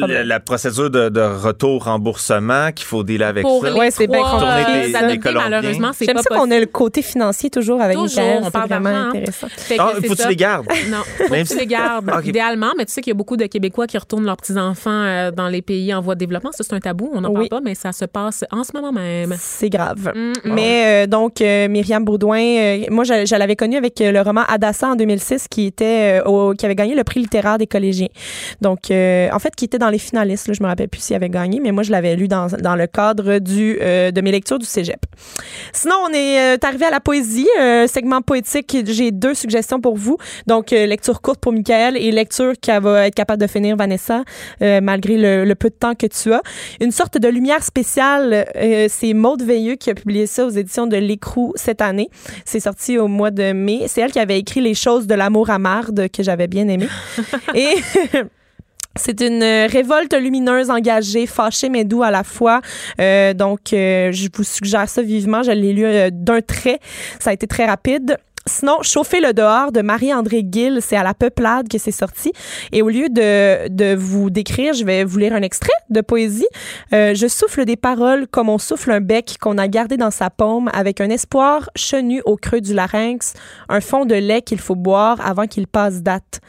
La, 0.07 0.25
la 0.25 0.41
procédure 0.41 0.91
de, 0.91 1.09
de 1.09 1.21
retour 1.21 1.85
remboursement 1.85 2.73
qu'il 2.73 2.87
faut 2.87 3.03
dealer 3.05 3.25
avec 3.27 3.43
pour 3.43 3.65
ça. 3.65 3.73
Ouais, 3.75 3.91
c'est 3.91 4.07
bien 4.07 4.23
compliqué, 4.23 5.29
euh, 5.29 5.33
malheureusement, 5.35 5.91
c'est 5.95 6.05
J'aime 6.07 6.17
pas 6.17 6.23
ça 6.23 6.29
qu'on 6.31 6.37
possible. 6.41 6.55
a 6.55 6.61
le 6.61 6.67
côté 6.67 7.03
financier 7.03 7.51
toujours 7.51 7.81
avec 7.81 7.97
Toujours, 7.97 8.23
Michael. 8.23 8.43
on 8.45 8.51
parle 8.51 8.69
vraiment 8.69 8.91
intéressant. 8.95 9.49
Fait 9.57 9.77
que 9.77 9.83
Ah, 9.83 9.93
faut 9.97 10.15
que 10.15 10.23
tu 10.23 10.29
les 10.29 10.37
gardes. 10.37 10.67
Non, 10.91 10.99
faut 11.17 11.29
Même 11.33 11.45
que 11.45 11.49
tu 11.53 11.59
les 11.59 11.67
gardes. 11.67 12.11
Idéalement, 12.25 12.73
mais 12.77 12.85
tu 12.85 12.93
sais 12.93 13.01
qu'il 13.01 13.11
y 13.11 13.17
a 13.17 13.17
beaucoup 13.17 13.37
de 13.37 13.47
Québécois 13.47 13.87
qui 13.87 13.97
retournent 13.99 14.25
leurs 14.25 14.37
petits-enfants 14.37 14.91
euh, 14.91 15.31
dans 15.31 15.49
les 15.49 15.63
pays 15.63 15.93
en 15.95 16.01
voie 16.01 16.15
de 16.15 16.21
développement. 16.21 16.51
Ça, 16.53 16.65
c'est 16.65 16.75
un 16.75 16.81
tabou, 16.81 17.11
on 17.15 17.21
n'en 17.21 17.29
Oui. 17.31 17.49
parle 17.49 17.49
pas, 17.49 17.61
mais 17.61 17.75
ça 17.75 17.93
se 17.93 18.05
passe 18.05 18.45
en 18.51 18.65
ce 18.65 18.71
moment 18.75 18.93
même. 18.93 19.35
C'est 19.39 19.71
grave. 19.71 20.13
Mm, 20.15 20.33
Mais 20.45 21.05
euh, 21.05 21.07
donc, 21.07 21.41
euh, 21.41 21.69
Myriam 21.69 22.05
Baudouin, 22.05 22.39
euh, 22.41 22.79
moi, 22.91 23.05
je, 23.05 23.25
je 23.27 23.35
l'avais 23.37 23.57
connue 23.57 23.77
avec 23.77 23.95
le 24.01 24.21
roman 24.21 24.43
Adassa 24.49 24.89
en 24.89 24.97
2006 24.97 25.47
qui 25.49 25.67
était 25.67 26.21
euh, 26.21 26.25
au- 26.25 26.55
qui 26.55 26.65
avait 26.67 26.75
gagné 26.75 26.95
le 26.95 27.05
prix 27.05 27.21
littéraire 27.21 27.59
des 27.59 27.67
collégiens. 27.67 28.09
Donc, 28.61 28.91
euh, 28.91 29.29
en 29.33 29.39
fait, 29.39 29.55
qui 29.55 29.65
était 29.65 29.79
dans 29.79 29.91
les 29.91 29.99
finalistes. 29.99 30.49
Là, 30.49 30.55
je 30.55 30.63
me 30.63 30.69
rappelle 30.69 30.89
plus 30.89 31.01
s'il 31.03 31.17
avait 31.17 31.29
gagné, 31.29 31.61
mais 31.61 31.73
moi, 31.73 31.83
je 31.83 31.91
l'avais 31.91 32.17
lu 32.17 32.29
dans, 32.29 32.47
dans 32.49 32.77
le 32.77 32.87
cadre 32.87 33.39
du, 33.39 33.79
euh, 33.81 34.11
de 34.11 34.21
mes 34.21 34.33
lectures 34.33 34.59
du 34.59 34.67
cégep. 34.67 35.01
Sinon, 35.73 35.95
on 36.09 36.13
est 36.13 36.55
euh, 36.55 36.57
arrivé 36.63 36.87
à 36.87 36.91
la 36.91 37.01
poésie, 37.01 37.49
euh, 37.61 37.87
segment 37.87 38.21
poétique. 38.23 38.77
J'ai 38.87 39.11
deux 39.11 39.35
suggestions 39.35 39.81
pour 39.81 39.97
vous. 39.97 40.17
Donc, 40.47 40.73
euh, 40.73 40.87
lecture 40.87 41.21
courte 41.21 41.41
pour 41.41 41.53
Michael 41.53 41.97
et 41.97 42.11
lecture 42.11 42.53
qui 42.61 42.71
va 42.71 43.07
être 43.07 43.15
capable 43.15 43.41
de 43.41 43.47
finir 43.47 43.77
Vanessa, 43.77 44.25
euh, 44.63 44.81
malgré 44.81 45.17
le, 45.17 45.45
le 45.45 45.55
peu 45.55 45.69
de 45.69 45.75
temps 45.75 45.95
que 45.95 46.07
tu 46.07 46.33
as. 46.33 46.43
Une 46.81 46.91
sorte 46.91 47.19
de 47.19 47.29
lumière 47.29 47.63
spéciale, 47.63 48.47
euh, 48.57 48.87
c'est 48.89 49.15
Maude 49.15 49.43
Veilleux 49.43 49.77
qui 49.77 49.91
a 49.91 49.95
publié 49.95 50.27
ça 50.27 50.47
aux 50.47 50.51
éditions 50.51 50.87
de 50.87 50.97
L'Écrou 50.97 51.53
cette 51.57 51.81
année. 51.81 52.09
C'est 52.45 52.61
sorti 52.61 52.99
au 52.99 53.09
mois 53.09 53.31
de 53.31 53.53
mai. 53.53 53.85
C'est 53.87 54.01
elle 54.01 54.13
qui 54.13 54.19
avait 54.21 54.39
écrit 54.39 54.61
Les 54.61 54.75
choses 54.75 55.07
de 55.07 55.15
l'amour 55.15 55.51
à 55.51 55.59
marde 55.59 56.09
que 56.09 56.23
j'avais 56.23 56.47
bien 56.47 56.69
aimé. 56.69 56.87
et 57.55 57.75
C'est 58.97 59.23
une 59.23 59.43
révolte 59.43 60.15
lumineuse, 60.15 60.69
engagée, 60.69 61.27
fâchée, 61.27 61.71
mais 61.71 61.85
doux 61.85 62.03
à 62.03 62.11
la 62.11 62.25
fois. 62.25 62.61
Euh, 63.01 63.33
donc, 63.33 63.73
euh, 63.73 64.13
je 64.13 64.29
vous 64.35 64.45
suggère 64.45 64.89
ça 64.89 65.03
vivement. 65.03 65.43
Je 65.43 65.53
l'ai 65.53 65.73
lu 65.73 65.85
euh, 65.85 66.11
d'un 66.13 66.43
trait. 66.43 66.79
Ça 67.19 67.31
a 67.31 67.33
été 67.33 67.47
très 67.47 67.65
rapide. 67.65 68.19
Sinon, 68.47 68.83
Chauffer 68.83 69.21
le 69.21 69.33
dehors 69.33 69.71
de 69.71 69.83
Marie-André 69.83 70.45
Gill, 70.51 70.79
c'est 70.81 70.97
à 70.97 71.03
la 71.03 71.15
peuplade 71.15 71.69
que 71.69 71.79
c'est 71.79 71.93
sorti. 71.93 72.33
Et 72.73 72.83
au 72.83 72.89
lieu 72.89 73.09
de, 73.09 73.69
de 73.69 73.95
vous 73.95 74.31
décrire, 74.31 74.75
je 74.75 74.85
vais 74.85 75.05
vous 75.05 75.19
lire 75.19 75.33
un 75.33 75.43
extrait 75.43 75.71
de 75.91 76.01
poésie. 76.01 76.47
Euh, 76.93 77.15
je 77.15 77.27
souffle 77.29 77.65
des 77.65 77.77
paroles 77.77 78.27
comme 78.27 78.49
on 78.49 78.59
souffle 78.59 78.91
un 78.91 79.01
bec 79.01 79.37
qu'on 79.41 79.59
a 79.59 79.69
gardé 79.69 79.97
dans 79.97 80.11
sa 80.11 80.29
paume 80.31 80.71
avec 80.75 81.01
un 81.01 81.11
espoir 81.11 81.71
chenu 81.77 82.21
au 82.25 82.37
creux 82.37 82.61
du 82.61 82.75
larynx, 82.75 83.35
un 83.69 83.81
fond 83.81 84.05
de 84.05 84.15
lait 84.15 84.43
qu'il 84.43 84.59
faut 84.59 84.75
boire 84.77 85.19
avant 85.25 85.47
qu'il 85.47 85.67
passe 85.67 86.03
date. 86.03 86.41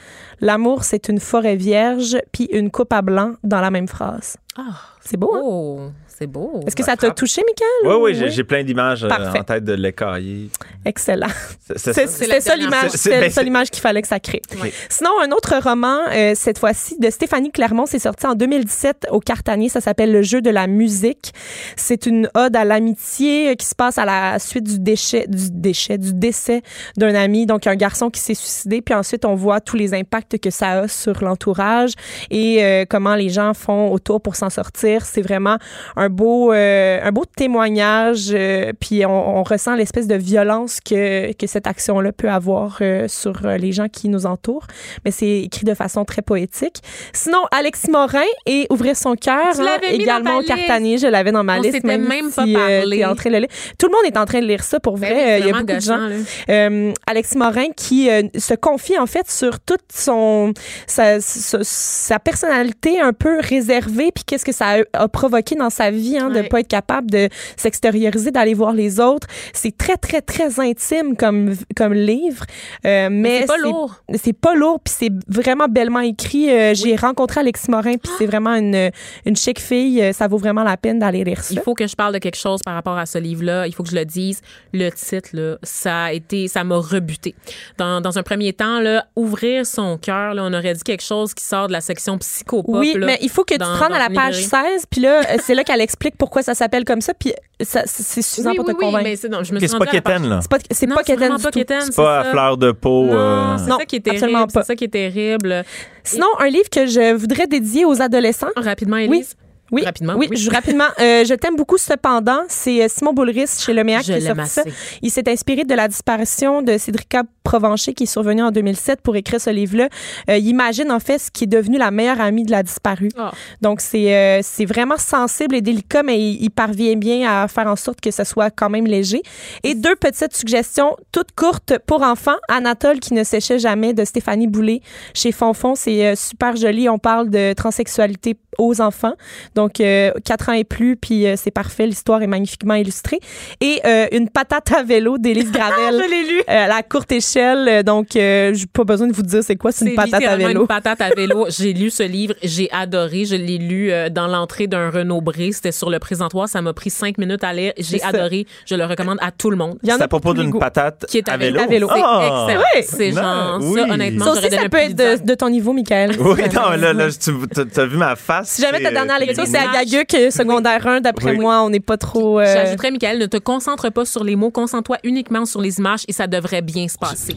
L'amour, 0.41 0.83
c'est 0.83 1.09
une 1.09 1.19
forêt 1.19 1.55
vierge, 1.55 2.17
puis 2.31 2.45
une 2.51 2.71
coupe 2.71 2.91
à 2.91 3.01
blanc 3.01 3.33
dans 3.43 3.61
la 3.61 3.69
même 3.71 3.87
phrase. 3.87 4.35
Ah, 4.57 4.81
C'est 5.01 5.17
beau, 5.17 5.33
hein? 5.35 5.41
oh, 5.43 5.79
c'est 6.17 6.27
beau. 6.27 6.59
Est-ce 6.67 6.75
que 6.75 6.83
ça 6.83 6.95
t'a 6.95 7.11
touché, 7.11 7.41
Michael? 7.47 7.67
Oui, 7.83 7.93
ou- 8.01 8.05
oui, 8.05 8.15
j'ai- 8.15 8.29
j'ai 8.29 8.43
plein 8.43 8.63
d'images 8.63 9.03
euh, 9.03 9.07
Parfait. 9.07 9.39
en 9.39 9.43
tête 9.43 9.63
de 9.63 9.73
l'écaillé. 9.73 10.49
Excellent. 10.85 11.27
C'est- 11.75 11.93
c'est 11.93 12.07
C'est- 12.07 12.39
ça? 12.41 12.55
L'image, 12.55 12.91
C'est- 12.91 13.19
ça 13.21 13.29
c'est- 13.29 13.43
l'image 13.43 13.69
qu'il 13.71 13.81
fallait 13.81 14.01
que 14.01 14.07
ça 14.07 14.19
crée. 14.19 14.41
Sinon, 14.89 15.11
un 15.21 15.31
autre 15.31 15.55
roman, 15.61 15.99
euh, 16.11 16.33
cette 16.35 16.59
fois-ci, 16.59 16.97
de 16.99 17.09
Stéphanie 17.09 17.51
Clermont, 17.51 17.85
c'est 17.85 17.99
sorti 17.99 18.25
en 18.27 18.35
2017 18.35 19.07
au 19.11 19.19
Cartanier. 19.19 19.69
Ça 19.69 19.81
s'appelle 19.81 20.11
Le 20.11 20.21
jeu 20.21 20.41
de 20.41 20.49
la 20.49 20.67
musique. 20.67 21.33
C'est 21.75 22.05
une 22.05 22.29
ode 22.35 22.55
à 22.55 22.65
l'amitié 22.65 23.51
euh, 23.51 23.55
qui 23.55 23.65
se 23.65 23.75
passe 23.75 23.97
à 23.97 24.05
la 24.05 24.37
suite 24.39 24.63
du 24.65 24.79
déchet, 24.79 25.25
du 25.27 25.49
déchet, 25.51 25.97
du 25.97 26.13
décès 26.13 26.61
d'un 26.97 27.15
ami. 27.15 27.45
Donc, 27.45 27.65
un 27.67 27.75
garçon 27.75 28.09
qui 28.09 28.19
s'est 28.19 28.33
suicidé. 28.33 28.81
Puis 28.81 28.93
ensuite, 28.93 29.25
on 29.25 29.35
voit 29.35 29.61
tous 29.61 29.75
les 29.77 29.93
impacts 29.93 30.37
que 30.39 30.49
ça 30.49 30.81
a 30.81 30.87
sur 30.87 31.23
l'entourage 31.23 31.91
et 32.29 32.63
euh, 32.63 32.85
comment 32.89 33.15
les 33.15 33.29
gens 33.29 33.53
font 33.53 33.91
autour 33.91 34.21
pour 34.21 34.35
s'en 34.35 34.49
sortir. 34.49 35.05
C'est 35.05 35.21
vraiment 35.21 35.57
un 35.95 36.02
beau, 36.09 36.51
euh, 36.53 36.99
un 37.03 37.11
beau 37.11 37.25
témoignage. 37.25 38.29
euh, 38.33 38.71
puis 38.79 39.05
on, 39.05 39.37
on 39.39 39.43
ressent 39.43 39.75
l'espèce 39.75 40.07
de 40.07 40.15
violence 40.15 40.79
que, 40.79 41.33
que 41.33 41.47
cette 41.47 41.67
action-là 41.67 42.11
peut 42.11 42.29
avoir 42.29 42.77
euh, 42.81 43.07
sur 43.07 43.41
les 43.47 43.71
gens 43.71 43.87
qui 43.89 44.09
nous 44.09 44.25
entourent. 44.25 44.67
Mais 45.05 45.11
c'est 45.11 45.41
écrit 45.41 45.65
de 45.65 45.73
façon 45.73 46.05
très 46.05 46.21
poétique. 46.21 46.81
Sinon, 47.13 47.39
Alexis 47.51 47.89
Morin 47.91 48.21
et 48.45 48.67
Ouvrir 48.69 48.95
son 48.95 49.15
cœur, 49.15 49.59
hein, 49.59 49.77
également 49.89 50.37
au. 50.37 50.43
Cartanier. 50.43 50.97
Je 50.97 51.07
l'avais 51.07 51.31
dans 51.31 51.43
ma 51.43 51.57
On 51.57 51.61
liste. 51.61 51.75
s'était 51.75 51.97
même 51.97 52.31
pas 52.31 52.45
si, 52.45 52.53
parlé. 52.53 52.97
t'es 52.97 53.05
en 53.05 53.15
train 53.15 53.29
de 53.29 53.35
le 53.35 53.39
lire. 53.41 53.49
Tout 53.77 53.87
le 53.87 53.91
monde 53.93 54.05
est 54.05 54.17
en 54.17 54.25
train 54.25 54.41
de 54.41 54.45
lire 54.45 54.63
ça 54.63 54.79
pour 54.79 54.97
vrai. 54.97 55.09
Ben 55.09 55.17
c'est 55.25 55.39
Il 55.39 55.45
y 55.47 55.49
a 55.49 55.53
beaucoup 55.53 55.65
de 55.73 55.79
gens. 55.79 56.93
Alexis 57.07 57.37
Morin 57.37 57.67
qui 57.75 58.09
se 58.37 58.53
confie 58.55 58.97
en 58.97 59.05
fait 59.05 59.29
sur 59.29 59.59
toute 59.59 59.81
son 59.93 60.53
sa, 60.87 61.19
sa, 61.21 61.59
sa 61.61 62.19
personnalité 62.19 62.99
un 62.99 63.13
peu 63.13 63.39
réservée 63.39 64.11
puis 64.13 64.23
qu'est-ce 64.25 64.45
que 64.45 64.51
ça 64.51 64.75
a, 64.93 65.03
a 65.03 65.07
provoqué 65.07 65.55
dans 65.55 65.69
sa 65.69 65.91
vie 65.93 66.17
hein, 66.17 66.29
de 66.29 66.39
Ouais. 66.41 66.47
pas 66.49 66.59
être 66.59 66.67
capable 66.67 67.09
de 67.11 67.29
s'extérioriser 67.57 68.31
d'aller 68.31 68.53
voir 68.53 68.73
les 68.73 68.99
autres 68.99 69.27
c'est 69.53 69.75
très 69.77 69.97
très 69.97 70.21
très 70.21 70.59
intime 70.59 71.15
comme 71.15 71.55
comme 71.75 71.93
livre 71.93 72.45
euh, 72.85 73.07
mais 73.11 73.41
c'est 73.41 73.47
pas 73.47 73.57
lourd. 73.57 73.95
c'est 74.15 74.33
pas 74.33 74.55
lourd 74.55 74.79
puis 74.83 74.93
c'est 74.97 75.11
vraiment 75.27 75.67
bellement 75.67 75.99
écrit 76.01 76.49
Euh, 76.49 76.73
j'ai 76.75 76.95
rencontré 76.95 77.39
Alexis 77.41 77.69
Morin 77.71 77.95
puis 77.97 78.11
c'est 78.17 78.25
vraiment 78.25 78.55
une 78.55 78.91
une 79.25 79.35
chic 79.35 79.59
fille 79.59 80.01
Euh, 80.01 80.11
ça 80.13 80.27
vaut 80.27 80.37
vraiment 80.37 80.63
la 80.63 80.75
peine 80.77 80.99
d'aller 80.99 81.23
lire 81.23 81.41
ça 81.43 81.53
Il 81.53 81.59
faut 81.61 81.73
que 81.73 81.87
je 81.87 81.95
parle 81.95 82.13
de 82.13 82.19
quelque 82.19 82.37
chose 82.37 82.59
par 82.65 82.73
rapport 82.73 82.97
à 82.97 83.05
ce 83.05 83.17
livre-là. 83.17 83.67
Il 83.67 83.73
faut 83.73 83.83
que 83.83 83.89
je 83.89 83.95
le 83.95 84.05
dise. 84.05 84.41
Le 84.73 84.89
titre, 84.89 85.29
là, 85.33 85.57
ça 85.63 86.05
a 86.05 86.11
été, 86.13 86.47
ça 86.47 86.63
m'a 86.63 86.77
rebuté. 86.77 87.35
Dans, 87.77 88.01
dans 88.01 88.17
un 88.17 88.23
premier 88.23 88.53
temps, 88.53 88.79
là, 88.79 89.05
ouvrir 89.15 89.65
son 89.65 89.97
cœur, 89.97 90.33
là, 90.33 90.43
on 90.43 90.53
aurait 90.53 90.73
dit 90.73 90.83
quelque 90.83 91.03
chose 91.03 91.33
qui 91.33 91.43
sort 91.43 91.67
de 91.67 91.73
la 91.73 91.81
section 91.81 92.17
psychopop. 92.17 92.75
Oui, 92.75 92.93
là, 92.97 93.05
mais 93.05 93.17
il 93.21 93.29
faut 93.29 93.43
que 93.43 93.53
tu 93.53 93.59
te 93.59 93.63
rendes 93.63 93.93
à 93.93 93.99
la 93.99 94.09
page 94.09 94.39
librairie. 94.41 94.71
16, 94.73 94.85
puis 94.89 95.01
là, 95.01 95.21
euh, 95.21 95.37
c'est 95.43 95.55
là 95.55 95.63
qu'elle 95.63 95.81
explique 95.83 96.15
pourquoi 96.17 96.41
ça 96.41 96.55
s'appelle 96.55 96.85
comme 96.85 97.01
ça, 97.01 97.13
puis 97.13 97.33
ça, 97.61 97.83
c'est 97.85 98.21
suffisant 98.21 98.49
Oui, 98.51 98.55
pour 98.57 98.65
oui, 98.67 98.73
te 98.73 98.77
oui, 98.79 98.85
convaincre. 98.85 99.03
mais 99.03 99.15
c'est 99.15 99.29
non, 99.29 99.43
je 99.43 99.51
me 99.51 99.57
Ok, 99.57 99.61
suis 99.61 99.69
c'est 99.69 99.77
pas 99.77 99.85
quétaine, 99.85 100.27
là. 100.27 100.39
C'est 100.41 100.49
pas, 100.49 100.57
c'est 100.71 100.85
Non, 100.87 100.95
pas 100.95 101.01
c'est 101.05 101.13
Keten 101.13 101.19
vraiment 101.19 101.37
du 101.37 101.43
pas 101.43 101.51
tout. 101.51 101.59
quétaine, 101.59 101.81
C'est 101.83 101.95
pas 101.95 102.19
à 102.21 102.23
fleur 102.25 102.57
de 102.57 102.71
peau. 102.71 103.05
Non, 103.05 103.13
euh, 103.13 103.57
c'est 103.59 103.69
Non, 103.69 103.77
ça 103.79 103.85
qui 103.85 103.95
est 103.97 104.07
absolument 104.07 104.39
terrible. 104.39 104.53
pas. 104.53 104.61
C'est 104.61 104.67
ça 104.67 104.75
qui 104.75 104.83
est 104.85 104.87
terrible. 104.87 105.63
Sinon, 106.03 106.27
un 106.39 106.47
livre 106.47 106.69
que 106.71 106.85
je 106.87 107.13
voudrais 107.13 107.47
dédier 107.47 107.85
aux 107.85 108.01
adolescents. 108.01 108.47
Rapidement, 108.55 108.97
Oui. 108.97 109.25
Oui, 109.73 109.83
Rapidement, 109.83 110.13
Oui, 110.15 110.27
oui. 110.29 110.37
je, 110.37 110.51
rapidement. 110.51 110.85
Euh, 110.99 111.25
je 111.25 111.33
t'aime 111.33 111.55
beaucoup 111.55 111.79
cependant. 111.79 112.41
C'est 112.47 112.83
euh, 112.83 112.87
Simon 112.87 113.11
Boulris 113.11 113.47
chez 113.57 113.73
Le 113.73 113.83
Méac 113.83 114.03
Je 114.05 114.13
qui 114.13 114.19
l'aime 114.19 114.37
sorti 114.45 114.49
ça. 114.51 114.63
Il 115.01 115.09
s'est 115.09 115.27
inspiré 115.27 115.63
de 115.63 115.73
la 115.73 115.87
disparition 115.87 116.61
de 116.61 116.77
Cédrica 116.77 117.23
Provencher 117.43 117.93
qui 117.95 118.03
est 118.03 118.07
survenue 118.07 118.43
en 118.43 118.51
2007 118.51 119.01
pour 119.01 119.15
écrire 119.15 119.41
ce 119.41 119.49
livre-là. 119.49 119.89
Euh, 120.29 120.37
il 120.37 120.47
imagine 120.47 120.91
en 120.91 120.99
fait 120.99 121.17
ce 121.17 121.31
qui 121.31 121.45
est 121.45 121.47
devenu 121.47 121.79
la 121.79 121.89
meilleure 121.89 122.21
amie 122.21 122.43
de 122.43 122.51
la 122.51 122.61
disparue. 122.61 123.09
Ah. 123.17 123.31
Donc 123.61 123.81
c'est 123.81 124.15
euh, 124.15 124.39
c'est 124.43 124.65
vraiment 124.65 124.97
sensible 124.97 125.55
et 125.55 125.61
délicat, 125.61 126.03
mais 126.03 126.19
il, 126.19 126.43
il 126.43 126.51
parvient 126.51 126.95
bien 126.95 127.27
à 127.29 127.47
faire 127.47 127.65
en 127.65 127.75
sorte 127.75 127.99
que 127.99 128.11
ce 128.11 128.23
soit 128.23 128.51
quand 128.51 128.69
même 128.69 128.85
léger. 128.85 129.23
Et 129.63 129.73
deux 129.73 129.95
petites 129.95 130.35
suggestions, 130.35 130.95
toutes 131.11 131.31
courtes 131.35 131.73
pour 131.87 132.03
enfants. 132.03 132.37
Anatole 132.47 132.99
qui 132.99 133.15
ne 133.15 133.23
séchait 133.23 133.57
jamais 133.57 133.93
de 133.93 134.05
Stéphanie 134.05 134.47
Boulay 134.47 134.81
chez 135.15 135.31
Fonfon, 135.31 135.73
c'est 135.73 136.15
super 136.15 136.55
joli. 136.55 136.87
On 136.89 136.99
parle 136.99 137.31
de 137.31 137.53
transsexualité 137.53 138.37
aux 138.57 138.81
enfants. 138.81 139.13
Donc 139.55 139.62
donc 139.63 139.79
euh, 139.79 140.11
4 140.25 140.49
ans 140.49 140.53
et 140.53 140.63
plus, 140.65 140.95
puis 140.95 141.25
euh, 141.25 141.35
c'est 141.37 141.51
parfait. 141.51 141.85
L'histoire 141.87 142.21
est 142.21 142.27
magnifiquement 142.27 142.73
illustrée. 142.75 143.19
Et 143.61 143.79
euh, 143.85 144.07
Une 144.11 144.29
patate 144.29 144.71
à 144.73 144.83
vélo 144.83 145.17
d'Élise 145.17 145.51
Gravel. 145.57 146.01
Je 146.03 146.09
l'ai 146.09 146.23
lu. 146.33 146.39
euh, 146.49 146.65
à 146.65 146.67
la 146.67 146.83
courte 146.83 147.11
échelle. 147.11 147.83
Donc, 147.83 148.15
euh, 148.15 148.53
j'ai 148.53 148.65
pas 148.65 148.83
besoin 148.83 149.07
de 149.07 149.13
vous 149.13 149.21
dire 149.21 149.41
c'est 149.43 149.55
quoi, 149.55 149.71
c'est 149.71 149.85
une 149.85 149.95
patate 149.95 150.23
à 150.23 150.35
vélo. 150.35 150.61
Une 150.61 150.67
patate 150.67 150.99
à 151.01 151.09
vélo. 151.15 151.45
J'ai 151.57 151.73
lu 151.73 151.89
ce 151.89 152.03
livre, 152.03 152.33
j'ai 152.43 152.69
adoré. 152.71 153.25
Je 153.25 153.35
l'ai 153.35 153.57
lu 153.57 153.91
euh, 153.91 154.09
dans 154.09 154.27
l'entrée 154.27 154.67
d'un 154.67 154.89
Renault 154.89 155.21
Bré. 155.21 155.51
C'était 155.51 155.71
sur 155.71 155.89
le 155.89 155.99
présentoir. 155.99 156.47
Ça 156.49 156.61
m'a 156.61 156.73
pris 156.73 156.89
cinq 156.89 157.17
minutes 157.17 157.43
à 157.43 157.53
lire. 157.53 157.73
J'ai 157.77 158.01
adoré. 158.01 158.45
Je 158.65 158.75
le 158.75 158.85
recommande 158.85 159.17
à 159.21 159.31
tout 159.31 159.49
le 159.49 159.55
monde. 159.57 159.77
Il 159.83 159.89
y 159.89 159.93
en 159.93 159.95
C'est 159.97 160.01
a 160.01 160.05
à 160.05 160.07
propos 160.09 160.33
d'une 160.33 160.57
patate 160.57 161.05
Qui 161.07 161.19
est 161.19 161.29
à 161.29 161.37
vélo? 161.37 161.59
vélo. 161.69 161.87
C'est 161.93 162.01
Ah! 162.03 162.47
excellent. 162.47 162.61
Oui. 162.75 162.83
C'est 162.83 163.11
Non, 163.11 163.21
genre, 163.21 163.59
oui. 163.61 163.79
ça, 163.87 163.93
honnêtement, 163.93 164.25
Ça 164.25 164.31
aussi, 164.33 164.49
ça 164.49 164.61
un 164.65 164.69
peut 164.69 164.77
être 164.77 164.95
de, 164.95 165.25
de 165.25 165.35
ton 165.35 165.49
niveau, 165.49 165.73
Michael. 165.73 166.11
Oui, 166.19 166.41
non, 166.53 166.69
là, 166.71 166.93
là, 166.93 167.07
tu 167.11 167.31
as 167.79 167.85
vu 167.85 167.97
ma 167.97 168.15
face. 168.15 168.49
Si 168.49 168.61
jamais 168.61 168.81
ta 168.81 168.91
dernière 168.91 169.19
lecture, 169.19 169.42
c'est 169.45 169.57
à. 169.57 169.83
Gaguc, 169.83 170.31
secondaire 170.31 170.85
1, 170.85 171.01
d'après 171.01 171.31
Oui. 171.31 171.39
moi, 171.39 171.63
on 171.63 171.69
n'est 171.69 171.79
pas 171.79 171.97
trop... 171.97 172.39
euh, 172.39 172.45
J'ajouterais, 172.45 172.91
Michael, 172.91 173.19
ne 173.19 173.25
te 173.25 173.37
concentre 173.37 173.89
pas 173.89 174.05
sur 174.05 174.23
les 174.23 174.35
mots, 174.35 174.51
concentre-toi 174.51 174.97
uniquement 175.03 175.45
sur 175.45 175.61
les 175.61 175.77
images 175.79 176.03
et 176.07 176.13
ça 176.13 176.27
devrait 176.27 176.61
bien 176.61 176.87
se 176.87 176.97
passer. 176.97 177.35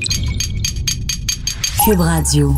Cube 1.84 2.00
Radio. 2.00 2.52